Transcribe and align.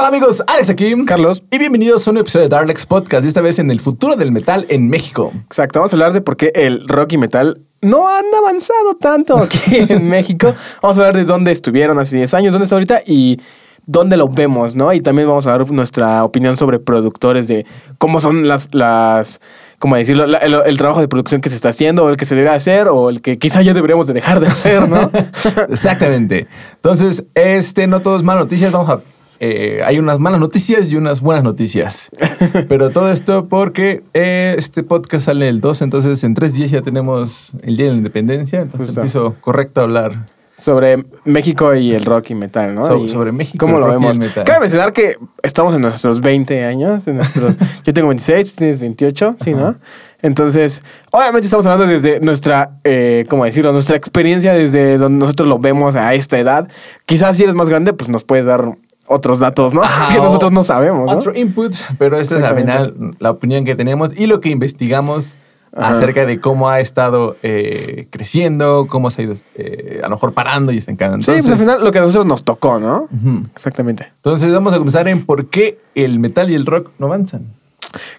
tal 0.00 0.06
amigos? 0.14 0.42
Alex 0.46 0.70
aquí. 0.70 0.94
Carlos. 1.04 1.42
Y 1.50 1.58
bienvenidos 1.58 2.06
a 2.08 2.10
un 2.10 2.16
episodio 2.18 2.44
de 2.44 2.48
Darlex 2.48 2.86
Podcast, 2.86 3.26
esta 3.26 3.42
vez 3.42 3.58
en 3.58 3.70
el 3.70 3.80
futuro 3.80 4.16
del 4.16 4.32
metal 4.32 4.64
en 4.70 4.88
México. 4.88 5.30
Exacto, 5.44 5.78
vamos 5.80 5.92
a 5.92 5.96
hablar 5.96 6.14
de 6.14 6.22
por 6.22 6.38
qué 6.38 6.52
el 6.54 6.88
rock 6.88 7.12
y 7.14 7.18
metal 7.18 7.60
no 7.82 8.08
han 8.08 8.24
avanzado 8.38 8.94
tanto 8.98 9.36
aquí 9.36 9.76
en 9.88 10.08
México. 10.08 10.54
Vamos 10.80 10.96
a 10.96 11.00
hablar 11.02 11.16
de 11.16 11.24
dónde 11.24 11.52
estuvieron 11.52 11.98
hace 11.98 12.16
10 12.16 12.32
años, 12.34 12.52
dónde 12.52 12.64
está 12.64 12.76
ahorita 12.76 13.00
y 13.06 13.40
dónde 13.86 14.16
lo 14.16 14.28
vemos, 14.28 14.74
¿no? 14.74 14.90
Y 14.94 15.00
también 15.02 15.28
vamos 15.28 15.46
a 15.46 15.50
dar 15.50 15.70
nuestra 15.70 16.24
opinión 16.24 16.56
sobre 16.56 16.78
productores 16.78 17.46
de 17.48 17.66
cómo 17.98 18.20
son 18.22 18.48
las, 18.48 18.68
las 18.72 19.40
¿cómo 19.78 19.96
decirlo? 19.96 20.26
La- 20.26 20.38
el, 20.38 20.54
el 20.64 20.78
trabajo 20.78 21.00
de 21.00 21.08
producción 21.08 21.40
que 21.42 21.50
se 21.50 21.56
está 21.56 21.70
haciendo, 21.70 22.04
o 22.04 22.08
el 22.08 22.16
que 22.16 22.24
se 22.24 22.34
debería 22.34 22.54
hacer, 22.56 22.88
o 22.88 23.10
el 23.10 23.20
que 23.20 23.38
quizá 23.38 23.60
ya 23.60 23.74
deberíamos 23.74 24.06
de 24.06 24.14
dejar 24.14 24.40
de 24.40 24.46
hacer, 24.46 24.88
¿no? 24.88 25.10
Exactamente. 25.70 26.46
Entonces, 26.76 27.24
este 27.34 27.86
no 27.86 28.00
todo 28.00 28.16
es 28.16 28.22
malas 28.22 28.44
noticias, 28.44 28.72
vamos 28.72 28.88
a... 28.88 29.00
eh, 29.40 29.80
hay 29.84 29.98
unas 29.98 30.18
malas 30.18 30.38
noticias 30.38 30.92
y 30.92 30.96
unas 30.96 31.20
buenas 31.22 31.42
noticias. 31.44 32.10
Pero 32.68 32.90
todo 32.90 33.10
esto 33.10 33.48
porque 33.48 34.02
eh, 34.14 34.54
este 34.58 34.82
podcast 34.82 35.24
sale 35.26 35.48
el 35.48 35.60
2, 35.60 35.82
entonces 35.82 36.22
en 36.24 36.34
tres 36.34 36.52
días 36.54 36.70
ya 36.70 36.82
tenemos 36.82 37.52
el 37.62 37.76
Día 37.76 37.86
de 37.86 37.92
la 37.92 37.98
Independencia. 37.98 38.60
Entonces 38.60 38.88
Justo. 38.88 39.00
empiezo 39.00 39.34
correcto 39.40 39.80
a 39.80 39.84
hablar. 39.84 40.26
sobre 40.58 41.06
México 41.24 41.74
y 41.74 41.92
el 41.94 42.04
rock 42.04 42.30
y 42.30 42.34
metal, 42.34 42.74
¿no? 42.74 42.84
So- 42.86 42.98
Y 43.02 43.08
sobre 43.08 43.32
México, 43.32 43.64
¿Cómo 43.64 43.78
el 43.78 43.80
lo 43.80 43.86
rock 43.86 43.96
y 43.96 44.00
vemos? 44.02 44.16
el 44.18 44.22
metal. 44.26 44.44
Cabe 44.44 44.60
mencionar 44.60 44.92
que 44.92 45.16
estamos 45.42 45.74
en 45.74 45.80
nuestros 45.80 46.20
20 46.20 46.64
años. 46.66 47.06
En 47.06 47.16
nuestros, 47.16 47.54
yo 47.84 47.92
tengo 47.94 48.08
26, 48.08 48.52
tú 48.54 48.58
tienes 48.58 48.78
28, 48.80 49.36
¿sí, 49.42 49.54
no? 49.54 49.76
Entonces, 50.20 50.82
obviamente 51.12 51.46
estamos 51.46 51.64
hablando 51.64 51.90
desde 51.90 52.20
nuestra, 52.20 52.72
eh, 52.84 53.24
¿cómo 53.30 53.46
decirlo? 53.46 53.72
Nuestra 53.72 53.96
experiencia 53.96 54.52
desde 54.52 54.98
donde 54.98 55.18
nosotros 55.20 55.48
lo 55.48 55.58
vemos 55.58 55.96
a 55.96 56.12
esta 56.12 56.38
edad. 56.38 56.68
Quizás 57.06 57.38
si 57.38 57.44
eres 57.44 57.54
más 57.54 57.70
grande, 57.70 57.94
pues 57.94 58.10
nos 58.10 58.24
puedes 58.24 58.44
dar 58.44 58.76
otros 59.10 59.40
datos, 59.40 59.74
¿no? 59.74 59.82
Ajá, 59.82 60.12
que 60.14 60.20
nosotros 60.20 60.52
no 60.52 60.62
sabemos, 60.62 61.10
¿no? 61.10 61.18
Otro 61.18 61.36
input, 61.36 61.74
pero 61.98 62.18
esta 62.18 62.38
es 62.38 62.44
al 62.44 62.56
final 62.56 62.94
la 63.18 63.32
opinión 63.32 63.64
que 63.64 63.74
tenemos 63.74 64.12
y 64.16 64.26
lo 64.26 64.40
que 64.40 64.50
investigamos 64.50 65.34
Ajá. 65.74 65.92
acerca 65.92 66.26
de 66.26 66.40
cómo 66.40 66.68
ha 66.68 66.78
estado 66.78 67.36
eh, 67.42 68.06
creciendo, 68.10 68.86
cómo 68.88 69.10
se 69.10 69.22
ha 69.22 69.24
ido 69.24 69.34
eh, 69.56 70.00
a 70.02 70.08
lo 70.08 70.14
mejor 70.14 70.32
parando 70.32 70.70
y 70.70 70.78
estancando. 70.78 71.18
sí, 71.22 71.32
pues 71.32 71.50
al 71.50 71.58
final 71.58 71.84
lo 71.84 71.90
que 71.90 71.98
a 71.98 72.02
nosotros 72.02 72.24
nos 72.24 72.44
tocó, 72.44 72.78
¿no? 72.78 73.08
Exactamente. 73.52 74.12
entonces 74.16 74.52
vamos 74.52 74.74
a 74.74 74.78
comenzar 74.78 75.08
en 75.08 75.26
por 75.26 75.46
qué 75.46 75.78
el 75.96 76.20
metal 76.20 76.48
y 76.48 76.54
el 76.54 76.64
rock 76.64 76.90
no 76.98 77.06
avanzan. 77.06 77.42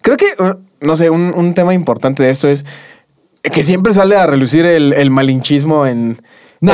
Creo 0.01 0.17
que, 0.17 0.25
uh, 0.39 0.85
no 0.85 0.97
sé, 0.97 1.09
un, 1.09 1.33
un 1.33 1.53
tema 1.53 1.73
importante 1.73 2.23
de 2.23 2.31
esto 2.31 2.49
es 2.49 2.65
que 3.43 3.63
siempre 3.63 3.93
sale 3.93 4.17
a 4.17 4.27
relucir 4.27 4.65
el, 4.65 4.91
el 4.91 5.09
malinchismo 5.09 5.87
en... 5.87 6.17
No, 6.61 6.73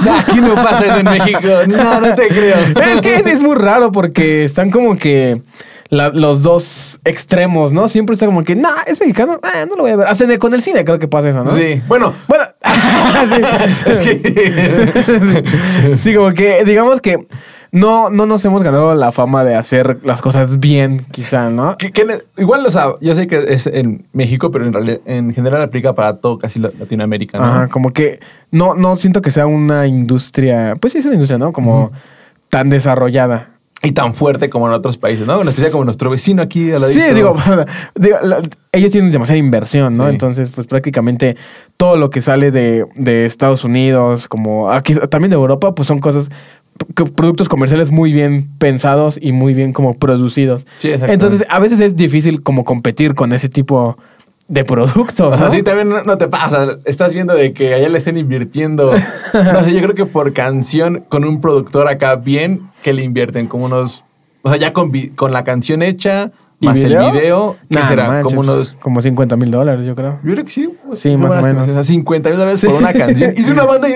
no, 0.00 0.14
aquí 0.18 0.40
no 0.40 0.54
pasa 0.54 0.86
eso 0.86 0.96
en 0.98 1.04
México. 1.04 1.40
No, 1.68 2.00
no 2.00 2.14
te 2.14 2.28
creo. 2.28 2.56
Es 2.58 3.00
que 3.02 3.16
es 3.30 3.40
muy 3.42 3.54
raro 3.54 3.92
porque 3.92 4.44
están 4.44 4.70
como 4.70 4.96
que 4.96 5.42
la- 5.90 6.08
los 6.08 6.42
dos 6.42 6.98
extremos, 7.04 7.72
¿no? 7.72 7.88
Siempre 7.90 8.14
está 8.14 8.24
como 8.26 8.42
que, 8.42 8.56
no, 8.56 8.70
es 8.86 8.98
mexicano, 8.98 9.38
ah, 9.42 9.66
no 9.68 9.76
lo 9.76 9.82
voy 9.82 9.90
a 9.92 9.96
ver. 9.96 10.06
Hasta 10.08 10.26
con 10.38 10.54
el 10.54 10.62
cine 10.62 10.84
creo 10.84 10.98
que 10.98 11.08
pasa 11.08 11.28
eso, 11.28 11.44
¿no? 11.44 11.50
Sí, 11.50 11.80
bueno, 11.86 12.14
Bueno, 12.26 12.44
es 13.86 13.98
que 13.98 15.96
sí, 15.98 16.14
como 16.14 16.32
que 16.32 16.64
digamos 16.64 17.00
que 17.00 17.26
no, 17.72 18.10
no 18.10 18.26
nos 18.26 18.44
hemos 18.44 18.62
ganado 18.62 18.94
la 18.94 19.12
fama 19.12 19.44
de 19.44 19.54
hacer 19.56 19.98
las 20.04 20.22
cosas 20.22 20.58
bien, 20.60 21.04
quizá, 21.10 21.50
¿no? 21.50 21.76
que- 21.76 21.92
que 21.92 22.04
ne- 22.04 22.18
igual, 22.38 22.64
o 22.64 22.70
sea, 22.70 22.92
yo 23.00 23.14
sé 23.14 23.26
que 23.26 23.44
es 23.48 23.66
en 23.66 24.06
México, 24.12 24.50
pero 24.50 24.64
en 24.66 24.72
realidad 24.72 25.00
en 25.04 25.34
general 25.34 25.60
aplica 25.62 25.92
para 25.94 26.16
todo 26.16 26.38
casi 26.38 26.58
la- 26.60 26.70
Latinoamérica, 26.78 27.38
¿no? 27.38 27.44
Ajá, 27.44 27.68
como 27.68 27.90
que 27.92 28.20
no, 28.56 28.74
no 28.74 28.96
siento 28.96 29.20
que 29.22 29.30
sea 29.30 29.46
una 29.46 29.86
industria, 29.86 30.76
pues 30.80 30.92
sí 30.92 30.98
es 31.00 31.04
una 31.04 31.14
industria, 31.14 31.38
¿no? 31.38 31.52
Como 31.52 31.92
tan 32.50 32.70
desarrollada. 32.70 33.50
Y 33.82 33.92
tan 33.92 34.14
fuerte 34.14 34.48
como 34.48 34.66
en 34.66 34.72
otros 34.72 34.96
países, 34.96 35.26
¿no? 35.26 35.40
En 35.42 35.46
especial 35.48 35.70
como 35.70 35.84
nuestro 35.84 36.08
vecino 36.10 36.40
aquí 36.42 36.72
a 36.72 36.78
la 36.78 36.88
Sí, 36.88 37.00
digo, 37.14 37.36
digo, 37.94 38.16
la- 38.22 38.40
ellos 38.72 38.90
tienen 38.90 39.12
demasiada 39.12 39.38
inversión, 39.38 39.96
¿no? 39.96 40.04
Sí. 40.04 40.10
Entonces, 40.10 40.48
pues 40.54 40.66
prácticamente 40.66 41.36
todo 41.76 41.96
lo 41.96 42.08
que 42.08 42.20
sale 42.22 42.50
de, 42.50 42.86
de 42.94 43.26
Estados 43.26 43.64
Unidos, 43.64 44.28
como 44.28 44.70
aquí 44.72 44.94
también 45.10 45.30
de 45.30 45.36
Europa, 45.36 45.74
pues 45.74 45.86
son 45.86 45.98
cosas, 45.98 46.30
productos 47.14 47.48
comerciales 47.48 47.90
muy 47.90 48.12
bien 48.12 48.48
pensados 48.58 49.18
y 49.20 49.32
muy 49.32 49.52
bien 49.54 49.72
como 49.72 49.94
producidos. 49.94 50.66
Sí. 50.78 50.90
Entonces, 50.92 51.44
a 51.48 51.58
veces 51.58 51.80
es 51.80 51.96
difícil 51.96 52.42
como 52.42 52.64
competir 52.64 53.14
con 53.14 53.32
ese 53.32 53.48
tipo 53.50 53.96
de 53.98 54.15
productos. 54.64 55.34
O 55.34 55.36
sea, 55.36 55.46
¿no? 55.46 55.50
sí, 55.50 55.62
también 55.62 55.88
no, 55.88 56.02
no 56.02 56.18
te 56.18 56.28
pasa. 56.28 56.78
Estás 56.84 57.12
viendo 57.12 57.34
de 57.34 57.52
que 57.52 57.74
allá 57.74 57.88
le 57.88 57.98
estén 57.98 58.16
invirtiendo. 58.18 58.92
No 59.52 59.62
sé, 59.62 59.72
yo 59.74 59.80
creo 59.82 59.94
que 59.94 60.06
por 60.06 60.32
canción 60.32 61.04
con 61.08 61.24
un 61.24 61.40
productor 61.40 61.88
acá 61.88 62.14
bien, 62.16 62.62
que 62.82 62.92
le 62.92 63.02
invierten 63.04 63.48
como 63.48 63.66
unos. 63.66 64.04
O 64.42 64.48
sea, 64.48 64.56
ya 64.58 64.72
con, 64.72 64.90
con 65.14 65.32
la 65.32 65.44
canción 65.44 65.82
hecha, 65.82 66.30
¿Y 66.60 66.66
más 66.66 66.76
video? 66.82 67.06
el 67.08 67.12
video, 67.12 67.56
¿qué 67.68 67.74
Nah, 67.74 67.88
será? 67.88 68.06
manches, 68.08 68.32
como 68.34 68.46
pues, 68.46 68.56
unos. 68.56 68.72
como 68.80 69.02
50 69.02 69.36
mil 69.36 69.50
dólares, 69.50 69.84
yo 69.86 69.94
creo. 69.94 70.20
Yo 70.24 70.32
creo 70.32 70.44
que 70.44 70.50
sí. 70.50 70.70
Sí, 70.94 71.16
Muy 71.16 71.28
más 71.28 71.42
o 71.42 71.46
menos. 71.46 71.68
O 71.68 71.72
sea, 71.72 71.82
50 71.84 72.30
mil 72.30 72.38
dólares 72.38 72.60
Sí. 72.60 72.66
por 72.66 72.76
una 72.76 72.92
canción 72.94 73.34
y 73.36 73.42
de 73.42 73.52
una 73.52 73.64
banda 73.66 73.88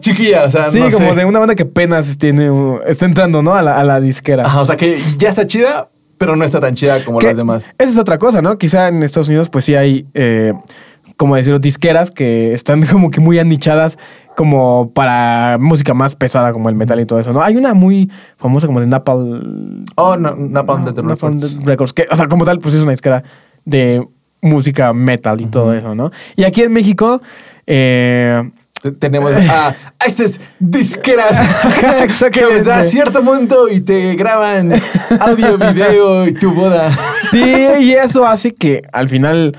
chiquilla. 0.00 0.44
O 0.44 0.50
sea, 0.50 0.70
Sí, 0.70 0.78
no 0.78 0.90
como 0.90 1.10
sé. 1.10 1.16
de 1.16 1.24
una 1.24 1.38
banda 1.38 1.54
que 1.54 1.62
apenas 1.64 2.16
tiene, 2.18 2.50
está 2.86 3.06
entrando, 3.06 3.42
¿no? 3.42 3.54
A 3.54 3.62
la, 3.62 3.78
a 3.78 3.84
la 3.84 4.00
disquera. 4.00 4.44
Ajá, 4.46 4.60
o 4.60 4.64
sea, 4.64 4.76
que 4.76 4.98
ya 5.16 5.30
está 5.30 5.46
chida, 5.46 5.88
pero 6.20 6.36
no 6.36 6.44
está 6.44 6.60
tan 6.60 6.74
chida 6.74 7.02
como 7.02 7.18
Que 7.18 7.28
las 7.28 7.36
demás. 7.38 7.64
Esa 7.78 7.92
es 7.92 7.98
otra 7.98 8.18
cosa, 8.18 8.42
¿no? 8.42 8.58
Quizá 8.58 8.88
en 8.88 9.02
Estados 9.02 9.28
Unidos, 9.28 9.48
pues 9.48 9.64
sí 9.64 9.74
hay, 9.74 10.06
eh, 10.12 10.52
como 11.16 11.34
decirlo, 11.34 11.58
disqueras 11.58 12.10
que 12.10 12.52
están 12.52 12.84
como 12.92 13.10
que 13.10 13.20
muy 13.20 13.38
anichadas 13.38 13.98
como 14.36 14.92
para 14.92 15.56
música 15.58 15.94
más 15.94 16.16
pesada 16.16 16.52
como 16.52 16.68
el 16.68 16.74
metal 16.74 17.00
y 17.00 17.06
todo 17.06 17.20
eso, 17.20 17.32
¿no? 17.32 17.40
Hay 17.40 17.56
una 17.56 17.72
muy 17.72 18.10
famosa 18.36 18.66
como 18.66 18.80
de 18.80 18.86
Napalm... 18.86 19.86
Oh, 19.94 20.18
no, 20.18 20.36
Napalm 20.36 20.84
Death 20.84 20.96
Napalm 20.96 21.08
Records. 21.08 21.40
Death 21.40 21.66
Records, 21.66 21.92
que, 21.94 22.06
o 22.10 22.14
sea, 22.14 22.28
como 22.28 22.44
tal, 22.44 22.58
pues 22.58 22.74
es 22.74 22.82
una 22.82 22.90
disquera 22.90 23.24
de 23.64 24.06
música 24.42 24.92
metal 24.92 25.40
y 25.40 25.46
todo 25.46 25.72
eso, 25.72 25.94
¿no? 25.94 26.10
Y 26.36 26.44
aquí 26.44 26.60
en 26.60 26.72
México... 26.74 27.22
Eh, 27.66 28.42
Tenemos 28.98 29.32
a, 29.36 29.68
a 29.68 30.04
estas 30.06 30.40
disqueras 30.58 31.38
que 32.32 32.44
les 32.46 32.64
da 32.64 32.82
cierto 32.82 33.22
monto 33.22 33.68
y 33.68 33.80
te 33.80 34.14
graban 34.14 34.72
audio, 35.20 35.58
video 35.58 36.26
y 36.26 36.32
tu 36.32 36.52
boda. 36.54 36.90
Sí, 37.30 37.66
y 37.80 37.92
eso 37.92 38.26
hace 38.26 38.54
que 38.54 38.82
al 38.92 39.08
final, 39.08 39.56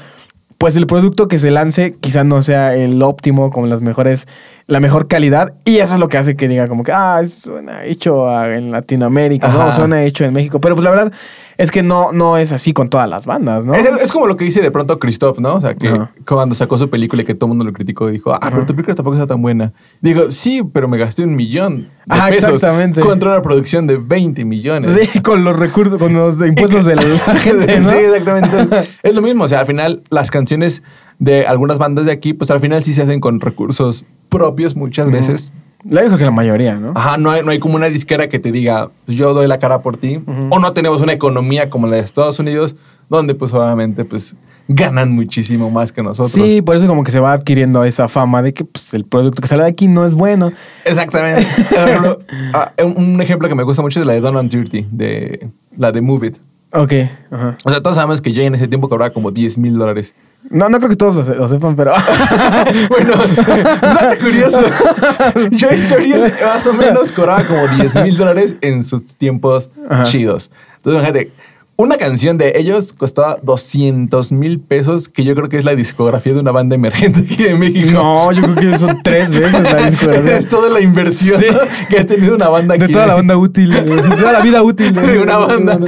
pues 0.57 0.75
el 0.75 0.87
producto 0.87 1.27
que 1.27 1.37
se 1.37 1.51
lance 1.51 1.95
quizá 1.99 2.23
no 2.23 2.41
sea 2.41 2.75
el 2.75 3.01
óptimo, 3.03 3.51
con 3.51 3.69
las 3.69 3.81
mejores, 3.81 4.27
la 4.65 4.79
mejor 4.79 5.07
calidad. 5.07 5.53
Y 5.65 5.77
eso 5.77 5.93
es 5.93 5.99
lo 5.99 6.09
que 6.09 6.17
hace 6.17 6.35
que 6.35 6.47
diga 6.47 6.67
como 6.67 6.83
que, 6.83 6.91
ah, 6.91 7.21
suena 7.27 7.85
hecho 7.85 8.27
en 8.43 8.71
Latinoamérica, 8.71 9.49
¿no? 9.49 9.71
Suena 9.71 10.03
hecho 10.03 10.25
en 10.25 10.33
México. 10.33 10.59
Pero 10.59 10.75
pues 10.75 10.83
la 10.83 10.89
verdad 10.89 11.13
es 11.61 11.71
que 11.71 11.83
no, 11.83 12.11
no 12.11 12.37
es 12.37 12.51
así 12.51 12.73
con 12.73 12.89
todas 12.89 13.07
las 13.07 13.25
bandas, 13.25 13.65
¿no? 13.65 13.75
Es, 13.75 13.85
es 13.85 14.11
como 14.11 14.25
lo 14.27 14.35
que 14.35 14.43
dice 14.45 14.61
de 14.61 14.71
pronto 14.71 14.97
Christoph, 14.97 15.39
¿no? 15.39 15.55
O 15.55 15.61
sea, 15.61 15.75
que 15.75 15.89
Ajá. 15.89 16.11
cuando 16.27 16.55
sacó 16.55 16.77
su 16.77 16.89
película 16.89 17.21
y 17.21 17.25
que 17.25 17.35
todo 17.35 17.45
el 17.45 17.49
mundo 17.49 17.65
lo 17.65 17.73
criticó, 17.73 18.07
dijo, 18.07 18.33
ah, 18.33 18.39
pero 18.49 18.65
tu 18.65 18.73
película 18.73 18.95
tampoco 18.95 19.15
está 19.15 19.27
tan 19.27 19.41
buena. 19.41 19.71
Digo, 20.01 20.31
sí, 20.31 20.63
pero 20.73 20.87
me 20.87 20.97
gasté 20.97 21.23
un 21.23 21.35
millón 21.35 21.89
de 22.05 22.15
Ajá, 22.15 22.29
pesos 22.29 22.49
exactamente. 22.49 23.01
contra 23.01 23.31
una 23.31 23.41
producción 23.41 23.85
de 23.85 23.97
20 23.97 24.43
millones. 24.45 24.97
Sí, 24.99 25.19
con 25.23 25.43
los 25.43 25.57
recursos, 25.57 25.99
con 25.99 26.13
los 26.13 26.39
impuestos 26.41 26.83
de 26.85 26.95
la 26.95 27.01
gente, 27.37 27.79
¿no? 27.79 27.89
Sí, 27.89 27.95
exactamente. 27.97 28.59
Entonces, 28.59 28.99
es 29.03 29.13
lo 29.13 29.21
mismo. 29.21 29.43
O 29.43 29.47
sea, 29.47 29.59
al 29.59 29.65
final, 29.67 30.01
las 30.09 30.31
canciones 30.31 30.81
de 31.19 31.45
algunas 31.45 31.77
bandas 31.77 32.05
de 32.05 32.11
aquí, 32.11 32.33
pues 32.33 32.49
al 32.49 32.59
final 32.59 32.81
sí 32.81 32.93
se 32.93 33.03
hacen 33.03 33.19
con 33.19 33.39
recursos 33.39 34.05
propios 34.29 34.75
muchas 34.75 35.11
veces. 35.11 35.51
La 35.83 36.01
dijo 36.01 36.17
que 36.17 36.25
la 36.25 36.31
mayoría, 36.31 36.75
¿no? 36.75 36.93
Ajá, 36.95 37.17
no 37.17 37.31
hay, 37.31 37.43
no 37.43 37.51
hay 37.51 37.59
como 37.59 37.75
una 37.75 37.87
disquera 37.87 38.29
que 38.29 38.39
te 38.39 38.51
diga, 38.51 38.89
pues, 39.05 39.17
yo 39.17 39.33
doy 39.33 39.47
la 39.47 39.59
cara 39.59 39.79
por 39.79 39.97
ti. 39.97 40.19
O 40.49 40.59
no 40.59 40.73
tenemos 40.73 41.01
una 41.01 41.13
economía 41.13 41.69
como 41.69 41.87
la 41.87 41.97
de 41.97 42.03
Estados 42.03 42.39
Unidos, 42.39 42.75
donde 43.09 43.33
pues 43.35 43.53
obviamente 43.53 44.05
pues 44.05 44.35
ganan 44.67 45.11
muchísimo 45.11 45.69
más 45.69 45.91
que 45.91 46.01
nosotros. 46.03 46.31
Sí, 46.31 46.61
por 46.61 46.75
eso 46.75 46.87
como 46.87 47.03
que 47.03 47.11
se 47.11 47.19
va 47.19 47.33
adquiriendo 47.33 47.83
esa 47.83 48.07
fama 48.07 48.41
de 48.41 48.53
que 48.53 48.63
pues, 48.63 48.93
el 48.93 49.05
producto 49.05 49.41
que 49.41 49.47
sale 49.47 49.63
de 49.63 49.69
aquí 49.69 49.87
no 49.87 50.05
es 50.05 50.13
bueno. 50.13 50.51
Exactamente. 50.85 51.45
Ah, 52.53 52.71
un 52.83 53.21
ejemplo 53.21 53.47
que 53.47 53.55
me 53.55 53.63
gusta 53.63 53.81
mucho 53.81 53.99
es 53.99 54.05
la 54.05 54.13
de 54.13 54.19
Don 54.19 54.35
and 54.35 54.51
Dirty, 54.51 54.85
de 54.91 55.47
la 55.77 55.91
de 55.91 56.01
Move 56.01 56.27
It. 56.27 56.37
Ok, 56.73 56.93
ajá. 57.31 57.57
O 57.63 57.69
sea, 57.69 57.81
todos 57.81 57.95
sabemos 57.95 58.21
que 58.21 58.33
Jay 58.33 58.45
en 58.45 58.55
ese 58.55 58.67
tiempo 58.67 58.89
cobraba 58.89 59.11
como 59.11 59.31
10 59.31 59.57
mil 59.57 59.77
dólares. 59.77 60.13
No, 60.49 60.67
no 60.69 60.77
creo 60.79 60.89
que 60.89 60.95
todos 60.95 61.15
lo, 61.15 61.23
se- 61.25 61.35
lo 61.35 61.47
sepan, 61.47 61.75
pero... 61.75 61.93
bueno, 62.89 63.13
dato 63.81 64.15
curioso. 64.19 64.61
Joy 65.51 65.75
Story 65.75 66.13
es- 66.13 66.33
más 66.43 66.65
o 66.67 66.73
menos 66.73 67.11
cobraba 67.11 67.43
como 67.43 67.67
10 67.67 67.95
mil 68.03 68.17
dólares 68.17 68.55
en 68.61 68.83
sus 68.83 69.05
tiempos 69.15 69.69
Ajá. 69.89 70.03
chidos. 70.03 70.51
Entonces, 70.77 70.99
imagínate, 71.01 71.31
una 71.77 71.95
canción 71.97 72.37
de 72.37 72.53
ellos 72.57 72.91
costaba 72.93 73.37
200 73.41 74.31
mil 74.33 74.59
pesos, 74.59 75.07
que 75.09 75.23
yo 75.23 75.33
creo 75.35 75.47
que 75.49 75.57
es 75.57 75.63
la 75.65 75.73
discografía 75.73 76.33
de 76.33 76.39
una 76.39 76.51
banda 76.51 76.75
emergente 76.75 77.21
aquí 77.21 77.43
de 77.43 77.55
México. 77.55 77.91
No, 77.91 78.31
yo 78.31 78.41
creo 78.53 78.71
que 78.73 78.77
son 78.77 79.01
tres 79.03 79.29
veces 79.29 79.63
la 79.63 79.89
discografía. 79.89 80.37
es 80.37 80.47
toda 80.47 80.69
la 80.69 80.81
inversión 80.81 81.39
Sí. 81.39 81.45
que 81.89 81.99
ha 81.99 82.05
tenido 82.05 82.35
una 82.35 82.49
banda 82.49 82.75
aquí. 82.75 82.87
De 82.87 82.93
toda 82.93 83.07
la 83.07 83.15
banda 83.15 83.37
útil, 83.37 83.71
de 83.71 83.81
toda 83.83 84.31
la 84.33 84.39
vida 84.41 84.61
útil. 84.63 84.91
de 84.93 85.19
una 85.19 85.37
banda. 85.37 85.79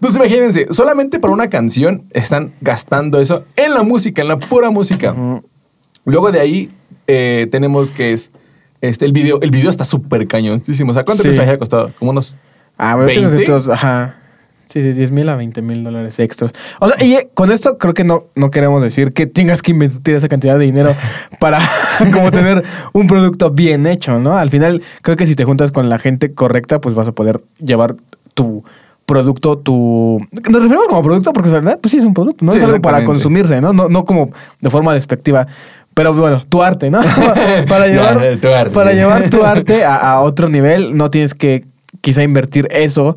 Entonces 0.00 0.16
imagínense, 0.16 0.66
solamente 0.70 1.18
para 1.18 1.34
una 1.34 1.48
canción 1.50 2.04
están 2.12 2.52
gastando 2.62 3.20
eso 3.20 3.44
en 3.56 3.74
la 3.74 3.82
música, 3.82 4.22
en 4.22 4.28
la 4.28 4.38
pura 4.38 4.70
música. 4.70 5.14
Luego 6.06 6.32
de 6.32 6.40
ahí 6.40 6.70
eh, 7.06 7.46
tenemos 7.50 7.90
que 7.90 8.12
es 8.14 8.30
este, 8.80 9.04
el 9.04 9.12
video. 9.12 9.40
El 9.42 9.50
video 9.50 9.68
está 9.68 9.84
súper 9.84 10.26
cañoncísimo. 10.26 10.92
O 10.92 10.94
sea, 10.94 11.04
¿cuánto 11.04 11.22
Sí. 11.22 11.28
que 11.30 11.40
haya 11.40 11.58
costado? 11.58 11.92
Como 11.98 12.12
unos 12.12 12.34
Ah, 12.78 12.94
bueno, 12.96 13.10
yo 13.10 13.20
tengo 13.20 13.30
que 13.36 13.42
¿20? 13.42 13.46
todos, 13.46 13.68
ajá. 13.68 14.16
Sí, 14.64 14.80
de 14.80 14.94
10 14.94 15.10
mil 15.10 15.28
a 15.28 15.36
20 15.36 15.60
mil 15.60 15.84
dólares 15.84 16.18
extras. 16.18 16.52
O 16.78 16.88
sea, 16.88 17.04
y 17.04 17.14
eh, 17.14 17.28
con 17.34 17.52
esto 17.52 17.76
creo 17.76 17.92
que 17.92 18.04
no, 18.04 18.24
no 18.36 18.50
queremos 18.50 18.82
decir 18.82 19.12
que 19.12 19.26
tengas 19.26 19.60
que 19.60 19.72
invertir 19.72 20.14
esa 20.14 20.28
cantidad 20.28 20.56
de 20.58 20.64
dinero 20.64 20.94
para 21.40 21.58
como 22.12 22.30
tener 22.30 22.64
un 22.94 23.06
producto 23.06 23.50
bien 23.50 23.86
hecho, 23.86 24.18
¿no? 24.18 24.38
Al 24.38 24.48
final, 24.48 24.80
creo 25.02 25.16
que 25.18 25.26
si 25.26 25.34
te 25.34 25.44
juntas 25.44 25.72
con 25.72 25.90
la 25.90 25.98
gente 25.98 26.32
correcta, 26.32 26.80
pues 26.80 26.94
vas 26.94 27.06
a 27.08 27.12
poder 27.12 27.42
llevar 27.58 27.96
tu 28.32 28.64
producto, 29.10 29.58
tu... 29.58 30.24
Nos 30.30 30.62
referimos 30.62 30.86
como 30.86 31.02
producto 31.02 31.32
porque 31.32 31.50
realidad, 31.50 31.80
pues 31.82 31.90
sí 31.90 31.98
es 31.98 32.04
un 32.04 32.14
producto, 32.14 32.44
¿no? 32.44 32.52
Sí, 32.52 32.58
es 32.58 32.62
algo 32.62 32.80
para 32.80 33.04
consumirse, 33.04 33.60
¿no? 33.60 33.72
¿no? 33.72 33.88
No 33.88 34.04
como 34.04 34.30
de 34.60 34.70
forma 34.70 34.94
despectiva. 34.94 35.48
Pero 35.94 36.14
bueno, 36.14 36.40
tu 36.48 36.62
arte, 36.62 36.90
¿no? 36.90 37.00
para 37.68 37.88
llevar, 37.88 38.22
Ya, 38.22 38.40
tu 38.40 38.48
arte. 38.48 38.72
Para 38.72 38.92
llevar 38.92 39.28
tu 39.28 39.42
arte 39.42 39.84
a, 39.84 39.96
a 39.96 40.20
otro 40.20 40.48
nivel, 40.48 40.96
no 40.96 41.10
tienes 41.10 41.34
que 41.34 41.64
quizá 42.00 42.22
invertir 42.22 42.68
eso, 42.70 43.16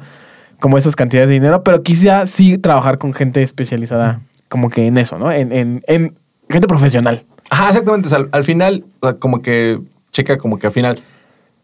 como 0.59 0.79
esas 0.79 0.95
cantidades 0.95 1.29
de 1.29 1.35
dinero, 1.35 1.61
pero 1.61 1.83
quizá 1.83 2.25
sí 2.25 2.57
trabajar 2.57 2.97
con 2.97 3.13
gente 3.13 3.43
especializada 3.43 4.19
como 4.49 4.71
que 4.71 4.87
en 4.87 4.97
eso, 4.97 5.19
¿no? 5.19 5.31
En, 5.31 5.51
en, 5.51 5.83
en 5.85 6.15
gente 6.49 6.65
profesional. 6.65 7.23
Ajá, 7.51 7.67
exactamente. 7.69 8.07
O 8.07 8.09
sea, 8.09 8.17
al, 8.17 8.29
al 8.31 8.43
final, 8.43 8.83
o 8.99 9.09
sea, 9.09 9.17
como 9.19 9.43
que 9.43 9.79
checa 10.11 10.39
como 10.39 10.57
que 10.57 10.65
al 10.65 10.73
final 10.73 10.99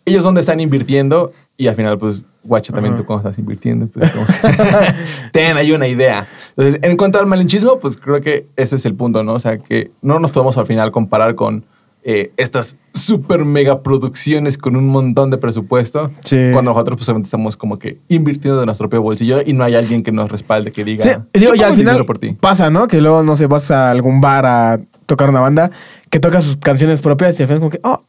ellos 0.10 0.24
dónde 0.24 0.42
están 0.42 0.60
invirtiendo 0.60 1.32
y 1.58 1.68
al 1.68 1.76
final, 1.76 1.98
pues, 1.98 2.22
guacha 2.44 2.74
también 2.74 2.96
tú 2.96 3.06
cómo 3.06 3.20
estás 3.20 3.38
invirtiendo. 3.38 3.88
Pues, 3.88 4.12
como- 4.12 4.26
ten 5.32 5.58
ahí 5.58 5.72
una 5.72 5.88
idea. 5.88 6.28
Entonces, 6.58 6.80
en 6.84 6.98
cuanto 6.98 7.20
al 7.20 7.26
malinchismo, 7.26 7.80
pues 7.80 7.98
creo 7.98 8.20
que 8.22 8.46
ese 8.56 8.76
es 8.76 8.86
el 8.86 8.96
punto, 8.96 9.24
¿no? 9.24 9.34
O 9.34 9.40
sea, 9.40 9.58
que 9.58 9.92
no 10.02 10.20
nos 10.20 10.32
podemos 10.32 10.58
al 10.58 10.66
final 10.66 10.92
comparar 10.92 11.36
con 11.36 11.64
eh, 12.04 12.32
estas 12.38 12.78
super 12.94 13.44
mega 13.44 13.82
producciones 13.82 14.58
con 14.58 14.76
un 14.78 14.88
montón 14.88 15.30
de 15.32 15.38
presupuesto. 15.38 16.10
Sí. 16.24 16.38
Cuando 16.54 16.72
nosotros, 16.72 16.96
pues, 16.98 17.06
solamente 17.06 17.28
estamos 17.28 17.58
como 17.58 17.78
que 17.78 17.98
invirtiendo 18.08 18.60
de 18.60 18.66
nuestro 18.66 18.90
propio 18.90 19.02
bolsillo 19.04 19.40
y 19.46 19.52
no 19.54 19.64
hay 19.66 19.76
alguien 19.76 20.02
que 20.02 20.12
nos 20.12 20.32
respalde, 20.32 20.72
que 20.72 20.84
diga. 20.86 21.04
Sí, 21.04 21.10
y 21.34 21.40
digo, 21.40 21.54
"Yo 21.56 21.62
y 21.62 21.64
al 21.64 21.74
final 21.74 21.94
dinero 21.96 22.06
por 22.06 22.18
ti. 22.20 22.36
pasa, 22.40 22.70
¿no? 22.70 22.88
Que 22.88 23.02
luego, 23.02 23.22
no 23.24 23.36
sé, 23.36 23.48
vas 23.48 23.70
a 23.72 23.92
algún 23.92 24.22
bar 24.22 24.46
a 24.46 24.80
tocar 25.06 25.30
una 25.30 25.42
banda 25.42 25.72
que 26.10 26.20
toca 26.20 26.42
sus 26.42 26.56
canciones 26.58 27.02
propias 27.02 27.38
y 27.40 27.44
al 27.44 27.48
final 27.48 27.58
es 27.58 27.60
como 27.60 27.72
que, 27.72 27.80
oh, 27.84 28.02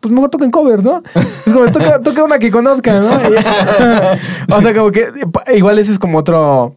pues 0.00 0.12
mejor 0.12 0.30
toquen 0.30 0.50
covers, 0.50 0.82
¿no? 0.84 1.02
Es 1.14 1.52
como, 1.52 1.66
toca, 1.70 2.00
toca 2.02 2.24
una 2.24 2.38
que 2.38 2.50
conozcan, 2.50 3.02
¿no? 3.04 3.10
Y- 3.10 3.34
o 4.52 4.62
sea, 4.62 4.74
como 4.74 4.90
que 4.90 5.06
igual 5.54 5.78
ese 5.78 5.92
es 5.92 5.98
como 5.98 6.18
otro... 6.18 6.74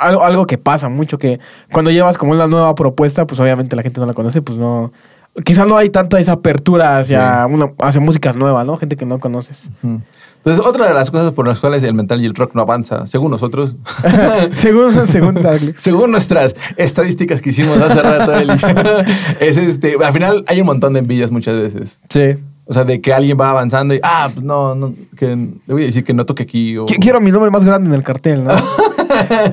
Algo, 0.00 0.22
algo 0.22 0.46
que 0.46 0.58
pasa 0.58 0.90
mucho, 0.90 1.18
que 1.18 1.40
cuando 1.72 1.90
llevas 1.90 2.18
como 2.18 2.32
una 2.32 2.46
nueva 2.46 2.74
propuesta, 2.74 3.26
pues 3.26 3.40
obviamente 3.40 3.74
la 3.74 3.82
gente 3.82 4.00
no 4.00 4.06
la 4.06 4.12
conoce, 4.14 4.42
pues 4.42 4.58
no... 4.58 4.92
Quizás 5.44 5.66
no 5.66 5.78
hay 5.78 5.88
tanta 5.88 6.20
esa 6.20 6.32
apertura 6.32 6.98
hacia, 6.98 7.46
una, 7.48 7.72
hacia 7.78 8.00
músicas 8.02 8.36
nuevas, 8.36 8.66
¿no? 8.66 8.76
Gente 8.76 8.96
que 8.96 9.06
no 9.06 9.18
conoces. 9.18 9.70
Ujú. 9.82 10.00
Entonces, 10.44 10.64
otra 10.66 10.88
de 10.88 10.94
las 10.94 11.10
cosas 11.12 11.32
por 11.32 11.46
las 11.46 11.60
cuales 11.60 11.84
el 11.84 11.94
metal 11.94 12.20
y 12.20 12.26
el 12.26 12.34
rock 12.34 12.54
no 12.54 12.62
avanza, 12.62 13.06
según 13.06 13.30
nosotros, 13.30 13.76
según, 14.52 15.06
según 15.06 15.38
según 15.76 16.10
nuestras 16.10 16.56
estadísicas 16.76 17.40
que 17.40 17.50
hicimos 17.50 17.78
hace 17.80 18.02
rato, 18.02 18.34
Eli, 18.34 18.52
es 19.40 19.56
este, 19.56 19.96
al 20.04 20.12
final 20.12 20.44
hay 20.48 20.60
un 20.60 20.66
montón 20.66 20.94
de 20.94 20.98
envidias 20.98 21.30
muchas 21.30 21.56
veces. 21.56 22.00
Sí. 22.08 22.34
O 22.64 22.72
sea, 22.74 22.84
de 22.84 23.00
que 23.00 23.12
alguien 23.12 23.36
va 23.40 23.50
avanzando 23.50 23.92
y, 23.94 24.00
ah, 24.02 24.28
pues 24.32 24.44
no, 24.44 24.74
no, 24.74 24.94
que 25.16 25.26
le 25.26 25.74
voy 25.74 25.82
a 25.82 25.86
decir 25.86 26.04
que 26.04 26.14
no 26.14 26.24
toque 26.24 26.44
aquí. 26.44 26.76
O... 26.78 26.86
Qui- 26.86 26.98
Quiero 27.00 27.20
mi 27.20 27.30
nombre 27.30 27.50
más 27.50 27.64
grande 27.64 27.88
en 27.88 27.94
el 27.94 28.02
cartel, 28.04 28.44
¿no? 28.44 28.52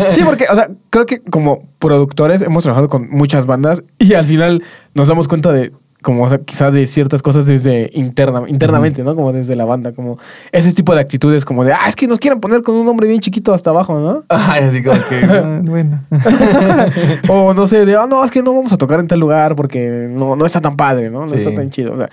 sí, 0.09 0.21
porque, 0.24 0.45
o 0.50 0.56
sea, 0.56 0.69
creo 0.89 1.06
que 1.06 1.19
como 1.21 1.63
productores 1.80 2.42
hemos 2.42 2.63
trabajado 2.63 2.88
con 2.88 3.09
muchas 3.09 3.45
bandas 3.45 3.83
y 3.97 4.13
al 4.13 4.25
final 4.25 4.63
nos 4.94 5.07
damos 5.07 5.27
cuenta 5.27 5.51
de, 5.51 5.71
como, 6.01 6.23
o 6.23 6.29
sea, 6.29 6.37
quizá 6.37 6.71
de 6.71 6.85
ciertas 6.87 7.21
cosas 7.21 7.45
desde 7.45 7.89
interna, 7.93 8.43
internamente, 8.47 9.03
¿no? 9.03 9.15
Como 9.15 9.33
desde 9.33 9.55
la 9.55 9.65
banda, 9.65 9.91
como 9.91 10.17
ese 10.51 10.71
tipo 10.73 10.95
de 10.95 11.01
actitudes, 11.01 11.43
como 11.43 11.65
de, 11.65 11.73
ah, 11.73 11.87
es 11.89 11.95
que 11.95 12.07
nos 12.07 12.19
quieren 12.19 12.39
poner 12.39 12.63
con 12.63 12.75
un 12.75 12.85
nombre 12.85 13.07
bien 13.07 13.19
chiquito 13.19 13.53
hasta 13.53 13.71
abajo, 13.71 13.99
¿no? 13.99 14.23
Ay, 14.29 14.63
así 14.63 14.81
como 14.81 14.97
que, 15.09 15.15
ah, 15.29 15.59
bueno. 15.63 16.03
o 17.27 17.53
no 17.53 17.67
sé, 17.67 17.85
de, 17.85 17.95
ah, 17.95 18.05
no, 18.09 18.23
es 18.23 18.31
que 18.31 18.41
no 18.41 18.53
vamos 18.53 18.71
a 18.71 18.77
tocar 18.77 18.99
en 18.99 19.07
tal 19.07 19.19
lugar 19.19 19.55
porque 19.55 20.07
no, 20.09 20.35
no 20.35 20.45
está 20.45 20.61
tan 20.61 20.75
padre, 20.77 21.09
¿no? 21.09 21.21
No 21.21 21.27
Sí. 21.27 21.35
está 21.35 21.53
tan 21.53 21.69
chido. 21.69 21.93
O 21.93 21.97
sea, 21.97 22.09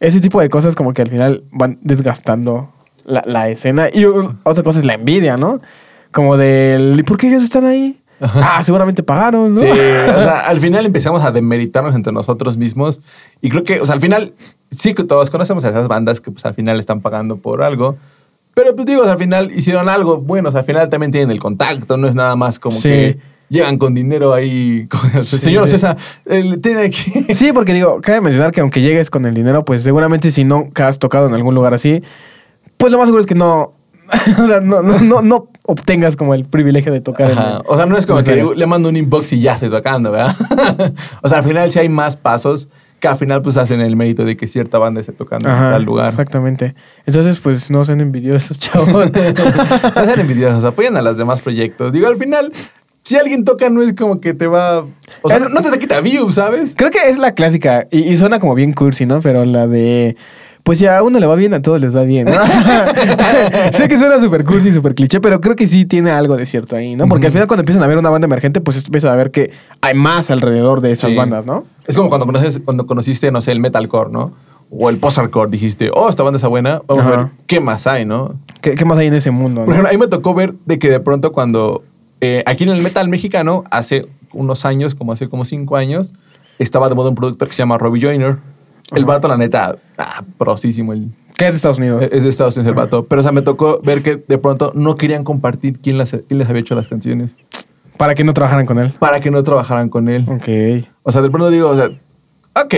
ese 0.00 0.20
tipo 0.20 0.40
de 0.40 0.48
cosas 0.48 0.74
como 0.74 0.92
que 0.92 1.02
al 1.02 1.08
final 1.08 1.44
van 1.52 1.78
desgastando 1.82 2.72
la, 3.04 3.22
la 3.26 3.48
escena. 3.48 3.88
Y 3.92 4.04
otra 4.04 4.62
cosa 4.64 4.78
es 4.80 4.84
la 4.84 4.94
envidia, 4.94 5.36
¿no? 5.36 5.60
Como 6.12 6.36
del, 6.36 6.96
¿y 6.98 7.02
por 7.02 7.16
qué 7.18 7.28
ellos 7.28 7.42
están 7.42 7.64
ahí? 7.66 7.97
Ah, 8.20 8.60
seguramente 8.62 9.02
pagaron, 9.02 9.54
¿no? 9.54 9.60
Sí, 9.60 9.66
o 9.68 9.72
sea, 10.22 10.40
al 10.40 10.58
final 10.60 10.84
empezamos 10.86 11.22
a 11.24 11.30
demeritarnos 11.30 11.94
entre 11.94 12.12
nosotros 12.12 12.56
mismos 12.56 13.00
y 13.40 13.48
creo 13.50 13.62
que, 13.64 13.80
o 13.80 13.86
sea, 13.86 13.94
al 13.94 14.00
final 14.00 14.32
sí 14.70 14.94
que 14.94 15.04
todos 15.04 15.30
conocemos 15.30 15.64
a 15.64 15.68
esas 15.70 15.88
bandas 15.88 16.20
que 16.20 16.30
pues 16.30 16.44
al 16.44 16.54
final 16.54 16.80
están 16.80 17.00
pagando 17.00 17.36
por 17.36 17.62
algo, 17.62 17.96
pero 18.54 18.74
pues 18.74 18.86
digo, 18.86 19.02
o 19.02 19.04
sea, 19.04 19.12
al 19.12 19.18
final 19.18 19.52
hicieron 19.52 19.88
algo 19.88 20.18
bueno, 20.18 20.48
o 20.48 20.52
sea, 20.52 20.60
al 20.60 20.66
final 20.66 20.88
también 20.88 21.12
tienen 21.12 21.30
el 21.30 21.38
contacto, 21.38 21.96
no 21.96 22.08
es 22.08 22.14
nada 22.14 22.34
más 22.36 22.58
como 22.58 22.76
Sí. 22.76 22.88
que 22.88 23.18
llegan 23.50 23.78
con 23.78 23.94
dinero 23.94 24.34
ahí, 24.34 24.86
con- 24.90 25.24
señor 25.24 25.66
sí. 25.66 25.70
César, 25.72 25.96
él 26.26 26.60
tiene 26.60 26.82
aquí... 26.82 27.32
Sí, 27.34 27.52
porque 27.52 27.72
digo, 27.72 28.00
cabe 28.02 28.20
mencionar 28.20 28.50
que 28.50 28.60
aunque 28.60 28.80
llegues 28.82 29.10
con 29.10 29.24
el 29.26 29.34
dinero, 29.34 29.64
pues 29.64 29.82
seguramente 29.84 30.30
si 30.32 30.42
no 30.44 30.64
has 30.74 30.98
tocado 30.98 31.28
en 31.28 31.34
algún 31.34 31.54
lugar 31.54 31.72
así, 31.72 32.02
pues 32.76 32.90
lo 32.92 32.98
más 32.98 33.06
seguro 33.06 33.20
es 33.20 33.26
que 33.26 33.34
no, 33.36 33.72
o 34.42 34.48
sea, 34.48 34.60
no, 34.60 34.82
no, 34.82 34.98
no, 35.00 35.22
no 35.22 35.48
obtengas 35.66 36.16
como 36.16 36.34
el 36.34 36.44
privilegio 36.44 36.92
de 36.92 37.00
tocar. 37.00 37.30
en 37.30 37.38
el- 37.38 37.62
O 37.66 37.76
sea, 37.76 37.86
no 37.86 37.96
es 37.96 38.06
como 38.06 38.22
que 38.22 38.42
le 38.56 38.66
mando 38.66 38.88
un 38.88 38.96
inbox 38.96 39.32
y 39.34 39.40
ya 39.40 39.54
estoy 39.54 39.70
tocando, 39.70 40.10
¿verdad? 40.10 40.34
o 41.22 41.28
sea, 41.28 41.38
al 41.38 41.44
final 41.44 41.70
sí 41.70 41.78
hay 41.78 41.88
más 41.88 42.16
pasos 42.16 42.68
que 43.00 43.06
al 43.06 43.16
final 43.16 43.42
pues 43.42 43.56
hacen 43.56 43.80
el 43.80 43.94
mérito 43.94 44.24
de 44.24 44.36
que 44.36 44.48
cierta 44.48 44.78
banda 44.78 45.00
esté 45.00 45.12
tocando 45.12 45.48
Ajá, 45.48 45.66
en 45.66 45.72
tal 45.74 45.82
lugar. 45.84 46.08
Exactamente. 46.08 46.74
Entonces, 47.06 47.38
pues 47.38 47.70
no 47.70 47.84
sean 47.84 48.00
envidiosos, 48.00 48.58
chavos. 48.58 48.88
no 49.12 50.04
sean 50.04 50.20
envidiosos, 50.20 50.64
apoyen 50.64 50.96
a 50.96 51.02
los 51.02 51.16
demás 51.16 51.40
proyectos. 51.40 51.92
Digo, 51.92 52.08
al 52.08 52.16
final, 52.16 52.50
si 53.04 53.16
alguien 53.16 53.44
toca, 53.44 53.70
no 53.70 53.82
es 53.82 53.92
como 53.92 54.20
que 54.20 54.34
te 54.34 54.48
va. 54.48 54.80
O 55.22 55.28
sea, 55.28 55.38
Es- 55.38 55.48
no 55.50 55.62
te 55.62 55.78
quita 55.78 56.00
views, 56.00 56.34
¿sabes? 56.34 56.74
Creo 56.76 56.90
que 56.90 56.98
es 57.06 57.18
la 57.18 57.34
clásica 57.34 57.86
y, 57.90 58.00
y 58.00 58.16
suena 58.16 58.40
como 58.40 58.54
bien 58.56 58.72
cursi, 58.72 59.06
¿no? 59.06 59.20
Pero 59.20 59.44
la 59.44 59.66
de. 59.68 60.16
Pues 60.68 60.80
si 60.80 60.86
a 60.86 61.02
uno 61.02 61.18
le 61.18 61.26
va 61.26 61.34
bien, 61.34 61.54
a 61.54 61.62
todos 61.62 61.80
les 61.80 61.96
va 61.96 62.02
bien. 62.02 62.26
¿no? 62.26 62.32
sé 63.72 63.88
que 63.88 63.98
suena 63.98 64.20
súper 64.20 64.44
cursi, 64.44 64.70
súper 64.70 64.94
cliché, 64.94 65.18
pero 65.18 65.40
creo 65.40 65.56
que 65.56 65.66
sí 65.66 65.86
tiene 65.86 66.10
algo 66.10 66.36
de 66.36 66.44
cierto 66.44 66.76
ahí, 66.76 66.94
¿no? 66.94 67.08
Porque 67.08 67.24
al 67.28 67.32
final 67.32 67.48
cuando 67.48 67.62
empiezan 67.62 67.82
a 67.82 67.86
ver 67.86 67.96
una 67.96 68.10
banda 68.10 68.26
emergente, 68.26 68.60
pues 68.60 68.84
empiezas 68.84 69.10
a 69.10 69.16
ver 69.16 69.30
que 69.30 69.50
hay 69.80 69.94
más 69.94 70.30
alrededor 70.30 70.82
de 70.82 70.92
esas 70.92 71.12
Sí. 71.12 71.16
bandas, 71.16 71.46
¿no? 71.46 71.64
Es 71.86 71.96
como 71.96 72.10
cuando, 72.10 72.26
conoces, 72.26 72.60
cuando 72.62 72.84
conociste, 72.86 73.32
no 73.32 73.40
sé, 73.40 73.52
el 73.52 73.60
metalcore, 73.60 74.10
¿no? 74.10 74.32
O 74.70 74.90
el 74.90 74.98
post-hardcore. 74.98 75.50
Dijiste, 75.50 75.90
oh, 75.94 76.10
esta 76.10 76.22
banda 76.22 76.36
está 76.36 76.48
buena. 76.48 76.82
Vamos 76.86 77.06
a 77.06 77.10
ver 77.12 77.26
qué 77.46 77.60
más 77.60 77.86
hay, 77.86 78.04
¿no? 78.04 78.34
¿Qué, 78.60 78.72
qué 78.72 78.84
más 78.84 78.98
hay 78.98 79.06
en 79.06 79.14
ese 79.14 79.30
mundo? 79.30 79.62
Por 79.62 79.68
¿no? 79.68 79.72
ejemplo, 79.72 79.88
a 79.88 79.92
mí 79.92 79.96
me 79.98 80.08
tocó 80.08 80.34
ver 80.34 80.52
de 80.66 80.78
que 80.78 80.90
de 80.90 81.00
pronto 81.00 81.32
cuando 81.32 81.82
eh, 82.20 82.42
aquí 82.44 82.64
en 82.64 82.70
el 82.72 82.82
metal 82.82 83.08
mexicano, 83.08 83.64
hace 83.70 84.04
unos 84.34 84.66
años, 84.66 84.94
como 84.94 85.12
hace 85.12 85.30
como 85.30 85.46
cinco 85.46 85.76
años, 85.76 86.12
estaba 86.58 86.90
de 86.90 86.94
moda 86.94 87.08
un 87.08 87.14
productor 87.14 87.48
que 87.48 87.54
se 87.54 87.62
llama 87.62 87.78
Robbie 87.78 88.02
Joyner. 88.02 88.36
El 88.92 89.04
vato, 89.04 89.28
la 89.28 89.36
neta, 89.36 89.76
ah, 89.98 90.22
prosísimo. 90.36 90.92
El, 90.92 91.08
¿Qué 91.36 91.46
es 91.46 91.52
de 91.52 91.56
Estados 91.56 91.78
Unidos? 91.78 92.04
es 92.10 92.22
de 92.22 92.28
Estados 92.28 92.56
Unidos 92.56 92.70
el 92.70 92.74
vato. 92.76 93.04
Pero 93.04 93.20
o 93.20 93.22
sea, 93.22 93.32
me 93.32 93.42
tocó 93.42 93.80
ver 93.82 94.02
que 94.02 94.16
de 94.16 94.38
pronto 94.38 94.72
no 94.74 94.96
querían 94.96 95.24
compartir 95.24 95.78
quién, 95.80 95.98
las, 95.98 96.10
quién 96.10 96.38
les 96.38 96.48
había 96.48 96.60
hecho 96.60 96.74
las 96.74 96.88
canciones 96.88 97.34
Para 97.96 98.14
que 98.14 98.24
no 98.24 98.32
trabajaran 98.34 98.66
con 98.66 98.78
él. 98.78 98.92
para 98.98 99.20
que 99.20 99.30
no 99.30 99.42
trabajaran 99.42 99.88
con 99.88 100.08
él. 100.08 100.24
Ok. 100.28 100.88
O 101.02 101.12
sea, 101.12 101.22
de 101.22 101.30
pronto 101.30 101.50
digo, 101.50 101.68
o 101.68 101.76
sea, 101.76 101.90
ok, 102.54 102.74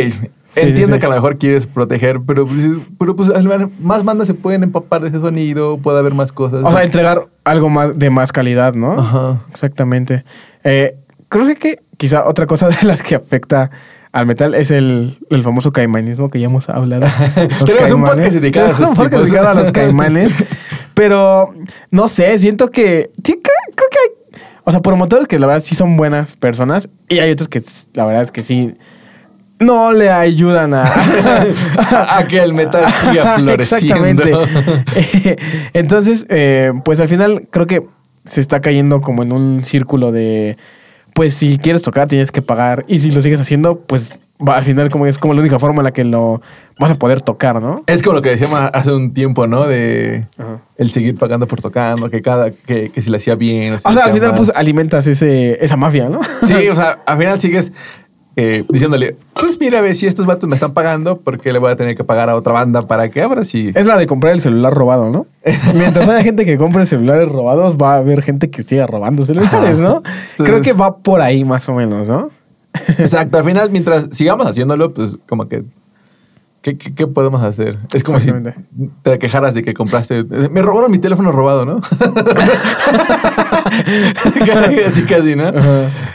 Sí, 0.52 0.62
entiendo 0.62 0.86
sí, 0.88 0.92
sí. 0.94 0.98
que 0.98 1.06
a 1.06 1.08
lo 1.10 1.14
mejor 1.14 1.38
quieres 1.38 1.68
proteger, 1.68 2.20
pero, 2.26 2.44
pues, 2.44 2.66
pero 2.98 3.14
pues 3.14 3.32
más 3.80 4.04
bandas 4.04 4.26
se 4.26 4.34
pueden 4.34 4.64
empapar 4.64 5.00
de 5.00 5.08
ese 5.08 5.20
sonido, 5.20 5.78
puede 5.78 6.00
haber 6.00 6.12
más 6.12 6.32
cosas. 6.32 6.64
O 6.64 6.72
sea, 6.72 6.82
entregar 6.82 7.22
algo 7.44 7.68
más 7.68 7.96
de 7.96 8.10
más 8.10 8.32
calidad, 8.32 8.74
¿no? 8.74 8.98
Ajá. 8.98 9.40
Exactamente. 9.48 10.24
Eh, 10.64 10.96
creo 11.28 11.46
que 11.56 11.80
quizá 11.96 12.26
otra 12.26 12.46
cosa 12.46 12.68
de 12.80 12.82
las 12.82 13.02
que 13.02 13.14
afecta 13.14 13.70
al 14.12 14.26
metal 14.26 14.54
es 14.54 14.70
el, 14.70 15.18
el 15.30 15.42
famoso 15.42 15.72
caimanismo 15.72 16.30
que 16.30 16.40
ya 16.40 16.46
hemos 16.46 16.68
hablado. 16.68 17.06
Tenemos 17.64 17.90
un 17.92 18.04
podcast 18.04 18.32
dedicado 18.34 18.68
a 18.68 18.70
esos 18.72 18.90
un 18.90 18.96
podcast 18.96 19.24
dedicado 19.24 19.48
a 19.48 19.54
los 19.54 19.72
caimanes. 19.72 20.32
Pero 20.94 21.54
no 21.90 22.08
sé, 22.08 22.38
siento 22.38 22.70
que. 22.70 23.10
Sí, 23.24 23.32
creo, 23.32 23.74
creo 23.74 23.88
que 23.90 23.98
hay. 23.98 24.40
O 24.64 24.72
sea, 24.72 24.82
promotores 24.82 25.26
que 25.28 25.38
la 25.38 25.46
verdad 25.46 25.62
sí 25.64 25.74
son 25.74 25.96
buenas 25.96 26.36
personas. 26.36 26.88
Y 27.08 27.20
hay 27.20 27.30
otros 27.30 27.48
que 27.48 27.62
la 27.94 28.04
verdad 28.04 28.24
es 28.24 28.32
que 28.32 28.42
sí. 28.42 28.74
No 29.60 29.92
le 29.92 30.10
ayudan 30.10 30.74
a. 30.74 30.84
a, 30.84 32.18
a 32.18 32.26
que 32.26 32.38
el 32.42 32.54
metal 32.54 32.90
siga 32.92 33.36
floreciendo. 33.36 34.24
Exactamente. 34.24 35.38
Entonces, 35.74 36.26
eh, 36.30 36.72
pues 36.84 37.00
al 37.00 37.08
final 37.08 37.46
creo 37.50 37.66
que 37.66 37.82
se 38.24 38.40
está 38.40 38.60
cayendo 38.60 39.00
como 39.00 39.22
en 39.22 39.32
un 39.32 39.62
círculo 39.62 40.12
de, 40.12 40.56
pues 41.14 41.34
si 41.34 41.58
quieres 41.58 41.82
tocar 41.82 42.08
tienes 42.08 42.32
que 42.32 42.42
pagar 42.42 42.84
y 42.88 43.00
si 43.00 43.10
lo 43.10 43.22
sigues 43.22 43.40
haciendo, 43.40 43.80
pues 43.80 44.18
va, 44.46 44.56
al 44.56 44.62
final 44.62 44.90
como 44.90 45.06
es 45.06 45.18
como 45.18 45.34
la 45.34 45.40
única 45.40 45.58
forma 45.58 45.80
en 45.80 45.84
la 45.84 45.92
que 45.92 46.04
lo 46.04 46.40
vas 46.78 46.90
a 46.90 46.94
poder 46.98 47.20
tocar, 47.20 47.60
¿no? 47.60 47.82
Es 47.86 48.02
como 48.02 48.16
lo 48.16 48.22
que 48.22 48.30
decíamos 48.30 48.58
hace 48.72 48.92
un 48.92 49.12
tiempo, 49.12 49.46
¿no? 49.46 49.66
De 49.66 50.26
Ajá. 50.38 50.60
el 50.78 50.88
seguir 50.90 51.16
pagando 51.16 51.46
por 51.46 51.60
tocando, 51.60 52.08
que 52.08 52.22
cada, 52.22 52.50
que, 52.50 52.90
que 52.90 53.02
si 53.02 53.10
le 53.10 53.18
hacía 53.18 53.34
bien. 53.34 53.78
si 53.78 53.86
O 53.86 53.92
sea, 53.92 54.04
al 54.04 54.12
final 54.12 54.28
mal. 54.28 54.36
pues 54.36 54.50
alimentas 54.54 55.06
ese, 55.06 55.62
esa 55.62 55.76
mafia, 55.76 56.08
¿no? 56.08 56.20
Sí, 56.46 56.68
o 56.68 56.74
sea, 56.76 57.00
al 57.04 57.18
final 57.18 57.38
sigues 57.38 57.72
eh, 58.42 58.64
diciéndole, 58.70 59.16
pues 59.34 59.60
mira, 59.60 59.82
ve 59.82 59.94
si 59.94 60.06
estos 60.06 60.24
vatos 60.24 60.48
me 60.48 60.54
están 60.54 60.72
pagando, 60.72 61.18
porque 61.18 61.52
le 61.52 61.58
voy 61.58 61.70
a 61.70 61.76
tener 61.76 61.94
que 61.94 62.04
pagar 62.04 62.30
a 62.30 62.36
otra 62.36 62.54
banda 62.54 62.80
para 62.80 63.10
que 63.10 63.20
abra 63.20 63.44
si... 63.44 63.70
Es 63.74 63.86
la 63.86 63.98
de 63.98 64.06
comprar 64.06 64.32
el 64.32 64.40
celular 64.40 64.72
robado, 64.72 65.10
¿no? 65.10 65.26
Mientras 65.74 66.08
haya 66.08 66.22
gente 66.22 66.46
que 66.46 66.56
compre 66.56 66.86
celulares 66.86 67.28
robados, 67.28 67.76
va 67.76 67.92
a 67.92 67.96
haber 67.98 68.22
gente 68.22 68.48
que 68.48 68.62
siga 68.62 68.86
robando 68.86 69.26
celulares, 69.26 69.78
¿no? 69.78 70.02
Creo 70.38 70.62
que 70.62 70.72
va 70.72 70.96
por 70.96 71.20
ahí 71.20 71.44
más 71.44 71.68
o 71.68 71.74
menos, 71.74 72.08
¿no? 72.08 72.30
Exacto, 72.96 73.36
al 73.36 73.44
final, 73.44 73.68
mientras 73.68 74.08
sigamos 74.12 74.46
haciéndolo, 74.46 74.94
pues 74.94 75.18
como 75.28 75.46
que 75.46 75.62
¿Qué, 76.62 76.76
qué, 76.76 76.94
qué 76.94 77.06
podemos 77.06 77.42
hacer? 77.42 77.78
Es 77.94 78.04
como 78.04 78.20
si 78.20 78.30
te 79.02 79.18
quejaras 79.18 79.54
de 79.54 79.62
que 79.62 79.72
compraste. 79.72 80.24
Me 80.24 80.60
robaron 80.60 80.90
mi 80.90 80.98
teléfono 80.98 81.32
robado, 81.32 81.64
¿no? 81.64 81.80
casi, 84.84 85.02
casi, 85.04 85.36
¿no? 85.36 85.52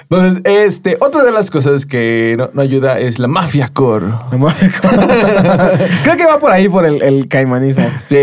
Entonces, 0.10 0.42
este, 0.44 0.98
otra 1.00 1.24
de 1.24 1.32
las 1.32 1.50
cosas 1.50 1.86
que 1.86 2.36
no, 2.38 2.50
no 2.54 2.62
ayuda 2.62 3.00
es 3.00 3.20
la 3.20 3.28
mafia 3.28 3.70
core. 3.74 4.08
La 4.32 4.38
mafia 4.38 4.72
core. 4.82 4.98
creo 6.04 6.18
que 6.18 6.26
va 6.26 6.40
por 6.40 6.52
ahí, 6.52 6.70
por 6.70 6.86
el, 6.86 7.02
el 7.02 7.28
caimanismo. 7.28 7.90
Sí, 8.08 8.18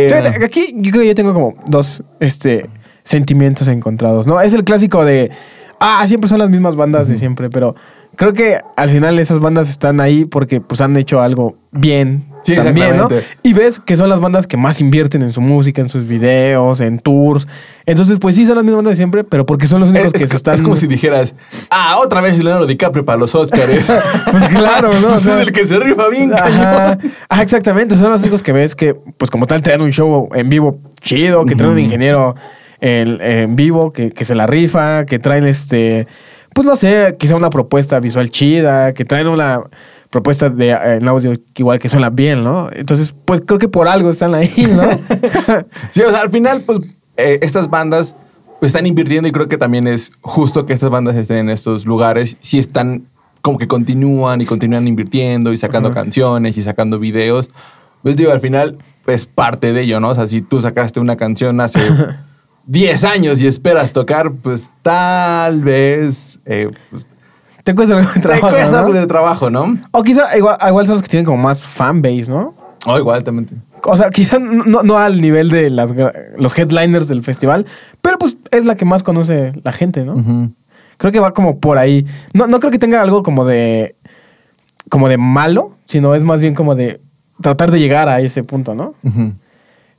Aquí 0.44 0.74
yo 0.76 0.90
creo 0.90 1.02
que 1.02 1.08
yo 1.08 1.14
tengo 1.14 1.32
como 1.32 1.54
dos 1.66 2.02
este, 2.20 2.68
sentimientos 3.02 3.68
encontrados, 3.68 4.26
¿no? 4.26 4.40
Es 4.40 4.52
el 4.54 4.64
clásico 4.64 5.04
de. 5.04 5.30
Ah, 5.80 6.04
siempre 6.06 6.28
son 6.28 6.38
las 6.38 6.50
mismas 6.50 6.76
bandas 6.76 7.08
de 7.08 7.18
siempre, 7.18 7.50
pero 7.50 7.74
creo 8.16 8.32
que 8.32 8.60
al 8.76 8.90
final 8.90 9.18
esas 9.18 9.40
bandas 9.40 9.68
están 9.68 10.00
ahí 10.00 10.24
porque 10.24 10.60
pues 10.60 10.80
han 10.80 10.96
hecho 10.96 11.20
algo 11.20 11.56
bien. 11.70 12.24
Sí, 12.42 12.56
también, 12.56 12.96
¿no? 12.96 13.08
Y 13.44 13.52
ves 13.52 13.78
que 13.78 13.96
son 13.96 14.08
las 14.08 14.18
bandas 14.18 14.48
que 14.48 14.56
más 14.56 14.80
invierten 14.80 15.22
en 15.22 15.30
su 15.30 15.40
música, 15.40 15.80
en 15.80 15.88
sus 15.88 16.08
videos, 16.08 16.80
en 16.80 16.98
tours. 16.98 17.46
Entonces, 17.86 18.18
pues 18.18 18.34
sí, 18.34 18.46
son 18.46 18.56
las 18.56 18.64
mismas 18.64 18.78
bandas 18.78 18.92
de 18.92 18.96
siempre, 18.96 19.22
pero 19.22 19.46
porque 19.46 19.68
son 19.68 19.80
los 19.80 19.90
únicos 19.90 20.12
que 20.12 20.26
se 20.26 20.34
están. 20.34 20.54
Es 20.54 20.62
como 20.62 20.74
si 20.74 20.88
dijeras, 20.88 21.36
ah, 21.70 21.98
otra 22.02 22.20
vez 22.20 22.42
Leonardo 22.42 22.66
DiCaprio 22.66 23.04
para 23.04 23.16
los 23.16 23.32
Oscars. 23.36 23.92
pues 24.30 24.48
claro, 24.48 24.92
¿no? 25.00 25.08
Pues 25.12 25.26
es 25.26 25.40
el 25.40 25.52
que 25.52 25.68
se 25.68 25.78
rifa 25.78 26.08
bien, 26.08 26.32
Ajá. 26.32 26.98
Ah, 27.28 27.42
exactamente. 27.42 27.94
Son 27.94 28.10
los 28.10 28.20
únicos 28.20 28.42
que 28.42 28.52
ves 28.52 28.74
que, 28.74 28.94
pues 28.94 29.30
como 29.30 29.46
tal, 29.46 29.62
traen 29.62 29.80
un 29.80 29.92
show 29.92 30.28
en 30.34 30.48
vivo 30.48 30.80
chido, 31.00 31.44
que 31.44 31.54
traen 31.54 31.74
un 31.74 31.78
ingeniero 31.78 32.34
en, 32.80 33.20
en 33.20 33.54
vivo, 33.54 33.92
que, 33.92 34.10
que 34.10 34.24
se 34.24 34.34
la 34.34 34.48
rifa, 34.48 35.06
que 35.06 35.20
traen 35.20 35.46
este 35.46 36.08
pues 36.54 36.66
no 36.66 36.76
sé, 36.76 37.14
quizá 37.18 37.36
una 37.36 37.50
propuesta 37.50 38.00
visual 38.00 38.30
chida, 38.30 38.92
que 38.92 39.04
traen 39.04 39.28
una 39.28 39.62
propuesta 40.10 40.50
de 40.50 40.70
en 40.70 41.08
audio 41.08 41.32
igual 41.56 41.78
que 41.78 41.88
suena 41.88 42.10
bien, 42.10 42.44
¿no? 42.44 42.68
Entonces, 42.72 43.14
pues 43.24 43.42
creo 43.46 43.58
que 43.58 43.68
por 43.68 43.88
algo 43.88 44.10
están 44.10 44.34
ahí, 44.34 44.68
¿no? 44.68 44.82
sí, 45.90 46.02
o 46.02 46.10
sea, 46.10 46.20
al 46.20 46.30
final, 46.30 46.62
pues 46.66 46.96
eh, 47.16 47.38
estas 47.42 47.70
bandas 47.70 48.14
están 48.60 48.86
invirtiendo 48.86 49.28
y 49.28 49.32
creo 49.32 49.48
que 49.48 49.58
también 49.58 49.86
es 49.88 50.12
justo 50.20 50.66
que 50.66 50.72
estas 50.72 50.90
bandas 50.90 51.16
estén 51.16 51.38
en 51.38 51.50
estos 51.50 51.86
lugares, 51.86 52.36
si 52.40 52.58
están 52.58 53.04
como 53.40 53.58
que 53.58 53.66
continúan 53.66 54.40
y 54.40 54.46
continúan 54.46 54.86
invirtiendo 54.86 55.52
y 55.52 55.56
sacando 55.56 55.92
canciones 55.92 56.56
y 56.56 56.62
sacando 56.62 56.98
videos. 56.98 57.50
Pues 58.02 58.16
digo, 58.16 58.30
al 58.30 58.40
final, 58.40 58.78
pues 59.04 59.26
parte 59.26 59.72
de 59.72 59.82
ello, 59.82 59.98
¿no? 59.98 60.10
O 60.10 60.14
sea, 60.14 60.26
si 60.26 60.42
tú 60.42 60.60
sacaste 60.60 61.00
una 61.00 61.16
canción 61.16 61.60
hace 61.60 61.80
10 62.66 63.04
años 63.04 63.42
y 63.42 63.46
esperas 63.46 63.92
tocar, 63.92 64.32
pues 64.32 64.70
tal 64.82 65.60
vez... 65.60 66.40
Eh, 66.44 66.70
pues, 66.90 67.06
te 67.64 67.74
cuesta 67.74 67.96
algo 67.96 68.10
de 68.12 68.20
trabajo. 68.20 68.48
Te 68.48 68.54
cuesta 68.54 68.80
algo 68.80 68.92
de 68.92 69.06
trabajo, 69.06 69.50
¿no? 69.50 69.78
O 69.92 70.02
quizá 70.02 70.36
igual, 70.36 70.58
son 70.86 70.94
los 70.94 71.02
que 71.02 71.08
tienen 71.08 71.24
como 71.24 71.42
más 71.42 71.64
fanbase, 71.64 72.26
¿no? 72.28 72.54
O 72.86 72.98
igual 72.98 73.22
también. 73.22 73.48
O 73.84 73.96
sea, 73.96 74.10
quizá 74.10 74.38
no, 74.40 74.82
no, 74.82 74.98
al 74.98 75.20
nivel 75.20 75.48
de 75.48 75.70
las, 75.70 75.92
los 76.36 76.58
headliners 76.58 77.06
del 77.08 77.22
festival, 77.22 77.66
pero 78.00 78.18
pues 78.18 78.36
es 78.50 78.64
la 78.64 78.74
que 78.76 78.84
más 78.84 79.02
conoce 79.02 79.52
la 79.62 79.72
gente, 79.72 80.04
¿no? 80.04 80.50
Creo 80.96 81.12
que 81.12 81.20
va 81.20 81.32
como 81.32 81.58
por 81.58 81.78
ahí. 81.78 82.06
No, 82.32 82.46
no 82.46 82.58
creo 82.58 82.72
que 82.72 82.78
tenga 82.78 83.00
algo 83.00 83.22
como 83.22 83.44
de. 83.44 83.94
como 84.88 85.08
de 85.08 85.18
malo, 85.18 85.72
sino 85.86 86.14
es 86.14 86.22
más 86.24 86.40
bien 86.40 86.54
como 86.54 86.74
de 86.74 87.00
tratar 87.40 87.70
de 87.70 87.78
llegar 87.78 88.08
a 88.08 88.20
ese 88.20 88.42
punto, 88.42 88.74
¿no? 88.74 88.94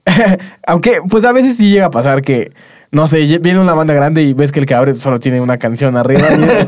Aunque, 0.68 1.00
pues 1.10 1.26
a 1.26 1.32
veces 1.32 1.58
sí 1.58 1.70
llega 1.70 1.86
a 1.86 1.92
pasar 1.92 2.22
que, 2.22 2.52
no 2.92 3.08
sé, 3.08 3.40
viene 3.40 3.60
una 3.60 3.74
banda 3.74 3.94
grande 3.94 4.22
y 4.22 4.34
ves 4.34 4.52
que 4.52 4.60
el 4.60 4.66
que 4.66 4.76
abre 4.76 4.96
solo 4.96 5.20
tiene 5.20 5.42
una 5.42 5.58
canción 5.58 5.98
arriba. 5.98 6.28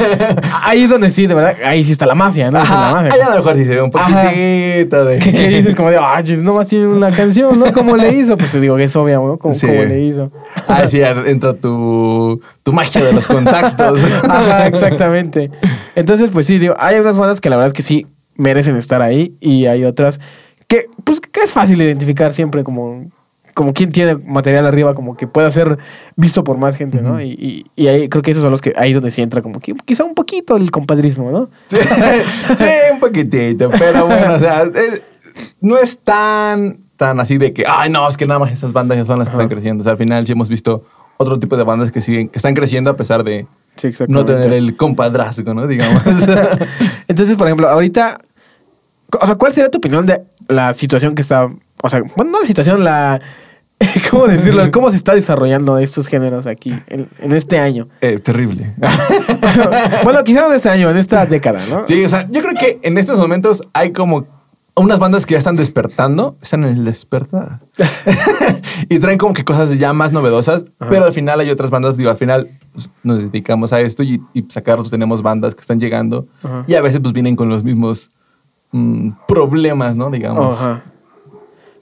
ahí 0.64 0.84
es 0.84 0.90
donde 0.90 1.12
sí, 1.12 1.28
de 1.28 1.34
verdad, 1.34 1.56
ahí 1.64 1.84
sí 1.84 1.92
está 1.92 2.06
la 2.06 2.16
mafia, 2.16 2.50
¿no? 2.50 2.60
Ajá, 2.60 2.74
la 2.74 2.94
mafia. 2.94 3.14
Ahí 3.14 3.22
a 3.22 3.30
lo 3.30 3.36
mejor 3.38 3.56
sí 3.56 3.66
se 3.66 3.76
ve 3.76 3.82
un 3.82 3.92
poquitito 3.92 5.06
de... 5.06 5.20
¿Qué, 5.20 5.50
dices? 5.50 5.76
Como 5.76 5.90
de, 5.90 6.00
ay, 6.02 6.24
nomás 6.38 6.68
tiene 6.68 6.88
una 6.88 7.12
canción, 7.12 7.60
¿no? 7.60 7.72
¿Cómo 7.74 7.96
le 7.98 8.14
hizo? 8.14 8.38
Pues 8.38 8.60
digo 8.60 8.76
que 8.78 8.86
es 8.86 8.96
obvio, 8.96 9.26
¿no? 9.26 9.38
¿Cómo, 9.38 9.54
le 9.62 10.00
hizo? 10.00 10.32
Ah, 10.68 10.88
sí, 10.88 11.02
entra 11.02 11.54
tu, 11.54 12.42
tu 12.64 12.74
magia 12.74 13.04
de 13.04 13.14
los 13.14 13.28
contactos. 13.28 14.04
Ajá, 14.24 14.68
exactamente. 14.68 15.52
Entonces, 15.96 16.32
pues 16.32 16.48
sí, 16.48 16.58
digo, 16.58 16.76
hay 16.80 16.98
unas 17.00 17.18
bandas 17.18 17.42
que 17.42 17.50
la 17.50 17.58
verdad 17.58 17.68
es 17.68 17.74
que 17.74 17.84
sí 17.84 18.08
merecen 18.38 18.78
estar 18.78 19.02
ahí 19.02 19.36
y 19.40 19.66
hay 19.68 19.86
otras 19.86 20.20
que, 20.68 20.88
pues, 21.04 21.20
que 21.20 21.42
es 21.42 21.54
fácil 21.54 21.82
identificar 21.82 22.34
siempre 22.34 22.64
como 22.64 23.06
como 23.56 23.74
quien 23.74 23.92
tiene 23.92 24.16
material 24.16 24.68
arriba, 24.68 24.94
como 24.94 25.18
que 25.18 25.26
pueda 25.28 25.50
ser 25.50 25.80
visto 26.16 26.44
por 26.44 26.58
más 26.58 26.76
gente, 26.76 27.02
¿no? 27.02 27.22
y, 27.22 27.66
y, 27.76 27.88
ahí 27.88 28.10
creo 28.10 28.22
que 28.22 28.32
esos 28.32 28.44
son 28.44 28.52
los 28.52 28.62
que 28.62 28.74
ahí 28.76 28.94
donde 28.94 29.10
sí 29.12 29.22
entra 29.22 29.42
como 29.42 29.60
que 29.60 29.74
quizá 29.86 30.04
un 30.04 30.14
poquito 30.14 30.58
el 30.58 30.70
compadrismo, 30.72 31.32
¿no? 31.32 31.50
Sí, 31.68 31.78
un 32.94 33.00
poquitito, 33.00 33.72
pero 33.72 34.06
bueno, 34.06 34.34
o 34.34 34.40
sea, 34.40 34.66
no 35.62 35.78
es 35.78 36.00
tan, 36.00 36.78
tan 36.98 37.20
así 37.20 37.38
de 37.38 37.54
que, 37.54 37.64
ay, 37.68 37.90
no, 37.90 38.08
es 38.08 38.18
que 38.18 38.26
nada 38.26 38.40
más 38.40 38.52
esas 38.52 38.74
bandas 38.74 38.98
ya 38.98 39.06
son 39.06 39.20
las 39.20 39.30
que 39.30 39.34
están 39.34 39.50
creciendo. 39.50 39.82
O 39.82 39.84
sea, 39.84 39.92
al 39.94 39.98
final 39.98 40.26
sí 40.26 40.34
hemos 40.34 40.50
visto 40.50 40.84
otro 41.18 41.40
tipo 41.40 41.56
de 41.56 41.64
bandas 41.64 41.92
que 41.92 42.02
siguen, 42.02 42.28
que 42.28 42.38
están 42.38 42.56
creciendo 42.56 42.90
a 42.90 42.98
pesar 42.98 43.24
de 43.24 43.48
no 44.10 44.26
tener 44.26 44.52
el 44.52 44.76
compadrazgo, 44.76 45.54
¿no? 45.54 45.66
Digamos. 45.66 46.04
Entonces, 47.08 47.38
por 47.38 47.48
ejemplo, 47.48 47.70
ahorita, 47.70 48.18
o 49.22 49.26
sea, 49.26 49.36
¿cuál 49.36 49.54
sería 49.54 49.72
tu 49.72 49.78
opinión 49.78 50.06
de 50.06 50.22
la 50.48 50.74
situación 50.74 51.16
que 51.16 51.22
está, 51.22 51.48
o 51.82 51.90
sea, 51.90 52.04
bueno, 52.16 52.32
no 52.32 52.42
la 52.42 52.48
situación, 52.48 52.84
la 52.84 53.22
¿Cómo 54.12 54.28
decirlo? 54.28 54.70
¿Cómo 54.72 54.90
se 54.90 54.98
está 54.98 55.14
desarrollando 55.14 55.78
estos 55.78 56.08
géneros 56.08 56.48
aquí 56.48 56.74
en, 56.88 57.10
este 57.34 57.60
año? 57.60 57.88
Eh, 58.02 58.20
terrible. 58.20 58.74
bueno, 60.04 60.24
quizás 60.24 60.48
en 60.48 60.56
este 60.56 60.70
año, 60.70 60.90
en 60.90 60.98
esta 60.98 61.26
década, 61.26 61.62
¿no? 61.70 61.86
Sí, 61.86 62.04
o 62.04 62.10
sea, 62.10 62.28
yo 62.30 62.42
creo 62.42 62.54
que 62.54 62.80
en 62.84 62.98
estos 62.98 63.20
momentos 63.20 63.64
hay 63.74 63.92
como 63.92 64.28
unas 64.76 65.00
bandas 65.00 65.26
que 65.26 65.34
ya 65.34 65.38
están 65.38 65.56
despertando, 65.56 66.36
están 66.42 66.64
en 66.64 66.72
el 66.72 66.86
despertar. 66.86 67.60
y 68.90 69.00
traen 69.00 69.18
como 69.18 69.34
que 69.34 69.44
cosas 69.44 69.78
ya 69.78 69.94
más 69.94 70.12
novedosas, 70.12 70.66
pero 70.90 71.06
al 71.06 71.14
final 71.14 71.40
hay 71.40 71.50
otras 71.50 71.70
bandas, 71.70 71.98
digo, 71.98 72.10
al 72.10 72.18
final 72.18 72.50
pues, 72.74 72.90
nos 73.04 73.22
dedicamos 73.22 73.74
a 73.74 73.82
esto 73.82 74.04
y, 74.04 74.22
y 74.34 74.44
sacarlos 74.50 74.90
tenemos 74.90 75.22
bandas 75.22 75.56
que 75.56 75.62
están 75.62 75.80
llegando 75.80 76.28
y 76.68 76.76
a 76.76 76.82
veces 76.82 77.00
pues 77.00 77.14
vienen 77.14 77.36
con 77.36 77.50
los 77.50 77.64
mismos 77.64 78.12
mm, 78.72 79.12
problemas, 79.28 79.96
¿no? 79.96 80.10
Digamos. 80.10 80.62
Ajá. 80.62 80.84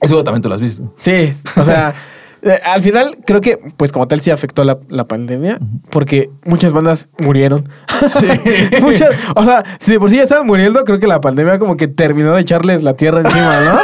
Eso 0.04 0.24
también 0.24 0.42
tú 0.42 0.48
lo 0.48 0.54
has 0.54 0.60
visto. 0.60 0.92
Sí, 0.96 1.32
o 1.56 1.64
sea, 1.64 1.94
eh, 2.42 2.60
al 2.64 2.82
final 2.82 3.18
creo 3.26 3.40
que, 3.40 3.58
pues 3.76 3.92
como 3.92 4.06
tal, 4.06 4.20
sí 4.20 4.30
afectó 4.30 4.64
la, 4.64 5.04
pandemia, 5.06 5.58
porque 5.90 6.30
muchas 6.44 6.72
bandas 6.72 7.08
murieron. 7.18 7.64
Sí. 8.08 8.26
muchas, 8.80 9.10
o 9.34 9.44
sea, 9.44 9.64
si 9.78 9.92
de 9.92 10.00
por 10.00 10.10
sí 10.10 10.16
ya 10.16 10.24
estaban 10.24 10.46
muriendo, 10.46 10.84
creo 10.84 10.98
que 10.98 11.06
la 11.06 11.20
pandemia 11.20 11.58
como 11.58 11.76
que 11.76 11.88
terminó 11.88 12.34
de 12.34 12.42
echarles 12.42 12.82
la 12.82 12.94
tierra 12.94 13.20
encima, 13.20 13.60
¿no? 13.60 13.78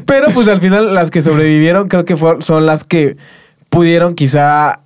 Pero 0.06 0.28
pues 0.32 0.48
al 0.48 0.60
final 0.60 0.94
las 0.94 1.10
que 1.10 1.22
sobrevivieron 1.22 1.88
creo 1.88 2.04
que 2.04 2.16
son 2.40 2.66
las 2.66 2.84
que 2.84 3.16
pudieron 3.70 4.14
quizá 4.14 4.80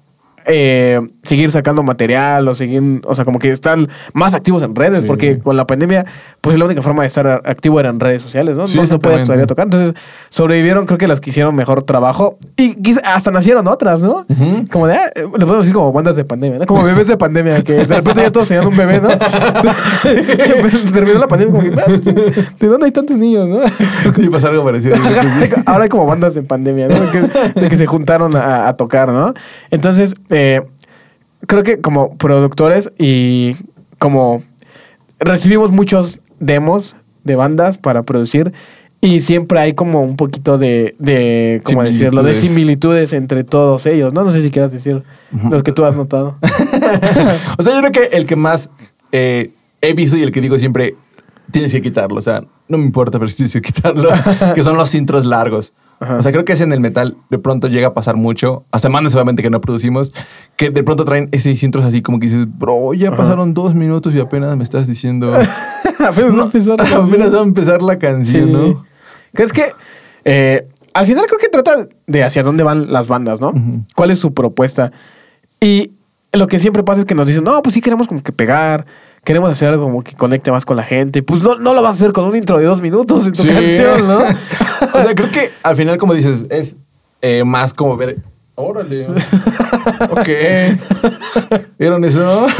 eh, 0.46 1.00
seguir 1.22 1.50
sacando 1.52 1.82
material 1.82 2.48
o 2.48 2.54
seguir, 2.54 3.00
o 3.04 3.14
sea, 3.14 3.24
como 3.24 3.38
que 3.38 3.50
están 3.50 3.88
más 4.12 4.34
activos 4.34 4.62
en 4.62 4.74
redes, 4.74 5.00
porque 5.06 5.38
con 5.38 5.56
la 5.56 5.66
pandemia, 5.66 6.04
pues 6.40 6.58
la 6.58 6.64
única 6.64 6.82
forma 6.82 7.02
de 7.02 7.06
esestar 7.06 7.42
activo 7.44 7.78
era 7.78 7.90
en 7.90 8.00
redes 8.00 8.22
sociales, 8.22 8.56
¿no? 8.56 8.62
no 8.62 8.86
se 8.86 8.98
puede 8.98 9.22
todavía 9.22 9.46
tocar. 9.46 9.66
Entonces, 9.66 9.94
sobrevivieron, 10.30 10.86
creo 10.86 10.98
que 10.98 11.06
las 11.06 11.20
que 11.20 11.30
hicieron 11.30 11.54
mejor 11.54 11.84
trabajo 11.84 12.38
y 12.56 12.76
hasta 13.04 13.30
nacieron 13.30 13.68
otras, 13.68 14.02
¿no? 14.02 14.26
Como 14.70 14.88
de, 14.88 14.94
ah, 14.94 15.10
le 15.16 15.22
podemos 15.22 15.60
decir 15.60 15.74
como 15.74 15.92
bandas 15.92 16.16
de 16.16 16.24
pandemia, 16.24 16.58
¿no? 16.60 16.66
Como 16.66 16.82
bebés 16.82 17.06
de 17.06 17.16
pandemia, 17.16 17.62
que 17.62 17.74
de 17.74 17.84
repente 17.84 18.22
ya 18.22 18.32
todos 18.32 18.48
tenían 18.48 18.66
un 18.66 18.76
bebé, 18.76 19.00
¿no? 19.00 19.08
Terminó 20.92 21.20
la 21.20 21.28
pandemia, 21.28 21.52
como 21.52 21.62
que, 21.62 21.80
ah, 21.80 22.52
¿de 22.58 22.66
dónde 22.66 22.86
hay 22.86 22.92
tantos 22.92 23.16
niños, 23.16 23.48
no? 23.48 23.60
Y 24.16 24.28
pasar 24.28 24.50
algo 24.50 24.64
parecido. 24.64 24.96
Ahora 25.66 25.84
hay 25.84 25.88
como 25.88 26.04
bandas 26.04 26.34
de 26.34 26.42
pandemia, 26.42 26.88
¿no? 26.88 26.96
De 26.98 27.68
que, 27.68 27.76
se 27.76 27.86
juntaron 27.86 28.36
a, 28.36 28.68
a 28.68 28.76
tocar, 28.76 29.08
¿no? 29.08 29.34
Entonces, 29.70 30.14
eh, 30.30 30.62
creo 31.46 31.62
que 31.62 31.80
como 31.80 32.16
productores 32.16 32.92
y 32.98 33.52
como 33.98 34.42
recibimos 35.18 35.70
muchos 35.70 36.20
demos 36.40 36.96
de 37.24 37.36
bandas 37.36 37.78
para 37.78 38.02
producir 38.02 38.52
y 39.00 39.20
siempre 39.20 39.58
hay 39.58 39.74
como 39.74 40.00
un 40.00 40.16
poquito 40.16 40.58
de, 40.58 40.94
de 40.98 41.60
¿cómo 41.64 41.82
decirlo? 41.82 42.22
De 42.22 42.36
similitudes 42.36 43.12
entre 43.12 43.42
todos 43.42 43.84
ellos, 43.86 44.14
¿no? 44.14 44.22
No 44.22 44.30
sé 44.30 44.42
si 44.42 44.50
quieras 44.50 44.70
decir 44.70 45.02
los 45.50 45.64
que 45.64 45.72
tú 45.72 45.84
has 45.84 45.96
notado. 45.96 46.38
o 47.58 47.62
sea, 47.62 47.74
yo 47.74 47.80
creo 47.80 47.92
que 47.92 48.16
el 48.16 48.26
que 48.28 48.36
más 48.36 48.70
eh, 49.10 49.50
he 49.80 49.92
visto 49.94 50.16
y 50.16 50.22
el 50.22 50.30
que 50.30 50.40
digo 50.40 50.56
siempre, 50.56 50.94
tienes 51.50 51.72
que 51.72 51.82
quitarlo. 51.82 52.16
O 52.16 52.22
sea, 52.22 52.44
no 52.68 52.78
me 52.78 52.84
importa, 52.84 53.18
pero 53.18 53.28
tienes 53.32 53.52
que 53.52 53.60
quitarlo. 53.60 54.08
que 54.54 54.62
son 54.62 54.76
los 54.76 54.94
intros 54.94 55.24
largos. 55.24 55.72
Ajá. 56.02 56.16
O 56.16 56.22
sea, 56.22 56.32
creo 56.32 56.44
que 56.44 56.52
es 56.52 56.60
en 56.60 56.72
el 56.72 56.80
metal 56.80 57.16
de 57.30 57.38
pronto 57.38 57.68
llega 57.68 57.88
a 57.88 57.94
pasar 57.94 58.16
mucho, 58.16 58.64
hasta 58.70 58.88
semanas 58.88 59.14
obviamente 59.14 59.42
que 59.42 59.50
no 59.50 59.60
producimos, 59.60 60.12
que 60.56 60.70
de 60.70 60.82
pronto 60.82 61.04
traen 61.04 61.28
esos 61.32 61.62
intros 61.62 61.84
así 61.84 62.02
como 62.02 62.18
que 62.18 62.26
dices, 62.26 62.46
bro, 62.58 62.92
ya 62.94 63.14
pasaron 63.16 63.54
dos 63.54 63.74
minutos 63.74 64.14
y 64.14 64.20
apenas 64.20 64.56
me 64.56 64.64
estás 64.64 64.86
diciendo... 64.86 65.32
Apenas 65.98 66.34
no 66.34 66.42
empezó 66.44 66.70
la 66.72 66.78
canción. 66.78 67.06
apenas 67.06 67.32
va 67.32 67.38
a 67.38 67.42
empezar 67.44 67.80
la 67.82 67.96
canción, 67.98 68.46
Sí. 68.46 68.52
¿no? 68.52 68.84
¿Crees 69.34 69.52
que 69.52 69.66
eh, 70.24 70.66
al 70.94 71.06
final 71.06 71.26
creo 71.26 71.38
que 71.38 71.48
trata 71.48 71.86
de 72.08 72.24
hacia 72.24 72.42
dónde 72.42 72.64
van 72.64 72.92
las 72.92 73.06
bandas, 73.06 73.40
¿no? 73.40 73.54
¿Cuál 73.94 74.10
es 74.10 74.18
su 74.18 74.34
propuesta? 74.34 74.90
Y 75.60 75.92
lo 76.32 76.48
que 76.48 76.58
siempre 76.58 76.82
pasa 76.82 77.00
es 77.00 77.06
que 77.06 77.14
nos 77.14 77.26
dicen, 77.26 77.44
no, 77.44 77.62
pues 77.62 77.74
sí 77.74 77.80
queremos 77.80 78.08
como 78.08 78.20
que 78.22 78.32
pegar, 78.32 78.84
queremos 79.24 79.50
hacer 79.50 79.68
algo 79.68 79.84
como 79.84 80.02
que 80.02 80.14
conecte 80.14 80.50
más 80.50 80.64
con 80.64 80.76
la 80.76 80.82
gente. 80.82 81.22
Pues 81.22 81.42
no, 81.42 81.56
no 81.58 81.74
lo 81.74 81.82
vas 81.82 81.96
a 81.96 81.98
hacer 81.98 82.12
con 82.12 82.24
un 82.24 82.36
intro 82.36 82.58
de 82.58 82.64
dos 82.64 82.80
minutos 82.80 83.26
en 83.26 83.32
tu 83.32 83.42
Sí. 83.42 83.48
canción, 83.48 84.06
¿no? 84.06 84.18
o 84.94 85.02
sea, 85.02 85.14
creo 85.14 85.30
que 85.30 85.50
al 85.62 85.76
final, 85.76 85.98
como 85.98 86.14
dices, 86.14 86.46
es 86.50 86.76
eh, 87.20 87.44
más 87.44 87.72
como 87.72 87.96
ver. 87.96 88.16
Órale. 88.54 89.06
ok. 90.10 90.28
¿Vieron 91.78 92.04
eso? 92.04 92.46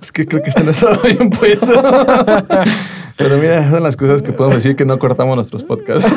es 0.00 0.12
que 0.12 0.26
creo 0.26 0.42
que 0.42 0.48
este 0.50 0.64
no 0.64 0.70
estaba 0.72 0.96
bien 1.04 1.30
puesto. 1.30 1.80
Pero 3.16 3.38
mira, 3.38 3.70
son 3.70 3.82
las 3.82 3.96
cosas 3.96 4.20
que 4.20 4.32
podemos 4.32 4.56
decir 4.56 4.76
que 4.76 4.84
no 4.84 4.98
cortamos 4.98 5.36
nuestros 5.36 5.64
podcasts. 5.64 6.12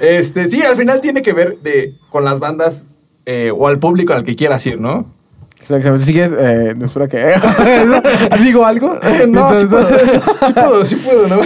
este, 0.00 0.46
sí, 0.46 0.62
al 0.62 0.76
final 0.76 1.00
tiene 1.00 1.22
que 1.22 1.32
ver 1.32 1.56
de, 1.58 1.94
con 2.10 2.24
las 2.24 2.38
bandas 2.38 2.84
eh, 3.26 3.50
o 3.56 3.66
al 3.68 3.78
público 3.78 4.12
al 4.12 4.24
que 4.24 4.36
quieras 4.36 4.66
ir, 4.66 4.80
¿no? 4.80 5.06
Exactamente. 5.60 6.04
Si 6.04 6.12
quieres, 6.12 6.32
eh, 6.38 6.74
no, 6.76 6.84
espera 6.84 7.08
que. 7.08 7.34
¿Digo 8.42 8.66
algo? 8.66 8.98
no, 9.28 9.54
sí 9.54 9.64
puedo, 9.64 9.88
sí 10.46 10.52
puedo, 10.52 10.84
sí 10.84 10.96
puedo, 10.96 11.26
¿no? 11.28 11.40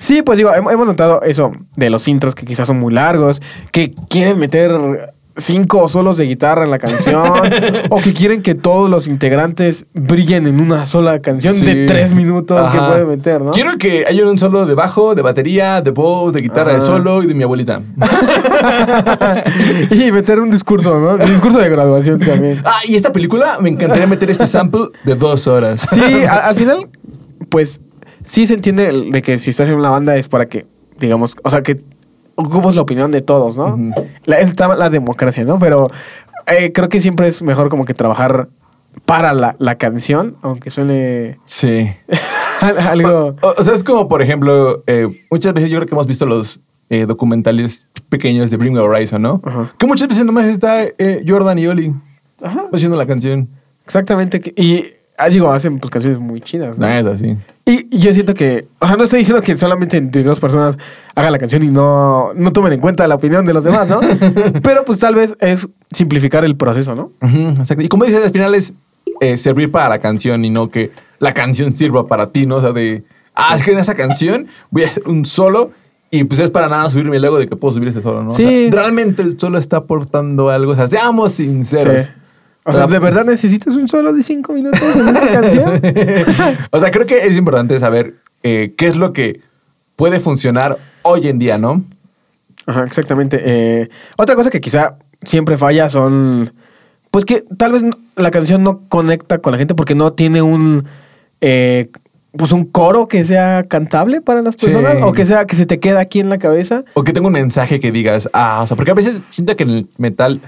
sí, 0.00 0.22
pues 0.22 0.36
digo, 0.38 0.50
hem- 0.50 0.72
hemos 0.72 0.86
notado 0.88 1.22
eso 1.22 1.52
de 1.76 1.90
los 1.90 2.08
intros 2.08 2.34
que 2.34 2.44
quizás 2.44 2.66
son 2.66 2.78
muy 2.80 2.92
largos, 2.92 3.40
que 3.70 3.94
quieren 4.08 4.38
meter 4.38 5.13
cinco 5.36 5.88
solos 5.88 6.16
de 6.16 6.26
guitarra 6.26 6.64
en 6.64 6.70
la 6.70 6.78
canción, 6.78 7.32
o 7.90 8.00
que 8.00 8.12
quieren 8.12 8.42
que 8.42 8.54
todos 8.54 8.88
los 8.88 9.06
integrantes 9.06 9.86
brillen 9.92 10.46
en 10.46 10.60
una 10.60 10.86
sola 10.86 11.20
canción 11.20 11.58
de 11.60 11.86
tres 11.86 12.14
minutos 12.14 12.70
que 12.70 12.78
pueden 12.78 13.08
meter, 13.08 13.40
¿no? 13.40 13.50
Quiero 13.52 13.76
que 13.76 14.04
haya 14.06 14.26
un 14.26 14.38
solo 14.38 14.66
de 14.66 14.74
bajo, 14.74 15.14
de 15.14 15.22
batería, 15.22 15.82
de 15.82 15.90
voz, 15.90 16.32
de 16.32 16.40
guitarra 16.40 16.74
de 16.74 16.80
solo 16.80 17.22
y 17.22 17.26
de 17.26 17.34
mi 17.34 17.42
abuelita. 17.42 17.80
y 19.90 20.12
meter 20.12 20.40
un 20.40 20.50
discurso, 20.50 21.00
¿no? 21.00 21.14
Un 21.14 21.30
discurso 21.30 21.58
de 21.58 21.68
graduación 21.68 22.20
también. 22.20 22.60
Ah, 22.64 22.78
y 22.86 22.94
esta 22.94 23.12
película 23.12 23.58
me 23.60 23.70
encantaría 23.70 24.06
meter 24.06 24.30
este 24.30 24.46
sample 24.46 24.88
de 25.04 25.16
dos 25.16 25.46
horas. 25.46 25.86
Sí, 25.90 26.00
al, 26.24 26.54
final, 26.54 26.88
pues 27.48 27.80
sí 28.24 28.46
se 28.46 28.54
entiende 28.54 28.92
de 29.10 29.22
que 29.22 29.38
si 29.38 29.50
estás 29.50 29.68
en 29.68 29.76
una 29.76 29.90
banda 29.90 30.16
es 30.16 30.28
para 30.28 30.46
que, 30.46 30.66
digamos, 30.98 31.36
o 31.42 31.50
sea, 31.50 31.62
que 31.62 31.80
ocupas 32.36 32.74
la 32.76 32.82
opinión 32.82 33.10
de 33.10 33.20
todos, 33.22 33.56
¿no? 33.56 33.74
Ujú. 33.74 34.06
la, 34.24 34.38
está 34.40 34.74
la 34.74 34.90
democracia, 34.90 35.44
¿no? 35.44 35.58
Pero 35.58 35.90
eh, 36.46 36.72
creo 36.72 36.88
que 36.88 37.00
siempre 37.00 37.26
es 37.28 37.42
mejor 37.42 37.68
como 37.68 37.84
que 37.84 37.94
trabajar 37.94 38.48
para 39.06 39.32
la, 39.32 39.56
la 39.58 39.76
canción, 39.76 40.36
aunque 40.42 40.70
suene 40.70 41.38
Sí. 41.46 41.88
algo... 42.60 43.34
O, 43.42 43.54
o 43.58 43.62
sea, 43.62 43.74
es 43.74 43.82
como, 43.82 44.08
por 44.08 44.22
ejemplo, 44.22 44.82
eh, 44.86 45.08
muchas 45.30 45.52
veces 45.54 45.70
yo 45.70 45.78
creo 45.78 45.88
que 45.88 45.94
hemos 45.94 46.06
visto 46.06 46.26
los 46.26 46.60
eh, 46.90 47.06
documentales 47.06 47.86
pequeños 48.08 48.50
de 48.50 48.56
Bring 48.56 48.74
Me 48.74 48.80
Horizon, 48.80 49.20
¿no? 49.22 49.40
Ajá. 49.44 49.72
Que 49.78 49.86
muchas 49.86 50.06
veces 50.08 50.24
nomás 50.24 50.44
está 50.46 50.84
Jordan 51.26 51.58
y 51.58 51.66
Oli 51.66 51.94
Ajá. 52.42 52.66
haciendo 52.72 52.96
la 52.96 53.06
canción. 53.06 53.48
Exactamente. 53.86 54.52
Y 54.56 54.84
ah, 55.18 55.28
digo, 55.28 55.50
hacen 55.50 55.78
pues 55.78 55.90
canciones 55.90 56.18
muy 56.20 56.40
chidas, 56.40 56.78
¿no? 56.78 56.86
No, 56.86 56.92
es 56.92 57.06
así. 57.06 57.36
Y, 57.66 57.86
y 57.96 57.98
yo 57.98 58.12
siento 58.12 58.34
que, 58.34 58.66
o 58.78 58.86
sea, 58.86 58.96
no 58.96 59.04
estoy 59.04 59.20
diciendo 59.20 59.42
que 59.42 59.56
solamente 59.56 59.96
entre 59.96 60.22
dos 60.22 60.38
personas 60.38 60.76
hagan 61.14 61.32
la 61.32 61.38
canción 61.38 61.62
y 61.62 61.68
no, 61.68 62.34
no 62.34 62.52
tomen 62.52 62.74
en 62.74 62.80
cuenta 62.80 63.08
la 63.08 63.14
opinión 63.14 63.46
de 63.46 63.54
los 63.54 63.64
demás, 63.64 63.88
¿no? 63.88 64.00
Pero 64.62 64.84
pues 64.84 64.98
tal 64.98 65.14
vez 65.14 65.34
es 65.40 65.66
simplificar 65.90 66.44
el 66.44 66.56
proceso, 66.56 66.94
¿no? 66.94 67.10
Exacto. 67.22 67.82
Y 67.82 67.88
como 67.88 68.04
dices, 68.04 68.22
al 68.22 68.30
final 68.32 68.54
es 68.54 68.74
eh, 69.20 69.38
servir 69.38 69.70
para 69.70 69.88
la 69.88 69.98
canción 69.98 70.44
y 70.44 70.50
no 70.50 70.68
que 70.70 70.90
la 71.20 71.32
canción 71.32 71.74
sirva 71.74 72.06
para 72.06 72.30
ti, 72.30 72.44
¿no? 72.44 72.56
O 72.56 72.60
sea, 72.60 72.72
de, 72.72 73.02
ah, 73.34 73.54
es 73.54 73.62
que 73.62 73.72
en 73.72 73.78
esa 73.78 73.94
canción 73.94 74.46
voy 74.70 74.82
a 74.82 74.86
hacer 74.86 75.04
un 75.06 75.24
solo 75.24 75.70
y 76.10 76.22
pues 76.24 76.40
es 76.40 76.50
para 76.50 76.68
nada 76.68 76.90
subirme 76.90 77.16
el 77.16 77.24
ego 77.24 77.38
de 77.38 77.48
que 77.48 77.56
puedo 77.56 77.72
subir 77.74 77.88
ese 77.88 78.02
solo, 78.02 78.22
¿no? 78.22 78.28
O 78.28 78.34
Sí. 78.34 78.68
sea, 78.70 78.82
realmente 78.82 79.22
el 79.22 79.40
solo 79.40 79.56
está 79.56 79.78
aportando 79.78 80.50
algo. 80.50 80.72
O 80.72 80.76
sea, 80.76 80.86
seamos 80.86 81.32
sinceros. 81.32 82.02
Sí. 82.02 82.10
O 82.66 82.72
sea, 82.72 82.86
¿de 82.86 82.98
verdad 82.98 83.24
necesitas 83.24 83.76
un 83.76 83.88
solo 83.88 84.12
de 84.12 84.22
cinco 84.22 84.52
minutos 84.52 84.80
en 84.82 85.08
esta 85.16 85.32
canción? 85.40 85.80
o 86.70 86.80
sea, 86.80 86.90
creo 86.90 87.06
que 87.06 87.26
es 87.26 87.36
importante 87.36 87.78
saber 87.78 88.14
eh, 88.42 88.72
qué 88.76 88.86
es 88.86 88.96
lo 88.96 89.12
que 89.12 89.40
puede 89.96 90.18
funcionar 90.20 90.78
hoy 91.02 91.28
en 91.28 91.38
día, 91.38 91.58
¿no? 91.58 91.84
Ajá, 92.66 92.84
exactamente. 92.84 93.40
Eh, 93.44 93.88
otra 94.16 94.34
cosa 94.34 94.50
que 94.50 94.60
quizá 94.60 94.96
siempre 95.22 95.58
falla 95.58 95.90
son, 95.90 96.52
pues 97.10 97.24
que 97.26 97.44
tal 97.58 97.72
vez 97.72 97.84
la 98.16 98.30
canción 98.30 98.62
no 98.62 98.80
conecta 98.88 99.38
con 99.38 99.52
la 99.52 99.58
gente 99.58 99.74
porque 99.74 99.94
no 99.94 100.14
tiene 100.14 100.40
un, 100.40 100.84
eh, 101.42 101.90
pues 102.36 102.50
un 102.52 102.64
coro 102.64 103.06
que 103.08 103.24
sea 103.26 103.64
cantable 103.68 104.20
para 104.22 104.40
las 104.42 104.54
Sí. 104.58 104.66
personas 104.66 104.96
o 105.02 105.12
que 105.12 105.26
sea 105.26 105.44
que 105.44 105.54
se 105.56 105.66
te 105.66 105.78
queda 105.80 106.00
aquí 106.00 106.20
en 106.20 106.30
la 106.30 106.38
cabeza. 106.38 106.82
O 106.94 107.04
que 107.04 107.12
tenga 107.12 107.26
un 107.26 107.34
mensaje 107.34 107.78
que 107.78 107.92
digas, 107.92 108.28
ah, 108.32 108.60
o 108.62 108.66
sea, 108.66 108.76
porque 108.76 108.90
a 108.90 108.94
veces 108.94 109.20
siento 109.28 109.54
que 109.54 109.64
en 109.64 109.70
el 109.70 109.86
metal, 109.98 110.40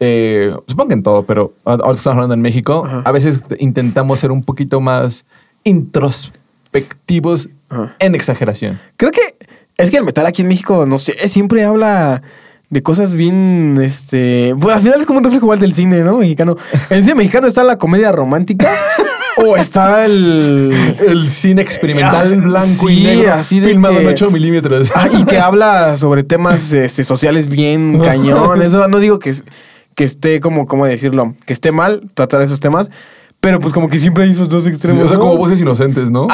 eh, 0.00 0.52
supongo 0.66 0.88
que 0.88 0.94
en 0.94 1.02
todo, 1.02 1.22
pero 1.24 1.52
ahora 1.64 1.92
estamos 1.92 2.16
hablando 2.16 2.34
en 2.34 2.40
México, 2.42 2.84
Ajá. 2.86 3.02
a 3.04 3.12
veces 3.12 3.40
intentamos 3.58 4.20
ser 4.20 4.30
un 4.30 4.42
poquito 4.42 4.80
más 4.80 5.24
introspectivos 5.64 7.48
Ajá. 7.68 7.94
en 7.98 8.14
exageración. 8.14 8.78
Creo 8.96 9.10
que 9.12 9.20
es 9.76 9.90
que 9.90 9.96
el 9.98 10.04
metal 10.04 10.26
aquí 10.26 10.42
en 10.42 10.48
México, 10.48 10.86
no 10.86 10.98
sé, 10.98 11.28
siempre 11.28 11.64
habla 11.64 12.22
de 12.68 12.82
cosas 12.82 13.14
bien, 13.14 13.78
este, 13.82 14.54
pues 14.60 14.74
al 14.74 14.82
final 14.82 15.00
es 15.00 15.06
como 15.06 15.18
un 15.18 15.24
reflejo 15.24 15.44
igual 15.46 15.60
del 15.60 15.72
cine, 15.74 16.00
¿no? 16.02 16.18
Mexicano. 16.18 16.56
En 16.90 16.96
el 16.98 17.02
cine 17.02 17.14
mexicano 17.14 17.46
está 17.46 17.62
la 17.62 17.78
comedia 17.78 18.10
romántica 18.10 18.68
o 19.46 19.56
está 19.56 20.04
el... 20.04 20.72
El 21.06 21.28
cine 21.28 21.62
experimental 21.62 22.32
Ah, 22.32 22.44
blanco 22.44 22.88
sí, 22.88 23.00
y 23.00 23.04
negro, 23.04 23.34
así 23.34 23.60
de 23.60 23.68
filmado 23.68 23.94
que- 23.94 24.00
en 24.00 24.06
8 24.08 24.30
milímetros. 24.30 24.90
Ah, 24.96 25.08
y 25.12 25.24
que 25.24 25.38
habla 25.40 25.96
sobre 25.96 26.24
temas 26.24 26.72
este, 26.72 27.04
sociales 27.04 27.48
bien 27.48 28.00
cañones. 28.00 28.74
O 28.74 28.78
sea, 28.78 28.88
no 28.88 28.98
digo 28.98 29.18
que, 29.20 29.32
que 29.96 30.04
esté 30.04 30.38
como, 30.38 30.66
¿cómo 30.68 30.86
decirlo? 30.86 31.34
Que 31.44 31.52
esté 31.52 31.72
mal 31.72 32.02
tratar 32.14 32.40
esos 32.42 32.60
temas, 32.60 32.88
pero 33.40 33.58
pues 33.58 33.72
como 33.72 33.88
que 33.88 33.98
siempre 33.98 34.22
hay 34.24 34.30
esos 34.30 34.48
dos 34.48 34.62
Sí, 34.64 34.70
extremos. 34.70 35.06
o 35.06 35.08
sea, 35.08 35.16
¿no? 35.16 35.22
como 35.22 35.36
voces 35.36 35.60
inocentes, 35.60 36.10
¿no? 36.10 36.28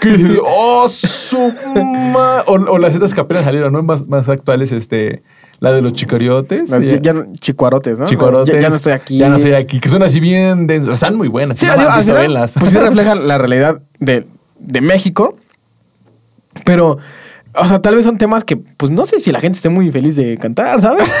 Que 0.00 0.10
dices, 0.16 0.38
oh, 0.42 0.88
su 0.88 1.52
ma-". 1.76 2.40
O, 2.46 2.54
o 2.54 2.78
las 2.78 2.94
estas 2.94 3.12
que 3.12 3.20
apenas 3.20 3.44
salieron, 3.44 3.72
¿no? 3.74 3.82
Más, 3.82 4.06
más 4.08 4.26
actuales, 4.30 4.72
este... 4.72 5.22
La 5.58 5.72
de 5.72 5.82
los 5.82 5.92
chicoriotes. 5.92 6.70
Las- 6.70 7.02
ya, 7.02 7.12
no- 7.12 7.24
chicuarotes, 7.38 7.98
¿no? 7.98 8.06
Chicuarotes. 8.06 8.54
Ya, 8.54 8.62
ya 8.62 8.70
no 8.70 8.76
estoy 8.76 8.92
aquí. 8.92 9.18
Ya 9.18 9.28
no 9.28 9.36
estoy 9.36 9.52
aquí. 9.52 9.78
Que 9.78 9.90
son 9.90 10.02
así 10.02 10.18
bien 10.18 10.66
densos. 10.66 10.94
Están 10.94 11.16
muy 11.16 11.28
buenas. 11.28 11.58
Sí, 11.58 11.66
digo, 11.66 11.90
al 11.90 12.02
final, 12.02 12.48
pues 12.58 12.72
sí 12.72 12.78
refleja 12.78 13.14
la 13.14 13.36
realidad 13.36 13.82
de, 13.98 14.26
de 14.58 14.80
México, 14.80 15.36
pero, 16.64 16.96
o 17.54 17.66
sea, 17.66 17.80
tal 17.82 17.96
vez 17.96 18.04
son 18.04 18.16
temas 18.18 18.44
que, 18.44 18.56
pues 18.56 18.90
no 18.92 19.06
sé 19.06 19.18
si 19.20 19.32
la 19.32 19.40
gente 19.40 19.56
esté 19.56 19.68
muy 19.68 19.90
feliz 19.90 20.16
de 20.16 20.36
cantar, 20.38 20.80
¿sabes? 20.80 21.08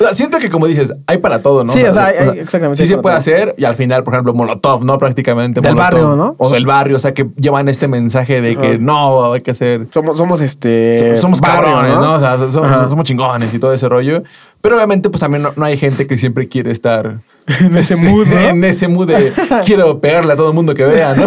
O 0.00 0.04
sea, 0.04 0.14
siento 0.14 0.38
que 0.38 0.50
como 0.50 0.66
dices, 0.66 0.92
hay 1.06 1.18
para 1.18 1.40
todo, 1.40 1.64
¿no? 1.64 1.72
Sí, 1.72 1.82
o 1.82 1.92
sea, 1.92 2.06
hay- 2.06 2.16
hay- 2.16 2.38
exactamente, 2.40 2.82
Sí 2.82 2.86
se 2.88 2.98
puede 2.98 3.14
todo. 3.14 3.18
hacer 3.18 3.54
y 3.56 3.64
al 3.64 3.74
final, 3.74 4.02
por 4.04 4.14
ejemplo, 4.14 4.34
Molotov, 4.34 4.84
¿no? 4.84 4.98
Prácticamente. 4.98 5.60
Del 5.60 5.74
Molotov. 5.74 5.92
barrio, 6.00 6.16
¿no? 6.16 6.34
O 6.38 6.50
del 6.50 6.66
barrio, 6.66 6.96
o 6.96 6.98
sea, 6.98 7.14
que 7.14 7.26
llevan 7.36 7.68
este 7.68 7.88
mensaje 7.88 8.40
de 8.40 8.56
que 8.56 8.78
no, 8.78 9.32
hay 9.32 9.40
que 9.40 9.52
hacer... 9.52 9.86
somos, 9.94 10.18
somos 10.18 10.40
este. 10.40 10.96
so- 11.14 11.20
somos 11.22 11.40
barrio, 11.40 11.72
cabrones, 11.74 11.94
¿no? 11.96 12.14
O 12.14 12.20
sea, 12.20 12.36
so- 12.36 12.50
somos, 12.52 12.70
somos 12.88 13.04
chingones 13.04 13.52
y 13.54 13.58
todo 13.58 13.72
ese 13.72 13.88
rollo. 13.88 14.22
Pero 14.60 14.76
obviamente, 14.76 15.10
pues 15.10 15.20
también 15.20 15.42
no, 15.42 15.52
no 15.56 15.64
hay 15.64 15.76
gente 15.76 16.06
que 16.06 16.18
siempre 16.18 16.48
quiere 16.48 16.70
estar... 16.70 17.18
En 17.60 17.76
ese 17.76 17.96
mood, 18.08 18.26
¿no? 18.26 18.38
En 18.38 18.64
ese 18.64 18.88
mood 18.88 19.06
de 19.06 19.32
quiero 19.66 20.00
pegarle 20.00 20.32
a 20.32 20.36
todo 20.36 20.48
el 20.48 20.54
mundo 20.54 20.74
que 20.74 20.84
vea, 20.84 21.14
¿no? 21.14 21.26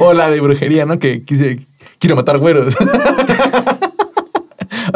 o 0.00 0.12
la 0.12 0.28
de 0.30 0.40
brujería, 0.40 0.84
¿no? 0.84 0.98
Que 0.98 1.22
quise, 1.22 1.60
quiero 1.98 2.16
matar 2.16 2.38
güeros. 2.38 2.74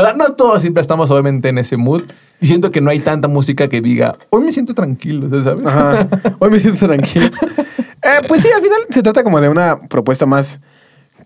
Sea, 0.01 0.15
no 0.15 0.33
todos 0.35 0.61
siempre 0.61 0.81
estamos 0.81 1.11
obviamente 1.11 1.49
en 1.49 1.59
ese 1.59 1.77
mood. 1.77 2.03
Y 2.41 2.47
siento 2.47 2.71
que 2.71 2.81
no 2.81 2.91
hay 2.91 3.01
tanta 3.01 3.29
música 3.29 3.69
que 3.69 3.81
diga, 3.81 4.17
hoy 4.31 4.45
me 4.45 4.53
siento 4.53 4.75
tranquilo, 4.75 5.29
¿sabes? 5.43 5.67
Ajá. 5.67 6.09
Hoy 6.39 6.51
me 6.51 6.59
siento 6.59 6.87
tranquilo. 6.87 7.27
Eh, 7.27 8.25
pues 8.27 8.41
sí, 8.41 8.49
al 8.55 8.63
final 8.63 8.81
se 8.89 9.03
trata 9.03 9.23
como 9.23 9.41
de 9.41 9.49
una 9.51 9.79
propuesta 9.79 10.25
más. 10.25 10.59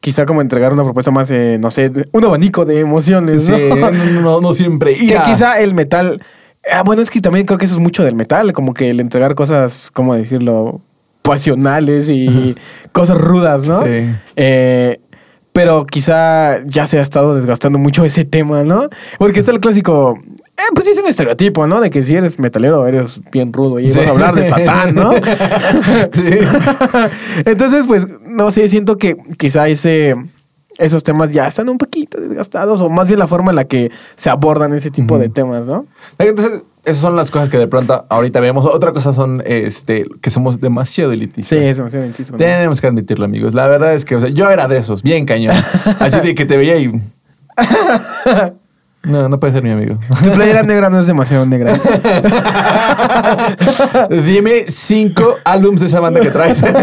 Quizá 0.00 0.26
como 0.26 0.40
entregar 0.40 0.72
una 0.72 0.82
propuesta 0.82 1.12
más, 1.12 1.30
eh, 1.30 1.56
no 1.60 1.70
sé, 1.70 1.90
un 2.10 2.24
abanico 2.24 2.64
de 2.64 2.80
emociones. 2.80 3.44
Sí, 3.44 3.52
¿no? 4.22 4.40
no, 4.40 4.52
siempre. 4.52 4.94
Que 4.94 5.04
Ira. 5.04 5.22
quizá 5.22 5.60
el 5.60 5.72
metal. 5.72 6.20
Ah, 6.70 6.82
bueno, 6.84 7.00
es 7.00 7.10
que 7.10 7.20
también 7.20 7.46
creo 7.46 7.58
que 7.58 7.66
eso 7.66 7.74
es 7.74 7.80
mucho 7.80 8.02
del 8.02 8.16
metal, 8.16 8.52
como 8.52 8.74
que 8.74 8.90
el 8.90 8.98
entregar 8.98 9.36
cosas, 9.36 9.90
¿cómo 9.92 10.14
decirlo? 10.16 10.80
Pasionales 11.22 12.10
y 12.10 12.56
cosas 12.90 13.18
rudas, 13.18 13.62
¿no? 13.62 13.82
Sí. 13.82 14.10
Eh, 14.34 14.98
pero 15.54 15.86
quizá 15.86 16.58
ya 16.66 16.84
se 16.88 16.98
ha 16.98 17.02
estado 17.02 17.36
desgastando 17.36 17.78
mucho 17.78 18.04
ese 18.04 18.24
tema, 18.24 18.64
¿no? 18.64 18.88
Porque 19.18 19.38
está 19.38 19.52
el 19.52 19.60
clásico. 19.60 20.18
Eh, 20.56 20.62
pues 20.74 20.84
sí 20.86 20.90
es 20.92 20.98
un 20.98 21.08
estereotipo, 21.08 21.68
¿no? 21.68 21.80
De 21.80 21.90
que 21.90 22.02
si 22.02 22.16
eres 22.16 22.40
metalero 22.40 22.84
eres 22.88 23.20
bien 23.30 23.52
rudo 23.52 23.78
y 23.78 23.88
Sí. 23.88 24.00
vas 24.00 24.08
a 24.08 24.10
hablar 24.10 24.34
de 24.34 24.46
Satán, 24.46 24.96
¿no? 24.96 25.12
Sí. 26.12 26.38
Entonces, 27.44 27.84
pues, 27.86 28.04
no 28.26 28.50
sé, 28.50 28.68
siento 28.68 28.98
que 28.98 29.16
quizá 29.38 29.68
ese, 29.68 30.16
esos 30.78 31.02
temas 31.02 31.32
ya 31.32 31.46
están 31.46 31.68
un 31.68 31.78
poquito 31.78 32.20
desgastados, 32.20 32.80
o 32.80 32.88
más 32.88 33.06
bien 33.06 33.18
la 33.18 33.26
forma 33.26 33.50
en 33.50 33.56
la 33.56 33.64
que 33.64 33.90
se 34.16 34.30
abordan 34.30 34.72
ese 34.74 34.90
tipo 34.90 35.18
de 35.18 35.28
temas, 35.28 35.62
¿no? 35.62 35.86
Entonces, 36.18 36.64
esas 36.84 36.98
son 36.98 37.16
las 37.16 37.30
cosas 37.30 37.48
que 37.48 37.58
de 37.58 37.66
pronto 37.66 38.04
ahorita 38.08 38.40
vemos. 38.40 38.66
Otra 38.66 38.92
cosa 38.92 39.14
son 39.14 39.42
este, 39.46 40.04
que 40.20 40.30
somos 40.30 40.60
demasiado 40.60 41.12
elitistas. 41.12 41.58
Sí, 41.58 41.64
es 41.64 41.78
demasiado 41.78 42.06
¿no? 42.06 42.36
Tenemos 42.36 42.80
que 42.80 42.86
admitirlo, 42.86 43.24
amigos. 43.24 43.54
La 43.54 43.66
verdad 43.66 43.94
es 43.94 44.04
que 44.04 44.16
o 44.16 44.20
sea, 44.20 44.28
yo 44.28 44.50
era 44.50 44.68
de 44.68 44.78
esos, 44.78 45.02
bien 45.02 45.24
cañón. 45.24 45.56
Así 46.00 46.20
de 46.20 46.34
que 46.34 46.44
te 46.44 46.56
veía 46.56 46.76
y. 46.76 46.92
No, 49.04 49.28
no 49.28 49.38
puede 49.38 49.52
ser 49.52 49.62
mi 49.62 49.70
amigo. 49.70 49.98
Tu 50.22 50.30
playera 50.30 50.62
negra 50.62 50.88
no 50.88 50.98
es 50.98 51.06
demasiado 51.06 51.44
negra. 51.44 51.74
Dime 54.08 54.64
cinco 54.68 55.36
álbums 55.44 55.80
de 55.80 55.86
esa 55.86 56.00
banda 56.00 56.20
que 56.20 56.30
traes. 56.30 56.64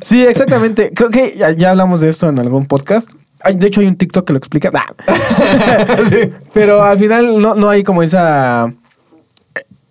Sí, 0.00 0.22
exactamente. 0.22 0.92
Creo 0.94 1.10
que 1.10 1.36
ya, 1.36 1.50
ya 1.50 1.70
hablamos 1.70 2.00
de 2.00 2.08
esto 2.08 2.28
en 2.28 2.38
algún 2.38 2.66
podcast. 2.66 3.10
Ay, 3.42 3.56
De 3.56 3.66
hecho, 3.66 3.80
hay 3.80 3.86
un 3.86 3.96
TikTok 3.96 4.26
que 4.26 4.32
lo 4.32 4.38
explica. 4.38 4.70
Nah. 4.70 4.82
Sí. 6.08 6.32
Pero 6.52 6.82
al 6.82 6.98
final 6.98 7.40
no, 7.40 7.54
no 7.54 7.68
hay 7.68 7.82
como 7.82 8.02
esa, 8.02 8.72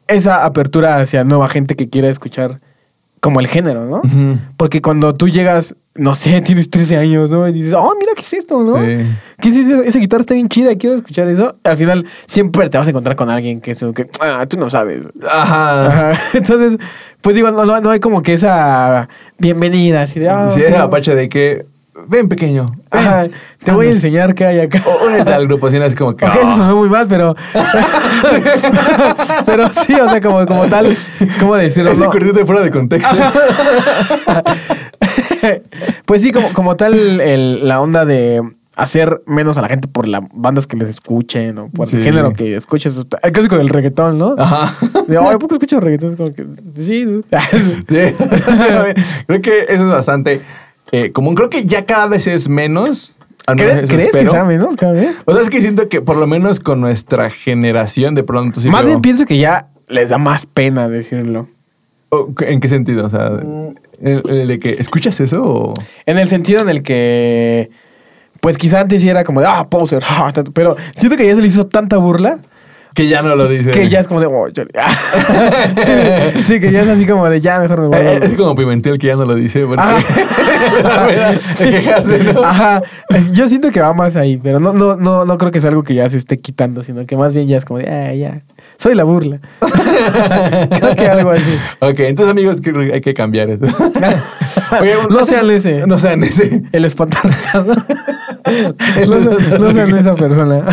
esa 0.08 0.46
apertura 0.46 0.98
hacia 0.98 1.24
nueva 1.24 1.48
gente 1.48 1.76
que 1.76 1.90
quiera 1.90 2.10
escuchar 2.10 2.60
como 3.24 3.40
el 3.40 3.48
género, 3.48 3.86
¿no? 3.86 4.02
Porque 4.58 4.82
cuando 4.82 5.14
tú 5.14 5.30
llegas, 5.30 5.76
no 5.96 6.14
sé, 6.14 6.42
tienes 6.46 6.70
13 6.70 6.98
años, 6.98 7.32
¿no? 7.32 7.48
Y 7.48 7.54
dices, 7.54 7.74
oh, 7.74 7.94
mira, 7.98 8.12
¿qué 8.18 8.22
es 8.22 8.34
esto, 8.34 8.62
no? 8.62 8.78
Sí. 8.78 8.98
¿Qué 9.40 9.48
es 9.48 9.56
eso? 9.56 9.82
Esa 9.82 9.98
guitarra 9.98 10.20
está 10.20 10.34
bien 10.34 10.50
chida, 10.50 10.76
quiero 10.76 10.98
escuchar 10.98 11.30
eso. 11.30 11.56
Al 11.64 11.78
final 11.78 12.06
siempre 12.26 12.70
te 12.70 12.78
vas 12.78 12.86
a 12.86 12.90
encontrar 12.90 13.16
con 13.16 13.30
alguien 13.30 13.62
que 13.62 13.72
es 13.72 13.86
que, 13.96 14.10
ah, 14.20 14.46
tú 14.46 14.58
no 14.58 14.70
sabes. 14.70 15.04
Ajá. 15.26 15.88
Ajá. 15.88 16.22
Entonces, 16.34 16.78
pues 17.22 17.38
digo, 17.38 17.50
no, 17.50 17.66
no, 17.66 17.90
hay 17.90 18.02
como 18.02 18.22
que 18.22 18.34
esa 18.34 19.08
bienvenida 19.40 20.02
así 20.02 20.20
de, 20.20 20.28
ah, 20.30 20.50
Sí, 20.54 20.62
apache 20.66 21.16
de 21.16 21.30
que. 21.30 21.66
Ven, 22.08 22.28
pequeño. 22.28 22.66
ven. 22.66 22.80
Ajá, 22.92 23.28
te 23.64 23.72
voy 23.72 23.88
a 23.88 23.92
enseñar 23.92 24.34
qué 24.34 24.46
hay 24.46 24.60
acá. 24.62 24.84
O 24.86 25.06
únete 25.08 25.32
al 25.34 25.48
grupo, 25.48 25.68
así 25.68 25.78
no 25.78 25.86
es 25.86 25.96
como 25.96 26.16
que. 26.16 26.26
Ok, 26.26 26.32
eso 26.34 26.42
"Ah". 26.44 26.58
sonó 26.58 26.76
muy 26.78 26.90
mal, 26.90 27.06
pero. 27.08 27.36
pero 29.46 29.70
sí, 29.86 29.94
o 29.94 30.10
sea, 30.10 30.22
como, 30.22 30.46
como 30.46 30.66
tal, 30.68 30.96
¿cómo 31.40 31.56
decirlo? 31.56 31.92
Ese 31.92 32.04
No. 32.04 32.12
cortito 32.12 32.46
fuera 32.46 32.62
de 32.62 32.72
contexto. 32.72 33.16
pues 36.06 36.22
sí, 36.22 36.32
como, 36.32 36.50
como 36.54 36.76
tal, 36.76 37.22
el- 37.22 37.68
la 37.68 37.82
onda 37.82 38.06
de 38.06 38.42
hacer 38.76 39.22
menos 39.28 39.58
a 39.60 39.62
la 39.62 39.68
gente 39.70 39.88
por 39.88 40.08
las 40.08 40.24
bandas 40.34 40.66
que 40.66 40.76
les 40.78 40.90
escuchen 40.90 41.60
o 41.60 41.70
por 41.70 41.86
Sí. 41.86 41.98
el 41.98 42.04
género 42.04 42.34
que 42.34 42.56
escuches. 42.56 42.98
El 43.22 43.32
clásico 43.32 43.56
del 43.58 43.70
reggaetón, 43.70 44.18
¿no? 44.18 44.34
Ajá. 44.38 44.74
De, 45.08 45.16
ay, 45.18 45.38
¿por 45.38 45.48
qué 45.48 45.56
escucho 45.56 45.80
reggaetón? 45.80 46.16
Como 46.16 46.34
que, 46.34 46.44
sí. 46.80 47.06
Sí. 47.88 48.16
creo 49.28 49.42
que 49.44 49.60
eso 49.70 49.84
es 49.84 49.90
bastante 49.90 50.42
eh, 50.94 51.12
común. 51.12 51.36
Creo 51.36 51.50
que 51.50 51.66
ya 51.66 51.86
cada 51.86 52.08
vez 52.08 52.28
es 52.28 52.48
menos. 52.48 53.16
al 53.48 53.58
menos 53.58 53.74
¿Cre- 53.74 53.78
eso 53.80 53.88
¿Crees 53.96 54.12
que 54.12 54.28
sea 54.30 54.46
menos 54.46 54.76
cada 54.78 54.94
vez? 54.94 55.16
O 55.26 55.34
sea, 55.34 55.42
es 55.44 55.50
que 55.50 55.60
siento 55.60 55.90
que 55.90 56.00
por 56.02 56.16
lo 56.16 56.28
menos 56.28 56.60
con 56.62 56.80
nuestra 56.80 57.30
generación 57.30 58.16
de 58.16 58.24
pronto 58.24 58.62
sí. 58.62 58.70
Más 58.70 58.86
bien 58.86 59.02
pienso 59.02 59.26
que 59.26 59.38
ya 59.38 59.68
les 59.90 60.10
da 60.10 60.18
más 60.18 60.46
pena 60.46 60.88
decirlo. 60.88 61.48
¿En 62.42 62.60
qué 62.60 62.68
sentido? 62.68 63.06
O 63.08 63.10
sea, 63.10 63.32
el, 64.02 64.22
el 64.30 64.48
de 64.48 64.60
que 64.60 64.70
escuchas 64.74 65.20
eso 65.20 65.44
o. 65.44 65.74
En 66.06 66.18
el 66.20 66.30
sentido 66.30 66.62
en 66.62 66.70
el 66.70 66.84
que, 66.84 67.72
pues 68.40 68.58
quizá 68.58 68.82
antes 68.82 69.02
sí 69.02 69.10
era 69.10 69.24
como 69.24 69.42
de, 69.42 69.48
ah, 69.48 69.68
poser, 69.68 70.04
ah, 70.08 70.32
tanto", 70.32 70.52
pero 70.52 70.78
siento 70.96 71.18
que 71.18 71.26
ya 71.26 71.36
se 71.36 71.42
le 71.42 71.48
hizo 71.48 71.66
tanta 71.66 71.98
burla 71.98 72.38
Que 72.94 73.08
ya 73.08 73.22
no 73.22 73.36
lo 73.36 73.48
dice. 73.48 73.72
que 73.72 73.90
ya 73.90 74.00
es 74.02 74.08
como 74.08 74.20
de, 74.20 74.28
oh, 74.28 74.48
ya- 74.50 74.66
sí, 76.44 76.60
que 76.60 76.72
ya 76.72 76.82
es 76.82 76.88
así 76.90 77.06
como 77.08 77.28
de, 77.28 77.42
ya 77.42 77.60
mejor 77.60 77.82
me 77.82 77.88
voy. 77.88 77.98
Eh, 77.98 78.20
Es 78.22 78.34
como 78.36 78.56
Pimentel 78.56 78.98
que 79.00 79.08
ya 79.08 79.16
no 79.16 79.26
lo 79.26 79.34
dice. 79.36 79.66
Porque 79.66 79.82
Ajá. 79.82 79.98
quejarse, 81.58 82.24
¿no? 82.34 82.44
Ajá, 82.44 82.82
Es- 83.10 83.34
yo 83.34 83.48
siento 83.48 83.72
que 83.72 83.82
va 83.82 83.94
más 83.94 84.16
ahí, 84.16 84.38
pero 84.38 84.60
no, 84.60 84.74
no, 84.74 84.96
no, 84.96 85.26
no 85.26 85.38
creo 85.38 85.52
que 85.52 85.60
sea 85.62 85.70
algo 85.72 85.84
que 85.84 85.96
ya 85.96 86.08
se 86.10 86.18
esté 86.18 86.40
quitando, 86.40 86.84
sino 86.84 87.06
que 87.06 87.18
más 87.18 87.34
bien 87.34 87.48
ya 87.48 87.58
es 87.58 87.66
como 87.66 87.80
de, 87.80 87.90
ah, 87.90 88.14
ya, 88.14 88.40
soy 88.78 88.96
la 88.96 89.04
burla. 89.04 89.40
creo 90.70 90.96
que 90.96 91.08
algo 91.08 91.32
así. 91.32 91.58
Ok, 91.80 92.00
entonces 92.02 92.32
amigos, 92.32 92.58
hay 92.94 93.02
que 93.02 93.14
cambiar 93.14 93.50
eso. 93.50 93.66
Oye, 94.82 94.94
No 95.10 95.26
sean 95.26 95.50
ese. 95.50 95.86
No 95.88 96.00
sean 96.00 96.24
ese. 96.24 96.64
El 96.72 96.86
espantarrajas. 96.86 97.66
no, 97.66 99.22
sean- 99.22 99.62
no 99.62 99.74
sean 99.74 99.98
esa 99.98 100.16
persona. 100.16 100.64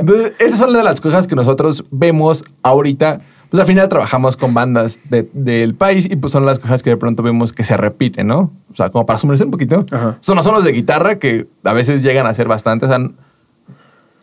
Entonces, 0.00 0.32
esas 0.38 0.58
son 0.58 0.72
de 0.72 0.82
las 0.82 1.00
cosas 1.00 1.26
que 1.26 1.34
nosotros 1.48 1.84
vemos 1.90 2.44
ahorita. 2.62 3.20
Pues 3.50 3.60
al 3.62 3.66
final 3.66 3.88
trabajamos 3.88 4.36
con 4.36 4.52
bandas 4.52 5.00
de- 5.08 5.26
del 5.32 5.74
país 5.74 6.06
y 6.10 6.16
pues 6.16 6.32
son 6.32 6.44
las 6.44 6.58
cosas 6.58 6.82
que 6.82 6.90
de 6.90 6.98
pronto 6.98 7.22
vemos 7.22 7.54
que 7.54 7.64
se 7.64 7.78
repiten, 7.78 8.26
¿no? 8.26 8.50
O 8.70 8.76
sea, 8.76 8.90
como 8.90 9.06
para 9.06 9.18
sumergir 9.18 9.46
un 9.46 9.50
poquito. 9.52 9.86
Ajá. 9.90 10.18
Son 10.20 10.36
los 10.36 10.44
solos 10.44 10.64
de 10.64 10.72
guitarra 10.72 11.18
que 11.18 11.46
a 11.64 11.72
veces 11.72 12.02
llegan 12.02 12.26
a 12.26 12.34
ser 12.34 12.46
bastante. 12.46 12.84
O 12.84 12.88
sea, 12.90 12.98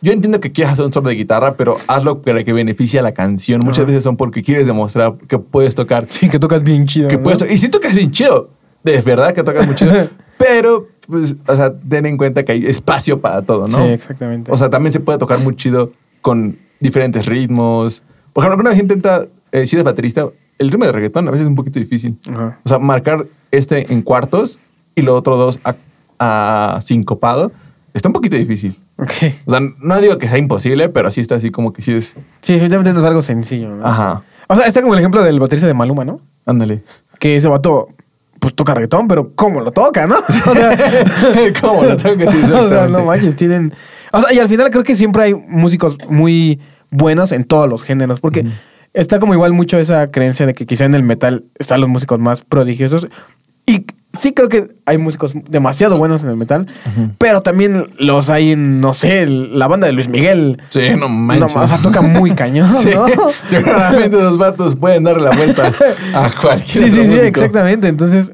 yo 0.00 0.12
entiendo 0.12 0.38
que 0.40 0.52
quieras 0.52 0.74
hacer 0.74 0.84
un 0.84 0.92
solo 0.92 1.08
de 1.08 1.16
guitarra, 1.16 1.54
pero 1.56 1.76
hazlo 1.88 2.22
para 2.22 2.44
que 2.44 2.52
beneficie 2.52 3.00
a 3.00 3.02
la 3.02 3.12
canción. 3.12 3.62
Muchas 3.64 3.80
Ajá. 3.80 3.86
veces 3.88 4.04
son 4.04 4.16
porque 4.16 4.42
quieres 4.44 4.66
demostrar 4.66 5.14
que 5.28 5.38
puedes 5.38 5.74
tocar. 5.74 6.06
Sí, 6.08 6.28
que 6.28 6.38
tocas 6.38 6.62
bien 6.62 6.86
chido. 6.86 7.08
Que 7.08 7.16
¿no? 7.16 7.24
puedes 7.24 7.40
to- 7.40 7.46
y 7.46 7.58
si 7.58 7.68
tocas 7.68 7.94
bien 7.96 8.12
chido. 8.12 8.48
De 8.84 9.00
verdad 9.00 9.34
que 9.34 9.42
tocas 9.42 9.66
muy 9.66 9.74
chido. 9.74 9.92
pero, 10.38 10.86
pues, 11.08 11.34
o 11.48 11.56
sea, 11.56 11.72
ten 11.74 12.06
en 12.06 12.16
cuenta 12.16 12.44
que 12.44 12.52
hay 12.52 12.66
espacio 12.66 13.20
para 13.20 13.42
todo, 13.42 13.66
¿no? 13.66 13.76
Sí, 13.78 13.82
exactamente. 13.92 14.52
O 14.52 14.56
sea, 14.56 14.70
también 14.70 14.92
se 14.92 15.00
puede 15.00 15.18
tocar 15.18 15.40
muy 15.40 15.56
chido 15.56 15.90
con 16.20 16.56
diferentes 16.80 17.26
ritmos. 17.26 18.02
Por 18.32 18.42
ejemplo, 18.42 18.56
cuando 18.56 18.60
una 18.62 18.70
vez 18.70 18.78
intenta, 18.80 19.26
eh, 19.52 19.66
si 19.66 19.76
eres 19.76 19.84
baterista, 19.84 20.26
el 20.58 20.70
ritmo 20.70 20.86
de 20.86 20.92
reggaetón 20.92 21.28
a 21.28 21.30
veces 21.30 21.44
es 21.44 21.48
un 21.48 21.56
poquito 21.56 21.78
difícil. 21.78 22.18
Ajá. 22.28 22.58
O 22.64 22.68
sea, 22.68 22.78
marcar 22.78 23.26
este 23.50 23.92
en 23.92 24.02
cuartos 24.02 24.58
y 24.94 25.02
los 25.02 25.14
otros 25.14 25.38
dos 25.38 25.60
a, 25.64 25.74
a 26.18 26.80
sincopado 26.80 27.52
está 27.94 28.08
un 28.08 28.12
poquito 28.12 28.36
difícil. 28.36 28.76
Ok. 28.98 29.10
O 29.44 29.50
sea, 29.50 29.60
no 29.80 30.00
digo 30.00 30.18
que 30.18 30.28
sea 30.28 30.38
imposible, 30.38 30.88
pero 30.88 31.10
sí 31.10 31.20
está 31.20 31.36
así 31.36 31.50
como 31.50 31.72
que 31.72 31.82
sí 31.82 31.92
es. 31.92 32.16
Sí, 32.40 32.54
definitivamente 32.54 32.92
no 32.92 33.00
es 33.00 33.04
algo 33.04 33.22
sencillo, 33.22 33.68
¿no? 33.70 33.86
Ajá. 33.86 34.22
O 34.48 34.56
sea, 34.56 34.66
está 34.66 34.80
como 34.80 34.94
el 34.94 35.00
ejemplo 35.00 35.22
del 35.22 35.40
baterista 35.40 35.66
de 35.66 35.74
Maluma, 35.74 36.04
¿no? 36.04 36.20
Ándale. 36.46 36.82
Que 37.18 37.36
ese 37.36 37.48
vato, 37.48 37.88
pues 38.38 38.54
toca 38.54 38.74
reggaetón, 38.74 39.08
pero 39.08 39.32
¿cómo 39.34 39.60
lo 39.60 39.72
toca, 39.72 40.06
no? 40.06 40.16
O 40.46 40.54
sea, 40.54 40.76
¿Cómo 41.60 41.84
lo 41.84 41.96
toca? 41.96 42.30
Sí, 42.30 42.40
o 42.52 42.68
sea, 42.68 42.86
no 42.86 43.04
manches, 43.04 43.36
tienen... 43.36 43.72
O 44.12 44.20
sea, 44.22 44.32
y 44.32 44.38
al 44.38 44.48
final 44.48 44.70
creo 44.70 44.84
que 44.84 44.96
siempre 44.96 45.22
hay 45.24 45.34
músicos 45.34 45.98
muy 46.08 46.60
buenos 46.90 47.32
en 47.32 47.44
todos 47.44 47.68
los 47.68 47.82
géneros, 47.82 48.20
porque 48.20 48.44
está 48.94 49.18
como 49.18 49.34
igual 49.34 49.52
mucho 49.52 49.78
esa 49.78 50.08
creencia 50.08 50.46
de 50.46 50.54
que 50.54 50.66
quizá 50.66 50.84
en 50.84 50.94
el 50.94 51.02
metal 51.02 51.44
están 51.58 51.80
los 51.80 51.88
músicos 51.90 52.18
más 52.18 52.42
prodigiosos. 52.44 53.08
Y 53.66 53.84
sí 54.16 54.32
creo 54.32 54.48
que 54.48 54.68
hay 54.86 54.96
músicos 54.96 55.32
demasiado 55.50 55.98
buenos 55.98 56.22
en 56.22 56.30
el 56.30 56.36
metal, 56.36 56.66
pero 57.18 57.42
también 57.42 57.86
los 57.98 58.30
hay 58.30 58.52
en, 58.52 58.80
no 58.80 58.94
sé, 58.94 59.26
la 59.26 59.66
banda 59.66 59.88
de 59.88 59.92
Luis 59.92 60.08
Miguel. 60.08 60.62
Sí, 60.70 60.90
no 60.90 60.96
No, 60.96 61.08
manches. 61.08 61.56
o 61.56 61.66
sea, 61.68 61.78
toca 61.78 62.00
muy 62.00 62.30
cañón, 62.30 62.70
Sí, 62.82 62.90
¿no? 62.94 63.06
seguramente 63.48 64.16
esos 64.16 64.38
vatos 64.38 64.76
pueden 64.76 65.02
darle 65.04 65.24
la 65.24 65.36
vuelta 65.36 65.70
a 66.14 66.30
cualquier 66.40 66.84
Sí, 66.84 66.90
sí, 66.92 67.04
sí, 67.04 67.18
exactamente. 67.18 67.88
Entonces, 67.88 68.32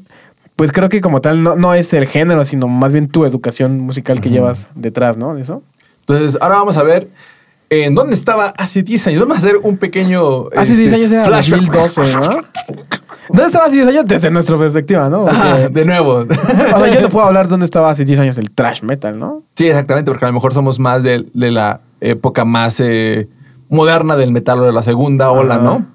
pues 0.55 0.71
creo 0.71 0.89
que 0.89 1.01
como 1.01 1.21
tal 1.21 1.43
no, 1.43 1.55
no 1.55 1.73
es 1.73 1.93
el 1.93 2.05
género, 2.07 2.45
sino 2.45 2.67
más 2.67 2.91
bien 2.93 3.07
tu 3.07 3.25
educación 3.25 3.79
musical 3.79 4.21
que 4.21 4.29
llevas 4.29 4.67
detrás, 4.75 5.17
¿no? 5.17 5.33
De 5.35 5.41
eso. 5.41 5.63
Entonces, 6.01 6.37
ahora 6.41 6.55
vamos 6.55 6.77
a 6.77 6.83
ver 6.83 7.07
en 7.69 7.95
dónde 7.95 8.13
estaba 8.13 8.53
hace 8.57 8.83
10 8.83 9.07
años. 9.07 9.19
Vamos 9.21 9.37
a 9.37 9.39
hacer 9.39 9.57
un 9.63 9.77
pequeño. 9.77 10.47
Hace 10.55 10.73
este, 10.73 10.83
10 10.83 10.93
años 10.93 11.11
era 11.11 11.23
flashback. 11.25 11.61
2012, 11.61 12.13
¿no? 12.13 12.21
¿Dónde 13.29 13.45
estaba 13.47 13.65
hace 13.65 13.75
10 13.77 13.87
años? 13.87 14.05
Desde 14.05 14.29
nuestra 14.29 14.57
perspectiva, 14.57 15.09
¿no? 15.09 15.23
Porque- 15.25 15.37
Ajá, 15.37 15.69
de 15.69 15.85
nuevo. 15.85 16.13
o 16.29 16.33
sea, 16.33 16.87
yo 16.93 17.01
no 17.01 17.09
puedo 17.09 17.25
hablar 17.25 17.47
dónde 17.47 17.65
estaba 17.65 17.89
hace 17.89 18.05
10 18.05 18.19
años 18.19 18.37
el 18.37 18.51
trash 18.51 18.83
metal, 18.83 19.17
¿no? 19.17 19.41
sí, 19.55 19.65
exactamente, 19.67 20.11
porque 20.11 20.25
a 20.25 20.27
lo 20.27 20.33
mejor 20.33 20.53
somos 20.53 20.77
más 20.79 21.03
de, 21.03 21.25
de 21.33 21.51
la 21.51 21.79
época 22.01 22.43
más 22.45 22.79
eh, 22.79 23.27
moderna 23.69 24.17
del 24.17 24.31
metal 24.31 24.59
o 24.59 24.65
de 24.65 24.73
la 24.73 24.83
segunda 24.83 25.31
ola, 25.31 25.55
Ajá. 25.55 25.63
¿no? 25.63 25.85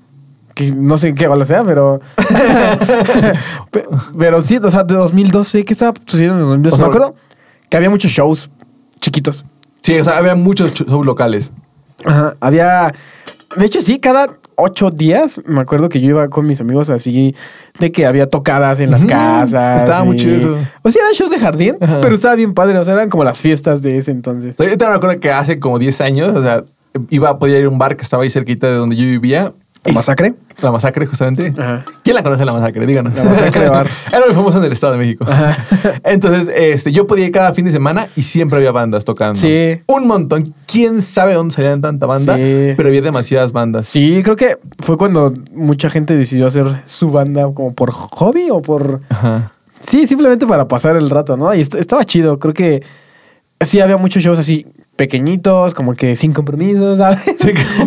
Que 0.59 0.73
no 0.75 0.99
sé 0.99 1.11
en 1.11 1.15
qué 1.15 1.29
ola 1.29 1.45
sea, 1.45 1.63
pero. 1.63 2.01
Pe- 3.71 3.87
pero 4.19 4.43
sí, 4.43 4.57
o 4.57 4.71
sea, 4.73 4.83
de 4.83 4.97
2012, 4.97 5.65
¿qué 5.65 5.73
estaba 5.73 5.95
sucediendo 6.05 6.35
en 6.39 6.41
2012? 6.63 6.75
O 6.75 6.77
sea, 6.79 6.87
Me 6.89 6.91
acuerdo 6.97 7.15
que 7.71 7.77
había 7.77 7.91
muchos 7.91 8.11
shows 8.11 8.51
chiquitos. 9.01 9.45
Sí, 9.83 9.99
o 10.01 10.03
sea, 10.05 10.17
había 10.17 10.35
muchos 10.35 10.75
shows 10.75 11.07
locales. 11.07 11.53
Ajá, 12.05 12.35
había. 12.41 12.93
De 13.57 13.65
hecho, 13.67 13.81
sí, 13.81 14.01
cada 14.01 14.31
ocho 14.57 14.91
días 14.91 15.41
me 15.47 15.61
acuerdo 15.61 15.89
que 15.89 16.01
yo 16.01 16.09
iba 16.09 16.27
con 16.29 16.45
mis 16.45 16.61
amigos 16.61 16.91
así, 16.91 17.37
de 17.79 17.93
que 17.93 18.05
había 18.05 18.29
tocadas 18.29 18.81
en 18.81 18.91
las 18.91 19.05
casas. 19.05 19.79
estaba 19.85 20.03
muy 20.03 20.17
y- 20.17 20.21
chido 20.21 20.37
eso. 20.37 20.59
O 20.83 20.91
sea, 20.91 21.03
eran 21.03 21.15
shows 21.15 21.31
de 21.31 21.39
jardín, 21.39 21.77
Ajá. 21.81 22.01
pero 22.01 22.17
estaba 22.17 22.35
bien 22.35 22.53
padre. 22.53 22.77
O 22.81 22.85
sea, 22.85 22.95
eran 22.95 23.11
como 23.11 23.23
las 23.23 23.41
fiestas 23.41 23.81
de 23.83 23.97
ese 23.99 24.11
entonces. 24.11 24.57
Yo 24.57 24.65
también 24.71 24.91
me 24.91 24.97
acuerdo 24.97 25.21
que 25.21 25.31
hace 25.31 25.61
como 25.61 25.79
10 25.79 26.01
años, 26.01 26.33
o 26.35 26.43
sea, 26.43 26.65
iba 27.11 27.31
a 27.31 27.39
poder 27.39 27.61
ir 27.61 27.67
a 27.67 27.69
un 27.69 27.79
bar 27.79 27.97
que 27.97 28.03
estaba 28.03 28.25
ahí 28.25 28.31
cerquita 28.31 28.67
de 28.67 28.75
donde 28.75 28.97
yo 28.97 29.05
vivía 29.05 29.53
¿La 29.85 29.93
masacre? 29.93 30.35
La 30.61 30.73
masacre, 30.73 31.07
justamente. 31.07 31.53
Ajá. 31.57 31.85
¿Quién 32.03 32.15
la 32.17 32.23
conoce 32.23 32.45
la 32.45 32.53
masacre? 32.53 32.87
Díganos. 32.87 33.15
La 33.17 33.25
masacre 33.25 33.63
de 33.63 33.69
bar. 33.71 33.87
Era 34.13 34.27
muy 34.27 34.35
famosa 34.35 34.59
en 34.59 34.65
el 34.65 34.73
Estado 34.73 34.93
de 34.95 34.99
México. 34.99 35.25
Entonces, 36.05 36.53
este, 36.55 36.93
yo 36.93 37.07
podía 37.07 37.27
ir 37.27 37.33
cada 37.33 37.55
fin 37.55 37.65
de 37.65 37.73
semana 37.73 38.07
y 38.17 38.23
siempre 38.23 38.59
había 38.59 38.73
bandas 38.73 39.05
tocando. 39.05 39.39
Sí. 39.39 39.81
Un 39.87 40.07
montón. 40.07 40.53
¿Quién 40.67 41.01
sabe 41.03 41.35
dónde 41.35 41.55
salían 41.55 41.81
tanta 41.81 42.07
banda? 42.07 42.35
Sí. 42.35 42.75
Pero 42.77 42.89
había 42.89 43.03
demasiadas 43.03 43.53
bandas. 43.53 43.89
Sí, 43.89 44.21
creo 44.23 44.37
que 44.37 44.59
fue 44.81 44.97
cuando 44.97 45.33
mucha 45.55 45.89
gente 45.91 46.17
decidió 46.17 46.47
hacer 46.47 46.67
su 46.87 47.11
banda 47.11 47.45
como 47.55 47.73
por 47.75 47.91
hobby 47.93 48.49
o 48.51 48.61
por... 48.61 49.01
Ajá. 49.09 49.53
Sí, 49.81 50.07
simplemente 50.09 50.45
para 50.47 50.67
pasar 50.67 50.97
el 50.97 51.09
rato, 51.09 51.37
¿no? 51.37 51.55
Y 51.55 51.61
est- 51.61 51.77
estaba 51.77 52.05
chido. 52.05 52.39
Creo 52.41 52.53
que 52.53 52.83
sí 53.61 53.81
había 53.81 53.97
muchos 53.97 54.23
shows 54.23 54.39
así 54.39 54.67
pequeñitos, 54.97 55.75
como 55.75 55.95
que 55.95 56.17
sin 56.17 56.33
compromisos, 56.33 56.99
¿sabes? 56.99 57.21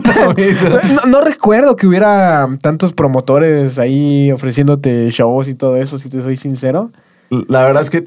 Compromiso. 0.04 0.70
No, 1.06 1.12
no 1.12 1.22
recuerdo 1.22 1.76
que 1.76 1.86
hubiera 1.86 2.48
tantos 2.62 2.94
promotores 2.94 3.78
ahí 3.80 4.32
ofreciéndote 4.32 5.10
shows 5.12 5.50
y 5.50 5.54
todo 5.56 5.76
eso, 5.76 5.98
si 5.98 6.10
te 6.10 6.22
soy 6.24 6.38
sincero. 6.38 6.90
La 7.30 7.64
verdad 7.64 7.84
es 7.84 7.90
que 7.90 8.06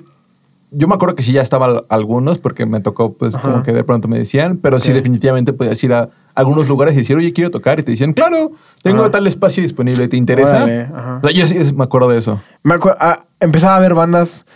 yo 0.71 0.89
me 0.89 0.95
acuerdo 0.95 1.15
que 1.15 1.23
sí 1.23 1.33
ya 1.33 1.43
estaban 1.43 1.83
algunos 1.89 2.39
porque 2.39 2.67
me 2.67 2.81
tocó, 2.81 3.13
pues, 3.13 3.35
Ajá. 3.35 3.49
como 3.51 3.63
que 3.63 3.73
de 3.73 3.85
pronto 3.85 4.09
me 4.09 4.19
decían, 4.19 4.57
pero 4.57 4.81
sí 4.81 4.93
definitivamente 4.93 5.53
podías 5.53 5.83
ir 5.85 5.93
a 5.93 6.09
algunos 6.35 6.67
lugares 6.67 6.95
y 6.95 6.99
decir, 6.99 7.17
oye, 7.17 7.33
quiero 7.33 7.51
tocar. 7.51 7.79
Y 7.79 7.83
te 7.85 7.93
decían, 7.93 8.13
claro, 8.13 8.53
tengo 8.83 9.03
Ajá. 9.03 9.13
tal 9.13 9.27
espacio 9.27 9.63
disponible, 9.63 10.09
¿te 10.09 10.17
interesa? 10.17 10.65
Órale. 10.65 10.89
O 10.93 11.21
sea, 11.23 11.31
yo 11.31 11.47
sí 11.47 11.73
me 11.75 11.85
acuerdo 11.85 12.09
de 12.09 12.19
eso. 12.19 12.41
Me 12.65 12.75
acuerdo, 12.75 12.99
ah, 13.01 13.19
empezaba 13.39 13.77
a 13.77 13.81
ver 13.81 13.95
bandas. 13.95 14.47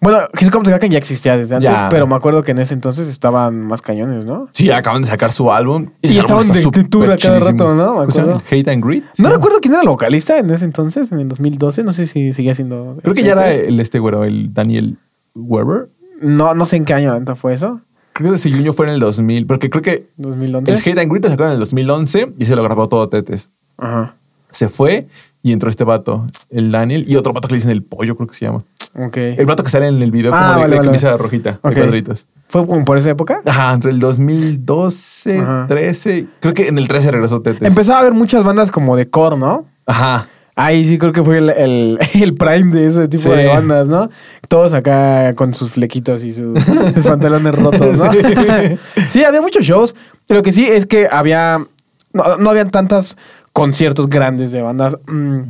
Bueno, 0.00 0.18
the 0.38 0.50
Kraken 0.50 0.92
ya 0.92 0.98
existía 0.98 1.36
desde 1.36 1.54
antes, 1.54 1.70
Ya. 1.70 1.88
pero 1.88 2.06
me 2.06 2.14
acuerdo 2.14 2.42
que 2.42 2.50
en 2.52 2.58
ese 2.58 2.74
entonces 2.74 3.08
estaban 3.08 3.62
más 3.66 3.80
cañones, 3.80 4.26
¿no? 4.26 4.48
Sí, 4.52 4.70
acaban 4.70 5.00
de 5.02 5.08
sacar 5.08 5.32
su 5.32 5.50
álbum. 5.50 5.88
Y 6.02 6.18
estaban 6.18 6.46
de- 6.48 6.62
tour 6.84 7.10
a 7.10 7.16
cada 7.16 7.40
rato, 7.40 7.74
¿no? 7.74 7.94
Me 7.96 8.04
acuerdo. 8.04 8.42
Hate 8.50 8.68
and 8.70 8.84
Greed. 8.84 9.02
No 9.18 9.30
recuerdo 9.30 9.58
quién 9.62 9.72
era 9.72 9.82
el 9.82 9.88
vocalista 9.88 10.38
en 10.38 10.50
ese 10.50 10.66
entonces, 10.66 11.10
en 11.10 11.20
el 11.20 11.28
2012. 11.28 11.82
No 11.84 11.92
sé 11.94 12.06
si 12.06 12.32
seguía 12.34 12.54
siendo. 12.54 12.98
Creo 13.02 13.14
que 13.14 13.22
ya 13.22 13.32
era 13.32 13.50
el 13.52 13.80
este 13.80 13.98
güero, 13.98 14.24
el 14.24 14.52
Daniel 14.52 14.98
Weber. 15.34 15.88
No, 16.20 16.54
no 16.54 16.66
sé 16.66 16.76
en 16.76 16.84
qué 16.84 16.92
año 16.94 17.18
neta 17.18 17.34
fue 17.34 17.54
eso. 17.54 17.80
Creo 18.12 18.30
que 18.30 18.36
ese 18.36 18.50
Junior 18.50 18.74
fue 18.74 18.86
en 18.86 18.92
el 18.92 19.00
2000, 19.00 19.46
porque 19.46 19.70
creo 19.70 19.82
que 19.82 20.06
2011. 20.18 20.70
el 20.70 20.78
Hate 20.78 21.00
and 21.00 21.10
Greed 21.10 21.24
lo 21.24 21.30
sacaron 21.30 21.52
en 21.52 21.54
el 21.54 21.60
2011 21.60 22.32
y 22.38 22.44
se 22.44 22.54
lo 22.54 22.62
grabó 22.62 22.88
todo 22.88 23.08
Tetes. 23.08 23.48
Ajá. 23.78 24.14
Se 24.52 24.68
fue 24.68 25.06
y 25.42 25.52
entró 25.52 25.68
este 25.68 25.82
vato, 25.84 26.24
el 26.50 26.70
Daniel, 26.70 27.04
y 27.08 27.16
otro 27.16 27.32
vato 27.32 27.48
que 27.48 27.54
le 27.54 27.58
dicen 27.58 27.72
el 27.72 27.82
pollo, 27.82 28.16
creo 28.16 28.28
que 28.28 28.34
se 28.34 28.44
llama. 28.46 28.62
Ok. 28.96 29.16
El 29.16 29.46
vato 29.46 29.62
que 29.64 29.70
sale 29.70 29.88
en 29.88 30.00
el 30.02 30.10
video 30.10 30.32
Ah, 30.34 30.38
como 30.38 30.54
de, 30.54 30.60
vale, 30.60 30.70
de 30.72 30.76
vale, 30.78 30.88
camisa 30.88 31.06
vale. 31.08 31.18
rojita, 31.22 31.58
Ok. 31.62 31.74
de 31.74 31.80
cuadritos. 31.80 32.26
¿Fue 32.48 32.66
como 32.66 32.84
por 32.84 32.96
esa 32.98 33.10
época? 33.10 33.40
Ajá, 33.44 33.72
entre 33.72 33.90
el 33.90 33.98
2012, 33.98 35.38
Ajá. 35.40 35.66
13. 35.68 36.26
Creo 36.40 36.54
que 36.54 36.68
en 36.68 36.78
el 36.78 36.86
13 36.88 37.10
regresó 37.10 37.40
Tetes. 37.42 37.62
Empezaba 37.66 37.98
a 37.98 38.00
haber 38.02 38.14
muchas 38.14 38.44
bandas 38.44 38.70
como 38.70 38.96
de 38.96 39.08
core, 39.10 39.36
¿no? 39.36 39.66
Ajá. 39.86 40.28
Ahí 40.56 40.86
sí 40.88 40.98
creo 40.98 41.12
que 41.12 41.24
fue 41.24 41.38
el, 41.38 41.50
el, 41.50 41.98
el 42.14 42.34
prime 42.36 42.70
de 42.72 42.86
ese 42.86 43.08
tipo 43.08 43.24
Sí. 43.24 43.30
de 43.30 43.48
bandas, 43.48 43.88
¿no? 43.88 44.08
Todos 44.48 44.72
acá 44.72 45.34
con 45.34 45.52
sus 45.52 45.72
flequitos 45.72 46.22
y 46.22 46.32
sus, 46.32 46.62
sus 46.94 47.04
pantalones 47.04 47.54
rotos, 47.56 47.98
¿no? 47.98 48.12
Sí. 48.12 48.18
sí, 49.08 49.24
había 49.24 49.40
muchos 49.42 49.64
shows. 49.64 49.94
Lo 50.28 50.42
que 50.42 50.52
sí 50.52 50.64
es 50.66 50.86
que 50.86 51.08
había. 51.10 51.66
No, 52.12 52.36
no 52.36 52.50
habían 52.50 52.70
tantos 52.70 53.16
conciertos 53.52 54.08
grandes 54.08 54.52
de 54.52 54.62
bandas. 54.62 54.96
mm, 55.08 55.40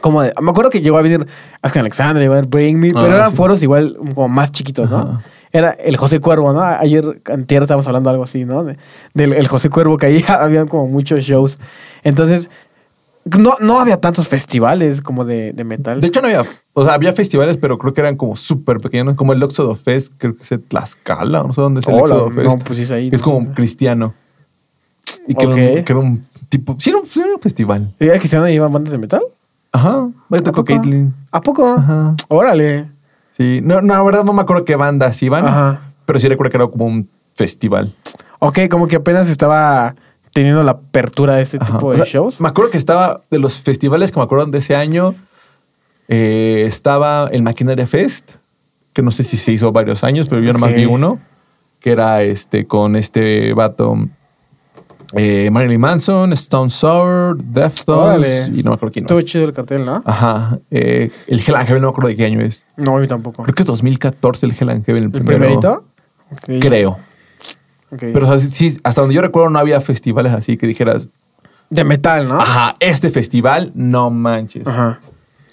como 0.00 0.22
de, 0.22 0.32
me 0.40 0.50
acuerdo 0.50 0.70
que 0.70 0.80
llegó 0.80 0.98
a 0.98 1.02
venir 1.02 1.26
Ascan 1.62 1.80
Alexander, 1.80 2.22
llegó 2.22 2.34
a 2.34 2.42
Bring 2.42 2.78
Me, 2.78 2.88
Ah, 2.88 2.98
pero 3.00 3.16
eran 3.16 3.30
sí. 3.30 3.36
foros 3.36 3.62
igual 3.62 3.96
como 4.14 4.28
más 4.28 4.52
chiquitos, 4.52 4.90
¿no? 4.90 4.98
Ajá. 4.98 5.20
Era 5.52 5.70
el 5.72 5.96
José 5.96 6.20
Cuervo, 6.20 6.52
¿no? 6.52 6.62
Ayer, 6.62 7.20
antier 7.26 7.62
estábamos 7.62 7.86
hablando 7.88 8.08
algo 8.08 8.22
así, 8.22 8.44
¿no? 8.44 8.62
De- 8.62 8.76
del 9.14 9.32
el 9.32 9.48
José 9.48 9.68
Cuervo 9.68 9.96
que 9.96 10.06
ahí 10.06 10.24
habían 10.28 10.68
como 10.68 10.86
muchos 10.86 11.24
shows. 11.24 11.58
Entonces, 12.04 12.50
no, 13.24 13.56
no 13.60 13.80
había 13.80 13.96
tantos 14.00 14.28
festivales 14.28 15.02
como 15.02 15.24
de, 15.24 15.52
de 15.52 15.64
metal. 15.64 16.00
De 16.00 16.06
hecho, 16.06 16.20
no 16.22 16.28
había. 16.28 16.42
O 16.72 16.84
sea, 16.84 16.94
había 16.94 17.12
festivales, 17.12 17.56
pero 17.56 17.78
creo 17.78 17.92
que 17.92 18.00
eran 18.00 18.16
como 18.16 18.36
súper 18.36 18.78
pequeños, 18.78 19.16
como 19.16 19.32
el 19.32 19.42
Oxodo 19.42 19.74
Fest, 19.74 20.12
creo 20.18 20.36
que 20.36 20.44
es 20.44 20.52
en 20.52 20.62
Tlaxcala, 20.62 21.42
no 21.42 21.52
sé 21.52 21.60
dónde 21.60 21.80
es 21.80 21.88
el 21.88 21.94
Hola, 21.94 22.02
Oxodo 22.14 22.30
Fest. 22.30 22.46
no, 22.58 22.64
pues 22.64 22.78
es 22.78 22.90
ahí, 22.92 23.10
Es 23.12 23.20
como 23.20 23.52
cristiano. 23.52 24.14
Y 25.26 25.34
que, 25.34 25.44
era, 25.46 25.52
Ok. 25.52 25.58
un, 25.58 25.84
que 25.84 25.92
era 25.92 25.98
un 25.98 26.22
tipo. 26.48 26.76
Sí, 26.78 26.90
era 26.90 26.98
un, 27.00 27.04
era 27.24 27.34
un 27.34 27.40
festival. 27.40 27.92
¿Era 27.98 28.18
que 28.20 28.28
se 28.28 28.52
iban 28.52 28.72
bandas 28.72 28.92
de 28.92 28.98
metal? 28.98 29.22
Ajá. 29.72 30.08
¿A 30.30 30.38
tocó? 30.38 30.64
Caitlyn. 30.64 31.14
¿A 31.30 31.40
poco? 31.40 31.66
Ajá. 31.68 32.14
Órale. 32.28 32.86
Sí. 33.32 33.60
No, 33.62 33.80
no, 33.80 33.94
la 33.94 34.02
verdad 34.02 34.24
no 34.24 34.32
me 34.32 34.42
acuerdo 34.42 34.64
qué 34.64 34.76
bandas 34.76 35.22
iban. 35.22 35.46
Ajá. 35.46 35.80
Pero 36.06 36.18
sí 36.18 36.28
recuerdo 36.28 36.50
que 36.50 36.56
era 36.56 36.66
como 36.66 36.86
un 36.86 37.08
festival. 37.34 37.94
Ok, 38.40 38.58
como 38.70 38.88
que 38.88 38.96
apenas 38.96 39.28
estaba 39.28 39.94
teniendo 40.32 40.62
la 40.62 40.72
apertura 40.72 41.36
de 41.36 41.42
este 41.42 41.58
Ajá. 41.60 41.72
tipo 41.74 41.86
O 41.88 41.90
de 41.92 41.96
sea, 41.98 42.06
shows. 42.06 42.40
Me 42.40 42.48
acuerdo 42.48 42.70
que 42.72 42.78
estaba 42.78 43.20
de 43.30 43.38
los 43.38 43.62
festivales 43.62 44.10
que 44.12 44.18
me 44.18 44.24
acuerdo 44.24 44.46
de 44.46 44.58
ese 44.58 44.74
año. 44.76 45.14
eh, 46.08 46.64
estaba 46.66 47.28
el 47.30 47.42
Maquinaria 47.42 47.86
Fest, 47.86 48.32
que 48.92 49.02
no 49.02 49.12
sé 49.12 49.22
si 49.22 49.36
se 49.36 49.52
hizo 49.52 49.70
varios 49.70 50.02
años, 50.02 50.28
pero 50.28 50.40
yo 50.42 50.52
nomás 50.52 50.74
vi 50.74 50.84
uno, 50.84 51.20
que 51.80 51.92
era 51.92 52.22
este 52.22 52.66
con 52.66 52.96
este 52.96 53.52
vato. 53.54 53.96
Eh, 55.14 55.48
Marilyn 55.50 55.80
Manson, 55.80 56.32
Stone 56.34 56.70
Sour, 56.70 57.36
Deftones 57.36 58.44
Órale. 58.46 58.58
y 58.58 58.62
no 58.62 58.70
me 58.70 58.74
acuerdo 58.76 58.92
quién 58.92 59.04
Estuvo 59.04 59.18
más. 59.18 59.24
chido 59.26 59.44
el 59.44 59.52
cartel, 59.52 59.84
¿no? 59.84 60.02
Ajá. 60.04 60.58
eh, 60.70 61.10
el 61.26 61.40
Hell 61.40 61.56
and 61.56 61.66
Heaven 61.66 61.82
no 61.82 61.88
me 61.88 61.90
acuerdo 61.90 62.08
de 62.08 62.16
qué 62.16 62.24
año 62.26 62.40
es. 62.40 62.64
No, 62.76 62.96
mí 62.98 63.06
tampoco. 63.08 63.42
Creo 63.42 63.54
que 63.54 63.62
es 63.62 63.66
2014 63.66 64.46
el 64.46 64.52
Hell 64.58 64.70
and 64.70 64.84
Heaven. 64.84 65.02
El, 65.02 65.04
¿El 65.06 65.10
primero. 65.10 65.38
primerito? 65.38 65.84
Creo. 66.60 66.96
Pero 67.98 68.28
o 68.28 68.38
sea, 68.38 68.38
sí, 68.38 68.76
hasta 68.84 69.00
donde 69.00 69.16
yo 69.16 69.20
recuerdo 69.22 69.50
no 69.50 69.58
había 69.58 69.80
festivales 69.80 70.32
así 70.32 70.56
que 70.56 70.66
dijeras, 70.68 71.08
de 71.70 71.82
metal, 71.84 72.28
¿no? 72.28 72.36
ajá, 72.40 72.76
este 72.78 73.10
festival, 73.10 73.72
no 73.74 74.10
manches. 74.10 74.64
Ajá. 74.66 75.00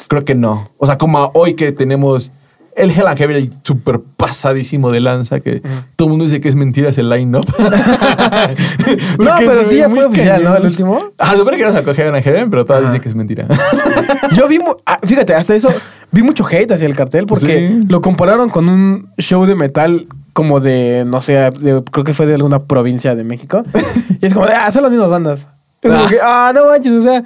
Creo 0.07 0.23
que 0.23 0.35
no. 0.35 0.69
O 0.77 0.85
sea, 0.85 0.97
como 0.99 1.31
hoy 1.33 1.55
que 1.55 1.71
tenemos 1.71 2.31
el 2.77 2.91
Hell 2.91 3.07
and 3.07 3.17
Heaven, 3.17 3.35
el 3.37 3.49
super 3.63 3.99
pasadísimo 4.15 4.91
de 4.91 4.99
lanza, 5.01 5.39
que 5.39 5.61
todo 5.95 6.07
el 6.07 6.09
mundo 6.11 6.25
dice 6.25 6.39
que 6.39 6.47
es 6.47 6.55
mentira 6.55 6.89
ese 6.89 7.03
line-up. 7.03 7.45
No, 9.19 9.31
pero 9.37 9.65
sí 9.65 9.77
ya 9.77 9.89
fue 9.89 10.05
oficial, 10.05 10.43
¿no? 10.43 10.55
El 10.55 10.65
último. 10.65 11.01
Ah, 11.17 11.35
supone 11.35 11.57
que 11.57 11.63
no 11.65 11.71
sacó 11.71 11.93
Heaven 11.93 12.15
and 12.15 12.23
Heaven, 12.23 12.49
pero 12.49 12.65
todas 12.65 12.81
Ajá. 12.83 12.91
dicen 12.91 13.01
que 13.01 13.09
es 13.09 13.15
mentira. 13.15 13.47
Yo 14.35 14.47
vi, 14.47 14.59
ah, 14.85 14.99
fíjate, 15.03 15.33
hasta 15.33 15.55
eso, 15.55 15.69
vi 16.11 16.21
mucho 16.23 16.45
hate 16.45 16.71
hacia 16.71 16.85
el 16.87 16.95
cartel 16.95 17.25
porque 17.25 17.69
Sí. 17.69 17.85
lo 17.89 18.01
compararon 18.01 18.49
con 18.49 18.69
un 18.69 19.09
show 19.17 19.45
de 19.45 19.55
metal 19.55 20.07
como 20.33 20.59
de, 20.59 21.03
no 21.07 21.19
sé, 21.21 21.33
de- 21.33 21.83
creo 21.91 22.03
que 22.03 22.13
fue 22.13 22.25
de 22.27 22.35
alguna 22.35 22.59
provincia 22.59 23.15
de 23.15 23.23
México. 23.23 23.63
y 24.21 24.25
es 24.25 24.33
como, 24.33 24.45
de, 24.45 24.53
ah, 24.53 24.71
son 24.71 24.83
las 24.83 24.91
mismas 24.91 25.09
bandas. 25.09 25.47
Es 25.81 25.91
como 25.91 26.03
Ah. 26.05 26.09
que, 26.09 26.17
ah, 26.21 26.51
no 26.55 26.67
manches, 26.67 26.93
o 26.93 27.03
sea, 27.03 27.23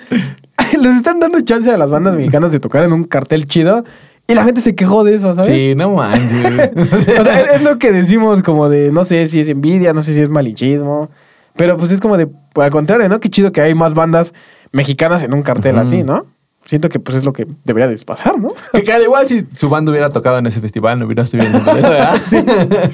les 0.81 0.95
están 0.97 1.19
dando 1.19 1.39
chance 1.41 1.69
a 1.69 1.77
las 1.77 1.91
bandas 1.91 2.15
mexicanas 2.15 2.51
de 2.51 2.59
tocar 2.59 2.83
en 2.83 2.93
un 2.93 3.03
cartel 3.03 3.45
chido 3.47 3.83
y 4.31 4.33
la 4.35 4.43
gente 4.43 4.61
se 4.61 4.73
quejó 4.75 5.03
de 5.03 5.15
eso, 5.15 5.33
¿sabes? 5.33 5.47
sí, 5.47 5.75
no 5.75 5.91
manches. 5.95 6.71
O 7.19 7.23
sea, 7.23 7.41
es, 7.41 7.49
es 7.55 7.61
lo 7.63 7.77
que 7.77 7.91
decimos 7.91 8.41
como 8.43 8.69
de, 8.69 8.91
no 8.91 9.03
sé 9.05 9.27
si 9.27 9.39
es 9.41 9.47
envidia, 9.47 9.93
no 9.93 10.03
sé 10.03 10.13
si 10.13 10.21
es 10.21 10.29
malinchismo, 10.29 11.09
pero 11.55 11.77
pues 11.77 11.91
es 11.91 11.99
como 11.99 12.17
de, 12.17 12.27
al 12.55 12.71
contrario, 12.71 13.07
¿no? 13.09 13.19
Qué 13.19 13.29
chido 13.29 13.51
que 13.51 13.61
hay 13.61 13.73
más 13.75 13.93
bandas 13.93 14.33
mexicanas 14.71 15.23
en 15.23 15.33
un 15.33 15.41
cartel 15.41 15.77
así, 15.79 16.03
¿no? 16.03 16.25
Siento 16.65 16.89
que 16.89 16.99
pues 16.99 17.17
es 17.17 17.25
lo 17.25 17.33
que 17.33 17.47
debería 17.65 17.87
de 17.89 17.97
pasar, 18.05 18.39
¿no? 18.39 18.49
Que, 18.85 18.93
al 18.93 19.01
igual 19.03 19.27
si 19.27 19.45
su 19.53 19.69
banda 19.69 19.91
hubiera 19.91 20.09
tocado 20.09 20.37
en 20.37 20.45
ese 20.45 20.61
festival, 20.61 20.97
no 20.99 21.05
hubiera 21.05 21.23
eso, 21.23 21.37
¿verdad? 21.37 22.15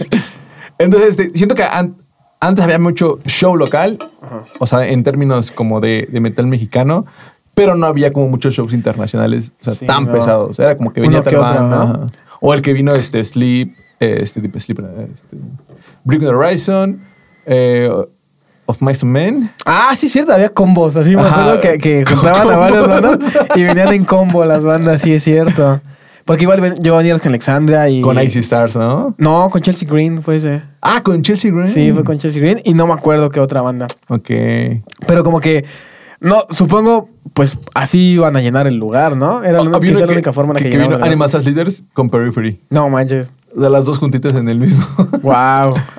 Entonces, 0.80 1.10
este, 1.10 1.32
siento 1.38 1.56
que 1.56 1.64
an- 1.64 1.96
antes 2.40 2.64
había 2.64 2.80
mucho 2.80 3.20
show 3.26 3.56
local, 3.56 3.98
o 4.60 4.68
sea, 4.68 4.88
en 4.88 5.04
términos 5.04 5.52
como 5.52 5.80
de, 5.82 6.08
de 6.12 6.20
metal 6.20 6.46
mexicano, 6.48 7.06
pero 7.58 7.74
no 7.74 7.88
había 7.88 8.14
como 8.14 8.30
muchos 8.30 8.54
shows 8.54 8.72
internacionales, 8.72 9.52
o 9.62 9.64
sea, 9.64 9.74
Sí, 9.74 9.88
tan 9.88 10.06
no. 10.06 10.12
pesados. 10.12 10.60
Era 10.60 10.78
como 10.78 10.94
que 10.94 11.02
venía 11.02 11.22
Uno 11.22 11.24
que 11.24 11.36
tal 11.36 11.40
otro, 11.40 11.56
banda, 11.70 11.86
¿no? 11.86 12.06
O 12.40 12.54
el 12.54 12.62
que 12.62 12.72
vino 12.72 12.94
este 12.94 13.24
Sleep, 13.24 13.74
eh, 14.00 14.20
este 14.22 14.42
tipo 14.42 14.60
Sleep, 14.60 14.80
eh, 14.80 15.08
este, 15.12 15.38
the 16.08 16.28
Horizon, 16.28 17.02
eh, 17.48 17.90
Of 18.68 18.80
Mice 18.84 19.04
and 19.04 19.12
Men. 19.12 19.52
Ah, 19.66 19.96
sí, 19.98 20.08
cierto, 20.08 20.34
había 20.34 20.50
combos, 20.50 20.98
así 20.98 21.16
me 21.16 21.24
acuerdo 21.24 21.60
que, 21.60 21.80
que 21.80 22.06
juntaban 22.08 22.48
a 22.48 22.58
varias 22.58 22.88
bandas 22.88 23.18
y 23.56 23.64
venían 23.64 23.92
en 23.92 24.06
combo 24.06 24.46
las 24.46 24.64
bandas, 24.64 25.02
sí 25.02 25.14
es 25.14 25.24
cierto. 25.24 25.82
Porque 26.26 26.44
igual 26.44 26.76
yo 26.80 26.96
venía 26.96 27.18
con 27.18 27.30
Alexandria 27.30 27.90
y... 27.90 28.02
Con 28.02 28.22
Icy 28.22 28.40
Stars, 28.40 28.76
¿no? 28.76 29.16
No, 29.18 29.50
con 29.50 29.62
Chelsea 29.64 29.90
Green 29.90 30.22
fue 30.22 30.36
ese. 30.36 30.62
Ah, 30.80 31.02
con 31.02 31.24
Chelsea 31.24 31.50
Green. 31.52 31.72
Sí, 31.72 31.92
fue 31.92 32.04
con 32.04 32.20
Chelsea 32.20 32.40
Green 32.40 32.62
y 32.64 32.76
no 32.76 32.86
me 32.86 32.94
acuerdo 32.94 33.32
qué 33.32 33.40
otra 33.40 33.64
banda. 33.64 33.88
Ok. 34.10 34.30
Pero 35.08 35.24
como 35.24 35.40
que, 35.40 35.64
no, 36.20 36.44
supongo, 36.50 37.10
pues 37.34 37.58
así 37.74 38.14
iban 38.14 38.36
a 38.36 38.42
llenar 38.42 38.68
el 38.68 38.78
lugar, 38.78 39.16
¿no? 39.16 39.44
Era 39.44 39.62
la, 39.64 39.70
Ah, 39.72 39.78
única- 39.80 40.06
la 40.06 40.12
única 40.14 40.34
forma 40.34 40.52
en 40.52 40.56
la 40.56 40.60
que, 40.60 40.64
que, 40.66 40.70
que 40.72 40.78
vino 40.78 40.86
el 40.90 40.92
lugar. 40.98 41.08
Animal 41.08 41.30
as 41.34 41.46
Leaders 41.46 41.84
con 41.94 42.10
Periphery. 42.10 42.60
No 42.70 42.90
manches. 42.90 43.28
De 43.56 43.70
las 43.70 43.86
dos 43.86 43.98
juntitas 43.98 44.34
en 44.36 44.50
el 44.50 44.60
mismo. 44.60 44.86
Wow. 45.24 45.34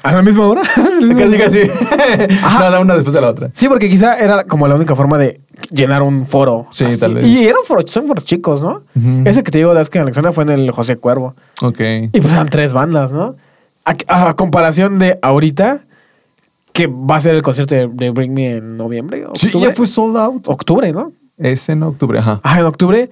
¿A 0.03 0.13
la 0.13 0.23
misma 0.23 0.47
hora? 0.47 0.63
casi, 1.19 1.39
casi. 1.39 1.61
Ajá. 2.45 2.65
No, 2.65 2.71
la 2.71 2.81
una 2.81 2.95
después 2.95 3.13
de 3.15 3.21
la 3.21 3.29
otra. 3.29 3.51
Sí, 3.55 3.69
porque 3.69 3.89
quizá 3.89 4.19
era 4.19 4.45
como 4.45 4.67
la 4.69 4.75
única 4.77 4.95
forma 4.97 5.19
de 5.19 5.41
llenar 5.71 6.03
un 6.03 6.25
foro. 6.27 6.67
Sí, 6.71 6.85
así. 6.85 7.01
tal 7.01 7.15
vez. 7.15 7.27
Y 7.27 7.45
eran 7.47 7.61
foros, 7.67 7.91
son 7.91 8.07
foros 8.07 8.25
chicos, 8.25 8.61
¿no? 8.63 8.83
Ese 9.25 9.43
que 9.43 9.51
te 9.51 9.59
digo 9.59 9.75
de 9.75 9.81
Asken 9.81 10.03
Alexandria 10.03 10.33
fue 10.33 10.45
en 10.45 10.51
el 10.51 10.71
José 10.71 10.97
Cuervo. 10.97 11.35
Ok. 11.63 11.81
Y 12.13 12.21
pues 12.21 12.33
eran 12.33 12.49
tres 12.49 12.73
bandas, 12.73 13.11
¿no? 13.13 13.37
A, 13.85 14.29
a 14.29 14.35
comparación 14.37 14.99
de 14.99 15.19
ahorita, 15.23 15.81
que 16.79 16.87
va 16.87 17.17
a 17.17 17.21
ser 17.21 17.35
el 17.35 17.43
concierto 17.43 17.75
de, 17.75 17.89
de 17.93 18.11
Bring 18.11 18.33
Me 18.33 18.59
en 18.59 18.77
noviembre. 18.77 19.27
Sí, 19.35 19.51
ya 19.53 19.73
fue 19.73 19.85
sold 19.89 20.17
out. 20.17 20.47
Octubre, 20.47 20.93
¿no? 20.93 21.11
Es 21.37 21.69
en 21.69 21.83
octubre, 21.83 22.21
ajá. 22.21 22.39
Ah, 22.45 22.61
en 22.61 22.67
octubre. 22.67 23.11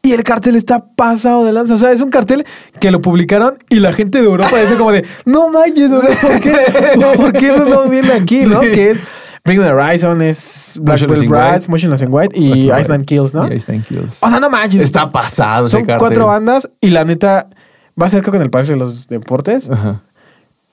Y 0.00 0.12
el 0.12 0.24
cartel 0.24 0.56
está 0.56 0.86
pasado 0.96 1.44
de 1.44 1.52
lanza. 1.52 1.74
O 1.74 1.78
sea, 1.78 1.92
es 1.92 2.00
un 2.00 2.08
cartel 2.08 2.46
que 2.80 2.90
lo 2.90 3.02
publicaron 3.02 3.58
y 3.68 3.80
la 3.80 3.92
gente 3.92 4.18
de 4.18 4.24
Europa 4.24 4.58
dice 4.58 4.76
como 4.78 4.92
de, 4.92 5.04
no 5.26 5.50
manches, 5.50 5.92
o 5.92 6.00
sea, 6.00 6.16
¿por 6.22 6.40
qué, 6.40 6.54
¿por 7.18 7.32
qué 7.34 7.48
eso 7.54 7.66
no 7.66 7.86
viene 7.90 8.14
aquí, 8.14 8.46
no? 8.46 8.62
Sí. 8.62 8.70
Que 8.70 8.90
es 8.92 9.00
Bring 9.44 9.60
the 9.60 9.70
Horizon, 9.70 10.22
es 10.22 10.80
Black 10.82 11.02
Motionless 11.02 11.28
Brides. 11.28 11.68
Motionless 11.68 12.00
in 12.00 12.08
White 12.10 12.38
y 12.38 12.64
Black 12.68 12.80
Iceland 12.80 13.04
Kills, 13.04 13.34
¿no? 13.34 13.52
Y 13.52 13.56
Iceland 13.56 13.84
Kills. 13.84 14.22
O 14.22 14.28
sea, 14.30 14.40
no 14.40 14.48
manches. 14.48 14.80
Está 14.80 15.06
pasado 15.10 15.66
ese 15.66 15.72
Son 15.76 15.84
cartel. 15.84 15.98
cuatro 15.98 16.28
bandas 16.28 16.70
y 16.80 16.88
la 16.88 17.04
neta 17.04 17.50
va 18.00 18.06
a 18.06 18.08
ser 18.08 18.22
creo 18.22 18.32
que 18.32 18.38
en 18.38 18.44
el 18.44 18.50
Palacio 18.50 18.72
de 18.72 18.78
los 18.80 19.06
Deportes. 19.06 19.68
Ajá. 19.68 20.00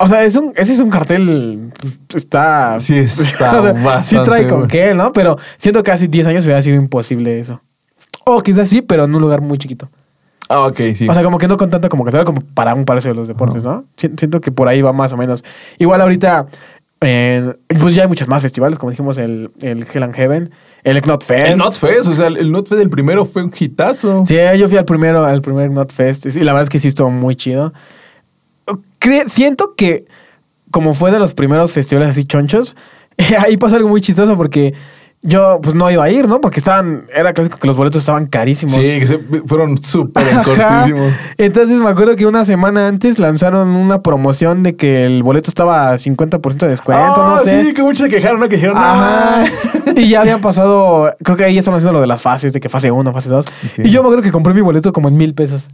O 0.02 0.08
sea, 0.08 0.24
es 0.24 0.36
un, 0.38 0.54
ese 0.56 0.74
es 0.74 0.80
un 0.80 0.90
cartel. 0.90 1.72
Está. 2.16 2.80
Sí, 2.80 2.98
está 2.98 3.60
o 3.60 3.62
sea, 3.64 3.76
Sí 3.76 3.84
bastante 3.84 4.24
trae 4.26 4.48
con 4.48 4.68
qué, 4.68 4.94
¿no? 4.94 5.12
Pero 5.12 5.38
siento 5.58 5.84
que 5.84 5.92
hace 5.92 6.08
10 6.08 6.28
años 6.28 6.46
hubiera 6.46 6.62
sido 6.62 6.78
imposible 6.78 7.40
eso. 7.40 7.62
O 8.26 8.42
quizás 8.42 8.70
sí, 8.70 8.82
pero 8.82 9.04
en 9.04 9.14
un 9.16 9.22
lugar 9.22 9.42
muy 9.42 9.58
chiquito. 9.58 9.90
Ah, 10.48 10.66
ok, 10.68 10.78
sí. 10.96 11.08
O 11.08 11.14
sea, 11.14 11.22
como 11.24 11.38
que 11.38 11.48
no 11.48 11.58
con 11.58 11.70
tanta 11.70 11.90
convocatoria 11.90 12.24
como 12.26 12.42
para 12.42 12.74
un 12.74 12.86
Palacio 12.86 13.12
de 13.12 13.16
los 13.16 13.28
Deportes, 13.28 13.62
¿no? 13.64 13.84
Si- 13.98 14.10
Siento 14.18 14.40
que 14.42 14.52
por 14.52 14.68
ahí 14.68 14.82
va 14.82 14.94
más 14.94 15.12
o 15.12 15.18
menos. 15.18 15.44
Igual 15.78 16.02
ahorita, 16.02 16.48
eh, 17.02 17.54
pues 17.80 17.94
ya 17.94 18.04
hay 18.04 18.08
muchos 18.08 18.28
más 18.28 18.42
festivales, 18.42 18.80
como 18.80 18.90
dijimos, 18.92 19.18
el, 19.18 19.52
el 19.62 19.86
Hell 19.94 20.04
and 20.04 20.16
Heaven, 20.16 20.50
el 20.84 21.02
Knot 21.02 21.24
Fest. 21.24 21.50
el 21.52 21.58
Not 21.58 21.76
Fest, 21.76 22.08
o 22.08 22.16
sea, 22.16 22.28
el 22.28 22.52
Not 22.52 22.68
Fest 22.68 22.80
del 22.80 22.90
primero 22.90 23.26
fue 23.26 23.44
un 23.44 23.54
hitazo. 23.58 24.24
Sí, 24.26 24.38
yo 24.58 24.70
fui 24.70 24.78
al 24.78 24.86
primero, 24.86 25.26
al 25.26 25.42
primer 25.42 25.70
Not 25.72 25.92
Fest 25.92 26.26
y 26.26 26.40
la 26.40 26.54
verdad 26.54 26.64
es 26.64 26.70
que 26.70 26.80
sí 26.80 26.88
estuvo 26.88 27.12
muy 27.12 27.36
chido. 27.36 27.74
Cre- 29.00 29.28
siento 29.28 29.74
que 29.76 30.06
como 30.72 30.94
fue 30.94 31.12
de 31.12 31.20
los 31.20 31.34
primeros 31.34 31.72
festivales 31.72 32.10
así 32.10 32.26
chonchos, 32.26 32.76
ahí 33.40 33.58
pasó 33.58 33.76
algo 33.78 33.90
muy 33.90 34.02
chistoso 34.02 34.38
porque 34.38 34.74
yo 35.22 35.60
pues 35.62 35.76
no 35.76 35.92
iba 35.92 36.02
a 36.06 36.10
ir, 36.10 36.30
¿no? 36.30 36.40
Porque 36.40 36.60
estaban, 36.62 37.04
era 37.14 37.34
clásico 37.34 37.58
que 37.58 37.68
los 37.68 37.76
boletos 37.76 38.04
estaban 38.04 38.28
carísimos. 38.28 38.76
Sí, 38.76 38.82
que 39.00 39.06
se- 39.06 39.20
fueron 39.46 39.82
súper 39.84 40.24
cortísimos. 40.46 41.12
Entonces 41.38 41.78
me 41.80 41.90
acuerdo 41.90 42.16
que 42.16 42.26
una 42.26 42.46
semana 42.46 42.88
antes 42.88 43.20
lanzaron 43.20 43.70
una 43.70 44.02
promoción 44.02 44.64
de 44.64 44.78
que 44.78 45.04
el 45.04 45.22
boleto 45.24 45.50
estaba 45.50 45.90
a 45.92 45.96
50% 45.98 46.58
de 46.60 46.68
descuento, 46.70 47.04
Ah, 47.18 47.36
no 47.40 47.44
sé. 47.44 47.64
sí, 47.66 47.74
que 47.74 47.82
muchos 47.84 48.06
se 48.08 48.10
quejaron, 48.16 48.40
¿no? 48.40 48.48
Que 48.48 48.56
dijeron, 48.56 48.78
Ajá. 48.78 49.44
no. 49.88 49.92
y 50.00 50.08
ya 50.08 50.22
habían 50.22 50.40
pasado, 50.40 51.14
creo 51.22 51.36
que 51.36 51.44
ahí 51.44 51.54
ya 51.56 51.60
estaban 51.60 51.80
haciendo 51.80 51.94
lo 51.98 52.02
de 52.02 52.08
las 52.08 52.22
fases, 52.22 52.54
de 52.54 52.62
que 52.62 52.70
fase 52.70 52.90
1, 52.90 53.12
fase 53.12 53.28
2. 53.30 53.46
Ok. 53.46 53.54
Y 53.86 53.90
yo 53.90 54.02
me 54.04 54.08
acuerdo 54.08 54.24
que 54.24 54.32
compré 54.32 54.54
mi 54.54 54.62
boleto 54.62 54.94
como 54.94 55.10
en 55.10 55.18
mil 55.18 55.34
pesos. 55.34 55.68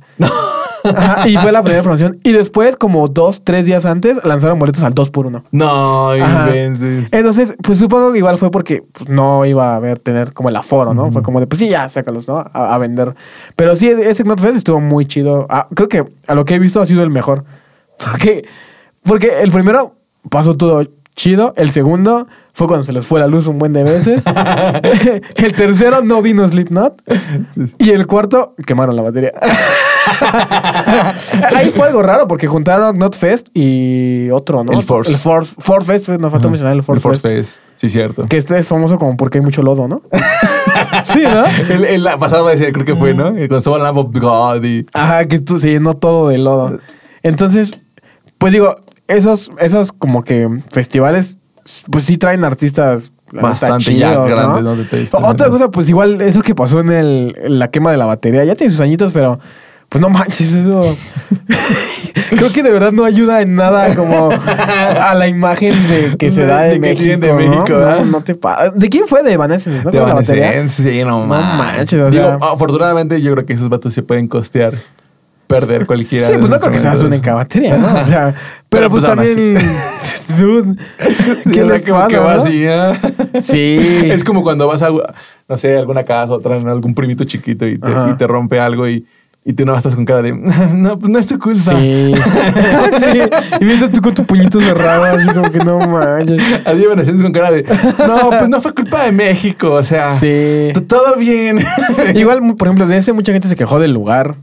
Ajá, 0.85 1.27
y 1.27 1.37
fue 1.37 1.51
la 1.51 1.63
primera 1.63 1.83
promoción. 1.83 2.19
Y 2.23 2.31
después, 2.31 2.75
como 2.75 3.07
dos, 3.07 3.43
tres 3.43 3.65
días 3.65 3.85
antes, 3.85 4.23
lanzaron 4.23 4.59
boletos 4.59 4.83
al 4.83 4.93
2 4.93 5.09
por 5.09 5.25
1 5.27 5.43
No, 5.51 6.15
inventes. 6.15 7.07
Entonces, 7.11 7.55
pues 7.61 7.79
supongo 7.79 8.11
que 8.11 8.19
igual 8.19 8.37
fue 8.37 8.51
porque 8.51 8.83
pues, 8.91 9.09
no 9.09 9.45
iba 9.45 9.73
a 9.73 9.75
haber 9.75 9.99
tener 9.99 10.33
como 10.33 10.49
el 10.49 10.55
aforo, 10.55 10.93
¿no? 10.93 11.11
Fue 11.11 11.21
como 11.21 11.39
de, 11.39 11.47
pues 11.47 11.59
sí, 11.59 11.69
ya, 11.69 11.89
sácalos, 11.89 12.27
¿no? 12.27 12.37
A, 12.37 12.75
a 12.75 12.77
vender. 12.77 13.15
Pero 13.55 13.75
sí, 13.75 13.89
ese 13.89 14.23
Knot 14.23 14.41
Fest 14.41 14.55
estuvo 14.55 14.79
muy 14.79 15.05
chido. 15.05 15.47
Ah, 15.49 15.67
creo 15.73 15.89
que 15.89 16.05
a 16.27 16.35
lo 16.35 16.45
que 16.45 16.55
he 16.55 16.59
visto 16.59 16.81
ha 16.81 16.85
sido 16.85 17.03
el 17.03 17.09
mejor. 17.09 17.43
Porque, 17.97 18.45
porque 19.03 19.41
el 19.41 19.51
primero 19.51 19.95
pasó 20.29 20.57
todo 20.57 20.83
chido. 21.15 21.53
El 21.55 21.71
segundo 21.71 22.27
fue 22.53 22.67
cuando 22.67 22.83
se 22.83 22.93
les 22.93 23.05
fue 23.05 23.19
la 23.19 23.27
luz 23.27 23.47
un 23.47 23.57
buen 23.57 23.73
de 23.73 23.83
veces. 23.83 24.21
el 25.35 25.53
tercero 25.53 26.01
no 26.01 26.21
vino 26.21 26.47
Slipknot. 26.47 27.01
Y 27.77 27.91
el 27.91 28.05
cuarto 28.07 28.55
quemaron 28.65 28.95
la 28.95 29.01
batería. 29.01 29.31
Ahí 31.55 31.71
fue 31.71 31.87
algo 31.87 32.01
raro 32.01 32.27
porque 32.27 32.47
juntaron 32.47 32.95
Knot 32.95 33.15
Fest 33.15 33.49
y 33.53 34.29
otro, 34.29 34.63
¿no? 34.63 34.73
El 34.73 34.83
Force. 34.83 35.11
El 35.11 35.17
Force, 35.17 35.55
Force 35.57 35.91
Fest, 35.91 36.09
nos 36.09 36.31
faltó 36.31 36.49
mencionar 36.49 36.75
el 36.75 36.83
Force, 36.83 36.99
el 36.99 37.01
Force 37.01 37.21
Fest. 37.21 37.35
Fest. 37.35 37.61
Sí, 37.75 37.89
cierto. 37.89 38.27
Que 38.27 38.37
este 38.37 38.57
es 38.57 38.67
famoso 38.67 38.97
como 38.97 39.17
porque 39.17 39.39
hay 39.39 39.43
mucho 39.43 39.61
lodo, 39.61 39.87
¿no? 39.87 40.01
sí, 41.03 41.23
¿no? 41.23 41.45
El, 41.73 41.85
el 41.85 42.07
pasado 42.19 42.49
ese 42.49 42.71
creo 42.71 42.85
que 42.85 42.95
fue, 42.95 43.13
¿no? 43.13 43.31
Cuando 43.31 43.57
estaba 43.57 43.79
Lamb 43.79 43.97
of 43.97 44.07
God 44.13 44.63
y... 44.63 44.85
Ajá, 44.93 45.25
que 45.25 45.39
tú 45.39 45.59
se 45.59 45.69
llenó 45.69 45.95
todo 45.95 46.29
de 46.29 46.37
lodo. 46.37 46.79
Entonces, 47.23 47.77
pues 48.37 48.53
digo, 48.53 48.75
esos, 49.07 49.51
esos 49.59 49.91
como 49.91 50.23
que 50.23 50.49
festivales, 50.71 51.39
pues 51.91 52.05
sí 52.05 52.17
traen 52.17 52.43
artistas 52.43 53.11
la 53.31 53.41
Bastante 53.41 53.95
ya 53.95 54.15
grandes, 54.17 55.11
¿no? 55.13 55.27
Otra 55.27 55.49
cosa, 55.49 55.71
pues 55.71 55.89
igual 55.89 56.21
eso 56.21 56.41
que 56.41 56.53
pasó 56.55 56.79
en, 56.79 56.91
el, 56.91 57.35
en 57.37 57.59
la 57.59 57.69
quema 57.69 57.91
de 57.91 57.97
la 57.97 58.05
batería, 58.05 58.43
ya 58.45 58.55
tiene 58.55 58.71
sus 58.71 58.81
añitos, 58.81 59.11
pero 59.11 59.39
pues 59.89 60.01
no 60.01 60.09
manches, 60.09 60.51
eso. 60.51 60.79
Creo 62.31 62.51
que 62.51 62.63
de 62.63 62.71
verdad 62.71 62.91
no 62.91 63.05
ayuda 63.05 63.41
en 63.41 63.55
nada 63.55 63.93
como 63.95 64.29
a 64.29 65.13
la 65.15 65.27
imagen 65.27 65.73
de 65.87 66.15
que 66.17 66.31
se 66.31 66.41
De- 66.41 66.47
da 66.47 66.61
de, 66.63 66.67
de 66.69 66.73
que 66.75 66.79
México. 66.79 67.19
de 67.19 67.27
¿no? 67.29 67.35
México, 67.35 67.67
no, 67.69 68.05
no 68.05 68.21
te 68.21 68.37
¿De 68.75 68.89
quién 68.89 69.07
fue? 69.07 69.23
De 69.23 69.33
Evanescence, 69.33 69.83
¿no? 69.85 69.91
De. 69.91 69.97
Evanescence, 69.97 70.83
sí, 70.83 70.99
no, 71.03 71.21
No 71.21 71.27
manches. 71.27 72.11
Digo, 72.11 72.37
afortunadamente 72.41 73.21
yo 73.21 73.31
creo 73.33 73.45
que 73.45 73.53
esos 73.53 73.69
vatos 73.69 73.93
se 73.93 74.01
pueden 74.03 74.27
costear 74.27 74.73
perder 75.47 75.85
cualquiera 75.85 76.25
Sí, 76.25 76.33
pues 76.39 76.49
no 76.49 76.59
creo 76.59 76.71
que 76.71 76.79
seas 76.79 76.99
una 77.01 77.15
instrumentos. 77.17 77.35
batería, 77.35 77.77
¿no? 77.77 78.01
O 78.01 78.05
sea, 78.05 78.33
pero, 78.69 78.89
Pero, 78.89 78.89
pues, 78.89 79.05
pues, 79.05 79.17
aún 79.17 79.25
también. 79.25 79.57
Dude. 80.39 80.75
Sí, 81.43 81.51
¿Qué 81.53 81.63
les 81.63 81.85
como 81.85 82.07
que 82.07 82.17
pasa, 82.17 82.25
va 82.25 82.35
no? 82.35 82.41
así, 82.41 82.63
¿eh? 82.65 82.93
Sí. 83.43 84.09
Es 84.11 84.23
como 84.23 84.41
cuando 84.41 84.67
vas 84.67 84.81
a, 84.81 84.89
no 84.89 85.57
sé, 85.57 85.77
alguna 85.77 86.03
casa 86.03 86.33
o 86.33 86.39
traen 86.39 86.67
algún 86.67 86.95
primito 86.95 87.23
chiquito 87.25 87.67
y 87.67 87.77
te, 87.77 87.85
Ajá. 87.87 88.09
y 88.11 88.17
te 88.17 88.25
rompe 88.25 88.59
algo 88.59 88.87
y, 88.89 89.05
y 89.47 89.53
tú 89.53 89.63
no 89.63 89.75
estás 89.75 89.95
con 89.95 90.05
cara 90.05 90.23
de, 90.23 90.33
no, 90.73 90.97
pues 90.97 91.11
no 91.11 91.19
es 91.19 91.27
tu 91.27 91.37
culpa. 91.37 91.71
Sí. 91.79 92.13
sí. 92.99 93.19
Y 93.61 93.65
mientras 93.65 93.91
tú 93.91 94.01
con 94.01 94.13
tu 94.15 94.25
puñito 94.25 94.59
cerrado, 94.59 95.03
así 95.03 95.27
como 95.29 95.51
que 95.51 95.59
no 95.59 95.77
manches. 95.79 96.41
Así 96.65 96.83
me 96.87 97.21
con 97.23 97.31
cara 97.31 97.51
de, 97.51 97.63
no, 98.07 98.29
pues 98.31 98.49
no 98.49 98.59
fue 98.61 98.73
culpa 98.73 99.03
de 99.03 99.11
México, 99.11 99.71
o 99.71 99.83
sea, 99.83 100.11
Sí. 100.15 100.69
todo 100.87 101.15
bien. 101.17 101.59
Igual, 102.15 102.41
por 102.57 102.67
ejemplo, 102.67 102.87
de 102.87 102.97
ese 102.97 103.13
mucha 103.13 103.31
gente 103.31 103.47
se 103.47 103.55
quejó 103.55 103.79
del 103.79 103.91
lugar. 103.93 104.35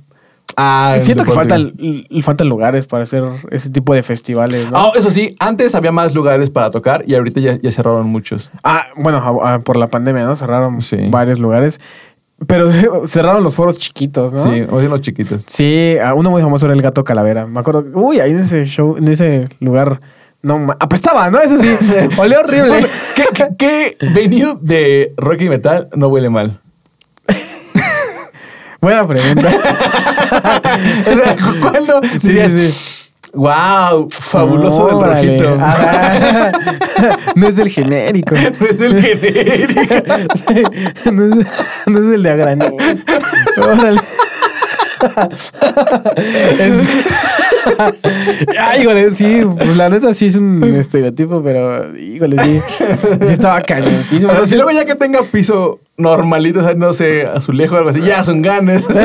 Ah, 0.57 0.97
Siento 1.01 1.25
que 1.25 1.33
faltan, 1.33 1.73
faltan 2.21 2.47
lugares 2.49 2.87
para 2.87 3.05
hacer 3.05 3.25
ese 3.51 3.71
tipo 3.71 3.95
de 3.95 4.03
festivales, 4.03 4.71
¿no? 4.71 4.77
Ah, 4.77 4.91
eso 4.95 5.11
sí, 5.11 5.35
antes 5.38 5.75
había 5.75 5.93
más 5.93 6.15
lugares 6.15 6.51
para 6.51 6.69
tocar 6.71 7.05
y 7.07 7.15
ahorita 7.15 7.41
ya, 7.41 7.59
ya 7.61 7.71
cerraron 7.71 8.07
muchos. 8.09 8.51
Ah, 8.62 8.85
bueno, 8.97 9.41
a- 9.43 9.55
a- 9.55 9.59
por 9.61 9.79
la 9.79 9.88
pandemia, 9.88 10.25
¿no? 10.25 10.37
Cerraron 10.37 10.83
Sí. 10.83 10.97
varios 11.09 11.38
lugares. 11.38 11.81
Pero 12.46 12.70
cerraron 13.07 13.42
los 13.42 13.55
foros 13.55 13.78
chiquitos, 13.78 14.33
¿no? 14.33 14.44
Sí, 14.44 14.64
o 14.70 14.78
bien 14.78 14.90
los 14.90 15.00
chiquitos. 15.00 15.44
Sí, 15.46 15.96
uno 16.14 16.31
muy 16.31 16.42
famoso 16.42 16.66
era 16.66 16.74
el 16.74 16.83
gato 16.83 17.05
calavera. 17.05 17.46
Me 17.46 17.61
acuerdo, 17.61 17.85
uy, 17.94 18.20
ahí 18.20 18.31
en 18.31 18.40
ese 18.40 18.64
show, 18.64 18.96
en 18.96 19.09
ese 19.09 19.48
lugar, 19.61 20.00
no 20.42 20.74
apestaba, 20.81 21.31
¿no? 21.31 21.40
Eso 21.40 21.59
sí, 21.59 21.68
olía 22.18 22.40
horrible. 22.40 22.87
¿Qué, 23.16 23.24
qué, 23.35 23.46
qué 23.59 23.96
venue 24.12 24.57
de 24.61 25.12
rock 25.16 25.42
y 25.42 25.48
metal 25.48 25.88
no 25.94 26.09
huele 26.09 26.31
mal? 26.31 26.59
Buena 28.81 29.07
pregunta. 29.07 29.48
O 29.48 31.14
sea, 31.16 31.37
¿cuándo 31.61 32.00
dirías, 32.20 32.50
sí, 32.50 33.11
wow, 33.33 34.09
fabuloso 34.11 34.87
del 34.87 34.96
Órale. 34.96 35.38
rojito? 35.38 35.57
No 37.35 37.49
es 37.49 37.57
del 37.57 37.71
genérico. 37.71 38.35
No 38.61 38.66
es 38.66 38.81
el 38.81 39.03
genérico. 39.03 39.81
No 41.12 41.25
es, 41.25 41.47
no 41.87 41.99
es 41.99 42.14
el 42.14 42.23
de 42.23 42.31
a. 42.31 42.77
Órale. 43.62 44.01
Es- 46.59 46.88
Ay, 48.59 48.83
híjole, 48.83 49.15
sí, 49.15 49.43
pues 49.57 49.77
la 49.77 49.88
neta 49.88 50.12
sí 50.15 50.27
es 50.27 50.37
un 50.37 50.62
estereotipo, 50.77 51.43
pero 51.43 51.97
híjole, 51.97 52.37
sí. 52.43 52.61
Sí 53.27 53.33
estaba 53.33 53.61
cañoncísimo. 53.61 54.33
Pero 54.33 54.47
si 54.47 54.57
luego 54.57 54.71
ya 54.73 54.85
que 54.85 54.95
tenga 54.97 55.23
piso 55.23 55.79
normalito, 55.97 56.61
o 56.61 56.65
sea, 56.65 56.75
no 56.75 56.93
sé, 56.93 57.27
azulejo 57.27 57.77
o 57.77 57.79
algo 57.79 57.91
así, 57.91 58.01
ya 58.01 58.25
son 58.25 58.43
ganes. 58.43 58.85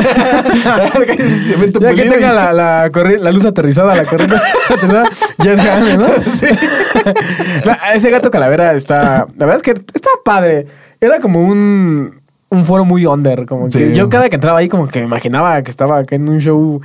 Ya 1.79 1.91
que 1.93 2.03
tenga 2.03 2.17
y- 2.31 2.35
la, 2.35 2.53
la, 2.53 2.89
corri- 2.91 3.19
la 3.19 3.31
luz 3.31 3.45
aterrizada, 3.45 3.95
la 3.95 4.03
corriente 4.05 4.35
aterrizada, 4.69 5.09
ya 5.43 5.53
es 5.53 5.63
grande, 5.63 5.97
¿no? 5.97 6.07
No, 7.65 7.71
ese 7.93 8.09
gato 8.09 8.31
calavera 8.31 8.73
está. 8.73 9.27
La 9.37 9.45
verdad 9.45 9.57
es 9.57 9.61
que 9.63 9.71
está 9.71 10.09
padre. 10.23 10.67
Era 10.99 11.19
como 11.19 11.41
un, 11.43 12.16
un 12.49 12.65
foro 12.65 12.85
muy 12.85 13.05
under. 13.05 13.45
Como 13.45 13.69
Sí. 13.69 13.79
que 13.79 13.95
yo 13.95 14.09
cada 14.09 14.29
que 14.29 14.35
entraba 14.35 14.59
ahí, 14.59 14.69
como 14.69 14.87
que 14.87 14.99
me 14.99 15.05
imaginaba 15.05 15.61
que 15.63 15.71
estaba 15.71 15.97
acá 15.99 16.15
en 16.15 16.29
un 16.29 16.39
show, 16.39 16.81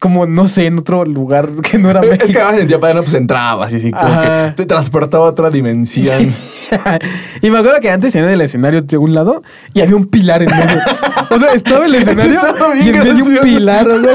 como 0.00 0.26
no 0.26 0.46
sé, 0.48 0.66
en 0.66 0.78
otro 0.78 1.04
lugar 1.04 1.48
que 1.62 1.78
no 1.78 1.90
era 1.90 2.00
Es 2.00 2.08
México. 2.10 2.32
que 2.32 2.40
además 2.40 2.74
padre, 2.80 2.94
no, 2.94 3.02
pues 3.02 3.14
entrabas 3.14 3.72
y 3.72 3.76
así, 3.76 3.90
como 3.92 4.02
Ajá. 4.06 4.48
que 4.48 4.56
te 4.56 4.66
transportaba 4.66 5.26
a 5.26 5.30
otra 5.30 5.50
dimensión. 5.50 6.34
y 7.42 7.50
me 7.50 7.58
acuerdo 7.58 7.78
que 7.80 7.90
antes 7.90 8.12
tenían 8.12 8.30
el 8.32 8.40
escenario 8.40 8.80
de 8.82 8.96
un 8.96 9.14
lado 9.14 9.42
y 9.74 9.80
había 9.82 9.94
un 9.96 10.06
pilar 10.06 10.42
en 10.42 10.48
medio. 10.50 10.78
O 11.30 11.38
sea, 11.38 11.50
estaba 11.52 11.86
el 11.86 11.94
escenario 11.96 12.40
y 12.82 12.88
en 12.88 12.98
medio 12.98 13.12
un 13.12 13.18
gracioso. 13.18 13.42
pilar. 13.42 13.88
O 13.88 14.00
sea, 14.00 14.12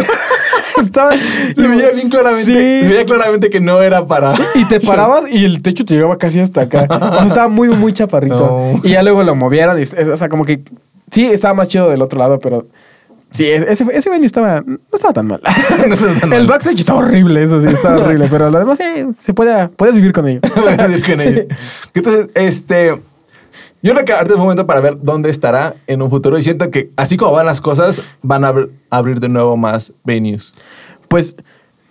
estaba, 0.84 1.12
Se 1.56 1.68
veía 1.68 1.90
bien 1.92 2.10
claramente, 2.10 2.46
Sí. 2.46 2.84
se 2.84 2.90
veía 2.90 3.06
claramente 3.06 3.50
que 3.50 3.60
no 3.60 3.82
era 3.82 4.06
para. 4.08 4.34
Y 4.56 4.66
te 4.66 4.80
parabas 4.80 5.26
y 5.32 5.46
el 5.46 5.62
techo 5.62 5.86
te 5.86 5.94
llegaba 5.94 6.18
casi 6.18 6.40
hasta 6.40 6.62
acá. 6.62 6.88
O 6.90 7.18
sea, 7.20 7.28
estaba 7.28 7.48
muy, 7.48 7.70
muy 7.70 7.94
chaparrito. 7.94 8.38
No. 8.74 8.82
Y 8.84 8.90
ya 8.92 9.04
luego 9.04 9.22
lo 9.24 9.36
movieron. 9.36 9.78
y, 9.80 9.84
o 9.84 10.18
sea, 10.18 10.30
como 10.30 10.46
que 10.46 10.62
sí, 11.12 11.26
estaba 11.28 11.54
más 11.54 11.68
chido 11.68 11.90
del 11.90 12.02
otro 12.02 12.18
lado, 12.20 12.40
pero 12.40 12.66
Sí, 13.36 13.46
ese, 13.48 13.86
ese 13.92 14.10
venue 14.10 14.26
estaba, 14.26 14.62
no 14.66 14.78
estaba 14.94 15.14
tan 15.14 15.28
mal. 15.28 15.42
No 15.88 15.94
estaba 15.94 16.14
tan 16.20 16.34
El 16.34 16.40
mal. 16.40 16.48
backstage 16.48 16.80
estaba 16.80 17.00
horrible, 17.00 17.44
eso 17.44 17.62
sí, 17.62 17.68
estaba 17.68 17.98
horrible. 18.04 18.28
Pero 18.30 18.50
lo 18.50 18.60
demás, 18.60 18.78
sí, 18.80 19.06
se 19.20 19.34
puede, 19.34 19.68
puedes 19.70 19.96
vivir 19.96 20.12
con 20.14 20.28
ello. 20.28 20.40
A 20.80 20.88
decir 20.88 21.06
con 21.06 21.22
ello. 21.22 21.44
Entonces, 21.94 22.28
este. 22.36 23.00
Yo 23.82 23.94
creo 23.94 24.04
que 24.06 24.14
ahorita 24.14 24.34
es 24.34 24.36
un 24.38 24.42
momento 24.44 24.66
para 24.66 24.80
ver 24.82 24.98
dónde 25.02 25.30
estará 25.30 25.76
en 25.88 26.02
un 26.02 26.10
futuro. 26.10 26.38
Y 26.38 26.42
siento 26.42 26.72
que 26.72 26.90
así 26.98 27.18
como 27.18 27.34
van 27.34 27.46
las 27.46 27.62
cosas, 27.62 28.16
van 28.24 28.44
a 28.44 28.52
abr- 28.52 28.70
abrir 28.90 29.20
de 29.20 29.30
nuevo 29.30 29.56
más 29.58 29.94
venues. 30.04 30.54
Pues 31.08 31.36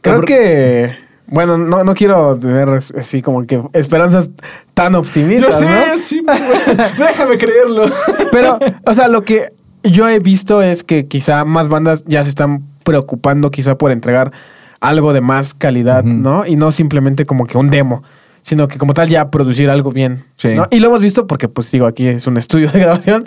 creo 0.00 0.20
Pero- 0.22 0.26
que. 0.26 1.04
Bueno, 1.26 1.56
no, 1.56 1.84
no 1.84 1.94
quiero 1.94 2.38
tener 2.38 2.68
así 2.98 3.22
como 3.22 3.46
que 3.46 3.58
esperanzas 3.72 4.28
tan 4.74 4.92
Yo 4.92 4.98
optimistas. 4.98 5.58
sé, 5.58 5.64
¿no? 5.64 5.96
sí, 5.96 6.22
déjame 6.98 7.38
creerlo. 7.38 7.86
Pero, 8.30 8.58
o 8.84 8.92
sea, 8.92 9.08
lo 9.08 9.22
que 9.22 9.53
yo 9.84 10.08
he 10.08 10.18
visto 10.18 10.62
es 10.62 10.82
que 10.82 11.06
quizá 11.06 11.44
más 11.44 11.68
bandas 11.68 12.04
ya 12.06 12.22
se 12.22 12.30
están 12.30 12.62
preocupando 12.84 13.50
quizá 13.50 13.76
por 13.76 13.92
entregar 13.92 14.32
algo 14.80 15.12
de 15.12 15.20
más 15.20 15.54
calidad. 15.54 16.04
¿no? 16.04 16.46
Y 16.46 16.56
no 16.56 16.70
simplemente 16.70 17.26
como 17.26 17.46
que 17.46 17.58
un 17.58 17.68
demo, 17.68 18.02
sino 18.42 18.68
que 18.68 18.78
como 18.78 18.94
tal 18.94 19.08
ya 19.08 19.30
producir 19.30 19.70
algo 19.70 19.90
bien. 19.90 20.24
Sí. 20.36 20.48
¿no? 20.54 20.66
Y 20.70 20.80
lo 20.80 20.88
hemos 20.88 21.00
visto 21.00 21.26
porque, 21.26 21.48
pues 21.48 21.70
digo, 21.70 21.86
aquí 21.86 22.06
es 22.06 22.26
un 22.26 22.36
estudio 22.36 22.70
de 22.70 22.78
grabación 22.80 23.24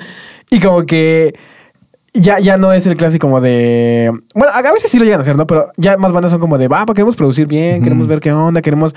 y 0.49 0.59
como 0.59 0.85
que 0.85 1.35
ya, 2.13 2.39
ya 2.39 2.57
no 2.57 2.71
es 2.73 2.87
el 2.87 2.95
clásico 2.95 3.27
como 3.27 3.41
de... 3.41 4.11
Bueno, 4.33 4.51
a 4.53 4.61
veces 4.71 4.89
sí 4.89 4.97
lo 4.97 5.05
llegan 5.05 5.19
a 5.19 5.23
hacer, 5.23 5.35
¿no? 5.35 5.45
Pero 5.45 5.71
ya 5.77 5.97
más 5.97 6.11
bandas 6.11 6.31
son 6.31 6.39
como 6.39 6.57
de, 6.57 6.67
va, 6.67 6.85
pues 6.85 6.95
queremos 6.95 7.15
producir 7.15 7.47
bien, 7.47 7.83
queremos 7.83 8.07
ver 8.07 8.19
qué 8.19 8.31
onda, 8.31 8.61
queremos 8.61 8.95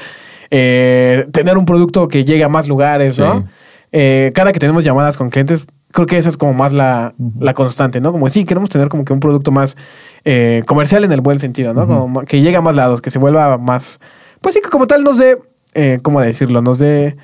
eh, 0.51 1.27
tener 1.33 1.59
un 1.59 1.67
producto 1.67 2.09
que 2.09 2.25
llegue 2.25 2.45
a 2.45 2.49
más 2.49 2.69
lugares, 2.69 3.19
¿no? 3.19 3.41
Sí. 3.41 3.47
Eh, 3.93 4.33
cada 4.35 4.53
que 4.53 4.61
tenemos 4.61 4.85
llamadas 4.85 5.17
con 5.17 5.31
clientes, 5.31 5.67
creo 5.93 6.07
que 6.07 6.17
esa 6.17 6.29
es 6.29 6.37
como 6.37 6.53
más 6.53 6.73
la, 6.73 7.15
la 7.39 7.55
constante, 7.55 8.01
¿no? 8.01 8.13
Como 8.13 8.29
sí, 8.29 8.45
queremos 8.45 8.69
tener 8.69 8.89
como 8.89 9.05
que 9.05 9.13
un 9.13 9.21
producto 9.21 9.51
más 9.51 9.77
eh, 10.25 10.63
comercial 10.67 11.05
en 11.05 11.13
el 11.13 11.21
buen 11.21 11.39
sentido, 11.39 11.75
¿no? 11.75 11.87
Como 11.87 12.23
que 12.23 12.41
llegue 12.41 12.57
a 12.57 12.61
más 12.61 12.77
lados, 12.77 13.01
que 13.01 13.11
se 13.11 13.19
vuelva 13.19 13.59
más... 13.59 14.01
Pues 14.41 14.55
sí, 14.55 14.61
que 14.61 14.69
como 14.69 14.87
tal 14.87 15.05
nos 15.05 15.19
dé... 15.19 15.39
Eh, 15.75 16.01
¿Cómo 16.03 16.21
decirlo? 16.21 16.63
Nos 16.63 16.79
dé... 16.79 17.17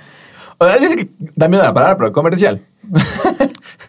O 0.58 0.66
sea, 0.66 0.78
dice 0.78 0.96
que 0.96 1.08
da 1.34 1.48
miedo 1.48 1.62
la 1.62 1.74
palabra, 1.74 1.96
pero 1.96 2.12
comercial. 2.12 2.60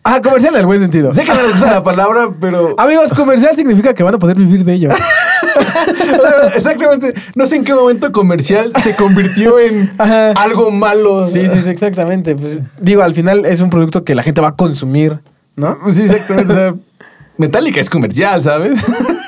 Ah, 0.09 0.21
comercial 0.21 0.53
en 0.53 0.61
el 0.61 0.65
buen 0.65 0.79
sentido. 0.79 1.11
sé 1.11 1.25
que 1.25 1.33
no 1.33 1.51
gusta 1.51 1.69
la 1.69 1.83
palabra, 1.83 2.29
pero. 2.39 2.75
Amigos, 2.77 3.11
comercial 3.11 3.57
significa 3.57 3.93
que 3.93 4.03
van 4.03 4.15
a 4.15 4.17
poder 4.17 4.37
vivir 4.37 4.63
de 4.63 4.73
ello. 4.73 4.89
Exactamente. 6.55 7.13
No 7.35 7.45
sé 7.45 7.57
en 7.57 7.63
qué 7.63 7.73
momento 7.73 8.11
comercial 8.11 8.71
se 8.83 8.95
convirtió 8.95 9.59
en 9.59 9.91
Ajá. 9.97 10.31
algo 10.31 10.71
malo. 10.71 11.27
Sí, 11.27 11.41
sí, 11.53 11.61
sí, 11.63 11.69
exactamente. 11.69 12.35
Pues 12.35 12.61
digo, 12.79 13.03
al 13.03 13.13
final 13.13 13.45
es 13.45 13.61
un 13.61 13.69
producto 13.69 14.03
que 14.03 14.15
la 14.15 14.23
gente 14.23 14.41
va 14.41 14.49
a 14.49 14.55
consumir, 14.55 15.19
¿no? 15.55 15.77
Sí, 15.89 16.03
exactamente. 16.03 16.53
O 16.53 16.55
sea, 16.55 16.75
Metallica 17.37 17.79
es 17.79 17.89
comercial, 17.89 18.41
¿sabes? 18.41 18.83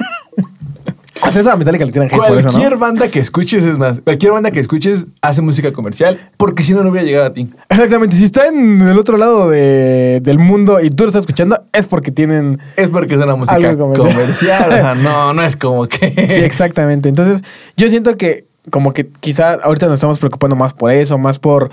Hasta 1.22 1.39
esa 1.41 1.55
Metallica 1.57 1.86
le 1.86 1.91
tiran 1.91 2.07
hate 2.07 2.17
por 2.17 2.38
eso, 2.38 2.49
Cualquier 2.49 2.72
¿no? 2.74 2.80
banda 2.80 3.09
que 3.09 3.20
escuches, 3.20 3.65
es 3.65 3.78
más, 3.78 3.99
cualquier 3.99 4.32
banda 4.32 4.51
que 4.51 4.59
escuches 4.59 5.07
hace 5.22 5.41
música 5.41 5.72
comercial, 5.74 6.20
porque 6.38 6.63
si 6.63 6.74
no, 6.74 6.84
no 6.84 6.89
hubiera 6.91 7.05
llegado 7.05 7.26
a 7.26 7.34
ti. 7.34 7.49
Exactamente. 7.70 8.15
Si 8.15 8.24
está 8.24 8.47
en 8.47 8.82
el 8.82 8.97
otro 8.97 9.17
lado 9.17 9.49
de- 9.49 10.20
del 10.24 10.39
mundo 10.39 10.80
y 10.82 10.89
tú 10.89 11.03
lo 11.03 11.09
estás 11.09 11.22
escuchando, 11.22 11.61
es 11.74 11.88
porque 11.88 12.11
tienen... 12.11 12.59
Es 12.78 12.89
porque 12.89 13.13
es 13.15 13.20
una 13.20 13.36
música 13.36 13.78
comercial. 13.78 14.97
no, 15.03 15.34
no 15.34 15.41
es 15.43 15.55
como 15.57 15.88
que. 15.88 16.11
Sí, 16.30 16.41
exactamente. 16.41 17.09
Entonces, 17.09 17.43
yo 17.78 17.89
siento 17.89 18.15
que 18.15 18.45
como 18.72 18.93
que 18.93 19.07
quizá 19.20 19.53
ahorita 19.55 19.88
nos 19.88 19.95
estamos 19.95 20.20
preocupando 20.20 20.55
más 20.55 20.74
por 20.74 20.91
eso, 20.91 21.17
más 21.17 21.39
por 21.39 21.70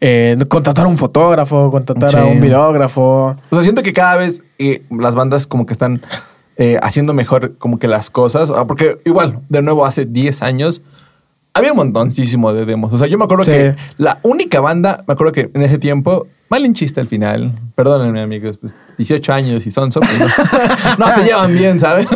eh, 0.00 0.36
contratar 0.48 0.84
a 0.84 0.88
un 0.88 0.98
fotógrafo, 0.98 1.70
contratar 1.70 2.10
Sí. 2.10 2.16
a 2.16 2.24
un 2.24 2.40
videógrafo. 2.40 3.36
O 3.50 3.54
sea, 3.54 3.62
siento 3.62 3.82
que 3.82 3.92
cada 3.92 4.16
vez 4.16 4.42
eh, 4.58 4.82
las 4.90 5.14
bandas 5.14 5.46
como 5.46 5.64
que 5.66 5.72
están 5.72 6.00
eh, 6.56 6.78
haciendo 6.82 7.14
mejor 7.14 7.56
como 7.58 7.78
que 7.78 7.88
las 7.88 8.10
cosas. 8.10 8.50
Ah, 8.50 8.64
Porque 8.66 8.98
igual, 9.04 9.38
de 9.48 9.62
nuevo, 9.62 9.84
hace 9.86 10.04
10 10.06 10.42
años 10.42 10.82
había 11.52 11.70
un 11.72 11.76
montoncísimo 11.78 12.52
de 12.52 12.64
demos. 12.64 12.92
O 12.92 12.98
sea, 12.98 13.06
yo 13.06 13.16
me 13.18 13.24
acuerdo 13.24 13.44
Sí. 13.44 13.50
que 13.52 13.76
la 13.98 14.18
única 14.22 14.60
banda, 14.60 15.04
me 15.06 15.14
acuerdo 15.14 15.32
que 15.32 15.50
en 15.54 15.62
ese 15.62 15.78
tiempo, 15.78 16.26
malinchista 16.48 17.00
al 17.00 17.06
final, 17.06 17.52
perdónenme 17.74 18.20
amigos, 18.20 18.58
pues 18.60 18.74
18 18.98 19.32
años 19.32 19.66
y 19.66 19.70
son 19.70 19.90
pues, 19.90 20.20
no, 20.20 20.26
no 21.06 21.10
se 21.12 21.22
llevan 21.24 21.54
bien, 21.54 21.78
¿sabes? 21.80 22.06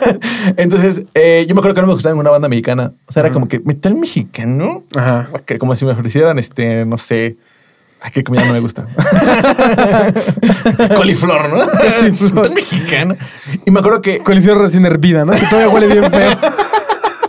Entonces, 0.56 1.02
eh, 1.14 1.44
yo 1.48 1.54
me 1.54 1.60
acuerdo 1.60 1.74
que 1.74 1.80
no 1.82 1.86
me 1.86 1.92
gustaba 1.94 2.12
ninguna 2.14 2.30
banda 2.30 2.48
mexicana. 2.48 2.92
O 3.06 3.12
sea, 3.12 3.20
era 3.22 3.32
como 3.32 3.46
que 3.48 3.60
metal 3.60 3.94
mexicano. 3.94 4.82
Ajá. 4.96 5.28
Que 5.46 5.58
como 5.58 5.74
si 5.76 5.84
me 5.84 5.92
ofrecieran, 5.92 6.38
este, 6.38 6.84
no 6.84 6.98
sé. 6.98 7.36
Ay, 8.00 8.12
qué 8.12 8.22
comida 8.22 8.44
no 8.44 8.52
me 8.52 8.60
gusta. 8.60 8.86
Coliflor, 10.96 11.48
¿no? 11.48 11.56
Metal 12.34 12.54
mexicano. 12.54 13.14
Y 13.66 13.70
me 13.70 13.80
acuerdo 13.80 14.00
que 14.02 14.20
Coliflor 14.20 14.58
recién 14.58 14.86
hervida, 14.86 15.24
¿no? 15.24 15.32
Que 15.32 15.46
todavía 15.46 15.68
huele 15.68 15.86
bien 15.88 16.10
feo. 16.10 16.30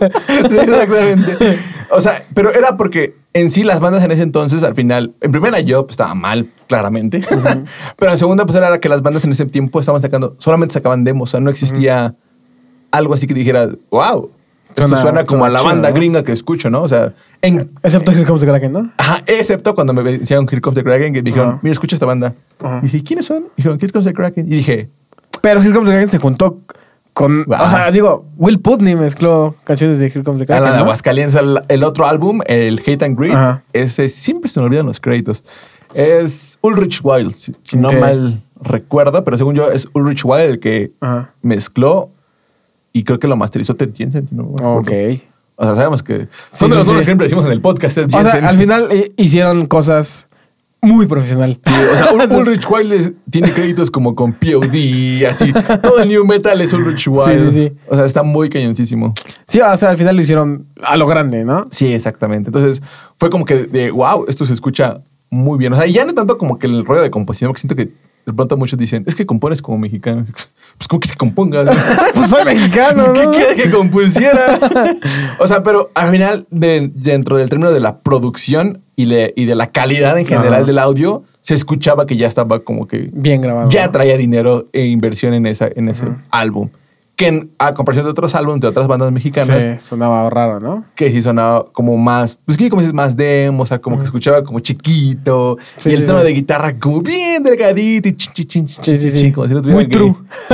Exactamente. 0.00 1.36
O 1.90 2.00
sea, 2.00 2.22
pero 2.34 2.54
era 2.54 2.76
porque 2.76 3.14
en 3.34 3.50
sí 3.50 3.64
las 3.64 3.80
bandas 3.80 4.02
en 4.04 4.10
ese 4.12 4.22
entonces, 4.22 4.62
al 4.62 4.74
final, 4.74 5.12
en 5.20 5.32
primera 5.32 5.60
yo 5.60 5.82
pues, 5.84 5.92
estaba 5.94 6.14
mal, 6.14 6.46
claramente. 6.68 7.20
pero 7.96 8.12
en 8.12 8.18
segunda, 8.18 8.46
pues 8.46 8.56
era 8.56 8.78
que 8.78 8.88
las 8.88 9.02
bandas 9.02 9.24
en 9.24 9.32
ese 9.32 9.46
tiempo 9.46 9.80
estaban 9.80 10.00
sacando, 10.00 10.36
solamente 10.38 10.72
sacaban 10.74 11.04
demos. 11.04 11.28
O 11.28 11.30
sea, 11.32 11.40
no 11.40 11.50
existía 11.50 12.14
algo 12.92 13.14
así 13.14 13.26
que 13.26 13.34
dijera, 13.34 13.68
wow. 13.90 14.30
Esto 14.70 14.82
Suena- 14.86 15.02
suena, 15.02 15.26
como 15.26 15.42
suena 15.42 15.46
a 15.46 15.50
la 15.50 15.58
chido, 15.58 15.68
banda 15.72 15.88
¿no? 15.90 15.94
gringa 15.96 16.22
que 16.22 16.32
escucho, 16.32 16.70
¿no? 16.70 16.82
O 16.82 16.88
sea, 16.88 17.12
en, 17.42 17.70
Excepto 17.82 18.12
Here 18.12 18.24
Comes 18.24 18.40
the 18.40 18.46
Kraken, 18.46 18.72
¿no? 18.72 18.90
Ajá, 18.98 19.22
excepto 19.26 19.74
cuando 19.74 19.92
me 19.92 20.02
decían 20.02 20.46
Here 20.50 20.60
Comes 20.60 20.76
the 20.76 20.84
Kraken, 20.84 21.14
que 21.14 21.22
dijeron, 21.22 21.48
Ajá. 21.48 21.58
mira, 21.62 21.72
escucha 21.72 21.96
esta 21.96 22.06
banda. 22.06 22.34
Y 22.82 22.86
dije, 22.86 23.02
¿quiénes 23.02 23.26
son? 23.26 23.44
Dijeron, 23.56 23.78
Here 23.80 23.92
Comes 23.92 24.06
the 24.06 24.12
Kraken. 24.12 24.46
Y 24.46 24.56
dije, 24.56 24.88
Pero 25.40 25.60
Here 25.60 25.72
Comes 25.72 25.88
the 25.88 25.92
Kraken 25.92 26.10
se 26.10 26.18
juntó 26.18 26.58
con... 27.14 27.44
Wow. 27.44 27.58
O 27.64 27.70
sea, 27.70 27.90
digo, 27.90 28.26
Will 28.36 28.60
Putney 28.60 28.94
mezcló 28.94 29.54
canciones 29.64 29.98
de 29.98 30.06
Here 30.06 30.22
Comes 30.22 30.38
the 30.38 30.44
a 30.44 30.46
Kraken, 30.46 30.64
la 30.64 30.70
de 30.72 30.76
¿no? 30.76 30.82
Aguascalientes, 30.84 31.40
el, 31.68 31.84
otro 31.84 32.06
álbum, 32.06 32.40
el 32.46 32.80
Hate 32.80 33.04
and 33.04 33.18
Greed, 33.18 33.32
Ajá. 33.32 33.62
ese 33.72 34.08
siempre 34.08 34.50
se 34.50 34.60
me 34.60 34.66
olvidan 34.66 34.86
los 34.86 35.00
créditos. 35.00 35.44
Es 35.94 36.58
Ulrich 36.62 37.00
Wild, 37.02 37.34
si, 37.34 37.76
no 37.76 37.90
mal 37.92 38.40
recuerdo, 38.62 39.24
pero 39.24 39.36
según 39.38 39.56
yo 39.56 39.70
es 39.70 39.88
Ulrich 39.94 40.24
Wild 40.24 40.50
el 40.50 40.60
que 40.60 40.92
Ajá. 41.00 41.30
mezcló 41.42 42.10
y 42.92 43.04
creo 43.04 43.18
que 43.18 43.26
lo 43.26 43.36
masterizó 43.36 43.74
Ted 43.74 43.90
Jensen. 43.94 44.28
no 44.30 44.44
me. 44.44 44.64
Ok. 44.64 45.20
O 45.62 45.64
sea, 45.64 45.74
sabemos 45.74 46.02
que 46.02 46.20
Sí, 46.20 46.26
son 46.52 46.70
de 46.70 46.76
sí, 46.76 46.78
los 46.78 46.86
sí. 46.88 46.94
que 46.94 47.04
siempre 47.04 47.24
decimos 47.26 47.44
en 47.44 47.52
el 47.52 47.60
podcast, 47.60 47.98
O 47.98 48.08
sea, 48.10 48.48
al 48.48 48.56
final 48.56 48.86
eh, 48.90 49.12
hicieron 49.18 49.66
cosas 49.66 50.28
muy 50.80 51.04
profesional. 51.06 51.60
Sí, 51.62 51.74
o 51.92 51.96
sea, 51.96 52.06
Ul- 52.12 52.34
Ulrich 52.38 52.66
Wild 52.66 53.14
tiene 53.30 53.52
créditos 53.52 53.90
como 53.90 54.14
con 54.14 54.32
POD, 54.32 55.26
así. 55.28 55.52
Todo 55.82 56.00
el 56.00 56.08
new 56.08 56.24
metal 56.24 56.58
es 56.62 56.72
Ulrich 56.72 57.06
Wild. 57.08 57.50
Sí, 57.50 57.52
sí, 57.54 57.68
sí. 57.68 57.76
O 57.88 57.94
sea, 57.96 58.06
está 58.06 58.22
muy 58.22 58.48
cañoncísimo. 58.48 59.12
Sí, 59.46 59.60
o 59.60 59.76
sea, 59.76 59.90
al 59.90 59.98
final 59.98 60.16
lo 60.16 60.22
hicieron 60.22 60.64
a 60.82 60.96
lo 60.96 61.06
grande, 61.06 61.44
¿no? 61.44 61.68
Sí, 61.70 61.92
exactamente. 61.92 62.48
Entonces, 62.48 62.82
fue 63.18 63.28
como 63.28 63.44
que 63.44 63.64
de, 63.64 63.90
wow, 63.90 64.24
esto 64.28 64.46
se 64.46 64.54
escucha 64.54 65.00
muy 65.28 65.58
bien. 65.58 65.74
O 65.74 65.76
sea, 65.76 65.86
y 65.86 65.92
ya 65.92 66.06
no 66.06 66.14
tanto 66.14 66.38
como 66.38 66.58
que 66.58 66.66
el 66.66 66.86
rollo 66.86 67.02
de 67.02 67.10
composición, 67.10 67.50
porque 67.50 67.60
siento 67.60 67.76
que 67.76 67.90
de 68.24 68.32
pronto 68.32 68.56
muchos 68.56 68.78
dicen, 68.78 69.04
es 69.06 69.14
que 69.14 69.26
compones 69.26 69.60
como 69.60 69.76
mexicano. 69.76 70.24
Pues 70.80 70.88
como 70.88 71.00
que 71.00 71.08
se 71.08 71.14
componga. 71.16 71.62
pues 72.14 72.30
soy 72.30 72.42
mexicano, 72.46 73.12
¿Qué 73.12 73.22
¿no? 73.24 73.30
quiere 73.32 73.54
que 73.54 73.70
compusiera? 73.70 74.58
o 75.38 75.46
sea, 75.46 75.62
pero 75.62 75.90
al 75.94 76.10
final, 76.10 76.46
de- 76.50 76.90
dentro 76.94 77.36
del 77.36 77.50
término 77.50 77.70
de 77.70 77.80
la 77.80 77.98
producción 77.98 78.80
y, 78.96 79.04
le- 79.04 79.34
y 79.36 79.44
de 79.44 79.54
la 79.56 79.66
calidad 79.66 80.16
en 80.18 80.24
general 80.24 80.54
Ajá. 80.54 80.64
del 80.64 80.78
audio, 80.78 81.22
se 81.42 81.52
escuchaba 81.52 82.06
que 82.06 82.16
ya 82.16 82.26
estaba 82.26 82.60
como 82.60 82.88
que 82.88 83.10
Bien 83.12 83.42
grabado. 83.42 83.68
ya 83.68 83.92
traía 83.92 84.16
dinero 84.16 84.64
e 84.72 84.86
inversión 84.86 85.34
en, 85.34 85.44
esa, 85.44 85.68
en 85.74 85.90
ese 85.90 86.04
álbum. 86.30 86.70
Que 87.20 87.46
a 87.58 87.74
comparación 87.74 88.06
de 88.06 88.12
otros 88.12 88.34
álbumes 88.34 88.62
de 88.62 88.68
otras 88.68 88.86
bandas 88.86 89.12
mexicanas, 89.12 89.62
Sí, 89.62 89.70
sonaba 89.86 90.30
raro, 90.30 90.58
¿no? 90.58 90.84
que 90.94 91.10
sí 91.10 91.20
sonaba 91.20 91.66
como 91.70 91.98
más, 91.98 92.38
pues 92.46 92.56
que 92.56 92.70
como 92.70 92.80
dices, 92.80 92.94
más 92.94 93.14
demo, 93.14 93.64
o 93.64 93.66
sea, 93.66 93.78
como 93.78 93.98
que 93.98 94.04
escuchaba 94.04 94.42
como 94.42 94.60
chiquito, 94.60 95.58
Sí, 95.76 95.90
y 95.90 95.92
el 95.92 96.00
sí, 96.00 96.06
tono 96.06 96.24
de 96.24 96.32
guitarra 96.32 96.72
como 96.78 97.02
bien 97.02 97.42
delgadito 97.42 98.08
y 98.08 98.16
chin, 98.16 98.46
chin, 98.46 98.66
chin, 98.66 99.32
como 99.32 99.46
si 99.46 99.52
no 99.52 99.60
Muy 99.64 99.84
aquí. 99.84 99.98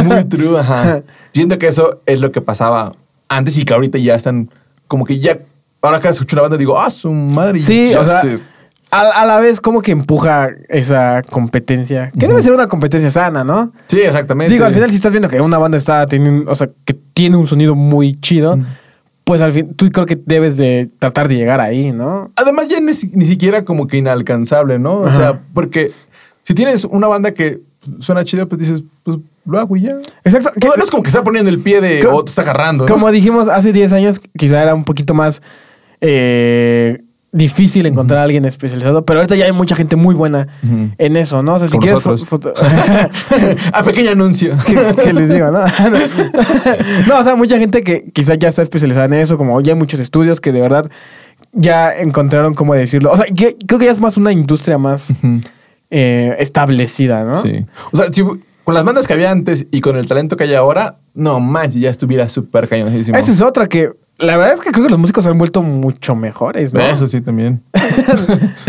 Muy 0.03 0.25
true, 0.25 0.59
ajá. 0.59 1.03
Siento 1.33 1.57
que 1.57 1.69
eso 1.69 2.01
es 2.05 2.19
lo 2.19 2.33
que 2.33 2.41
pasaba 2.41 2.93
antes 3.29 3.57
y 3.59 3.65
que 3.65 3.73
ahorita 3.73 3.99
ya 3.99 4.17
están 4.17 4.51
como 4.89 5.05
que 5.05 5.21
ya, 5.21 5.39
ahora 5.83 6.01
que 6.01 6.09
escucho 6.09 6.35
una 6.35 6.43
banda 6.43 6.57
digo, 6.57 6.81
ah, 6.81 6.91
su 6.91 7.13
madre. 7.13 7.61
Sí, 7.63 7.95
o 7.95 8.03
sea. 8.03 8.23
A, 8.91 9.01
a 9.01 9.27
la 9.27 9.39
vez 9.39 9.61
como 9.61 9.83
que 9.83 9.91
empuja 9.93 10.51
esa 10.69 11.23
competencia, 11.29 12.11
que 12.19 12.27
debe 12.29 12.43
ser 12.43 12.53
una 12.53 12.69
competencia 12.69 13.11
sana, 13.11 13.45
¿no? 13.45 13.73
Sí, 13.89 14.01
exactamente. 14.01 14.53
Digo, 14.53 14.65
al 14.65 14.75
final 14.75 14.91
si 14.91 14.97
estás 14.97 15.13
viendo 15.13 15.29
que 15.29 15.41
una 15.41 15.59
banda 15.59 15.77
está 15.79 16.07
teniendo, 16.07 16.51
o 16.51 16.55
sea, 16.55 16.69
que 16.85 16.95
tiene 16.95 17.37
un 17.37 17.47
sonido 17.47 17.75
muy 17.75 18.15
chido, 18.21 18.59
pues 19.25 19.41
al 19.41 19.53
fin, 19.53 19.75
tú 19.75 19.89
creo 19.91 20.07
que 20.07 20.17
debes 20.25 20.57
de 20.57 20.89
tratar 21.01 21.27
de 21.29 21.35
llegar 21.35 21.61
ahí, 21.61 21.91
¿no? 21.93 22.31
Además, 22.37 22.69
ya 22.69 22.79
ni, 22.81 22.95
si- 22.95 23.11
ni 23.13 23.25
siquiera 23.27 23.63
como 23.63 23.87
que 23.89 23.97
inalcanzable, 23.97 24.79
¿no? 24.79 24.99
O 24.99 25.07
Ajá. 25.09 25.17
sea, 25.17 25.41
porque 25.53 25.91
si 26.45 26.55
tienes 26.55 26.85
una 26.85 27.09
banda 27.09 27.33
que 27.35 27.59
suena 27.99 28.25
chida, 28.25 28.47
pues 28.47 28.61
dices, 28.61 28.83
pues 29.03 29.19
lo 29.45 29.59
hago 29.59 29.77
y 29.77 29.83
ya. 29.83 29.97
Exacto. 30.25 30.51
No, 30.65 30.73
no 30.77 30.83
es 30.85 30.91
como 30.91 31.03
que 31.03 31.09
está 31.09 31.25
poniendo 31.25 31.51
el 31.51 31.59
pie 31.61 31.81
de 31.81 32.07
o 32.07 32.23
te 32.25 32.31
está 32.31 32.43
agarrando. 32.43 32.85
¿no? 32.87 32.93
Como 32.93 33.11
dijimos 33.11 33.49
hace 33.49 33.73
10 33.73 33.93
años, 33.95 34.21
quizá 34.39 34.63
era 34.63 34.75
un 34.77 34.85
poquito 34.85 35.13
más 35.15 35.43
eh, 36.01 37.01
difícil 37.37 37.85
encontrar 37.87 38.21
a 38.21 38.23
alguien 38.25 38.45
especializado, 38.45 39.05
pero 39.05 39.21
ahorita 39.21 39.37
ya 39.37 39.45
hay 39.45 39.53
mucha 39.53 39.77
gente 39.77 39.97
muy 39.97 40.15
buena 40.15 40.49
Ujú. 40.65 40.91
en 40.97 41.17
eso, 41.17 41.43
¿no? 41.43 41.55
O 41.55 41.59
sea, 41.59 41.69
si 41.69 41.73
Como 41.73 41.83
quieres 41.83 42.01
fo- 42.03 42.11
nosotros. 42.13 42.55
foto- 42.55 42.55
A 43.73 43.83
pequeño 43.85 44.11
anuncio. 44.13 44.57
que, 44.67 45.03
que 45.03 45.13
les 45.13 45.29
digo, 45.31 45.51
¿no? 45.51 45.61
no, 47.09 47.19
o 47.21 47.25
sea, 47.25 47.37
mucha 47.37 47.59
gente 47.59 47.83
que 47.83 48.11
quizás 48.13 48.39
ya 48.39 48.49
está 48.49 48.63
especializada 48.63 49.07
en 49.07 49.15
eso, 49.15 49.37
como 49.37 49.61
ya 49.61 49.73
hay 49.73 49.79
muchos 49.79 50.01
estudios 50.01 50.41
que 50.41 50.53
de 50.53 50.61
verdad 50.61 50.91
ya 51.53 51.95
encontraron 51.97 52.55
cómo 52.55 52.75
decirlo. 52.75 53.13
O 53.13 53.17
sea, 53.17 53.27
que- 53.27 53.57
creo 53.67 53.79
que 53.79 53.87
ya 53.87 53.93
es 53.93 54.01
más 54.01 54.17
una 54.17 54.33
industria 54.33 54.79
más 54.79 55.13
eh, 55.91 56.37
establecida, 56.39 57.25
¿no? 57.25 57.39
Sí. 57.39 57.65
O 57.93 57.97
sea, 57.97 58.13
si, 58.13 58.23
con 58.65 58.75
las 58.75 58.85
bandas 58.85 59.07
que 59.07 59.13
había 59.13 59.31
antes 59.31 59.67
y 59.71 59.81
con 59.81 59.97
el 59.97 60.09
talento 60.09 60.37
que 60.37 60.45
hay 60.45 60.55
ahora, 60.55 60.97
no 61.15 61.39
manches, 61.41 61.81
ya 61.81 61.91
estuviera 61.91 62.29
súper 62.29 62.69
cañonísimo. 62.69 63.17
Esa 63.17 63.33
es 63.33 63.41
otra 63.41 63.69
que 63.69 63.91
la 64.19 64.39
verdad 64.39 64.55
es 64.55 64.61
que 64.61 64.73
creo 64.73 64.87
que 64.87 64.91
los 64.91 64.99
músicos 64.99 65.25
se 65.25 65.31
han 65.31 65.37
vuelto 65.37 65.63
mucho 65.63 66.17
mejores, 66.17 66.73
¿no? 66.73 66.81
Eso 66.81 67.07
sí 67.07 67.21
también. 67.21 67.63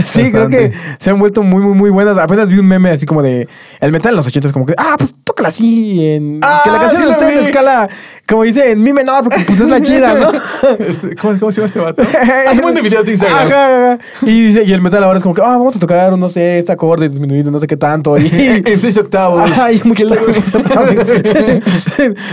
Sí, 0.04 0.32
creo 0.32 0.48
que 0.48 0.72
se 1.00 1.10
han 1.10 1.20
vuelto 1.20 1.44
muy, 1.44 1.62
muy, 1.62 1.74
muy 1.74 1.90
buenas. 1.90 2.18
Apenas 2.18 2.48
vi 2.48 2.58
un 2.60 2.66
meme 2.66 2.92
así 2.92 3.06
como 3.06 3.22
de 3.22 3.50
el 3.82 3.92
metal 3.92 4.12
en 4.12 4.16
los 4.16 4.26
80 4.26 4.48
es 4.48 4.54
como 4.54 4.66
que, 4.66 4.74
ah, 4.78 4.96
pues 4.98 5.14
tócala 5.22 5.50
así. 5.50 6.06
En, 6.06 6.40
Ah, 6.42 6.62
que 6.64 6.72
la 6.72 6.80
canción 6.80 7.04
sí 7.04 7.10
esté 7.10 7.34
en 7.34 7.40
escala, 7.46 7.90
como 8.26 8.44
dice, 8.44 8.72
en 8.72 8.82
mi 8.82 8.94
menor, 8.94 9.24
porque 9.24 9.42
pues 9.46 9.60
es 9.60 9.68
la 9.68 9.82
chida, 9.82 10.14
¿no? 10.14 10.32
Este, 10.80 11.14
¿cómo, 11.18 11.38
cómo 11.38 11.52
se 11.52 11.58
llama 11.58 11.66
este 11.66 11.80
vato? 11.80 12.02
Hace 12.50 12.66
un 12.66 12.74
de 12.74 12.82
videos 12.82 13.04
de 13.04 13.12
Instagram. 13.12 13.48
Ajá, 13.48 13.94
ajá. 13.94 14.00
Y 14.22 14.46
dice, 14.46 14.64
y 14.64 14.72
el 14.72 14.82
metal 14.82 15.04
ahora 15.04 15.18
es 15.18 15.24
como 15.24 15.36
que, 15.36 15.42
ah, 15.42 15.58
vamos 15.58 15.76
a 15.76 15.80
tocar, 15.80 16.18
no 16.18 16.30
sé, 16.30 16.60
este 16.60 16.72
acorde 16.72 17.10
disminuido, 17.10 17.52
no 17.52 17.60
sé 17.60 17.68
qué 17.68 17.76
tanto. 17.76 18.18
Y, 18.18 18.30
en 18.66 18.80
seis 18.80 18.98
octavos. 18.98 19.52
Ajá, 19.52 19.74
y 19.74 19.82
mucho 19.84 20.06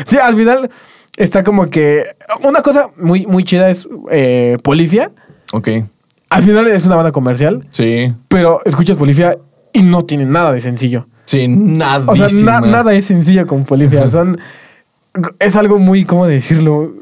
Sí, 0.07 0.17
al 0.17 0.37
final 0.37 0.71
está 1.17 1.43
como 1.45 1.69
que. 1.71 2.05
Una 2.43 2.61
cosa 2.62 2.91
muy, 2.97 3.27
muy 3.27 3.45
chida 3.45 3.69
es 3.71 3.89
eh, 4.11 4.59
Polifia. 4.62 5.11
Ok. 5.53 5.69
Al 6.31 6.43
final 6.43 6.67
es 6.69 6.85
una 6.87 6.97
banda 6.97 7.12
comercial, 7.12 7.67
Sí. 7.71 8.12
pero 8.29 8.61
escuchas 8.65 8.97
Polifia 8.97 9.39
y 9.73 9.83
no 9.83 10.05
tiene 10.05 10.25
nada 10.25 10.53
de 10.53 10.61
sencillo. 10.61 11.07
Sí, 11.27 11.47
nada. 11.49 12.05
O 12.09 12.17
sea, 12.17 12.29
na- 12.43 12.61
nada 12.61 12.93
es 12.95 13.05
sencillo 13.05 13.47
con 13.47 13.65
Polifia. 13.65 14.11
Son. 14.11 14.37
Es 15.39 15.55
algo 15.57 15.79
muy, 15.79 16.05
¿cómo 16.05 16.27
decirlo? 16.27 16.93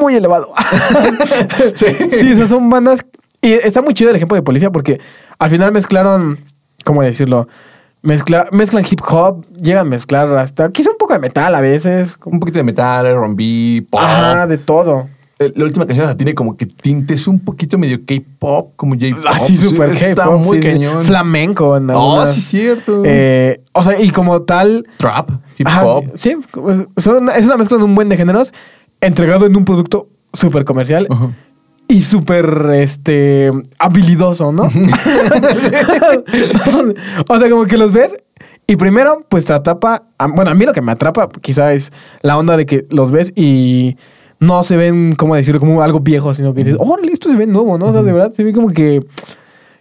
Muy 0.00 0.14
elevado. 0.14 0.48
Sí. 1.74 1.86
Sí, 2.10 2.32
o 2.32 2.36
sea, 2.36 2.48
son 2.48 2.70
bandas. 2.70 3.04
Y 3.42 3.52
está 3.52 3.82
muy 3.82 3.94
chido 3.94 4.10
el 4.10 4.16
ejemplo 4.16 4.34
de 4.36 4.42
Polifia 4.42 4.70
porque 4.70 5.00
al 5.38 5.50
final 5.50 5.72
mezclaron, 5.72 6.38
¿cómo 6.84 7.02
decirlo? 7.02 7.48
Mezcla, 8.02 8.48
mezclan 8.50 8.84
hip 8.90 9.00
hop, 9.10 9.44
llegan 9.60 9.86
a 9.86 9.90
mezclar 9.90 10.34
hasta 10.38 10.70
quizá 10.70 10.90
un 10.90 10.96
poco 10.98 11.12
de 11.12 11.18
metal 11.18 11.54
a 11.54 11.60
veces. 11.60 12.16
Un 12.24 12.40
poquito 12.40 12.58
de 12.58 12.62
metal, 12.64 13.04
R&B, 13.06 13.86
pop. 13.90 14.00
Ajá, 14.02 14.46
de 14.46 14.56
todo. 14.56 15.06
Eh, 15.38 15.52
La 15.54 15.64
última 15.64 15.86
canción 15.86 16.16
tiene 16.16 16.34
como 16.34 16.56
que 16.56 16.64
tintes 16.66 17.26
un 17.26 17.40
poquito 17.40 17.76
medio 17.78 17.98
K-pop, 18.06 18.72
como 18.76 18.94
J-pop. 18.94 19.24
Así 19.28 19.56
Sí, 19.56 19.68
súper 19.68 19.90
Está 19.90 20.14
K-pop, 20.14 20.44
muy 20.44 20.62
sí, 20.62 20.66
cañón. 20.68 21.02
Flamenco 21.04 21.76
en 21.76 21.90
Oh, 21.92 22.24
sí, 22.24 22.40
cierto. 22.40 23.02
Eh, 23.04 23.60
o 23.72 23.82
sea, 23.82 24.00
y 24.00 24.10
como 24.10 24.42
tal. 24.42 24.86
Trap, 24.96 25.30
hip 25.58 25.66
ajá, 25.66 25.84
hop. 25.86 26.04
sí, 26.14 26.36
pues, 26.52 26.82
son- 26.96 27.28
es 27.30 27.44
una 27.44 27.58
mezcla 27.58 27.76
de 27.76 27.84
un 27.84 27.94
buen 27.94 28.08
de 28.08 28.16
géneros 28.16 28.52
entregado 29.02 29.44
en 29.46 29.56
un 29.56 29.64
producto 29.66 30.08
súper 30.32 30.64
comercial. 30.64 31.06
Y 31.90 32.00
súper, 32.02 32.70
este, 32.74 33.50
habilidoso, 33.78 34.52
¿no? 34.52 34.62
o 37.28 37.38
sea, 37.38 37.50
como 37.50 37.64
que 37.64 37.76
los 37.76 37.92
ves 37.92 38.14
y 38.68 38.76
primero, 38.76 39.26
pues 39.28 39.44
te 39.44 39.52
atrapa, 39.52 40.04
bueno, 40.32 40.52
a 40.52 40.54
mí 40.54 40.64
lo 40.64 40.72
que 40.72 40.80
me 40.80 40.92
atrapa 40.92 41.28
quizá 41.40 41.72
es 41.72 41.92
la 42.22 42.38
onda 42.38 42.56
de 42.56 42.66
que 42.66 42.86
los 42.90 43.10
ves 43.10 43.32
y 43.34 43.96
no 44.38 44.62
se 44.62 44.76
ven, 44.76 45.16
¿cómo 45.16 45.34
decirlo? 45.34 45.58
Como 45.58 45.82
algo 45.82 45.98
viejo, 45.98 46.32
sino 46.32 46.54
que 46.54 46.62
dices, 46.62 46.78
órale, 46.78 47.10
esto 47.10 47.28
se 47.28 47.36
ve 47.36 47.48
nuevo, 47.48 47.76
¿no? 47.76 47.86
O 47.86 47.92
sea, 47.92 48.04
de 48.04 48.12
verdad 48.12 48.32
se 48.32 48.44
ve 48.44 48.52
como 48.52 48.70
que, 48.70 49.04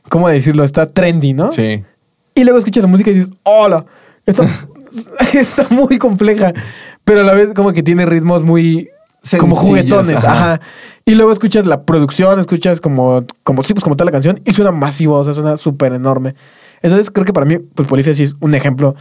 ¿cómo 0.10 0.28
decirlo? 0.28 0.64
Está 0.64 0.88
trendy, 0.88 1.34
¿no? 1.34 1.52
Sí. 1.52 1.84
Y 2.34 2.44
luego 2.44 2.58
escuchas 2.58 2.82
la 2.82 2.90
música 2.90 3.12
y 3.12 3.14
dices, 3.14 3.30
hola, 3.44 3.86
está, 4.26 4.44
está 5.34 5.68
muy 5.70 6.00
compleja, 6.00 6.54
pero 7.04 7.22
a 7.22 7.24
la 7.24 7.36
vez 7.36 7.54
como 7.54 7.74
que 7.74 7.84
tiene 7.84 8.08
ritmos 8.08 8.44
muy 8.44 8.90
como 9.40 9.56
juguetones, 9.56 10.24
ajá. 10.24 10.54
ajá. 10.54 10.62
Y 11.06 11.16
luego 11.16 11.32
escuchas 11.32 11.66
la 11.66 11.84
producción, 11.84 12.40
escuchas 12.40 12.80
como, 12.80 13.26
como, 13.44 13.64
sí, 13.64 13.74
pues 13.74 13.84
como 13.84 13.96
tal 13.96 14.06
la 14.06 14.12
canción 14.12 14.40
y 14.46 14.54
suena 14.54 14.72
masivo, 14.72 15.16
o 15.16 15.24
sea, 15.24 15.34
suena 15.34 15.58
súper 15.58 15.94
enorme. 15.94 16.36
Entonces 16.82 17.10
creo 17.10 17.26
que 17.26 17.34
para 17.34 17.46
mí, 17.46 17.58
pues 17.58 17.88
Polifia 17.88 18.14
sí 18.14 18.24
es 18.24 18.36
un 18.40 18.56
ejemplo 18.56 18.96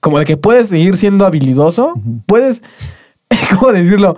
como 0.00 0.18
de 0.18 0.24
que 0.24 0.36
puedes 0.36 0.68
seguir 0.68 0.96
siendo 0.96 1.26
habilidoso, 1.26 1.94
puedes, 2.26 2.62
¿cómo 3.58 3.72
decirlo? 3.72 4.16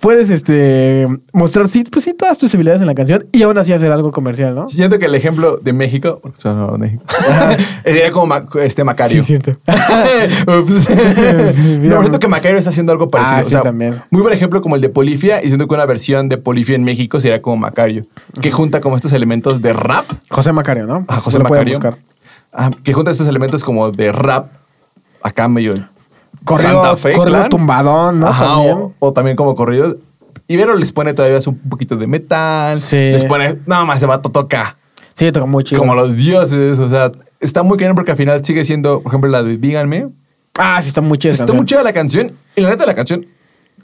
Puedes 0.00 0.30
este, 0.30 1.08
mostrar, 1.32 1.68
sí, 1.68 1.82
pues 1.90 2.04
sí, 2.04 2.14
todas 2.14 2.38
tus 2.38 2.54
habilidades 2.54 2.80
en 2.80 2.86
la 2.86 2.94
canción 2.94 3.26
y 3.32 3.42
aún 3.42 3.58
así 3.58 3.72
hacer 3.72 3.90
algo 3.90 4.12
comercial, 4.12 4.54
¿no? 4.54 4.68
Siento 4.68 4.96
que 5.00 5.06
el 5.06 5.14
ejemplo 5.16 5.56
de 5.56 5.72
México, 5.72 6.20
porque 6.22 6.40
son 6.40 6.72
de 6.74 6.78
México, 6.78 7.02
sería 7.84 8.12
como 8.12 8.26
Ma- 8.26 8.46
este 8.62 8.84
Macario. 8.84 9.20
Sí, 9.20 9.26
cierto. 9.26 9.56
Ups. 10.46 10.88
no, 11.82 12.00
siento 12.00 12.20
que 12.20 12.28
Macario 12.28 12.58
está 12.58 12.70
haciendo 12.70 12.92
algo 12.92 13.10
parecido. 13.10 13.38
Ah, 13.38 13.42
o 13.42 13.44
sí, 13.44 13.50
sea, 13.50 13.62
también. 13.62 14.00
Muy 14.10 14.22
buen 14.22 14.32
ejemplo 14.34 14.62
como 14.62 14.76
el 14.76 14.80
de 14.82 14.88
Polifia, 14.88 15.42
y 15.42 15.48
siento 15.48 15.66
que 15.66 15.74
una 15.74 15.84
versión 15.86 16.28
de 16.28 16.38
Polifia 16.38 16.76
en 16.76 16.84
México 16.84 17.20
sería 17.20 17.42
como 17.42 17.56
Macario, 17.56 18.06
que 18.40 18.52
junta 18.52 18.80
como 18.80 18.94
estos 18.94 19.12
elementos 19.12 19.62
de 19.62 19.72
rap. 19.72 20.04
José 20.30 20.52
Macario, 20.52 20.86
¿no? 20.86 21.04
Ah, 21.08 21.18
José 21.18 21.40
Macario. 21.40 21.74
buscar. 21.74 21.96
Ah, 22.52 22.70
que 22.84 22.92
junta 22.92 23.10
estos 23.10 23.26
elementos 23.26 23.64
como 23.64 23.90
de 23.90 24.12
rap, 24.12 24.46
acá 25.22 25.48
medio 25.48 25.74
Corrido, 26.44 26.82
Santa 26.82 26.96
Fe, 26.96 27.12
corrido 27.12 27.38
clan. 27.38 27.50
tumbadón, 27.50 28.20
¿no? 28.20 28.28
Ajá, 28.28 28.44
También. 28.46 28.78
O, 28.78 28.92
o 29.00 29.12
también 29.12 29.36
como 29.36 29.54
corridos. 29.54 29.96
Ibero 30.46 30.74
les 30.76 30.92
pone 30.92 31.12
todavía 31.12 31.38
un 31.46 31.58
poquito 31.68 31.96
de 31.96 32.06
metal. 32.06 32.78
Sí. 32.78 32.96
Les 32.96 33.24
pone, 33.24 33.58
nada 33.66 33.84
más 33.84 34.00
se 34.00 34.06
va 34.06 34.20
toca 34.22 34.76
Sí, 35.14 35.30
toca 35.32 35.46
muy 35.46 35.64
chido. 35.64 35.80
como 35.80 35.94
los 35.94 36.16
dioses. 36.16 36.78
O 36.78 36.88
sea, 36.88 37.12
está 37.40 37.62
muy 37.62 37.76
cañón 37.76 37.94
porque 37.94 38.12
al 38.12 38.16
final 38.16 38.42
sigue 38.44 38.64
siendo, 38.64 39.00
por 39.00 39.10
ejemplo, 39.10 39.28
la 39.30 39.42
de 39.42 39.58
Díganme. 39.58 40.08
Ah, 40.56 40.80
sí, 40.80 40.88
está 40.88 41.00
muy 41.00 41.18
chida. 41.18 41.32
Está 41.32 41.52
muy 41.52 41.66
chida 41.66 41.82
la 41.82 41.92
canción. 41.92 42.32
Y 42.56 42.60
la 42.62 42.70
neta, 42.70 42.86
la 42.86 42.94
canción 42.94 43.26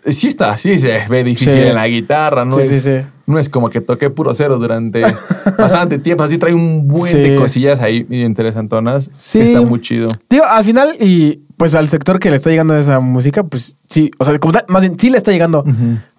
sí 0.09 0.29
está, 0.29 0.57
sí 0.57 0.79
se 0.79 1.07
ve 1.09 1.25
difícil 1.25 1.53
Sí. 1.55 1.59
en 1.61 1.75
la 1.75 1.87
guitarra. 1.89 2.45
No, 2.45 2.57
Sí, 2.57 2.61
es, 2.63 2.69
sí, 2.69 2.81
sí. 2.81 3.07
no 3.27 3.39
es 3.39 3.49
como 3.49 3.71
que 3.71 3.81
toqué 3.81 4.11
puro 4.11 4.35
cero 4.35 4.59
durante 4.59 5.03
bastante 5.59 5.99
tiempo. 5.99 6.23
Así 6.23 6.39
trae 6.39 6.55
un 6.55 6.87
buen 6.89 7.11
Sí. 7.13 7.19
de 7.19 7.37
cosillas 7.37 7.81
ahí 7.81 8.07
interesantonas. 8.11 9.11
Sí. 9.15 9.39
que 9.39 9.45
Está 9.45 9.61
muy 9.63 9.81
chido. 9.81 10.07
Digo, 10.29 10.45
al 10.45 10.65
final, 10.65 10.91
y 11.01 11.41
pues 11.57 11.75
al 11.75 11.89
sector 11.89 12.19
que 12.19 12.31
le 12.31 12.37
está 12.37 12.51
llegando 12.51 12.77
esa 12.77 12.99
música, 13.01 13.45
pues 13.45 13.77
sí, 13.87 14.11
o 14.19 14.25
sea, 14.25 14.39
como 14.39 14.53
tal, 14.53 14.65
más 14.69 14.83
bien 14.83 14.99
sí 14.99 15.09
le 15.09 15.19
está 15.19 15.31
llegando 15.31 15.65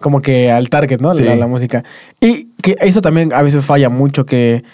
como 0.00 0.20
que 0.22 0.50
al 0.50 0.70
target, 0.70 1.00
¿no? 1.00 1.14
Sí. 1.14 1.24
La, 1.24 1.36
la 1.36 1.46
música. 1.46 1.84
Y 2.20 2.48
que 2.62 2.76
eso 2.80 3.00
también 3.02 3.32
a 3.32 3.42
veces 3.42 3.64
falla 3.64 3.88
mucho, 3.90 4.24
que 4.26 4.64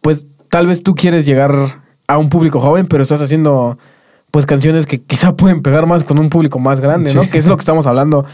pues 0.00 0.26
tal 0.48 0.66
vez 0.66 0.82
tú 0.82 0.94
quieres 0.94 1.26
llegar 1.26 1.52
a 2.06 2.18
un 2.18 2.28
público 2.28 2.60
joven, 2.60 2.86
pero 2.86 3.02
estás 3.02 3.20
haciendo 3.20 3.78
pues 4.30 4.46
canciones 4.46 4.86
que 4.86 5.00
quizá 5.02 5.36
pueden 5.36 5.60
pegar 5.60 5.86
más 5.86 6.04
con 6.04 6.18
un 6.18 6.30
público 6.30 6.58
más 6.58 6.80
grande, 6.80 7.12
¿no? 7.14 7.24
Sí. 7.24 7.30
Que 7.30 7.38
es 7.38 7.46
lo 7.48 7.56
que 7.56 7.60
estamos 7.60 7.86
hablando 7.86 8.24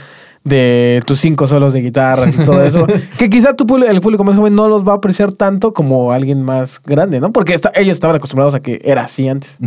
de 0.49 1.01
tus 1.07 1.21
cinco 1.21 1.47
solos 1.47 1.73
de 1.73 1.81
guitarra 1.83 2.29
y 2.29 2.33
todo 2.45 2.63
eso. 2.63 2.87
que 3.19 3.29
quizá 3.31 3.55
tu 3.55 3.67
público- 3.67 3.91
el 3.91 4.01
público 4.01 4.25
más 4.25 4.37
joven 4.37 4.55
no 4.55 4.69
los 4.69 4.87
va 4.87 4.93
a 4.93 4.97
apreciar 4.97 5.33
tanto 5.33 5.73
como 5.73 6.13
alguien 6.13 6.43
más 6.43 6.81
grande, 6.85 7.21
¿no? 7.21 7.33
Porque 7.33 7.55
está- 7.55 7.73
ellos 7.75 7.93
estaban 7.95 8.17
acostumbrados 8.17 8.55
a 8.55 8.61
que 8.61 8.81
era 8.85 9.03
así 9.05 9.29
antes. 9.29 9.59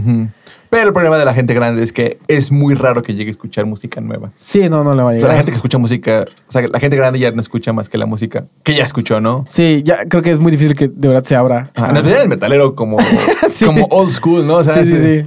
Pero 0.70 0.88
el 0.88 0.94
problema 0.94 1.18
de 1.18 1.26
la 1.26 1.34
gente 1.34 1.54
grande 1.54 1.84
es 1.84 1.92
que 1.92 2.18
es 2.30 2.50
muy 2.50 2.76
raro 2.76 3.04
que 3.04 3.14
llegue 3.14 3.30
a 3.30 3.32
escuchar 3.32 3.66
música 3.66 4.00
nueva. 4.00 4.32
Sí, 4.38 4.70
no, 4.70 4.86
no 4.86 4.96
le 4.96 5.04
va 5.04 5.10
a 5.10 5.14
O 5.14 5.16
sea, 5.16 5.20
llegar. 5.20 5.30
la 5.32 5.36
gente 5.38 5.52
que 5.52 5.56
escucha 5.58 5.78
música, 5.78 6.26
o 6.48 6.52
sea, 6.52 6.66
la 6.66 6.80
gente 6.80 6.96
grande 6.96 7.20
ya 7.20 7.30
no 7.32 7.42
escucha 7.42 7.74
más 7.74 7.90
que 7.90 7.98
la 7.98 8.06
música 8.06 8.46
que 8.64 8.74
ya 8.74 8.84
escuchó, 8.86 9.20
¿no? 9.20 9.46
Sí, 9.50 9.82
ya 9.84 10.06
creo 10.08 10.24
que 10.24 10.32
es 10.32 10.40
muy 10.40 10.50
difícil 10.52 10.74
que 10.76 10.88
de 10.88 11.08
verdad 11.10 11.26
se 11.26 11.36
abra. 11.36 11.72
En 11.76 11.98
especial 11.98 12.22
el 12.22 12.30
metalero 12.30 12.74
como, 12.74 12.98
Sí. 13.52 13.66
como 13.66 13.86
old 13.88 14.12
school, 14.12 14.48
¿no? 14.48 14.58
O 14.58 14.64
sea, 14.64 14.76
Sí, 14.76 14.86
sí, 14.86 14.98
sí. 14.98 15.26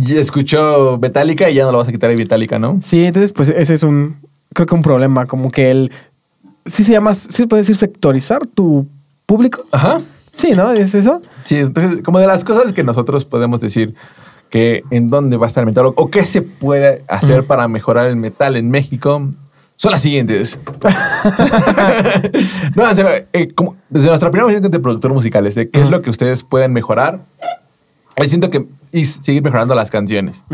ya 0.00 0.20
escuchó 0.20 0.98
Metallica 1.00 1.48
y 1.48 1.54
ya 1.54 1.64
no 1.64 1.72
lo 1.72 1.78
vas 1.78 1.88
a 1.88 1.92
quitar 1.92 2.10
de 2.10 2.16
Metallica, 2.18 2.58
¿no? 2.58 2.78
Sí, 2.82 3.06
entonces 3.06 3.32
pues 3.32 3.48
ese 3.48 3.72
es 3.72 3.82
un, 3.84 4.16
creo 4.54 4.66
que 4.66 4.74
un 4.74 4.82
problema, 4.82 5.26
como 5.26 5.50
que 5.50 5.70
el, 5.70 5.92
sí 6.64 6.82
se 6.84 6.92
llama, 6.92 7.12
sí 7.12 7.46
puede 7.46 7.60
decir 7.62 7.76
sectorizar 7.76 8.46
tu 8.46 8.86
público. 9.26 9.66
Ajá. 9.72 10.00
Sí, 10.32 10.52
¿no? 10.52 10.72
¿Es 10.72 10.94
eso? 10.94 11.20
Sí, 11.44 11.56
entonces, 11.56 12.02
como 12.02 12.18
de 12.18 12.26
las 12.26 12.42
cosas 12.42 12.72
que 12.72 12.82
nosotros 12.82 13.24
podemos 13.24 13.60
decir 13.60 13.94
que 14.50 14.82
en 14.90 15.08
dónde 15.08 15.36
va 15.36 15.46
a 15.46 15.48
estar 15.48 15.62
el 15.62 15.66
metal 15.66 15.92
o, 15.94 16.10
qué 16.10 16.24
se 16.24 16.42
puede 16.42 17.04
hacer 17.08 17.44
para 17.44 17.68
mejorar 17.68 18.06
el 18.06 18.16
metal 18.16 18.56
en 18.56 18.70
México 18.70 19.28
son 19.76 19.90
las 19.90 20.00
siguientes. 20.00 20.58
no, 22.74 22.88
en 22.88 22.96
serio, 22.96 23.10
eh, 23.32 23.48
como- 23.52 23.76
desde 23.90 24.08
nuestra 24.08 24.30
primera 24.30 24.46
visión 24.46 24.70
de 24.70 24.78
productores 24.78 25.14
musicales, 25.14 25.54
de 25.54 25.68
qué 25.68 25.80
es 25.82 25.90
lo 25.90 26.02
que 26.02 26.10
ustedes 26.10 26.44
pueden 26.44 26.72
mejorar, 26.72 27.20
yo 28.16 28.24
siento 28.24 28.50
que 28.50 28.64
y 28.94 29.06
seguir 29.06 29.42
mejorando 29.42 29.74
las 29.74 29.90
canciones. 29.90 30.44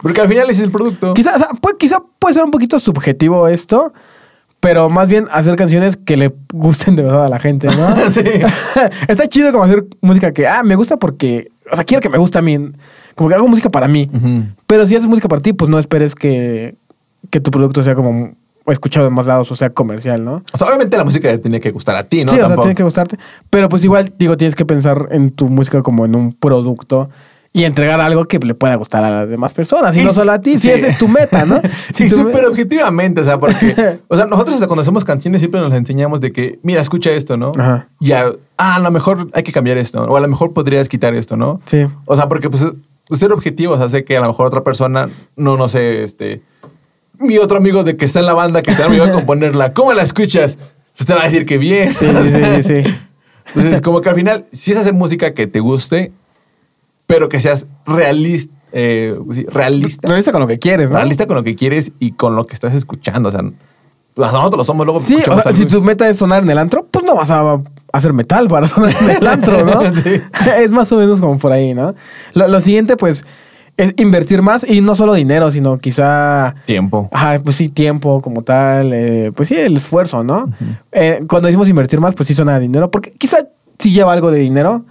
Porque 0.00 0.22
al 0.22 0.28
final 0.28 0.48
es 0.48 0.58
el 0.60 0.70
producto. 0.70 1.12
Quizá, 1.12 1.36
o 1.36 1.38
sea, 1.38 1.48
puede, 1.60 1.76
quizá 1.76 1.98
puede 2.18 2.32
ser 2.32 2.44
un 2.44 2.50
poquito 2.50 2.80
subjetivo 2.80 3.46
esto, 3.46 3.92
pero 4.58 4.88
más 4.88 5.06
bien 5.06 5.26
hacer 5.30 5.54
canciones 5.54 5.98
que 5.98 6.16
le 6.16 6.34
gusten 6.50 6.96
de 6.96 7.02
verdad 7.02 7.26
a 7.26 7.28
la 7.28 7.38
gente, 7.38 7.66
¿no? 7.66 7.96
Sí. 8.10 8.22
Está 9.08 9.28
chido 9.28 9.52
como 9.52 9.64
hacer 9.64 9.84
música 10.00 10.32
que, 10.32 10.48
ah, 10.48 10.62
me 10.62 10.76
gusta 10.76 10.96
porque, 10.96 11.48
o 11.70 11.76
sea, 11.76 11.84
quiero 11.84 12.00
que 12.00 12.08
me 12.08 12.16
guste 12.16 12.38
a 12.38 12.42
mí, 12.42 12.72
como 13.14 13.28
que 13.28 13.34
hago 13.34 13.46
música 13.46 13.68
para 13.68 13.86
mí. 13.86 14.10
Pero 14.66 14.86
si 14.86 14.96
haces 14.96 15.06
música 15.06 15.28
para 15.28 15.42
ti, 15.42 15.52
pues 15.52 15.68
no 15.68 15.78
esperes 15.78 16.14
que, 16.14 16.76
que 17.28 17.38
tu 17.38 17.50
producto 17.50 17.82
sea 17.82 17.94
como 17.94 18.32
escuchado 18.66 19.08
en 19.08 19.12
más 19.12 19.26
lados, 19.26 19.52
o 19.52 19.56
sea, 19.56 19.68
comercial, 19.68 20.24
¿no? 20.24 20.42
O 20.52 20.56
sea, 20.56 20.68
obviamente 20.68 20.96
la 20.96 21.04
música 21.04 21.36
tiene 21.36 21.60
que 21.60 21.70
gustar 21.70 21.96
a 21.96 22.04
ti, 22.04 22.24
¿no? 22.24 22.32
sí, 22.32 22.40
o 22.40 22.46
sea, 22.46 22.56
tiene 22.56 22.74
que 22.74 22.82
gustarte. 22.82 23.18
Pero 23.50 23.68
pues 23.68 23.84
igual, 23.84 24.10
digo, 24.16 24.38
tienes 24.38 24.54
que 24.54 24.64
pensar 24.64 25.08
en 25.10 25.32
tu 25.32 25.48
música 25.48 25.82
como 25.82 26.06
en 26.06 26.16
un 26.16 26.32
producto 26.32 27.10
y 27.52 27.64
entregar 27.64 28.00
algo 28.00 28.26
que 28.26 28.38
le 28.38 28.54
pueda 28.54 28.76
gustar 28.76 29.02
a 29.02 29.10
las 29.10 29.28
demás 29.28 29.52
personas 29.52 29.96
y 29.96 30.00
Y 30.00 30.04
no 30.04 30.12
solo 30.12 30.32
a 30.32 30.40
ti. 30.40 30.56
Si 30.56 30.70
esa 30.70 30.86
es 30.86 30.98
tu 30.98 31.08
meta, 31.08 31.44
¿no? 31.44 31.60
Sí, 31.94 32.08
Si 32.08 32.10
súper 32.10 32.42
me- 32.42 32.48
objetivamente, 32.48 33.20
o 33.20 33.24
sea, 33.24 33.38
porque, 33.38 33.98
o 34.08 34.16
sea, 34.16 34.26
nosotros 34.26 34.54
hasta 34.54 34.68
cuando 34.68 34.82
hacemos 34.82 35.04
canciones 35.04 35.40
siempre 35.40 35.60
nos 35.60 35.72
enseñamos 35.72 36.20
de 36.20 36.32
que, 36.32 36.58
mira, 36.62 36.80
escucha 36.80 37.10
esto, 37.10 37.36
¿no? 37.36 37.52
Ajá. 37.58 37.88
Y 37.98 38.12
a, 38.12 38.32
ah, 38.56 38.76
a 38.76 38.78
lo 38.78 38.90
mejor 38.92 39.28
hay 39.32 39.42
que 39.42 39.52
cambiar 39.52 39.78
esto, 39.78 40.04
o 40.04 40.16
a 40.16 40.20
lo 40.20 40.28
mejor 40.28 40.52
podrías 40.52 40.88
quitar 40.88 41.14
esto, 41.14 41.36
¿no? 41.36 41.60
Sí. 41.64 41.86
O 42.04 42.14
sea, 42.14 42.28
porque 42.28 42.48
pues 42.48 42.64
pues, 43.08 43.18
ser 43.18 43.32
objetivos 43.32 43.80
hace 43.80 44.04
que 44.04 44.16
a 44.16 44.20
lo 44.20 44.28
mejor 44.28 44.46
otra 44.46 44.62
persona, 44.62 45.08
no, 45.34 45.56
no 45.56 45.68
sé, 45.68 46.04
este, 46.04 46.42
mi 47.18 47.38
otro 47.38 47.58
amigo 47.58 47.82
de 47.82 47.96
que 47.96 48.04
está 48.04 48.20
en 48.20 48.26
la 48.26 48.34
banda 48.34 48.62
que 48.62 48.72
me 48.88 48.94
iba 48.96 49.06
a 49.06 49.12
componerla, 49.12 49.72
¿cómo 49.72 49.92
la 49.92 50.02
escuchas? 50.04 50.56
Pues 50.96 51.06
te 51.06 51.14
va 51.14 51.22
a 51.22 51.24
decir 51.24 51.44
que 51.44 51.58
bien. 51.58 51.92
Sí, 51.92 52.06
sí, 52.06 52.62
sí, 52.62 52.62
sí. 52.62 52.94
Entonces, 53.54 53.80
como 53.80 54.00
que 54.00 54.08
al 54.08 54.14
final, 54.14 54.44
si 54.52 54.70
es 54.70 54.78
hacer 54.78 54.92
música 54.92 55.34
que 55.34 55.48
te 55.48 55.58
guste, 55.58 56.12
pero 57.10 57.28
que 57.28 57.40
seas 57.40 57.66
realista, 57.86 58.54
eh, 58.72 59.18
sí, 59.32 59.44
realista. 59.46 60.08
Realiza 60.08 60.32
con 60.32 60.40
lo 60.40 60.46
que 60.46 60.58
quieres, 60.58 60.90
¿no? 60.90 60.96
realista 60.96 61.26
con 61.26 61.36
lo 61.36 61.42
que 61.42 61.56
quieres 61.56 61.92
y 61.98 62.12
con 62.12 62.36
lo 62.36 62.46
que 62.46 62.54
estás 62.54 62.74
escuchando. 62.74 63.28
O 63.28 63.32
sea, 63.32 63.42
pues 64.14 64.32
nosotros 64.32 64.58
lo 64.58 64.64
somos, 64.64 64.86
luego 64.86 65.00
Sí, 65.00 65.16
o 65.28 65.40
sea, 65.40 65.52
si 65.52 65.66
tu 65.66 65.82
meta 65.82 66.08
es 66.08 66.16
sonar 66.16 66.42
en 66.42 66.50
el 66.50 66.58
antro, 66.58 66.86
pues 66.90 67.04
no 67.04 67.16
vas 67.16 67.30
a 67.30 67.60
hacer 67.92 68.12
metal 68.12 68.48
para 68.48 68.66
sonar 68.68 68.94
en 69.02 69.10
el 69.10 69.26
antro, 69.26 69.64
¿no? 69.64 69.94
Sí. 70.02 70.20
Es 70.58 70.70
más 70.70 70.90
o 70.92 70.98
menos 70.98 71.20
como 71.20 71.38
por 71.38 71.52
ahí, 71.52 71.74
¿no? 71.74 71.94
Lo, 72.34 72.48
lo 72.48 72.60
siguiente, 72.60 72.96
pues, 72.96 73.24
es 73.76 73.94
invertir 73.96 74.42
más 74.42 74.68
y 74.68 74.80
no 74.80 74.94
solo 74.94 75.14
dinero, 75.14 75.50
sino 75.50 75.78
quizá... 75.78 76.54
tiempo. 76.66 77.08
Ajá, 77.12 77.40
pues 77.42 77.56
sí, 77.56 77.70
tiempo 77.70 78.20
como 78.20 78.42
tal, 78.42 78.92
eh, 78.92 79.32
pues 79.34 79.48
sí, 79.48 79.56
el 79.56 79.76
esfuerzo, 79.76 80.22
¿no? 80.22 80.50
Eh, 80.92 81.24
cuando 81.28 81.46
decimos 81.46 81.68
invertir 81.68 81.98
más, 81.98 82.14
pues 82.14 82.26
sí 82.26 82.34
suena 82.34 82.56
a 82.56 82.58
dinero, 82.58 82.90
porque 82.90 83.10
quizá 83.12 83.38
sí 83.78 83.92
lleva 83.92 84.12
algo 84.12 84.30
de 84.30 84.40
dinero, 84.40 84.84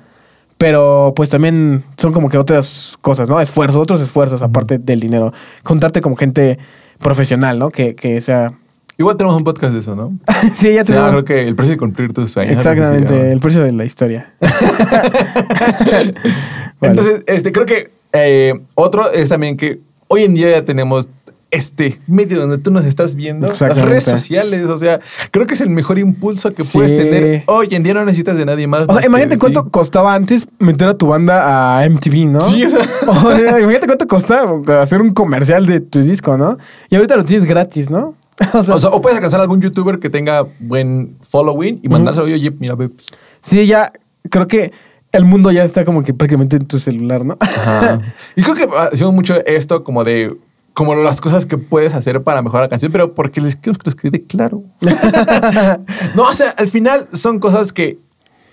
pero 0.59 1.13
pues 1.15 1.29
también 1.29 1.83
son 1.95 2.11
como 2.11 2.29
que 2.29 2.37
otras 2.37 2.97
cosas, 2.99 3.29
¿no? 3.29 3.39
Esfuerzos, 3.39 3.81
otros 3.81 4.01
esfuerzos 4.01 4.41
aparte 4.41 4.77
del 4.77 4.99
dinero. 4.99 5.31
Juntarte 5.63 6.01
como 6.01 6.17
gente 6.17 6.59
profesional, 6.99 7.57
¿no? 7.57 7.69
Que, 7.69 7.95
que 7.95 8.19
sea... 8.19 8.51
Igual 8.97 9.15
tenemos 9.15 9.37
un 9.37 9.45
podcast 9.45 9.71
de 9.71 9.79
eso, 9.79 9.95
¿no? 9.95 10.11
sí, 10.53 10.73
ya 10.73 10.83
tenemos... 10.83 11.11
creo 11.11 11.23
que 11.23 11.47
el 11.47 11.55
precio 11.55 11.75
de 11.75 11.77
cumplir 11.77 12.11
tus 12.11 12.31
sueños. 12.31 12.57
Exactamente, 12.57 13.31
el 13.31 13.39
precio 13.39 13.63
de 13.63 13.71
la 13.71 13.85
historia. 13.85 14.33
Entonces, 16.81 17.23
este, 17.25 17.53
creo 17.53 17.65
que 17.65 17.91
eh, 18.11 18.53
otro 18.75 19.13
es 19.13 19.29
también 19.29 19.55
que 19.55 19.79
hoy 20.09 20.25
en 20.25 20.35
día 20.35 20.49
ya 20.49 20.65
tenemos 20.65 21.07
este 21.51 21.99
medio 22.07 22.39
donde 22.39 22.57
tú 22.59 22.69
nos 22.71 22.85
estás 22.85 23.15
viendo, 23.15 23.47
las 23.47 23.59
redes 23.59 24.03
sociales, 24.03 24.67
o 24.67 24.77
sea, 24.77 24.99
creo 25.31 25.47
que 25.47 25.55
es 25.55 25.61
el 25.61 25.69
mejor 25.69 25.97
impulso 25.97 26.53
que 26.53 26.63
Sí. 26.63 26.77
puedes 26.77 26.95
tener. 26.95 27.43
Hoy 27.47 27.69
en 27.71 27.81
día 27.83 27.93
no 27.95 28.05
necesitas 28.05 28.37
de 28.37 28.45
nadie 28.45 28.67
más. 28.67 28.85
O 28.87 28.93
sea, 28.93 29.05
imagínate 29.05 29.39
cuánto 29.39 29.63
ti. 29.63 29.69
costaba 29.71 30.13
antes 30.13 30.47
meter 30.59 30.87
a 30.89 30.93
tu 30.93 31.07
banda 31.07 31.79
a 31.79 31.85
MTV, 31.89 32.25
¿no? 32.27 32.41
Sí, 32.41 32.63
o 32.65 32.69
sea. 32.69 32.79
O 33.07 33.31
sea, 33.35 33.59
imagínate 33.59 33.87
cuánto 33.87 34.07
costaba 34.07 34.81
hacer 34.81 35.01
un 35.01 35.09
comercial 35.11 35.65
de 35.65 35.79
tu 35.79 36.01
disco, 36.01 36.37
¿no? 36.37 36.57
Y 36.89 36.95
ahorita 36.95 37.15
lo 37.15 37.25
tienes 37.25 37.45
gratis, 37.47 37.89
¿no? 37.89 38.13
O 38.53 38.63
sea, 38.63 38.75
O, 38.75 38.79
sea, 38.79 38.89
o 38.91 39.01
puedes 39.01 39.17
alcanzar 39.17 39.39
a 39.39 39.43
algún 39.43 39.59
youtuber 39.61 39.99
que 39.99 40.09
tenga 40.09 40.45
buen 40.59 41.15
following 41.21 41.79
y 41.81 41.89
mandárselo, 41.89 42.25
oye, 42.25 42.51
mira, 42.59 42.75
ve, 42.75 42.89
pues, 42.89 43.07
sí, 43.41 43.65
ya 43.65 43.91
creo 44.29 44.47
que 44.47 44.71
el 45.11 45.25
mundo 45.25 45.51
ya 45.51 45.63
está 45.63 45.83
como 45.83 46.03
que 46.03 46.13
prácticamente 46.13 46.57
en 46.57 46.65
tu 46.67 46.77
celular, 46.77 47.25
¿no? 47.25 47.37
Y 48.35 48.43
creo 48.43 48.55
que 48.55 48.69
hacemos 48.93 49.13
mucho 49.15 49.43
esto 49.45 49.83
como 49.83 50.03
de 50.03 50.35
como 50.79 50.95
las 50.95 51.19
cosas 51.19 51.45
que 51.45 51.57
puedes 51.57 51.93
hacer 51.93 52.23
para 52.23 52.41
mejorar 52.41 52.63
la 52.63 52.69
canción, 52.69 52.89
pero 52.89 53.13
porque 53.13 53.41
les 53.41 53.57
quiero 53.57 53.77
que 53.77 53.83
les 53.83 53.95
quede 53.95 54.21
claro. 54.23 54.63
no, 56.15 56.23
o 56.23 56.33
sea, 56.33 56.51
al 56.51 56.69
final 56.69 57.09
son 57.11 57.39
cosas 57.39 57.73
que 57.73 57.97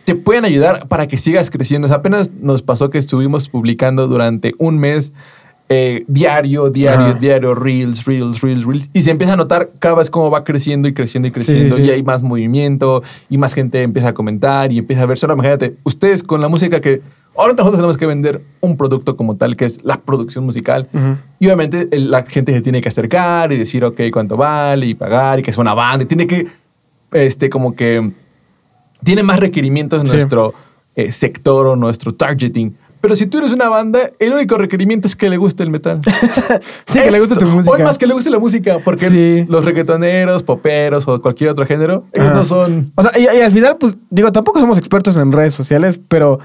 te 0.05 0.17
pueden 0.17 0.45
ayudar 0.45 0.89
para 0.89 1.07
que 1.07 1.19
sigas 1.19 1.53
creciendo. 1.53 1.87
O 1.87 1.89
sea, 1.89 1.99
apenas 1.99 2.33
nos 2.33 2.63
pasó 2.63 2.91
que 2.91 2.99
estuvimos 2.99 3.49
publicando 3.49 4.09
durante 4.09 4.55
un 4.59 4.77
mes 4.81 5.13
eh, 5.69 6.03
diario, 6.09 6.69
diario, 6.71 7.07
Ajá. 7.07 7.15
diario, 7.21 7.55
reels, 7.55 8.05
reels, 8.07 8.41
reels, 8.41 8.65
reels. 8.65 8.91
Y 8.93 9.03
se 9.03 9.13
empieza 9.13 9.35
a 9.35 9.37
notar 9.37 9.71
cada 9.79 9.95
vez 9.95 10.11
cómo 10.11 10.29
va 10.29 10.43
creciendo 10.43 10.89
y 10.89 10.95
creciendo 10.95 11.29
y 11.29 11.31
Sí, 11.31 11.39
sí, 11.39 11.47
creciendo. 11.47 11.77
sí. 11.77 11.83
Y 11.83 11.91
hay 11.91 12.03
más 12.03 12.23
movimiento 12.23 13.05
y 13.31 13.39
más 13.39 13.55
gente 13.55 13.83
empieza 13.83 14.09
a 14.09 14.15
comentar 14.15 14.73
y 14.73 14.79
empieza 14.79 15.03
a 15.03 15.07
ver. 15.07 15.17
Solo 15.17 15.35
imagínate, 15.35 15.77
ustedes 15.85 16.25
con 16.25 16.41
la 16.41 16.49
música 16.49 16.81
que 16.81 17.03
ahora 17.39 17.53
nosotros 17.53 17.77
tenemos 17.77 17.97
que 17.97 18.07
vender 18.07 18.41
un 18.61 18.77
producto 18.77 19.17
como 19.17 19.37
tal, 19.37 19.57
que 19.57 19.65
es 19.65 19.85
la 19.85 19.99
producción 19.99 20.45
musical. 20.45 20.89
Ujú. 20.93 21.17
Y 21.39 21.47
obviamente 21.47 21.89
la 21.99 22.23
gente 22.25 22.53
se 22.53 22.61
tiene 22.61 22.81
que 22.81 22.89
acercar 22.89 23.53
y 23.53 23.59
decir, 23.59 23.85
ok, 23.85 24.01
cuánto 24.13 24.37
vale 24.37 24.87
y 24.87 24.95
pagar 24.95 25.39
y 25.39 25.43
que 25.43 25.51
es 25.51 25.59
una 25.59 25.75
banda. 25.75 26.05
Y 26.05 26.07
tiene 26.07 26.27
que, 26.27 26.47
este, 27.13 27.49
como 27.51 27.75
que, 27.77 28.11
tiene 29.05 29.23
más 29.23 29.39
requerimientos 29.41 30.01
en 30.01 30.07
Sí. 30.07 30.13
nuestro 30.13 30.55
eh, 30.97 31.13
sector 31.13 31.67
o 31.67 31.77
nuestro 31.77 32.15
targeting. 32.15 32.75
Pero 33.03 33.15
si 33.15 33.27
tú 33.27 33.39
eres 33.39 33.53
una 33.53 33.69
banda, 33.69 34.01
el 34.19 34.33
único 34.33 34.57
requerimiento 34.57 35.07
es 35.07 35.15
que 35.15 35.29
le 35.29 35.37
guste 35.37 35.63
el 35.63 35.71
metal. 35.71 36.01
Sí, 36.87 36.99
que 36.99 37.11
le 37.11 37.21
guste 37.21 37.37
tu 37.37 37.45
música. 37.47 37.71
Hoy 37.77 37.83
más 37.83 37.99
que 37.99 38.07
le 38.07 38.15
guste 38.15 38.31
la 38.31 38.39
música, 38.39 38.79
porque 38.83 39.09
Sí. 39.11 39.45
los 39.49 39.65
reggaetoneros, 39.65 40.43
poperos 40.43 41.07
o 41.07 41.21
cualquier 41.21 41.51
otro 41.51 41.67
género, 41.67 42.05
ellos 42.15 42.29
Ajá. 42.29 42.35
no 42.37 42.45
son... 42.45 42.91
O 42.97 43.03
sea, 43.03 43.13
y, 43.17 43.25
y 43.25 43.41
al 43.43 43.53
final, 43.53 43.77
pues, 43.79 43.97
digo, 44.11 44.33
tampoco 44.33 44.59
somos 44.59 44.79
expertos 44.79 45.17
en 45.19 45.31
redes 45.31 45.53
sociales, 45.55 46.01
pero 46.09 46.41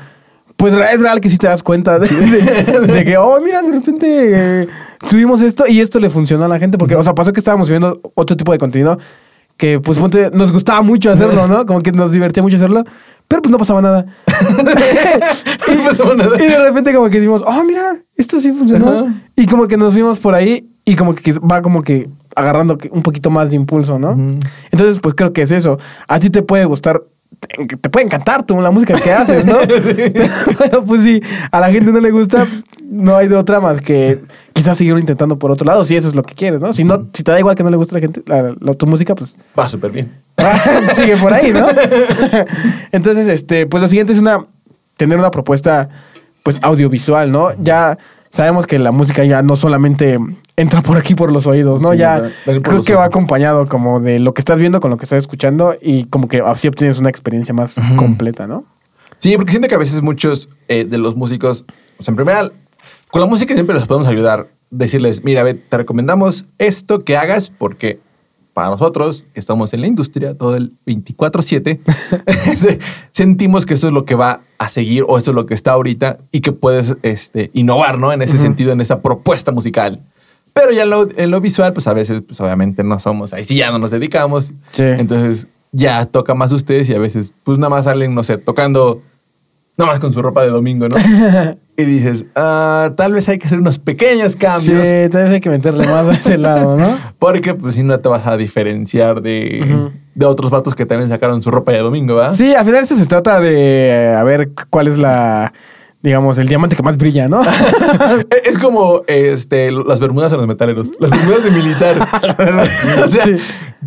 pues 0.61 0.73
es 0.75 1.01
real 1.01 1.19
que 1.19 1.27
sí 1.29 1.37
te 1.37 1.47
das 1.47 1.63
cuenta 1.63 1.97
de, 1.97 2.07
de- 2.07 2.87
de 2.93 3.03
que, 3.03 3.17
oh, 3.17 3.39
mira, 3.43 3.61
de 3.63 3.71
repente 3.71 4.61
eh, 4.61 4.67
subimos 5.09 5.41
esto 5.41 5.65
y 5.67 5.81
esto 5.81 5.99
le 5.99 6.09
funcionó 6.09 6.45
a 6.45 6.47
la 6.47 6.59
gente. 6.59 6.77
Porque, 6.77 6.95
o 6.95 7.03
sea, 7.03 7.15
pasó 7.15 7.33
que 7.33 7.39
estábamos 7.39 7.67
subiendo 7.67 7.99
otro 8.15 8.37
tipo 8.37 8.51
de 8.51 8.59
contenido 8.59 8.99
que, 9.57 9.79
pues, 9.79 9.97
nos 10.33 10.51
gustaba 10.51 10.81
mucho 10.83 11.09
hacerlo, 11.11 11.47
¿no? 11.47 11.65
Como 11.65 11.81
que 11.81 11.91
nos 11.91 12.11
divertía 12.11 12.43
mucho 12.43 12.57
hacerlo, 12.57 12.83
pero 13.27 13.41
pues 13.41 13.51
no 13.51 13.57
pasaba 13.57 13.81
nada. 13.81 14.05
No 15.75 15.83
pasaba 15.85 16.15
nada. 16.15 16.35
Y 16.37 16.47
de 16.47 16.57
repente 16.63 16.93
como 16.93 17.09
que 17.09 17.19
dijimos, 17.19 17.41
oh, 17.45 17.63
mira, 17.63 17.95
esto 18.17 18.39
sí 18.41 18.51
funcionó. 18.51 18.89
Ajá. 18.89 19.13
Y 19.35 19.45
como 19.47 19.67
que 19.67 19.77
nos 19.77 19.93
fuimos 19.93 20.19
por 20.19 20.33
ahí 20.35 20.69
y 20.85 20.95
como 20.95 21.13
que 21.15 21.33
va 21.39 21.61
como 21.61 21.81
que 21.83 22.07
agarrando 22.35 22.77
un 22.91 23.01
poquito 23.03 23.29
más 23.29 23.49
de 23.49 23.55
impulso, 23.57 23.99
¿no? 23.99 24.11
Entonces, 24.71 24.99
pues 25.01 25.15
creo 25.15 25.33
que 25.33 25.41
es 25.43 25.51
eso. 25.51 25.77
A 26.07 26.19
ti 26.19 26.29
te 26.29 26.41
puede 26.43 26.65
gustar, 26.65 27.01
te 27.41 27.89
puede 27.89 28.05
encantar 28.05 28.43
tú 28.45 28.59
la 28.61 28.71
música 28.71 28.93
que 28.93 29.11
haces, 29.11 29.45
¿no? 29.45 29.55
Pero 30.59 30.85
pues 30.85 31.03
sí, 31.03 31.21
a 31.51 31.59
la 31.59 31.71
gente 31.71 31.91
no 31.91 31.99
le 31.99 32.11
gusta, 32.11 32.45
no 32.83 33.17
hay 33.17 33.27
de 33.27 33.35
otra 33.35 33.59
más 33.59 33.81
que 33.81 34.19
quizás 34.53 34.77
seguir 34.77 34.97
intentando 34.97 35.37
por 35.39 35.49
otro 35.51 35.65
lado, 35.65 35.83
si 35.83 35.95
eso 35.95 36.07
es 36.07 36.15
lo 36.15 36.21
que 36.23 36.35
quieres, 36.35 36.59
¿no? 36.61 36.71
Si 36.73 36.83
no, 36.83 37.07
si 37.13 37.23
te 37.23 37.31
da 37.31 37.39
igual 37.39 37.55
que 37.55 37.63
no 37.63 37.69
le 37.71 37.77
guste 37.77 37.95
a 37.95 37.99
la 37.99 38.01
gente, 38.01 38.21
la- 38.27 38.53
la- 38.59 38.73
tu 38.75 38.85
música, 38.85 39.15
pues 39.15 39.35
Va 39.57 39.67
súper 39.67 39.91
bien. 39.91 40.11
sigue 40.95 41.17
por 41.17 41.33
ahí, 41.33 41.51
¿no? 41.51 41.65
Entonces, 42.91 43.27
este, 43.27 43.65
pues 43.65 43.81
lo 43.81 43.87
siguiente 43.87 44.13
es 44.13 44.19
una 44.19 44.45
tener 44.97 45.17
una 45.17 45.31
propuesta 45.31 45.89
pues 46.43 46.59
audiovisual, 46.61 47.31
¿no? 47.31 47.49
Ya 47.61 47.97
sabemos 48.31 48.65
que 48.65 48.79
la 48.79 48.91
música 48.91 49.23
ya 49.23 49.43
no 49.43 49.55
solamente 49.55 50.17
entra 50.55 50.81
por 50.81 50.97
aquí 50.97 51.13
por 51.13 51.31
los 51.31 51.45
oídos, 51.45 51.81
¿no? 51.81 51.91
Sí, 51.91 51.97
ya 51.97 52.31
creo 52.45 52.81
que 52.81 52.95
va 52.95 53.05
acompañado 53.05 53.67
como 53.67 53.99
de 53.99 54.19
lo 54.19 54.33
que 54.33 54.41
estás 54.41 54.59
viendo 54.59 54.79
con 54.79 54.89
lo 54.89 54.97
que 54.97 55.03
estás 55.05 55.19
escuchando 55.19 55.75
y 55.79 56.05
como 56.05 56.27
que 56.27 56.41
así 56.41 56.67
obtienes 56.67 56.97
una 56.99 57.09
experiencia 57.09 57.53
más 57.53 57.75
completa, 57.97 58.47
¿no? 58.47 58.63
Sí, 59.17 59.35
porque 59.37 59.51
siento 59.51 59.67
que 59.67 59.75
a 59.75 59.77
veces 59.77 60.01
muchos 60.01 60.49
eh, 60.67 60.85
de 60.85 60.97
los 60.97 61.15
músicos, 61.15 61.65
o 61.99 62.03
sea, 62.03 62.11
en 62.11 62.15
primera, 62.15 62.49
con 63.11 63.21
la 63.21 63.27
música 63.27 63.53
siempre 63.53 63.75
les 63.75 63.85
podemos 63.85 64.07
ayudar. 64.07 64.47
Decirles, 64.71 65.23
mira, 65.23 65.43
ve, 65.43 65.53
te 65.53 65.77
recomendamos 65.77 66.45
esto 66.57 67.03
que 67.03 67.17
hagas 67.17 67.49
porque 67.49 67.99
para 68.53 68.69
nosotros, 68.69 69.23
que 69.33 69.39
estamos 69.39 69.73
en 69.73 69.81
la 69.81 69.87
industria 69.87 70.33
todo 70.35 70.55
el 70.55 70.71
24-7, 70.85 71.79
se- 72.55 72.79
sentimos 73.11 73.65
que 73.65 73.73
esto 73.73 73.87
es 73.87 73.93
lo 73.93 74.05
que 74.05 74.15
va 74.15 74.41
a 74.57 74.69
seguir 74.69 75.03
o 75.07 75.17
esto 75.17 75.31
es 75.31 75.35
lo 75.35 75.45
que 75.45 75.53
está 75.53 75.71
ahorita 75.71 76.17
y 76.31 76.41
que 76.41 76.51
puedes 76.51 76.95
este, 77.01 77.49
innovar, 77.53 77.97
¿no? 77.97 78.11
En 78.11 78.21
ese 78.21 78.37
sentido, 78.37 78.71
en 78.71 78.81
esa 78.81 79.01
propuesta 79.01 79.51
musical. 79.51 79.99
Pero 80.53 80.71
ya 80.71 80.83
en 80.83 80.89
lo, 80.89 81.07
en 81.17 81.31
lo 81.31 81.39
visual, 81.39 81.71
pues 81.71 81.87
a 81.87 81.93
veces, 81.93 82.21
pues 82.27 82.39
obviamente 82.41 82.83
no 82.83 82.99
somos, 82.99 83.33
ahí 83.33 83.43
sí 83.45 83.55
ya 83.55 83.71
no 83.71 83.79
nos 83.79 83.91
dedicamos. 83.91 84.53
Sí. 84.71 84.83
Entonces 84.83 85.47
ya 85.71 86.05
toca 86.05 86.33
más 86.33 86.51
ustedes 86.51 86.89
y 86.89 86.93
a 86.93 86.99
veces, 86.99 87.31
pues 87.45 87.57
nada 87.57 87.69
más 87.69 87.85
salen, 87.85 88.13
no 88.13 88.23
sé, 88.23 88.37
tocando 88.37 89.01
nada 89.77 89.89
más 89.91 90.01
con 90.01 90.11
su 90.11 90.21
ropa 90.21 90.41
de 90.43 90.49
domingo, 90.49 90.89
¿no? 90.89 90.97
y 91.77 91.85
dices, 91.85 92.25
ah, 92.35 92.91
tal 92.95 93.13
vez 93.13 93.27
hay 93.29 93.37
que 93.39 93.47
hacer 93.47 93.59
unos 93.59 93.79
pequeños 93.79 94.35
cambios. 94.35 94.87
Sí, 94.87 95.09
tal 95.09 95.23
vez 95.23 95.31
hay 95.33 95.39
que 95.39 95.49
meterle 95.49 95.85
más 95.87 96.07
a 96.09 96.13
ese 96.13 96.37
lado, 96.37 96.77
¿no? 96.77 96.97
Porque 97.19 97.53
pues 97.53 97.75
si 97.75 97.83
no 97.83 97.99
te 97.99 98.09
vas 98.09 98.27
a 98.27 98.37
diferenciar 98.37 99.21
de, 99.21 99.89
de 100.13 100.25
otros 100.25 100.51
vatos 100.51 100.75
que 100.75 100.85
también 100.85 101.09
sacaron 101.09 101.41
su 101.41 101.49
ropa 101.49 101.71
de 101.71 101.79
domingo, 101.79 102.15
¿verdad? 102.15 102.33
Sí, 102.35 102.53
al 102.53 102.65
final 102.65 102.83
eso 102.83 102.95
se 102.95 103.05
trata 103.05 103.39
de 103.39 103.87
eh, 103.87 104.15
a 104.15 104.23
ver 104.23 104.51
cuál 104.69 104.87
es 104.87 104.99
la, 104.99 105.53
digamos, 106.03 106.37
el 106.37 106.47
diamante 106.47 106.75
que 106.75 106.83
más 106.83 106.97
brilla, 106.97 107.27
¿no? 107.27 107.41
Es 108.45 108.57
como 108.57 109.01
este, 109.07 109.71
las 109.71 109.99
bermudas 109.99 110.33
a 110.33 110.37
los 110.37 110.47
metaleros. 110.47 110.91
Las 110.99 111.09
bermudas 111.09 111.43
de 111.43 111.51
militar. 111.51 111.95
o 113.03 113.07
sea, 113.07 113.25
Sí. 113.25 113.37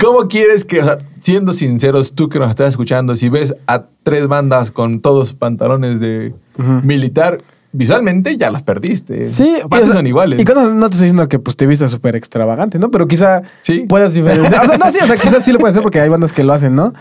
¿cómo 0.00 0.26
quieres 0.28 0.64
que, 0.64 0.80
o 0.80 0.84
sea, 0.84 0.98
siendo 1.20 1.52
sinceros, 1.52 2.14
tú 2.14 2.28
que 2.28 2.38
nos 2.38 2.50
estás 2.50 2.70
escuchando, 2.70 3.14
si 3.16 3.28
ves 3.28 3.54
a 3.66 3.84
tres 4.02 4.26
bandas 4.26 4.70
con 4.70 5.00
todos 5.00 5.34
pantalones 5.34 6.00
de 6.00 6.34
militar, 6.82 7.38
visualmente 7.74 8.36
ya 8.36 8.50
las 8.50 8.62
perdiste. 8.62 9.26
Sí, 9.26 9.56
Aparte 9.62 9.84
o 9.84 9.86
sea, 9.86 9.96
son 9.96 10.06
iguales. 10.06 10.40
Y 10.40 10.44
cuando 10.44 10.72
no 10.72 10.88
te 10.88 10.94
estoy 10.94 11.08
diciendo 11.08 11.28
que 11.28 11.38
pues 11.38 11.56
te 11.56 11.66
vistas 11.66 11.90
súper 11.90 12.16
extravagante, 12.16 12.78
¿no? 12.78 12.90
Pero 12.90 13.06
quizá 13.06 13.42
Sí. 13.60 13.84
puedas 13.88 14.14
diferenciar. 14.14 14.64
O 14.64 14.68
sea, 14.68 14.78
no, 14.78 14.90
sí, 14.90 14.98
o 15.02 15.06
sea, 15.06 15.16
quizás 15.16 15.44
sí 15.44 15.52
lo 15.52 15.58
puedes 15.58 15.74
hacer 15.74 15.82
porque 15.82 16.00
hay 16.00 16.08
bandas 16.08 16.32
que 16.32 16.44
lo 16.44 16.52
hacen, 16.52 16.74
¿no? 16.74 16.94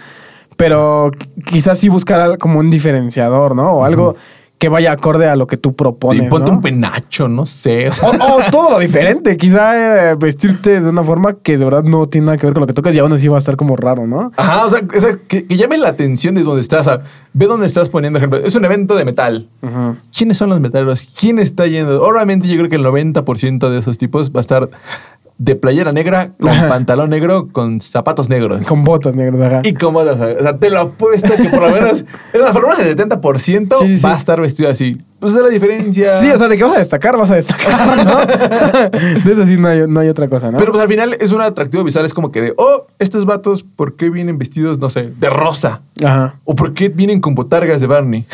Pero 0.58 1.12
qu- 1.12 1.46
quizás 1.46 1.80
sí 1.80 1.90
buscar 1.90 2.38
como 2.38 2.60
un 2.60 2.70
diferenciador, 2.70 3.56
¿no? 3.56 3.72
O 3.72 3.86
algo 3.86 4.16
que 4.64 4.70
vaya 4.70 4.94
acorde 4.94 5.28
a 5.28 5.36
lo 5.36 5.46
que 5.46 5.58
tú 5.58 5.72
Sí, 5.72 5.76
propones. 5.78 6.30
ponte 6.30 6.50
¿no? 6.50 6.56
un 6.58 6.62
penacho, 6.64 7.28
no 7.28 7.46
sé. 7.46 7.90
o 7.90 8.40
todo 8.50 8.70
lo 8.72 8.80
diferente, 8.80 9.36
quizá 9.36 10.12
eh, 10.12 10.16
vestirte 10.16 10.80
de 10.80 10.88
una 10.90 11.04
forma 11.04 11.34
que 11.34 11.58
de 11.58 11.66
verdad 11.66 11.84
no 11.84 12.08
tiene 12.08 12.28
nada 12.28 12.38
que 12.38 12.46
ver 12.46 12.54
con 12.54 12.62
lo 12.62 12.68
que 12.68 12.72
tocas 12.72 12.96
y 12.96 13.00
aún 13.00 13.12
así 13.12 13.28
va 13.28 13.36
a 13.36 13.40
estar 13.40 13.58
como 13.58 13.76
raro, 13.76 14.08
¿no? 14.08 14.32
Ajá, 14.38 14.66
o 14.66 14.70
sea, 14.72 14.80
o 14.96 15.00
sea, 15.02 15.18
que, 15.28 15.46
que 15.48 15.58
llame 15.58 15.78
la 15.78 15.90
atención 15.90 16.34
de 16.34 16.44
donde 16.44 16.62
estás. 16.62 16.88
o 16.88 16.92
sea, 16.92 17.04
ve 17.34 17.46
dónde 17.48 17.68
estás 17.68 17.90
poniendo 17.90 18.20
ejemplo. 18.20 18.40
Es 18.40 18.56
un 18.56 18.64
evento 18.64 18.96
de 18.96 19.04
metal. 19.04 19.50
¿Quiénes 20.18 20.38
son 20.38 20.50
los 20.50 20.62
metaleros? 20.62 21.10
¿Quién 21.20 21.40
está 21.40 21.68
yendo? 21.68 22.02
Obviamente 22.02 22.48
yo 22.48 22.56
creo 22.56 22.70
que 22.70 22.78
el 22.78 22.86
90% 22.86 23.70
de 23.70 23.80
esos 23.80 23.98
tipos 23.98 24.32
va 24.32 24.40
a 24.40 24.42
estar 24.42 24.70
de 25.44 25.56
playera 25.56 25.92
negra, 25.92 26.30
con 26.40 26.52
Ajá. 26.52 26.70
pantalón 26.70 27.10
negro, 27.10 27.50
con 27.52 27.82
zapatos 27.82 28.30
negros. 28.30 28.66
Con 28.66 28.86
botas 28.86 29.14
negras, 29.14 29.42
ajá. 29.42 29.62
Y 29.66 29.74
con 29.74 29.94
botas. 29.94 30.18
O 30.18 30.42
sea, 30.42 30.58
te 30.58 30.70
lo 30.70 30.80
apuesto 30.80 31.34
que 31.36 31.50
por 31.50 31.64
lo 31.64 31.70
menos, 31.70 32.06
es 32.32 32.42
más, 32.42 32.52
por 32.54 32.62
lo 32.62 32.70
menos 32.70 32.80
el 32.86 32.96
70% 32.96 33.78
Sí, 33.80 33.88
sí, 33.88 33.98
sí. 33.98 34.04
va 34.06 34.14
a 34.14 34.18
estar 34.18 34.40
vestido 34.40 34.70
así. 34.70 34.98
Pues 35.20 35.34
esa 35.34 35.42
es 35.42 35.48
la 35.48 35.52
diferencia. 35.52 36.18
Sí, 36.18 36.30
o 36.30 36.38
sea, 36.38 36.48
de 36.48 36.58
que 36.58 36.64
vas 36.64 36.76
a 36.76 36.80
destacar, 36.80 37.18
vas 37.18 37.30
a 37.32 37.36
destacar, 37.36 38.06
¿no? 38.06 38.26
de 39.26 39.32
eso 39.34 39.46
sí 39.46 39.58
no 39.58 39.68
hay, 39.68 39.86
no 39.86 40.00
hay 40.00 40.08
otra 40.08 40.30
cosa, 40.30 40.50
¿no? 40.50 40.58
Pero 40.60 40.72
pues 40.72 40.82
al 40.82 40.88
final 40.90 41.18
es 41.20 41.32
un 41.34 41.42
atractivo 41.42 41.84
visual. 41.84 42.06
Es 42.06 42.14
como 42.14 42.32
que 42.32 42.42
de, 42.42 42.54
oh, 42.58 42.88
estos 43.00 43.26
vatos, 43.26 43.64
¿por 43.64 43.96
qué 43.98 44.10
vienen 44.10 44.38
vestidos, 44.38 44.80
no 44.80 44.90
sé, 44.90 45.12
de 45.20 45.30
rosa? 45.30 45.82
Ajá. 46.04 46.36
¿O 46.46 46.56
por 46.56 46.74
qué 46.74 46.88
vienen 46.88 47.20
con 47.20 47.36
botargas 47.36 47.82
de 47.82 47.88
Barney? 47.88 48.26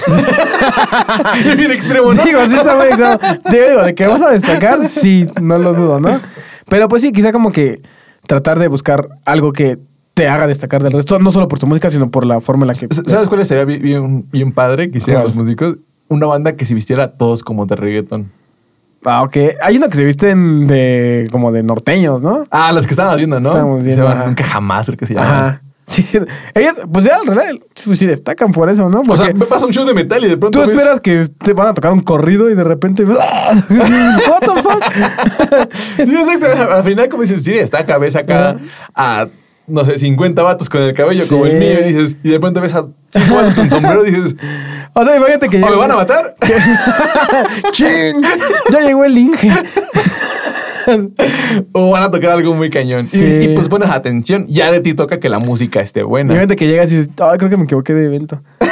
es 1.45 1.57
bien 1.57 1.71
extremo, 1.71 2.13
¿no? 2.13 2.23
Digo, 2.23 2.39
sí 2.47 2.55
está 2.55 2.75
muy 2.75 2.85
extremo. 2.85 3.17
Digo, 3.51 3.83
de 3.83 3.95
que 3.95 4.07
vas 4.07 4.21
a 4.21 4.29
destacar, 4.29 4.87
sí, 4.87 5.27
no 5.41 5.57
lo 5.57 5.73
dudo, 5.73 5.99
¿no? 5.99 6.19
Pero 6.69 6.87
pues 6.87 7.01
sí, 7.01 7.11
quizá 7.11 7.31
como 7.31 7.51
que 7.51 7.81
tratar 8.27 8.59
de 8.59 8.67
buscar 8.67 9.09
algo 9.25 9.51
que 9.51 9.79
te 10.13 10.27
haga 10.27 10.47
destacar 10.47 10.83
del 10.83 10.91
resto, 10.91 11.17
no 11.19 11.31
solo 11.31 11.47
por 11.47 11.59
tu 11.59 11.67
música, 11.67 11.89
sino 11.89 12.11
por 12.11 12.25
la 12.25 12.41
forma 12.41 12.63
en 12.63 12.67
la 12.67 12.73
que... 12.73 12.87
¿Sabes 13.07 13.29
cuál 13.29 13.45
sería 13.45 13.65
bien, 13.65 14.25
bien, 14.29 14.51
padre 14.51 14.91
que 14.91 14.97
hicieran 14.97 15.23
los 15.23 15.35
músicos? 15.35 15.77
Una 16.09 16.25
banda 16.25 16.53
que 16.53 16.65
se 16.65 16.73
vistiera 16.73 17.11
todos 17.11 17.43
como 17.43 17.65
de 17.65 17.75
reggaeton. 17.75 18.29
Ah, 19.05 19.23
ok. 19.23 19.37
Hay 19.61 19.77
uno 19.77 19.87
que 19.87 19.95
se 19.95 20.03
visten 20.03 20.67
de 20.67 21.29
como 21.31 21.51
de 21.51 21.63
norteños, 21.63 22.21
¿no? 22.21 22.45
Ah, 22.51 22.71
las 22.73 22.85
que 22.85 22.93
estábamos 22.93 23.17
viendo, 23.17 23.39
¿no? 23.39 23.49
Estábamos 23.49 23.83
viendo, 23.83 24.05
Se 24.05 24.11
ajá. 24.11 24.25
Nunca 24.25 24.43
jamás, 24.43 24.85
creo 24.87 24.97
que 24.97 25.05
se 25.05 25.13
llaman. 25.13 25.31
Ajá. 25.31 25.61
Sí, 25.89 26.05
ellos, 26.53 26.77
pues 26.93 27.05
ya 27.05 27.15
al 27.15 27.25
revés, 27.25 27.57
pues 27.83 27.97
sí 27.97 28.05
destacan 28.05 28.51
por 28.51 28.69
eso, 28.69 28.87
¿no? 28.89 29.01
O 29.07 29.17
sea, 29.17 29.33
me 29.33 29.45
pasa 29.45 29.65
un 29.65 29.73
show 29.73 29.85
de 29.85 29.93
metal 29.95 30.23
y 30.23 30.27
de 30.27 30.37
pronto 30.37 30.59
tú 30.59 30.67
ves- 30.67 30.77
esperas 30.77 31.01
que 31.01 31.25
te 31.43 31.53
van 31.53 31.67
a 31.69 31.73
tocar 31.73 31.91
un 31.91 32.01
corrido 32.01 32.49
y 32.49 32.55
de 32.55 32.63
repente... 32.63 33.03
What 33.05 34.39
the 34.41 34.61
fuck? 34.61 34.83
Sí, 35.97 36.15
exacto. 36.15 36.73
Al 36.73 36.83
final, 36.83 37.09
como 37.09 37.23
dices, 37.23 37.41
sí, 37.43 37.53
está 37.53 37.85
cabeza 37.85 38.19
acá 38.19 38.57
a, 38.95 39.27
no 39.67 39.83
sé, 39.83 39.97
50 39.97 40.41
vatos 40.43 40.69
con 40.69 40.81
el 40.81 40.93
cabello 40.93 41.23
como 41.27 41.45
el 41.45 41.57
mío 41.57 41.79
y 41.85 41.91
dices, 41.93 42.17
y 42.23 42.29
de 42.29 42.39
pronto 42.39 42.61
ves 42.61 42.73
a 42.75 42.85
5 43.09 43.35
vatos 43.35 43.53
con 43.55 43.69
sombrero 43.69 44.05
y 44.05 44.11
dices, 44.11 44.35
O 44.93 45.03
sea, 45.05 45.15
imagínate 45.17 45.49
que 45.49 45.57
¿o 45.57 45.59
me 45.61 45.67
llega- 45.67 45.77
van 45.79 45.91
a 45.91 45.95
matar? 45.95 46.35
¡Chin! 47.71 48.21
Ya 48.71 48.79
llegó 48.81 49.05
el 49.05 49.17
Inge. 49.17 49.51
o 51.73 51.91
van 51.91 52.03
a 52.03 52.11
tocar 52.11 52.31
algo 52.31 52.53
muy 52.55 52.69
cañón. 52.69 53.05
Y- 53.05 53.07
Sí. 53.07 53.25
Y, 53.25 53.55
pues 53.55 53.67
pones 53.69 53.89
atención, 53.89 54.45
ya 54.47 54.71
de 54.71 54.79
ti 54.79 54.93
toca 54.93 55.19
que 55.19 55.29
la 55.29 55.39
música 55.39 55.81
esté 55.81 56.03
buena. 56.03 56.33
Imagínate 56.33 56.55
que 56.55 56.67
llegas 56.67 56.91
y 56.91 56.97
dices, 56.97 57.11
ay, 57.21 57.37
creo 57.37 57.49
que 57.49 57.57
me 57.57 57.63
equivoqué 57.65 57.93
de 57.93 58.05
evento. 58.05 58.41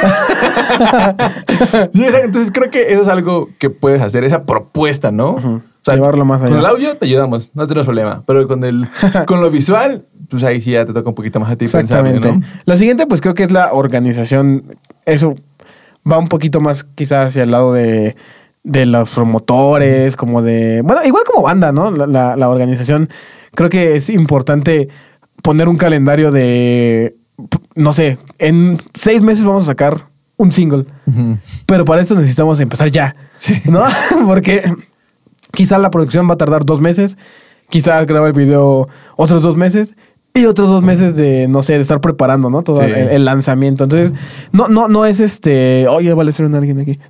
Entonces 2.24 2.50
creo 2.52 2.70
que 2.70 2.92
eso 2.92 3.02
es 3.02 3.08
algo 3.08 3.48
que 3.58 3.70
puedes 3.70 4.00
hacer, 4.00 4.24
esa 4.24 4.44
propuesta, 4.44 5.10
¿no? 5.10 5.62
Llevarlo 5.86 6.24
más 6.24 6.42
allá. 6.42 6.50
Con 6.50 6.58
el 6.58 6.66
audio 6.66 6.96
te 6.96 7.06
ayudamos, 7.06 7.50
no 7.54 7.66
tenemos 7.66 7.86
problema. 7.86 8.22
Pero 8.26 8.46
con 8.46 8.62
el 8.64 8.86
con 9.26 9.40
lo 9.40 9.50
visual, 9.50 10.04
pues 10.28 10.44
ahí 10.44 10.60
sí 10.60 10.72
ya 10.72 10.84
te 10.84 10.92
toca 10.92 11.08
un 11.08 11.14
poquito 11.14 11.40
más 11.40 11.50
a 11.50 11.56
ti 11.56 11.64
Exactamente. 11.64 12.20
pensarle, 12.20 12.46
¿no? 12.46 12.62
Lo 12.66 12.76
siguiente, 12.76 13.06
pues 13.06 13.20
creo 13.20 13.34
que 13.34 13.44
es 13.44 13.52
la 13.52 13.72
organización. 13.72 14.64
Eso 15.06 15.34
va 16.10 16.18
un 16.18 16.28
poquito 16.28 16.60
más 16.60 16.84
quizás 16.84 17.28
hacia 17.28 17.42
el 17.44 17.50
lado 17.52 17.72
de, 17.72 18.16
de 18.64 18.86
los 18.86 19.10
promotores, 19.14 20.16
como 20.16 20.42
de... 20.42 20.82
Bueno, 20.82 21.02
igual 21.04 21.22
como 21.24 21.42
banda, 21.42 21.72
¿no? 21.72 21.90
La, 21.90 22.06
la- 22.06 22.36
la 22.36 22.48
organización. 22.48 23.08
Creo 23.54 23.70
que 23.70 23.96
es 23.96 24.10
importante 24.10 24.88
poner 25.42 25.68
un 25.68 25.76
calendario 25.76 26.30
de, 26.32 27.16
no 27.74 27.92
sé, 27.92 28.18
en 28.38 28.76
seis 28.94 29.22
meses 29.22 29.44
vamos 29.44 29.64
a 29.64 29.72
sacar 29.72 29.98
un 30.36 30.52
single. 30.52 30.84
Pero 31.66 31.84
para 31.84 32.02
eso 32.02 32.14
necesitamos 32.14 32.60
empezar 32.60 32.90
ya. 32.90 33.16
Sí. 33.36 33.54
¿No? 33.64 33.84
Porque 34.26 34.62
quizá 35.52 35.78
la 35.78 35.90
producción 35.90 36.28
va 36.28 36.34
a 36.34 36.38
tardar 36.38 36.64
dos 36.64 36.80
meses, 36.80 37.16
quizá 37.70 38.04
grabar 38.04 38.28
el 38.28 38.34
video 38.34 38.88
otros 39.16 39.42
dos 39.42 39.56
meses 39.56 39.94
y 40.34 40.44
otros 40.46 40.68
dos 40.68 40.82
meses 40.84 41.16
de, 41.16 41.48
no 41.48 41.62
sé, 41.64 41.72
de 41.74 41.80
estar 41.80 42.00
preparando, 42.00 42.48
¿no? 42.48 42.62
Todo 42.62 42.76
Sí. 42.78 42.84
el, 42.84 42.94
el 43.08 43.24
lanzamiento. 43.24 43.84
Entonces, 43.84 44.12
no, 44.52 44.68
no, 44.68 44.86
no 44.86 45.04
es 45.04 45.18
este, 45.18 45.88
oye, 45.88 46.12
vale 46.14 46.30
ser 46.32 46.44
un 46.46 46.54
alguien 46.54 46.78
aquí. 46.80 46.98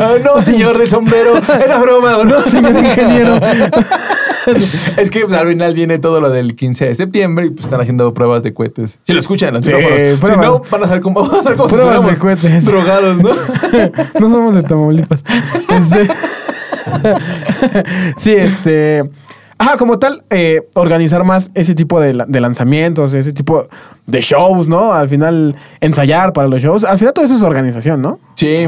Ah, 0.00 0.14
no, 0.24 0.40
señor 0.42 0.78
del 0.78 0.88
sombrero, 0.88 1.32
era 1.64 1.78
broma, 1.78 2.16
bro. 2.18 2.24
no, 2.24 2.40
señor 2.42 2.72
ingeniero. 2.76 3.38
Es 4.96 5.10
que 5.10 5.20
pues, 5.20 5.34
al 5.38 5.46
final 5.48 5.74
viene 5.74 5.98
todo 5.98 6.20
lo 6.20 6.30
del 6.30 6.56
15 6.56 6.86
de 6.86 6.94
septiembre 6.94 7.46
y 7.46 7.50
pues 7.50 7.66
están 7.66 7.80
haciendo 7.80 8.12
pruebas 8.14 8.42
de 8.42 8.52
cohetes. 8.54 8.98
Si 9.02 9.12
lo 9.12 9.20
escuchan 9.20 9.54
los 9.54 9.64
Sí. 9.64 9.72
Si 9.72 10.36
no, 10.36 10.62
van 10.70 10.84
a 10.84 10.88
ser 10.88 11.00
como, 11.00 11.22
van 11.28 11.38
a 11.40 11.42
ser 11.42 11.56
como 11.56 11.68
si 11.68 11.74
Pruebas 11.76 12.10
de 12.10 12.18
cohetes. 12.18 12.64
drogados, 12.64 13.18
¿no? 13.18 13.28
no 14.20 14.30
somos 14.30 14.54
de 14.54 14.62
Tamaulipas. 14.62 15.22
Este- 15.68 16.08
sí, 18.16 18.32
este. 18.32 19.08
Ajá, 19.62 19.76
como 19.76 19.98
tal, 19.98 20.22
eh, 20.30 20.62
organizar 20.74 21.22
más 21.22 21.50
ese 21.54 21.74
tipo 21.74 22.00
de, 22.00 22.24
de 22.26 22.40
lanzamientos, 22.40 23.12
ese 23.12 23.34
tipo 23.34 23.68
de 24.06 24.20
shows, 24.22 24.68
¿no? 24.68 24.94
Al 24.94 25.06
final, 25.10 25.54
ensayar 25.80 26.32
para 26.32 26.48
los 26.48 26.62
shows. 26.62 26.82
Al 26.82 26.96
final, 26.96 27.12
todo 27.12 27.26
eso 27.26 27.34
es 27.34 27.42
organización, 27.42 28.00
¿no? 28.00 28.18
Sí. 28.36 28.66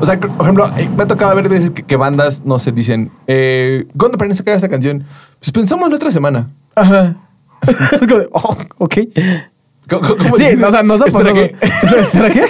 O 0.00 0.06
sea, 0.06 0.18
por 0.18 0.40
ejemplo, 0.40 0.70
eh, 0.78 0.88
me 0.96 1.02
ha 1.02 1.06
tocado 1.06 1.34
ver 1.36 1.50
veces 1.50 1.70
que, 1.70 1.82
que 1.82 1.96
bandas, 1.96 2.46
no 2.46 2.58
sé, 2.58 2.72
dicen, 2.72 3.10
eh, 3.26 3.84
¿cuándo 3.98 4.16
planeas 4.16 4.38
sacar 4.38 4.54
esta 4.54 4.70
canción? 4.70 5.04
Pues 5.38 5.52
pensamos 5.52 5.90
la 5.90 5.96
otra 5.96 6.10
semana. 6.10 6.48
Ajá. 6.74 7.14
Oh, 8.32 8.56
ok. 8.78 8.94
¿Cómo- 9.90 10.36
Sí, 10.36 10.44
dices? 10.44 10.62
o 10.62 10.70
sea, 10.70 10.82
nos 10.82 11.02
ha 11.02 11.06
Espera, 11.08 11.30
pasado. 11.30 11.34
¿qué? 11.34 11.56
¿Espera 12.00 12.30
qué? 12.30 12.44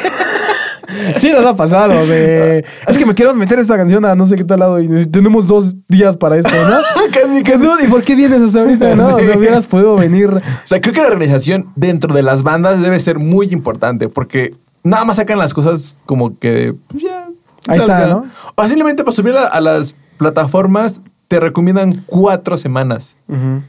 Sí, 1.19 1.31
nos 1.31 1.45
ha 1.45 1.55
pasado. 1.57 2.07
De... 2.07 2.65
Es 2.87 2.99
que 2.99 3.07
me 3.07 3.15
quiero 3.15 3.35
meter 3.35 3.59
esta 3.59 3.77
canción 3.77 4.05
a 4.05 4.15
no 4.15 4.27
sé 4.27 4.37
qué 4.37 4.45
tal 4.45 4.61
lado 4.61 4.81
y 4.81 5.07
tenemos 5.07 5.47
dos 5.47 5.75
días 5.89 6.17
para 6.17 6.37
esto, 6.37 6.51
¿no? 6.51 6.77
Casi, 7.13 7.43
¿Qué 7.43 7.53
casi. 7.53 7.85
¿Y 7.85 7.89
por 7.89 8.03
qué 8.03 8.15
vienes 8.15 8.41
hasta 8.41 8.61
ahorita? 8.61 8.95
No, 8.95 9.17
o 9.17 9.19
sea, 9.19 9.33
Sí. 9.33 9.39
hubieras 9.39 9.67
podido 9.67 9.97
venir. 9.97 10.29
O 10.31 10.41
sea, 10.65 10.81
creo 10.81 10.93
que 10.95 11.01
la 11.01 11.09
organización 11.09 11.67
dentro 11.77 12.15
de 12.15 12.23
las 12.23 12.43
bandas 12.43 12.81
debe 12.81 12.99
ser 13.01 13.19
muy 13.19 13.49
importante 13.53 14.09
porque 14.09 14.55
nada 14.85 15.05
más 15.05 15.17
sacan 15.17 15.39
las 15.39 15.55
cosas 15.55 15.97
como 16.07 16.39
que 16.39 16.75
pues 16.89 17.03
ya. 17.05 17.27
Ahí 17.69 17.79
está. 17.79 18.07
¿no? 18.07 18.27
O 18.57 18.65
simplemente 18.65 19.05
para 19.05 19.15
subir 19.15 19.35
a, 19.37 19.47
a 19.47 19.61
las 19.61 19.95
plataformas 20.19 21.01
te 21.29 21.41
recomiendan 21.41 22.03
cuatro 22.07 22.59
semanas 22.59 23.17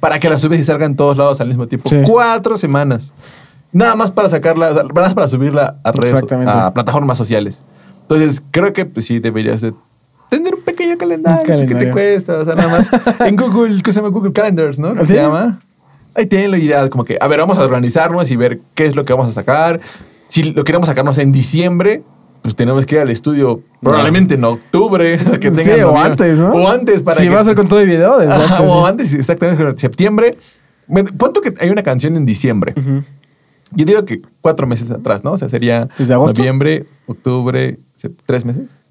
para 0.01 0.19
que 0.19 0.27
las 0.29 0.41
subes 0.41 0.59
y 0.59 0.63
salgan 0.65 0.95
todos 0.95 1.15
lados 1.15 1.39
al 1.39 1.47
mismo 1.47 1.67
tiempo. 1.67 1.89
Sí. 1.89 1.97
Cuatro 2.05 2.57
semanas. 2.57 3.13
Nada 3.73 3.95
más 3.95 4.11
para 4.11 4.29
sacarla, 4.29 4.69
nada 4.71 4.83
más 4.93 5.13
para 5.15 5.27
subirla 5.27 5.75
a 5.83 5.91
redes, 5.91 6.13
a 6.47 6.73
plataformas 6.73 7.17
sociales. 7.17 7.63
Entonces, 8.03 8.41
creo 8.51 8.71
que 8.71 8.85
pues 8.85 9.05
sí 9.07 9.19
deberías 9.19 9.61
de 9.61 9.73
tener 10.29 10.53
un 10.55 10.61
pequeño 10.61 10.97
calendario. 10.97 11.43
Pues, 11.45 11.61
¿Qué 11.63 11.67
te 11.67 11.73
calendario. 11.73 11.93
cuesta? 11.93 12.37
O 12.39 12.45
sea, 12.45 12.55
nada 12.55 12.69
más 12.69 12.89
en 13.27 13.35
Google, 13.35 13.81
¿qué 13.81 13.91
se 13.91 13.99
llama 13.99 14.09
Google 14.09 14.31
Calendars, 14.31 14.77
no? 14.79 14.93
¿Qué 14.93 14.99
¿Ah, 14.99 15.05
sí? 15.05 15.13
se 15.15 15.21
llama? 15.21 15.59
Ahí 16.15 16.27
tienen 16.27 16.51
la 16.51 16.57
idea, 16.59 16.87
como 16.89 17.03
que, 17.05 17.17
a 17.19 17.27
ver, 17.27 17.39
vamos 17.39 17.57
a 17.57 17.63
organizarnos 17.63 18.29
y 18.29 18.35
ver 18.35 18.59
qué 18.75 18.85
es 18.85 18.95
lo 18.95 19.03
que 19.05 19.13
vamos 19.13 19.29
a 19.29 19.33
sacar. 19.33 19.79
Si 20.27 20.43
lo 20.53 20.63
queremos 20.63 20.87
sacarnos 20.87 21.17
en 21.17 21.31
diciembre, 21.31 22.03
pues 22.43 22.55
tenemos 22.55 22.85
que 22.85 22.95
ir 22.95 23.01
al 23.01 23.09
estudio 23.09 23.61
probablemente 23.81 24.35
en 24.35 24.43
octubre. 24.43 25.17
Que 25.39 25.49
Sí, 25.55 25.69
o 25.71 25.77
noviembre. 25.77 26.01
antes, 26.03 26.37
¿no? 26.37 26.49
O 26.51 26.67
antes 26.69 27.01
para 27.01 27.17
Si 27.17 27.23
que- 27.23 27.29
va 27.33 27.39
a 27.39 27.43
ser 27.43 27.55
con 27.55 27.67
todo 27.67 27.79
el 27.79 27.87
video, 27.87 28.19
desde 28.19 28.33
Ajá, 28.33 28.43
antes, 28.57 28.59
o 28.69 28.81
sí. 28.83 28.87
antes, 28.89 29.13
exactamente, 29.15 29.63
en 29.63 29.79
septiembre. 29.79 30.37
Punto 31.17 31.41
que 31.41 31.53
hay 31.59 31.69
una 31.69 31.81
canción 31.81 32.15
en 32.17 32.25
diciembre. 32.25 32.73
Ujú. 32.77 33.01
Yo 33.75 33.85
digo 33.85 34.05
que 34.05 34.21
cuatro 34.41 34.67
meses 34.67 34.89
atrás, 34.91 35.23
¿no? 35.23 35.31
O 35.33 35.37
sea, 35.37 35.49
sería 35.49 35.87
¿Desde 35.97 36.13
agosto? 36.13 36.39
noviembre, 36.41 36.85
octubre, 37.07 37.77
tres 38.25 38.45
meses. 38.45 38.81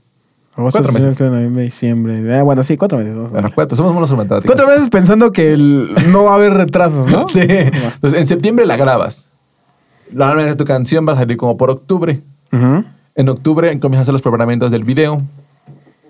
Agosto, 0.55 0.81
Cuatro 0.81 0.93
meses. 0.93 1.19
noviembre, 1.21 1.63
diciembre. 1.65 2.37
Ah, 2.39 2.43
bueno, 2.43 2.63
sí, 2.63 2.77
cuatro 2.77 2.99
meses. 2.99 3.15
Bueno, 3.31 3.49
cuatro, 3.55 3.77
somos 3.77 3.95
monos 3.95 4.11
matemáticos. 4.11 4.45
Cuatro 4.55 4.67
meses 4.67 4.91
pensando 4.91 5.33
que 5.33 5.53
el- 5.55 5.95
no 6.11 6.25
va 6.25 6.33
a 6.33 6.35
haber 6.35 6.53
retrasos, 6.53 7.11
¿no? 7.11 7.27
Sí. 7.29 7.41
Entonces, 7.41 8.21
en 8.21 8.27
septiembre 8.27 8.67
la 8.67 8.77
grabas. 8.77 9.31
Normalmente 10.11 10.57
tu 10.57 10.65
canción 10.65 11.07
va 11.09 11.15
a 11.15 11.17
salir 11.17 11.37
como 11.39 11.57
por 11.57 11.71
octubre. 11.71 12.21
En 13.15 13.29
octubre 13.31 13.69
comienzas 13.81 14.01
a 14.01 14.03
hacer 14.03 14.13
los 14.13 14.21
preparamientos 14.23 14.71
del 14.71 14.85
video. 14.85 15.23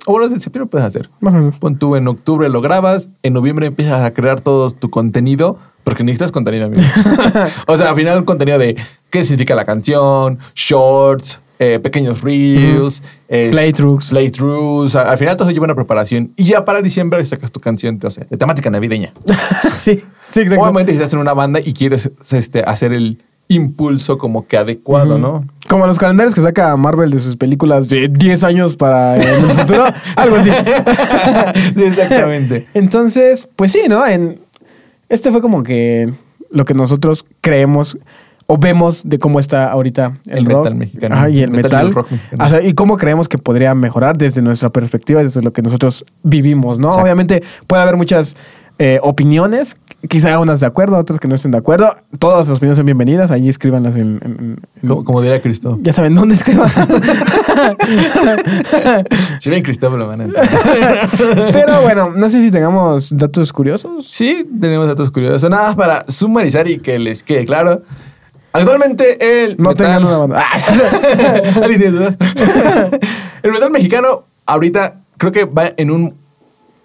O 0.07 0.12
bueno, 0.12 0.35
en 0.35 0.41
septiembre 0.41 0.68
puedes 0.68 0.85
hacer. 0.87 1.09
Más 1.20 1.33
o 1.35 1.37
menos. 1.37 1.59
Pon 1.61 1.77
tú 1.77 1.95
en 1.95 2.09
octubre 2.09 2.49
lo 2.49 2.61
grabas, 2.61 3.07
en 3.23 3.35
noviembre 3.35 3.66
empiezas 3.66 4.03
a 4.03 4.11
crear 4.12 4.41
todo 4.41 4.68
tu 4.73 4.91
contenido, 4.91 5.59
porque 5.85 6.05
necesitas 6.05 6.33
contenido, 6.33 6.66
amigo. 6.66 6.83
o 7.66 7.76
sea, 7.76 7.91
al 7.91 7.97
final 7.97 8.18
un 8.18 8.24
contenido 8.24 8.59
de 8.59 8.76
qué 9.11 9.24
significa 9.24 9.55
la 9.55 9.64
canción, 9.64 10.39
shorts, 10.55 11.41
eh, 11.59 11.78
pequeños 11.78 12.22
reels, 12.22 13.03
es- 13.28 13.51
Playthroughs. 13.53 14.11
playthroughs. 14.11 14.97
Al 14.97 15.16
final 15.18 15.37
todo 15.37 15.51
lleva 15.51 15.64
una 15.64 15.74
preparación. 15.74 16.33
Y 16.37 16.45
ya 16.45 16.64
para 16.64 16.83
diciembre 16.83 17.24
sacas 17.24 17.53
tu 17.53 17.61
canción 17.61 18.01
o 18.03 18.11
sea, 18.11 18.26
de 18.28 18.37
temática 18.37 18.68
navideña. 18.70 19.12
sí, 19.70 20.03
sí, 20.28 20.41
exacto. 20.41 20.62
Obviamente 20.62 20.93
si 20.93 20.99
estás 20.99 21.12
en 21.12 21.20
una 21.20 21.35
banda 21.35 21.61
y 21.64 21.72
quieres 21.72 22.11
este, 22.33 22.62
hacer 22.66 22.93
el 22.93 23.18
impulso 23.49 24.18
como 24.18 24.47
que 24.47 24.57
adecuado, 24.57 25.18
¿no? 25.18 25.45
Como 25.68 25.87
los 25.87 25.99
calendarios 25.99 26.35
que 26.35 26.41
saca 26.41 26.76
Marvel 26.76 27.11
de 27.11 27.20
sus 27.20 27.37
películas 27.37 27.89
de 27.89 28.09
10 28.09 28.45
años 28.45 28.76
para 28.76 29.16
el 29.16 29.22
futuro. 29.22 29.85
algo 30.16 30.37
así. 30.37 30.51
Sí, 31.76 31.83
Exactamente. 31.85 32.66
Entonces, 32.74 33.49
pues 33.57 33.72
sí, 33.72 33.83
¿no? 33.89 34.07
En, 34.07 34.41
este 35.13 35.31
fue 35.31 35.41
como 35.43 35.63
que 35.63 36.11
lo 36.51 36.65
que 36.65 36.75
nosotros 36.75 37.25
creemos 37.41 37.99
o 38.47 38.59
vemos 38.59 39.03
de 39.05 39.19
cómo 39.19 39.41
está 39.41 39.71
ahorita 39.71 40.19
el, 40.27 40.39
El 40.39 40.45
rock. 40.47 40.65
metal 40.65 40.75
mexicano. 40.75 41.15
Ajá, 41.15 41.29
y 41.31 41.39
el, 41.39 41.45
El 41.45 41.51
metal 41.51 41.63
y 41.63 41.63
metal. 41.63 41.87
el 41.87 41.93
rock 41.95 42.11
mexicano. 42.11 42.45
O 42.45 42.49
sea, 42.49 42.63
y 42.63 42.75
cómo 42.75 42.97
creemos 42.97 43.29
que 43.29 43.39
podría 43.39 43.75
mejorar 43.75 44.17
desde 44.17 44.43
nuestra 44.43 44.71
perspectiva, 44.71 45.23
desde 45.23 45.43
lo 45.43 45.53
que 45.53 45.63
nosotros 45.63 46.05
vivimos, 46.23 46.79
¿no? 46.79 46.89
Exacto. 46.89 47.05
Obviamente 47.05 47.43
puede 47.67 47.83
haber 47.83 47.97
muchas 47.97 48.37
eh, 48.79 48.99
opiniones, 49.03 49.77
quizá 50.09 50.39
unas 50.41 50.61
de 50.61 50.66
acuerdo, 50.66 50.97
otras 50.97 51.20
que 51.20 51.29
no 51.29 51.35
estén 51.35 51.51
de 51.53 51.59
acuerdo. 51.59 51.95
Todas 52.18 52.49
las 52.49 52.57
opiniones 52.59 52.79
son 52.79 52.87
bienvenidas, 52.87 53.31
ahí 53.31 53.49
escríbanlas 53.49 53.97
en... 53.97 54.18
en- 54.25 54.59
en- 54.83 54.89
Como, 54.89 55.05
como 55.05 55.20
diría 55.23 55.41
Cristo. 55.41 55.79
Ya 55.83 55.93
saben 55.93 56.14
dónde 56.14 56.35
escriban. 56.35 56.68
Si 59.39 59.51
ven 59.51 59.62
Cristóbal 59.62 59.99
lo 60.01 60.09
van 60.09 60.23
a. 60.23 60.27
Pero 61.53 61.83
bueno, 61.83 62.11
no 62.14 62.31
sé 62.31 62.41
si 62.41 62.51
tengamos 62.51 63.16
datos 63.16 63.53
curiosos. 63.53 64.07
Sí, 64.09 64.49
tenemos 64.61 64.87
datos 64.89 65.11
curiosos. 65.11 65.49
Nada 65.51 65.68
más 65.68 65.77
para 65.77 66.05
sumarizar 66.09 66.68
y 66.68 66.79
que 66.79 66.99
les 66.99 67.23
quede 67.23 67.45
claro. 67.45 67.83
Actualmente 68.53 69.45
el 69.45 69.57
No 69.57 69.70
metal... 69.70 69.87
tengan 69.87 70.05
una 70.05 70.18
banda. 70.18 70.43
¿Alguien 71.62 71.81
tiene 71.81 71.91
dudas? 71.99 72.18
el 73.43 73.53
metal 73.53 73.70
mexicano 73.70 74.25
ahorita 74.47 74.95
creo 75.16 75.33
que 75.33 75.45
va 75.45 75.73
en 75.77 75.91
un... 75.91 76.14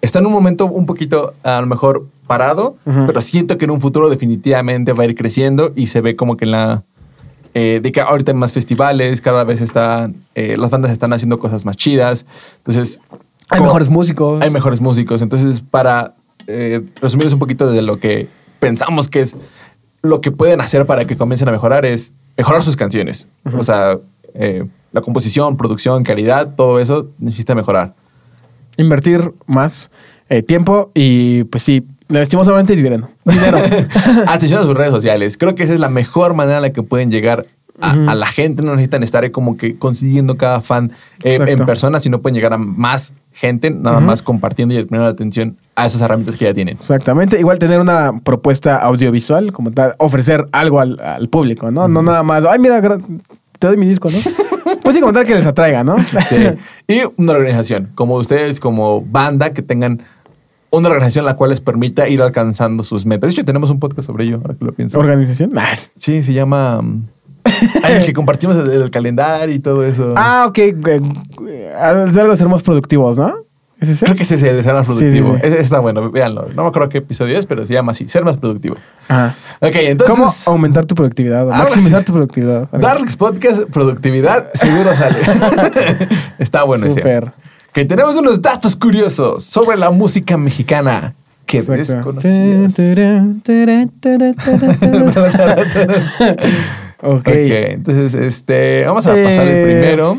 Está 0.00 0.20
en 0.20 0.26
un 0.26 0.32
momento 0.32 0.66
un 0.66 0.86
poquito 0.86 1.34
a 1.42 1.60
lo 1.60 1.66
mejor 1.66 2.06
parado, 2.26 2.76
pero 3.06 3.20
siento 3.20 3.58
que 3.58 3.64
en 3.64 3.70
un 3.72 3.80
futuro 3.80 4.08
definitivamente 4.10 4.92
va 4.92 5.02
a 5.02 5.06
ir 5.06 5.16
creciendo 5.16 5.72
y 5.74 5.86
se 5.88 6.00
ve 6.00 6.14
como 6.14 6.36
que 6.36 6.44
en 6.44 6.50
la... 6.52 6.82
eh, 7.54 7.80
de 7.82 7.90
que 7.90 8.00
ahorita 8.00 8.32
hay 8.32 8.36
más 8.38 8.52
festivales, 8.52 9.20
cada 9.20 9.44
vez 9.44 9.60
están... 9.60 10.14
eh, 10.34 10.56
las 10.56 10.70
bandas 10.70 10.90
están 10.92 11.12
haciendo 11.12 11.38
cosas 11.38 11.64
más 11.64 11.76
chidas. 11.76 12.26
Entonces... 12.58 13.00
Hay 13.50 13.58
como- 13.58 13.70
mejores 13.70 13.88
músicos. 13.90 14.42
hay 14.42 14.50
mejores 14.50 14.80
músicos. 14.80 15.22
Entonces, 15.22 15.62
para 15.68 16.12
eh, 16.46 16.82
resumirles 17.00 17.32
un 17.32 17.38
poquito 17.38 17.70
de 17.72 17.82
lo 17.82 17.98
que 17.98 18.28
pensamos 18.60 19.08
que 19.08 19.20
es 19.20 19.36
lo 20.02 20.20
que 20.20 20.30
pueden 20.30 20.60
hacer 20.60 20.86
para 20.86 21.06
que 21.06 21.16
comiencen 21.16 21.48
a 21.48 21.52
mejorar 21.52 21.84
es 21.86 22.12
mejorar 22.36 22.62
sus 22.62 22.76
canciones. 22.76 23.26
O 23.56 23.64
sea, 23.64 23.98
eh, 24.34 24.64
la 24.92 25.00
composición, 25.00 25.56
producción, 25.56 26.04
calidad, 26.04 26.54
todo 26.56 26.78
eso 26.78 27.08
necesita 27.18 27.54
mejorar. 27.54 27.94
Invertir 28.78 29.32
más 29.46 29.90
eh, 30.30 30.42
tiempo 30.42 30.90
y 30.94 31.44
pues 31.44 31.62
sí, 31.62 31.84
lastimosamente 32.08 32.74
dinero. 32.74 33.08
Dinero. 33.24 33.58
Atención 34.26 34.62
a 34.62 34.64
sus 34.64 34.74
redes 34.74 34.92
sociales. 34.92 35.36
Creo 35.36 35.54
que 35.54 35.62
esa 35.62 35.74
es 35.74 35.80
la 35.80 35.90
mejor 35.90 36.34
manera 36.34 36.56
en 36.58 36.62
la 36.62 36.70
que 36.70 36.82
pueden 36.82 37.10
llegar 37.10 37.46
a, 37.80 37.92
a 37.92 38.14
la 38.14 38.26
gente. 38.26 38.62
No 38.62 38.72
necesitan 38.72 39.02
estar 39.02 39.24
ahí 39.24 39.30
como 39.30 39.56
que 39.56 39.76
consiguiendo 39.78 40.36
cada 40.36 40.60
fan 40.60 40.92
eh, 41.22 41.38
en 41.46 41.64
persona, 41.66 42.00
sino 42.00 42.20
pueden 42.20 42.34
llegar 42.34 42.52
a 42.52 42.58
más 42.58 43.12
gente, 43.32 43.70
nada 43.70 44.00
más 44.00 44.22
compartiendo 44.22 44.74
y 44.74 44.82
poniendo 44.84 45.08
atención 45.08 45.56
a 45.76 45.86
esas 45.86 46.00
herramientas 46.00 46.36
que 46.36 46.46
ya 46.46 46.54
tienen. 46.54 46.76
Exactamente. 46.76 47.38
Igual 47.38 47.58
tener 47.60 47.78
una 47.78 48.18
propuesta 48.24 48.76
audiovisual, 48.78 49.52
como 49.52 49.70
tal, 49.70 49.94
ofrecer 49.98 50.48
algo 50.50 50.80
al, 50.80 50.98
al 51.00 51.28
público, 51.28 51.70
¿no? 51.70 51.86
No 51.86 52.02
nada 52.02 52.24
más, 52.24 52.44
ay, 52.44 52.58
mira, 52.58 52.80
te 53.58 53.66
doy 53.66 53.76
mi 53.76 53.86
disco, 53.86 54.10
¿no? 54.10 54.18
pues 54.88 54.94
sí, 54.94 55.02
como 55.02 55.12
tal 55.12 55.26
que 55.26 55.34
les 55.34 55.44
atraiga, 55.44 55.84
¿no? 55.84 55.96
Sí. 56.30 56.36
Y 56.86 57.02
una 57.18 57.34
organización, 57.34 57.90
como 57.94 58.14
ustedes, 58.14 58.58
como 58.58 59.02
banda, 59.02 59.52
que 59.52 59.60
tengan 59.60 60.00
una 60.70 60.88
organización 60.88 61.26
la 61.26 61.36
cual 61.36 61.50
les 61.50 61.60
permita 61.60 62.08
ir 62.08 62.22
alcanzando 62.22 62.82
sus 62.82 63.04
metas. 63.04 63.28
De 63.28 63.32
hecho, 63.32 63.44
tenemos 63.44 63.68
un 63.68 63.80
podcast 63.80 64.06
sobre 64.06 64.24
ello, 64.24 64.40
ahora 64.42 64.54
que 64.58 64.64
lo 64.64 64.72
pienso. 64.72 64.98
Organización. 64.98 65.52
Sí, 65.98 66.22
se 66.22 66.32
llama... 66.32 66.78
um, 66.78 67.02
ay, 67.84 67.96
el 67.96 68.06
que 68.06 68.14
compartimos 68.14 68.56
el, 68.56 68.70
el 68.70 68.90
calendario 68.90 69.54
y 69.54 69.58
todo 69.58 69.84
eso. 69.84 70.14
Ah, 70.16 70.46
ok. 70.48 70.58
eh, 70.58 70.74
eh, 71.48 71.72
algo 71.78 72.30
de 72.30 72.36
ser 72.38 72.48
más 72.48 72.62
productivos, 72.62 73.18
¿no? 73.18 73.34
¿Es 73.80 73.88
ese? 73.90 74.04
Creo 74.06 74.16
que 74.16 74.24
ese 74.24 74.34
es 74.34 74.42
el 74.42 74.56
de 74.56 74.62
ser 74.62 74.74
más 74.74 74.86
Sí, 74.86 74.92
sí, 74.92 74.98
productivo. 74.98 75.36
sí. 75.36 75.40
Ese 75.44 75.60
está 75.60 75.78
bueno, 75.78 76.10
véanlo. 76.10 76.48
No 76.56 76.62
me 76.64 76.68
acuerdo 76.68 76.88
qué 76.88 76.98
episodio 76.98 77.38
es, 77.38 77.46
pero 77.46 77.64
se 77.66 77.74
llama 77.74 77.92
así, 77.92 78.08
ser 78.08 78.24
más 78.24 78.36
productivo. 78.36 78.74
Ajá. 79.08 79.36
Ok, 79.60 79.70
entonces... 79.74 80.16
¿Cómo 80.16 80.32
aumentar 80.46 80.84
tu 80.86 80.94
productividad? 80.96 81.46
o 81.46 81.50
maximizar 81.50 82.02
tu 82.04 82.12
productividad. 82.12 82.68
Ver. 82.72 82.80
Darks 82.80 83.16
Podcast, 83.16 83.62
productividad, 83.70 84.50
seguro 84.54 84.92
sale. 84.94 85.18
Está 86.38 86.64
bueno 86.64 86.88
Súper. 86.90 87.24
ese. 87.24 87.32
Que 87.72 87.84
tenemos 87.84 88.16
unos 88.16 88.42
datos 88.42 88.74
curiosos 88.74 89.44
sobre 89.44 89.76
la 89.76 89.90
música 89.90 90.36
mexicana 90.36 91.14
que 91.46 91.62
desconocías. 91.62 92.76
ok. 97.00 97.18
Ok, 97.18 97.28
entonces 97.28 98.14
este, 98.14 98.84
vamos 98.84 99.06
a 99.06 99.10
pasar 99.10 99.46
el 99.46 99.48
Eh, 99.48 99.64
primero. 99.64 100.18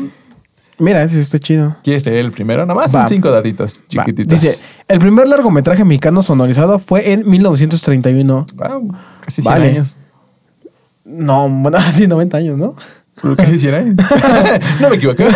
Mira, 0.80 1.02
ese 1.02 1.20
está 1.20 1.38
chido. 1.38 1.76
¿Quieres 1.84 2.04
leer 2.04 2.24
el 2.24 2.32
primero? 2.32 2.62
Nada 2.66 2.74
más 2.74 2.90
son 2.90 3.06
cinco 3.06 3.30
datitos 3.30 3.74
Va. 3.74 3.80
chiquititos. 4.04 4.40
Dice, 4.40 4.58
el 4.88 4.98
primer 4.98 5.28
largometraje 5.28 5.84
mexicano 5.84 6.22
sonorizado 6.22 6.78
fue 6.78 7.12
en 7.12 7.28
1931. 7.28 8.46
Wow, 8.56 8.94
casi 9.20 9.42
100 9.42 9.52
Vale. 9.52 9.68
años. 9.70 9.96
No, 11.04 11.48
bueno, 11.48 11.78
así 11.80 12.06
90 12.08 12.36
años, 12.36 12.58
¿no? 12.58 12.74
Pero 13.22 13.36
Casi 13.36 13.58
100 13.58 13.74
años. 13.74 13.96
no 14.80 14.88
me 14.88 14.96
equivoqué. 14.96 15.26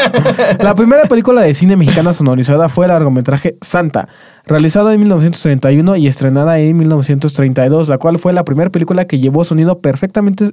La 0.60 0.74
primera 0.74 1.04
película 1.04 1.40
de 1.40 1.54
cine 1.54 1.76
mexicana 1.76 2.12
sonorizada 2.12 2.68
fue 2.68 2.84
el 2.84 2.90
largometraje 2.92 3.56
Santa, 3.62 4.06
realizado 4.44 4.90
en 4.92 5.00
1931 5.00 5.96
y 5.96 6.08
estrenada 6.08 6.58
en 6.58 6.76
1932, 6.76 7.88
la 7.88 7.96
cual 7.96 8.18
fue 8.18 8.34
la 8.34 8.44
primera 8.44 8.68
película 8.68 9.06
que 9.06 9.18
llevó 9.18 9.44
sonido 9.44 9.78
perfectamente 9.80 10.50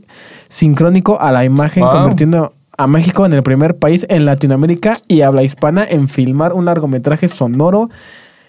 sincrónico 0.47 1.19
a 1.19 1.33
la 1.33 1.43
imagen, 1.43 1.83
Wow. 1.83 1.91
convirtiendo 1.91 2.53
a 2.79 2.87
México 2.87 3.25
en 3.25 3.33
el 3.33 3.43
primer 3.43 3.77
país 3.77 4.05
en 4.07 4.23
Latinoamérica 4.23 4.95
y 5.09 5.19
habla 5.21 5.43
hispana 5.43 5.85
en 5.87 6.07
filmar 6.07 6.53
un 6.53 6.63
largometraje 6.63 7.27
sonoro 7.27 7.89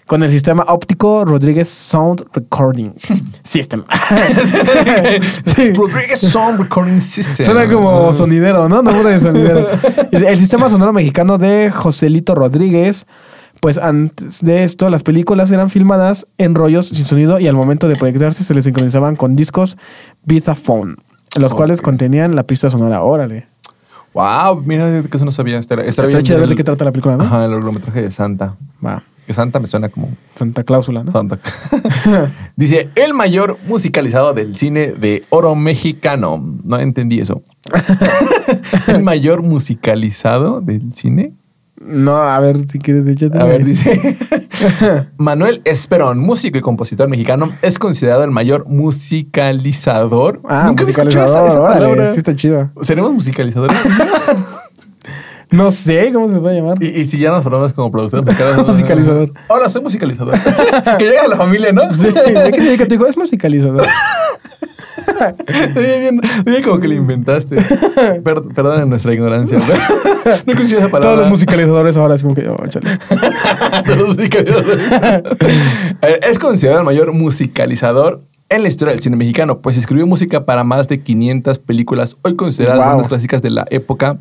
con 0.07 0.23
el 0.23 0.31
sistema 0.31 0.63
óptico 0.69 1.25
Rodríguez 1.25 1.67
Sound 1.67 2.23
Recording 2.31 2.93
System. 3.43 3.83
Sí. 5.43 5.73
Rodriguez 5.73 6.19
Sound 6.21 6.61
Recording 6.61 7.01
System. 7.01 7.45
Suena 7.45 7.67
como 7.67 8.13
sonidero, 8.13 8.69
¿no? 8.69 8.81
Nombre 8.81 9.11
de 9.11 9.19
sonidero. 9.19 9.67
El 10.11 10.37
sistema 10.37 10.69
sonoro 10.69 10.93
mexicano 10.93 11.37
de 11.37 11.69
Joselito 11.69 12.33
Rodríguez. 12.33 13.07
Pues 13.59 13.77
antes 13.77 14.39
de 14.39 14.63
esto, 14.63 14.89
las 14.89 15.03
películas 15.03 15.51
eran 15.51 15.69
filmadas 15.69 16.25
en 16.37 16.55
rollos 16.55 16.87
sin 16.87 17.03
sonido 17.03 17.37
y 17.37 17.49
al 17.49 17.55
momento 17.55 17.89
de 17.89 17.97
proyectarse 17.97 18.45
se 18.45 18.53
les 18.53 18.63
sincronizaban 18.63 19.17
con 19.17 19.35
discos 19.35 19.77
Vitaphone, 20.23 20.95
los 21.35 21.53
cuales 21.53 21.81
contenían 21.81 22.33
la 22.33 22.43
pista 22.43 22.69
sonora. 22.69 23.01
Órale. 23.01 23.50
Wow, 24.13 24.61
mira, 24.65 25.03
que 25.03 25.15
eso 25.15 25.25
no 25.25 25.31
sabía. 25.31 25.57
Estará, 25.57 25.83
estará 25.83 26.07
Está 26.07 26.17
bien 26.17 26.25
chido 26.25 26.39
ver 26.39 26.49
de 26.49 26.55
qué 26.55 26.63
trata 26.63 26.83
la 26.85 26.91
película, 26.91 27.17
¿no? 27.17 27.23
Ajá, 27.23 27.45
el 27.45 27.51
largometraje 27.51 28.01
de 28.01 28.11
Santa. 28.11 28.55
Va. 28.85 29.03
Que 29.25 29.33
Santa 29.33 29.59
me 29.59 29.67
suena 29.67 29.87
como 29.89 30.09
Santa 30.35 30.63
Cláusula, 30.63 31.03
¿no? 31.03 31.11
Santa. 31.11 31.39
Dice, 32.55 32.89
el 32.95 33.13
mayor 33.13 33.57
musicalizado 33.67 34.33
del 34.33 34.55
cine 34.55 34.91
de 34.91 35.23
oro 35.29 35.55
mexicano. 35.55 36.43
No 36.63 36.79
entendí 36.79 37.19
eso. 37.19 37.41
el 38.87 39.03
mayor 39.03 39.43
musicalizado 39.43 40.61
del 40.61 40.93
cine. 40.93 41.33
No, 41.79 42.17
a 42.17 42.39
ver 42.39 42.67
si 42.67 42.79
quieres 42.79 43.07
échate. 43.07 43.39
A 43.39 43.45
ver, 43.45 43.63
dice. 43.63 44.17
Manuel 45.17 45.61
Esperón, 45.65 46.19
músico 46.19 46.57
y 46.57 46.61
compositor 46.61 47.07
mexicano, 47.09 47.51
es 47.61 47.79
considerado 47.79 48.23
el 48.23 48.31
mayor 48.31 48.65
musicalizador. 48.67 50.41
Ah, 50.47 50.65
Nunca 50.67 50.83
había 50.83 50.91
escuchado 50.91 51.25
esa, 51.25 51.41
musicalizador, 51.41 51.49
esa 51.49 51.59
órale, 51.59 51.79
palabra. 51.81 52.11
Sí 52.13 52.17
está 52.17 52.35
chido. 52.35 52.69
¿Seremos 52.81 53.11
musicalizadores? 53.13 53.77
No 55.51 55.69
sé 55.73 56.11
cómo 56.13 56.29
se 56.31 56.39
puede 56.39 56.55
llamar. 56.61 56.81
y, 56.81 56.87
y 56.87 57.03
si 57.03 57.17
ya 57.17 57.29
nos 57.29 57.43
formamos 57.43 57.73
como 57.73 57.89
musicales. 57.91 58.57
Musicalizador. 58.67 59.33
Hola, 59.49 59.67
soy 59.67 59.81
musicalizador. 59.81 60.33
que 60.97 61.03
llega 61.03 61.23
a 61.23 61.27
la 61.27 61.35
familia, 61.35 61.73
¿no? 61.73 61.93
Sí, 61.93 62.03
¿de 62.05 62.51
qué 62.53 62.57
se 62.61 62.67
dedica 62.67 62.87
tu 62.87 62.95
hijo? 62.95 63.05
Es 63.05 63.17
musicalizador. 63.17 63.85
Oye, 66.47 66.61
como 66.63 66.79
que 66.79 66.87
le 66.87 66.95
inventaste. 66.95 67.55
Per- 68.23 68.87
nuestra 68.87 69.13
ignorancia. 69.13 69.57
¿no? 69.57 69.63
No 70.45 70.53
escuché 70.53 70.77
esa 70.77 70.89
palabra. 70.89 71.01
Todos 71.01 71.17
los 71.19 71.29
musicalizadores 71.29 71.97
ahora 71.97 72.15
es 72.15 72.21
como 72.21 72.35
que, 72.35 72.47
oh, 72.47 72.57
chale. 72.67 72.97
Todos 73.85 73.97
los 73.97 74.07
musicalizadores. 74.17 74.91
A 74.91 76.05
ver, 76.07 76.19
es 76.29 76.37
considerado 76.39 76.81
el 76.81 76.85
mayor 76.85 77.11
musicalizador 77.13 78.21
en 78.49 78.61
la 78.63 78.67
historia 78.67 78.91
del 78.93 79.01
cine 79.01 79.15
mexicano, 79.15 79.59
pues 79.59 79.77
escribió 79.77 80.05
música 80.05 80.45
para 80.45 80.63
más 80.63 80.87
de 80.89 80.99
500 80.99 81.57
películas, 81.59 82.17
hoy 82.21 82.35
consideradas 82.35 82.85
Wow. 82.85 82.95
unas 82.97 83.07
clásicas 83.07 83.41
de 83.41 83.49
la 83.49 83.65
época 83.69 84.17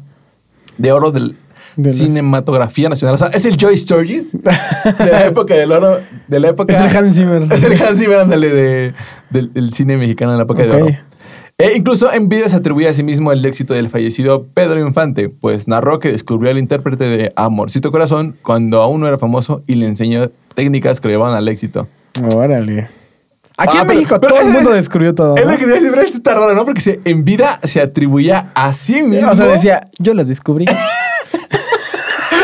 de 0.79 0.93
oro 0.93 1.11
del 1.11 1.35
De 1.77 1.93
cinematografía 1.93 2.89
nacional. 2.89 3.15
O 3.15 3.19
sea, 3.19 3.29
es 3.29 3.45
el 3.47 3.57
Joy 3.57 3.77
Sturgis 3.79 4.33
de 4.33 4.41
la 5.11 5.27
época 5.29 5.55
del 5.55 5.73
oro, 5.73 5.99
de 6.29 6.41
la 6.41 6.49
época... 6.49 6.73
Es 6.75 6.91
el 6.91 6.97
Hans 6.97 7.15
Zimmer. 7.17 7.43
Es 7.51 7.63
el 7.65 7.81
Hans 7.83 7.99
Zimmer, 8.01 8.19
ándale, 8.21 8.49
de, 8.49 8.95
del, 9.31 9.53
del 9.53 9.73
cine 9.75 9.97
mexicano 9.97 10.33
en 10.33 10.39
la 10.39 10.45
época 10.45 10.63
oro. 10.65 10.89
E 11.59 11.77
incluso 11.77 12.11
en 12.11 12.31
vida 12.31 12.49
se 12.49 12.57
atribuye 12.57 12.89
a 12.89 12.93
sí 12.95 13.03
mismo 13.03 13.33
el 13.33 13.45
éxito 13.45 13.75
del 13.75 13.91
fallecido 13.91 14.47
Pedro 14.55 14.81
Infante, 14.81 15.29
pues 15.29 15.69
narró 15.69 15.99
que 15.99 16.11
descubrió 16.11 16.51
al 16.51 16.57
intérprete 16.57 17.05
de 17.05 17.33
Amorcito 17.37 17.93
Corazón 17.93 18.35
cuando 18.43 18.81
aún 18.81 19.01
no 19.03 19.07
era 19.09 19.19
famoso 19.19 19.63
y 19.67 19.75
le 19.75 19.87
enseñó 19.87 20.31
técnicas 20.55 21.01
que 21.03 21.09
lo 21.09 21.13
llevaban 21.13 21.37
al 21.37 21.47
éxito. 21.49 21.87
Órale. 22.35 22.89
Aquí 23.59 23.77
Ah, 23.77 23.83
en 23.83 23.89
México 23.89 24.17
pero 24.19 24.35
todo 24.37 24.47
el 24.47 24.55
mundo 24.55 24.71
descubrió 24.71 25.15
todo. 25.15 25.37
Es 25.37 25.45
¿no? 25.45 25.53
lo 25.53 25.59
que 25.59 25.65
te 25.65 25.69
iba 25.69 25.77
a 25.77 25.81
decir, 25.81 25.91
pero 25.95 26.03
está 26.09 26.35
raro, 26.35 26.55
¿no? 26.55 26.65
Porque 26.65 26.81
se- 26.81 26.99
en 27.05 27.27
vida 27.27 27.61
se 27.63 27.83
atribuía 27.83 28.51
a 28.55 28.73
sí 28.73 29.03
mismo. 29.03 29.31
O 29.31 29.37
sea, 29.37 29.45
decía, 29.49 29.83
yo 29.99 30.15
lo 30.15 30.25
descubrí. 30.25 30.65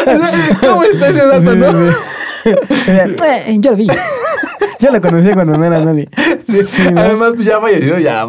¿Cómo 0.60 0.84
está 0.84 1.08
ese 1.08 1.26
dato, 1.26 1.52
Sí, 1.52 1.58
no? 1.58 1.72
sí, 1.72 1.94
sí. 2.44 2.50
Decía, 2.84 3.06
"Eh, 3.48 3.56
yo 3.60 3.70
lo 3.72 3.76
vi. 3.76 3.86
Yo 4.78 4.90
lo 4.92 5.00
conocía 5.00 5.32
cuando 5.34 5.56
no 5.56 5.64
era 5.64 5.82
nadie. 5.84 6.08
Sí, 6.46 6.60
¿no? 6.92 7.00
Además, 7.00 7.32
pues 7.34 7.46
ya 7.46 7.60
fallecido, 7.60 7.98
ya. 7.98 8.26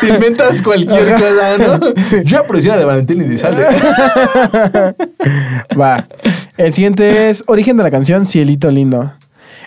Te 0.00 0.08
inventas 0.08 0.60
cualquier 0.62 1.12
cosa, 1.12 1.58
¿no? 1.58 1.78
Yo 2.24 2.38
aprecio 2.38 2.76
de 2.76 2.84
Valentín 2.84 3.20
y 3.22 3.26
de 3.26 3.38
Salde. 3.38 3.64
Va. 5.80 6.06
El 6.56 6.72
siguiente 6.72 7.30
es 7.30 7.44
Origen 7.46 7.76
de 7.76 7.82
la 7.82 7.90
canción 7.90 8.26
Cielito 8.26 8.70
Lindo. 8.70 9.12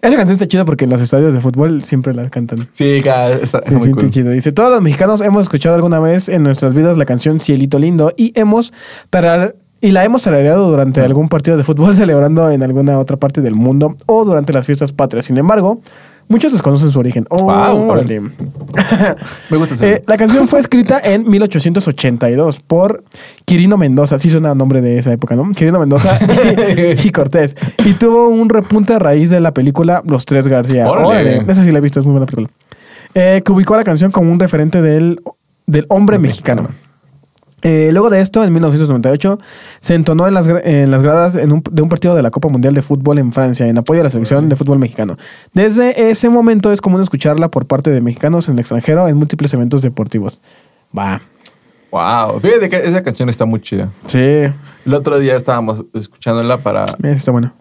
Esa 0.02 0.16
canción 0.16 0.34
está 0.34 0.48
chida 0.48 0.66
porque 0.66 0.86
en 0.86 0.92
los 0.92 1.02
estadios 1.02 1.34
de 1.34 1.42
fútbol 1.42 1.84
siempre 1.84 2.14
la 2.16 2.28
cantan. 2.30 2.68
Sí, 2.74 3.02
cada, 3.04 3.36
está, 3.36 3.62
muy 3.72 3.92
cool. 3.92 4.10
chido. 4.10 4.32
Dice, 4.32 4.52
todos 4.52 4.72
los 4.72 4.82
mexicanos 4.82 5.22
hemos 5.22 5.44
escuchado 5.44 5.76
alguna 5.76 6.00
vez 6.00 6.28
en 6.28 6.42
nuestras 6.42 6.74
vidas 6.74 6.98
la 6.98 7.06
canción 7.06 7.40
Cielito 7.40 7.78
Lindo 7.78 8.12
y 8.18 8.32
hemos 8.38 8.74
tarar 9.12 9.56
y 9.82 9.92
la 9.92 10.04
hemos 10.06 10.22
tarareado 10.24 10.70
durante 10.70 11.02
algún 11.02 11.28
partido 11.28 11.58
de 11.58 11.64
fútbol 11.64 11.96
celebrando 11.96 12.50
en 12.50 12.64
alguna 12.64 13.00
otra 13.00 13.18
parte 13.18 13.42
del 13.42 13.56
mundo 13.56 13.96
o 14.06 14.24
durante 14.24 14.54
las 14.54 14.66
fiestas 14.66 14.94
patrias. 14.94 15.26
Sin 15.26 15.38
embargo, 15.38 15.82
muchos 16.28 16.54
desconocen 16.54 16.92
su 16.92 17.00
origen. 17.00 17.26
Wow, 17.30 17.90
Órale. 17.90 18.22
Me 19.50 19.58
gusta 19.58 19.76
ese. 19.76 19.94
Eh, 19.94 20.04
la 20.06 20.18
canción 20.18 20.48
fue 20.48 20.60
escrita 20.60 21.02
en 21.04 21.28
1882 21.28 22.60
por 22.60 23.04
Quirino 23.46 23.78
Mendoza. 23.78 24.20
Sí 24.20 24.30
suena 24.30 24.54
nombre 24.54 24.82
de 24.82 25.00
esa 25.00 25.12
época, 25.12 25.36
¿no? 25.36 25.50
Quirino 25.52 25.80
Mendoza 25.80 26.18
y, 26.78 27.08
y 27.08 27.12
Cortés. 27.12 27.56
Y 27.84 27.94
tuvo 27.94 28.30
un 28.30 28.50
repunte 28.50 28.94
a 28.94 29.00
raíz 29.00 29.32
de 29.32 29.40
la 29.40 29.52
película 29.52 30.04
Los 30.06 30.26
Tres 30.26 30.48
García. 30.48 30.90
Órale. 30.90 31.08
Órale. 31.08 31.52
Esa 31.52 31.64
sí 31.64 31.72
la 31.72 31.80
he 31.80 31.82
visto, 31.82 32.00
es 32.00 32.06
muy 32.06 32.14
buena 32.14 32.28
película. 32.28 32.50
Eh, 33.14 33.42
que 33.44 33.52
ubicó 33.52 33.74
a 33.74 33.78
la 33.78 33.84
canción 33.84 34.12
como 34.12 34.32
un 34.32 34.40
referente 34.40 34.82
del, 34.82 35.20
del 35.66 35.86
hombre 35.90 36.20
mexicano. 36.20 36.70
Eh, 37.64 37.90
luego 37.92 38.10
de 38.10 38.20
esto, 38.22 38.44
en 38.44 38.52
1998, 38.54 39.40
se 39.80 39.94
entonó 39.94 40.28
en 40.28 40.34
las, 40.34 40.48
en 40.48 40.90
las 40.92 41.02
gradas 41.04 41.36
en 41.36 41.52
un- 41.52 41.64
de 41.72 41.82
un 41.82 41.90
partido 41.90 42.16
de 42.16 42.22
la 42.22 42.32
Copa 42.32 42.48
Mundial 42.50 42.74
de 42.74 42.82
Fútbol 42.82 43.20
en 43.20 43.32
Francia, 43.34 43.68
en 43.68 43.78
apoyo 43.78 44.02
a 44.02 44.04
la 44.04 44.10
selección 44.10 44.50
de 44.50 44.56
fútbol 44.56 44.80
mexicano. 44.80 45.18
Desde 45.54 46.10
ese 46.10 46.30
momento 46.30 46.72
es 46.72 46.82
común 46.82 47.02
escucharla 47.02 47.50
por 47.52 47.66
parte 47.68 47.92
de 47.92 48.02
mexicanos 48.02 48.48
en 48.50 48.54
el 48.56 48.60
extranjero 48.62 49.08
en 49.08 49.18
múltiples 49.18 49.54
eventos 49.54 49.82
deportivos. 49.82 50.42
Va. 50.98 51.22
Wow. 51.92 52.40
Fíjate 52.40 52.70
que 52.70 52.78
esa 52.78 53.04
canción 53.04 53.30
está 53.30 53.46
muy 53.46 53.60
chida. 53.62 53.90
Sí, 54.06 54.18
El 54.20 54.94
otro 54.94 55.20
día 55.20 55.36
estábamos 55.36 55.84
escuchándola 55.94 56.58
para, 56.60 56.86
mira, 57.00 57.14
está 57.16 57.32
bueno. 57.32 57.54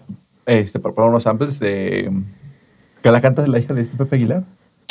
este, 0.46 0.78
para 0.78 0.94
probar 0.94 1.11
unos 1.11 1.24
samples 1.24 1.59
de... 1.59 2.11
Que 3.03 3.11
la 3.11 3.20
canta 3.20 3.46
la 3.46 3.59
hija 3.59 3.74
de 3.74 3.82
este 3.82 3.96
Pepe 3.96 4.16
Aguilar. 4.16 4.44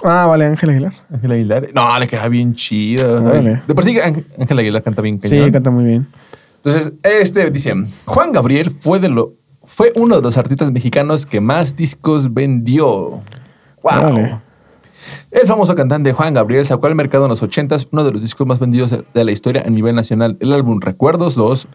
Ah, 0.04 0.26
vale, 0.28 0.46
Ángel 0.46 0.70
Aguilar. 0.70 0.94
Ángel 1.14 1.32
Aguilar. 1.32 1.68
No, 1.74 2.00
le 2.00 2.08
queda 2.08 2.28
bien 2.30 2.56
chido. 2.56 3.22
Órale. 3.24 3.62
De 3.68 3.76
por 3.76 3.84
sí, 3.84 3.98
Ángel 4.00 4.60
Aguilar 4.60 4.82
canta 4.84 5.02
bien 5.02 5.20
Sí, 5.22 5.52
canta 5.52 5.70
muy 5.70 5.84
bien. 5.84 6.08
Entonces, 6.64 6.94
este 7.04 7.50
dice, 7.52 7.74
Juan 8.06 8.32
Gabriel 8.32 8.70
fue 8.72 9.00
de 9.00 9.10
lo 9.10 9.34
fue 9.64 9.92
uno 9.96 10.16
de 10.16 10.22
los 10.24 10.38
artistas 10.38 10.72
mexicanos 10.72 11.26
que 11.26 11.40
más 11.42 11.76
discos 11.76 12.34
vendió. 12.34 13.22
Wow. 13.84 14.40
El 15.32 15.48
famoso 15.48 15.76
cantante 15.76 16.12
Juan 16.12 16.34
Gabriel 16.34 16.66
sacó 16.66 16.88
al 16.88 16.96
mercado 16.96 17.26
en 17.26 17.30
los 17.30 17.44
80s 17.44 17.88
uno 17.92 18.04
de 18.04 18.12
los 18.12 18.22
discos 18.22 18.48
más 18.48 18.60
vendidos 18.60 18.92
de 19.14 19.24
la 19.24 19.32
historia 19.32 19.64
a 19.66 19.70
nivel 19.70 19.96
nacional, 19.96 20.38
el 20.40 20.54
álbum 20.54 20.80
Recuerdos 20.82 21.36
2 21.36 21.68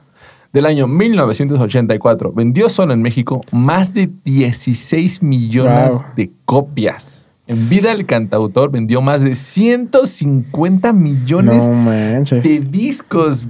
del 0.52 0.66
año 0.66 0.86
1984. 0.86 2.32
Vendió 2.32 2.68
solo 2.68 2.92
en 2.92 3.02
México 3.02 3.40
más 3.52 3.94
de 3.94 4.10
16 4.24 5.22
millones 5.22 5.94
Wow. 5.94 6.04
de 6.16 6.30
copias. 6.44 7.30
En 7.46 7.68
vida 7.68 7.92
el 7.92 8.06
cantautor 8.06 8.70
vendió 8.70 9.02
más 9.02 9.20
de 9.22 9.34
150 9.34 10.92
millones 10.92 11.68
No 11.68 12.22
de 12.42 12.60
discos. 12.60 13.44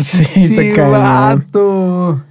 Sí, 0.00 0.44
ese 0.54 0.72
vato. 0.82 2.22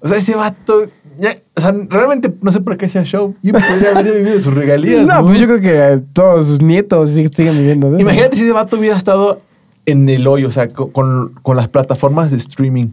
O 0.00 0.08
sea, 0.08 0.16
ese 0.16 0.34
vato. 0.34 0.86
ya- 1.18 1.36
o 1.54 1.60
sea, 1.60 1.74
realmente 1.90 2.32
no 2.40 2.50
sé 2.50 2.60
por 2.60 2.76
qué 2.76 2.86
hacía 2.86 3.04
show. 3.04 3.34
Yo 3.42 3.52
podría 3.52 3.90
haber 3.96 4.14
vivido 4.16 4.40
sus 4.40 4.54
regalías. 4.54 5.06
No, 5.06 5.24
pues 5.26 5.38
yo 5.38 5.46
creo 5.46 5.60
que 5.60 5.74
eh, 5.94 6.00
todos 6.12 6.46
sus 6.46 6.62
nietos 6.62 7.10
siguen 7.10 7.56
viviendo 7.58 7.90
de 7.90 7.96
eso. 7.98 8.02
Imagínate 8.02 8.36
si 8.36 8.44
ese 8.44 8.52
vato 8.52 8.78
hubiera 8.78 8.96
estado 8.96 9.42
en 9.84 10.08
el 10.08 10.26
hoyo, 10.26 10.48
o 10.48 10.52
sea, 10.52 10.68
co- 10.68 10.90
con, 10.90 11.32
con 11.42 11.56
las 11.56 11.68
plataformas 11.68 12.30
de 12.30 12.38
streaming. 12.38 12.88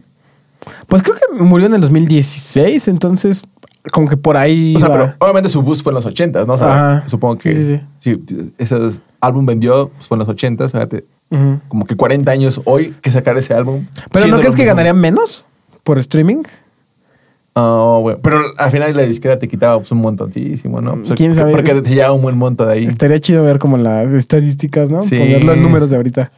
Pues 0.88 1.02
creo 1.02 1.16
que 1.16 1.42
murió 1.42 1.66
en 1.66 1.74
el 1.74 1.80
2016, 1.80 2.88
entonces 2.88 3.44
como 3.92 4.08
que 4.08 4.16
por 4.16 4.36
ahí 4.36 4.74
O 4.76 4.78
sea, 4.78 4.90
pero 4.90 5.14
obviamente 5.18 5.48
su 5.48 5.62
boost 5.62 5.82
fue 5.82 5.90
en 5.90 5.94
los 5.94 6.06
80, 6.06 6.44
¿no? 6.44 6.54
O 6.54 6.58
sea, 6.58 6.98
Ajá. 6.98 7.08
supongo 7.08 7.38
que 7.38 7.54
Sí, 7.54 7.80
sí, 7.98 8.22
sí, 8.26 8.52
ese 8.58 8.76
álbum 9.20 9.46
vendió 9.46 9.88
pues, 9.88 10.06
fue 10.06 10.16
en 10.16 10.20
los 10.20 10.28
80, 10.28 10.68
fíjate, 10.68 11.04
como 11.68 11.86
que 11.86 11.96
40 11.96 12.30
años 12.30 12.60
hoy 12.64 12.94
que 13.00 13.10
sacar 13.10 13.36
ese 13.38 13.54
álbum. 13.54 13.86
Pero 14.10 14.26
¿no 14.26 14.38
crees 14.38 14.54
que 14.54 14.64
ganarían 14.64 14.98
menos 14.98 15.44
por 15.84 15.98
streaming? 15.98 16.42
Ah, 17.54 17.98
bueno. 18.00 18.18
Pero 18.22 18.40
al 18.56 18.70
final 18.70 18.96
la 18.96 19.02
disquera 19.02 19.38
te 19.38 19.48
quitaba 19.48 19.78
pues, 19.78 19.90
un 19.92 19.98
montoncísimo, 19.98 20.80
¿no? 20.80 20.96
Pues, 20.96 21.12
¿Quién 21.12 21.34
sabe? 21.34 21.52
Porque 21.52 21.74
te 21.74 21.94
llevaba 21.94 22.14
un 22.14 22.22
buen 22.22 22.38
monto 22.38 22.66
de 22.66 22.72
ahí. 22.74 22.84
Estaría 22.86 23.18
chido 23.20 23.42
ver 23.42 23.58
como 23.58 23.76
las 23.76 24.12
estadísticas, 24.12 24.90
¿no? 24.90 25.02
Sí. 25.02 25.16
Ponerlo 25.16 25.54
en 25.54 25.62
números 25.62 25.90
de 25.90 25.96
ahorita. 25.96 26.30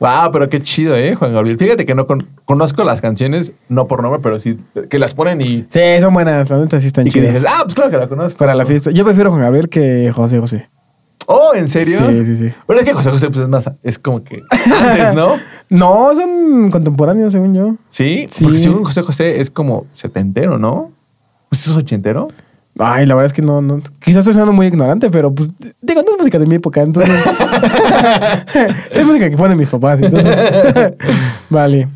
Wow, 0.00 0.32
pero 0.32 0.48
qué 0.48 0.62
chido, 0.62 0.96
¿eh, 0.96 1.14
Juan 1.14 1.34
Gabriel? 1.34 1.58
Fíjate 1.58 1.84
que 1.84 1.94
no 1.94 2.06
con- 2.06 2.26
conozco 2.46 2.82
las 2.84 3.00
canciones, 3.02 3.52
no 3.68 3.86
por 3.86 4.02
nombre, 4.02 4.18
pero 4.22 4.40
sí 4.40 4.58
que 4.88 4.98
las 4.98 5.12
ponen 5.14 5.40
y, 5.42 5.66
Sí, 5.68 5.80
son 6.00 6.14
buenas, 6.14 6.48
la 6.48 6.56
neta 6.58 6.80
sí 6.80 6.86
están 6.86 7.06
y 7.06 7.10
que 7.10 7.20
chidas. 7.20 7.34
dices, 7.34 7.48
ah, 7.48 7.60
pues 7.64 7.74
claro 7.74 7.90
que 7.90 7.98
la 7.98 8.08
conozco. 8.08 8.38
Para 8.38 8.54
la 8.54 8.64
fiesta. 8.64 8.90
Yo 8.92 9.04
prefiero 9.04 9.30
Juan 9.30 9.42
Gabriel 9.42 9.68
que 9.68 10.10
José 10.14 10.40
José. 10.40 10.68
Oh, 11.26 11.52
¿en 11.54 11.68
serio? 11.68 11.98
Sí, 12.08 12.24
sí, 12.24 12.36
sí. 12.36 12.52
Bueno, 12.66 12.80
es 12.80 12.88
que 12.88 12.94
José 12.94 13.10
José 13.10 13.28
pues 13.28 13.40
es 13.40 13.48
más, 13.48 13.70
es 13.84 13.98
como 13.98 14.24
que 14.24 14.42
antes, 14.50 15.14
¿no? 15.14 15.34
No, 15.68 16.10
son 16.16 16.70
contemporáneos, 16.70 17.30
según 17.32 17.54
yo. 17.54 17.76
Sí, 17.88 18.26
Sí. 18.30 18.42
porque 18.44 18.58
según 18.58 18.82
José 18.84 19.02
José 19.02 19.40
es 19.40 19.50
como 19.50 19.86
setentero, 19.94 20.58
¿no? 20.58 20.90
Pues 21.50 21.66
es 21.66 21.76
ochentero. 21.76 22.26
Ay, 22.82 23.06
la 23.06 23.14
verdad 23.14 23.26
es 23.26 23.32
que 23.32 23.42
no, 23.42 23.60
no. 23.60 23.80
Quizás 24.00 24.20
estoy 24.20 24.34
siendo 24.34 24.52
muy 24.52 24.66
ignorante, 24.66 25.10
pero 25.10 25.32
pues, 25.34 25.50
digo, 25.82 26.02
no 26.02 26.12
es 26.12 26.18
música 26.18 26.38
de 26.38 26.46
mi 26.46 26.54
época, 26.56 26.80
entonces. 26.82 27.14
es 28.90 29.04
música 29.06 29.30
que 29.30 29.36
ponen 29.36 29.56
mis 29.56 29.68
papás, 29.68 30.00
entonces. 30.00 30.36
vale. 31.50 31.88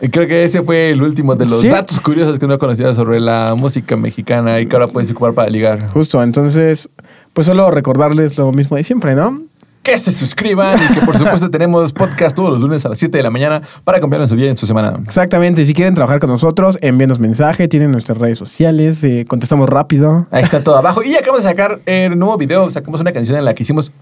Y 0.00 0.08
creo 0.10 0.26
que 0.26 0.44
ese 0.44 0.60
fue 0.62 0.90
el 0.90 1.02
último 1.02 1.34
de 1.36 1.46
los 1.46 1.60
Sí. 1.62 1.68
datos 1.68 2.00
curiosos 2.00 2.38
que 2.38 2.46
no 2.46 2.58
conocía 2.58 2.92
sobre 2.92 3.18
la 3.18 3.54
música 3.56 3.96
mexicana 3.96 4.60
y 4.60 4.66
que 4.66 4.76
ahora 4.76 4.88
puedes 4.88 5.10
ocupar 5.10 5.32
para 5.32 5.48
ligar. 5.48 5.88
Justo, 5.88 6.22
entonces, 6.22 6.90
pues 7.32 7.46
solo 7.46 7.70
recordarles 7.70 8.36
lo 8.36 8.52
mismo 8.52 8.76
de 8.76 8.84
siempre, 8.84 9.14
¿no? 9.14 9.40
Que 9.86 9.96
se 9.98 10.10
suscriban 10.10 10.76
y 10.82 10.94
que 10.94 11.00
por 11.06 11.16
supuesto 11.16 11.48
tenemos 11.48 11.92
podcast 11.92 12.34
todos 12.34 12.50
los 12.50 12.60
lunes 12.60 12.84
a 12.84 12.88
las 12.88 12.98
7 12.98 13.16
de 13.18 13.22
la 13.22 13.30
mañana 13.30 13.62
para 13.84 14.00
cambiar 14.00 14.20
en 14.20 14.26
su 14.26 14.34
día 14.34 14.46
y 14.46 14.48
en 14.48 14.56
su 14.56 14.66
semana. 14.66 14.98
Exactamente. 15.04 15.64
Si 15.64 15.74
quieren 15.74 15.94
trabajar 15.94 16.18
con 16.18 16.28
nosotros, 16.28 16.76
envíenos 16.80 17.20
mensaje, 17.20 17.68
tienen 17.68 17.92
nuestras 17.92 18.18
redes 18.18 18.36
sociales, 18.36 19.04
eh, 19.04 19.24
contestamos 19.28 19.68
rápido. 19.68 20.26
Ahí 20.32 20.42
está 20.42 20.64
todo 20.64 20.76
abajo. 20.76 21.04
Y 21.04 21.14
acabamos 21.14 21.44
de 21.44 21.50
sacar 21.50 21.78
el 21.86 22.18
nuevo 22.18 22.36
video. 22.36 22.68
Sacamos 22.68 23.00
una 23.00 23.12
canción 23.12 23.38
en 23.38 23.44
la 23.44 23.54
que 23.54 23.62
hicimos. 23.62 23.92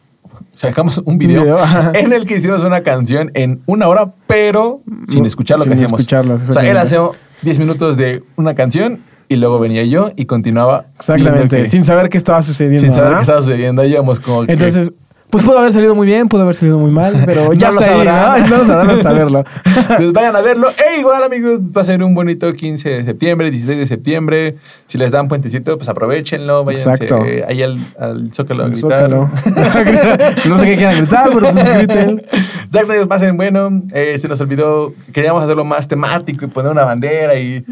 Sacamos 0.55 1.03
un 1.05 1.19
video, 1.19 1.59
en 1.95 2.13
el 2.15 2.25
que 2.25 2.37
hicimos 2.39 2.63
una 2.65 2.81
canción 2.81 3.31
en 3.35 3.61
una 3.67 3.87
hora, 3.87 4.11
pero 4.27 4.81
sin 5.09 5.21
No, 5.21 5.27
escuchar 5.27 5.59
lo 5.59 5.65
sin 5.65 5.73
que 5.73 5.75
hacíamos. 5.75 6.01
escucharlo, 6.01 6.35
o 6.35 6.39
sea, 6.39 6.63
él 6.71 6.79
hacía 6.79 7.01
10 7.43 7.59
minutos 7.59 7.97
de 7.99 8.23
una 8.37 8.55
canción 8.55 9.01
y 9.29 9.37
luego 9.37 9.59
venía 9.59 9.85
yo 9.85 10.13
y 10.17 10.25
continuaba. 10.27 10.87
Exactamente. 10.97 11.63
que- 11.65 11.69
Sin 11.69 11.85
saber 11.85 12.09
qué 12.09 12.17
estaba 12.19 12.43
sucediendo. 12.43 12.81
sin 12.81 12.95
saber 12.95 13.15
qué 13.17 13.21
estaba 13.21 13.43
sucediendo. 13.43 13.83
Ahí 13.83 13.93
íbamos 13.93 14.21
como. 14.21 14.47
que- 14.47 14.53
Entonces, 14.53 14.93
pues 15.31 15.43
pudo 15.45 15.59
haber 15.59 15.73
salido 15.73 15.95
muy 15.97 16.07
bien, 16.07 16.29
pudo 16.29 16.43
haber 16.43 16.55
salido 16.55 16.79
muy 16.79 16.91
mal, 16.93 17.23
pero 17.27 17.53
ya 17.55 17.69
No 17.69 17.75
lo 17.75 17.81
está 17.81 17.93
ahí, 17.93 18.07
sabrán. 18.07 18.51
¿no? 18.51 18.57
No 18.57 18.59
lo 18.59 18.65
sabrán 18.67 19.03
saberlo. 19.03 19.45
Pues 19.97 20.13
vayan 20.13 20.35
a 20.37 20.41
verlo. 20.41 20.69
E 20.69 21.01
igual, 21.01 21.23
amigos, 21.25 21.59
va 21.77 21.83
a 21.83 21.85
ser 21.85 22.03
un 22.03 22.15
bonito 22.15 22.53
15 22.53 22.89
de 22.89 23.05
septiembre, 23.05 23.51
16 23.51 23.79
de 23.79 23.87
septiembre. 23.87 24.57
Si 24.87 24.97
les 24.99 25.13
dan 25.13 25.29
puentecito, 25.29 25.77
pues 25.77 25.89
aprovechenlo. 25.89 26.65
Váyanse 26.65 26.91
Exacto. 26.91 27.23
ahí 27.49 27.63
al, 27.63 27.77
al 27.99 28.33
Zócalo 28.33 28.65
a 28.65 28.69
gritar. 28.69 29.11
Zócalo. 29.11 29.31
no 30.49 30.59
sé 30.59 30.65
qué 30.65 30.77
quieran 30.77 30.97
gritar, 30.99 31.31
pero 31.35 31.51
pues 31.53 31.75
griten. 31.79 32.23
Exacto, 32.67 33.09
pasen 33.09 33.37
bueno. 33.37 33.83
Eh, 33.93 34.19
se 34.19 34.29
nos 34.29 34.41
olvidó, 34.41 34.93
queríamos 35.13 35.43
hacerlo 35.43 35.65
más 35.65 35.87
temático 35.89 36.45
y 36.45 36.49
poner 36.49 36.73
una 36.73 36.85
bandera 36.85 37.35
y 37.35 37.65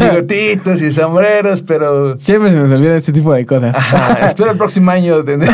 bigotitos 0.00 0.80
y 0.82 0.92
sombreros, 0.92 1.62
pero 1.62 2.18
Siempre 2.18 2.50
se 2.50 2.56
nos 2.56 2.70
olvida 2.72 2.96
este 2.96 3.12
tipo 3.12 3.32
de 3.32 3.46
cosas. 3.46 3.76
ajá, 3.76 4.26
espero 4.26 4.50
el 4.50 4.56
próximo 4.58 4.90
año 4.90 5.22
tener, 5.24 5.48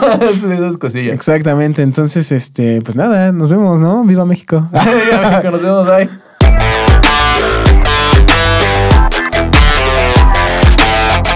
esas 0.30 0.78
cosillas. 0.78 1.14
Exactamente. 1.14 1.82
Entonces, 1.82 2.32
este, 2.32 2.80
pues 2.82 2.96
nada, 2.96 3.32
nos 3.32 3.50
vemos, 3.50 3.80
¿no? 3.80 4.04
Viva 4.04 4.24
México. 4.24 4.68
Ya, 4.72 5.30
México, 5.30 5.50
nos 5.50 5.62
vemos 5.62 5.88
ahí. 5.88 6.08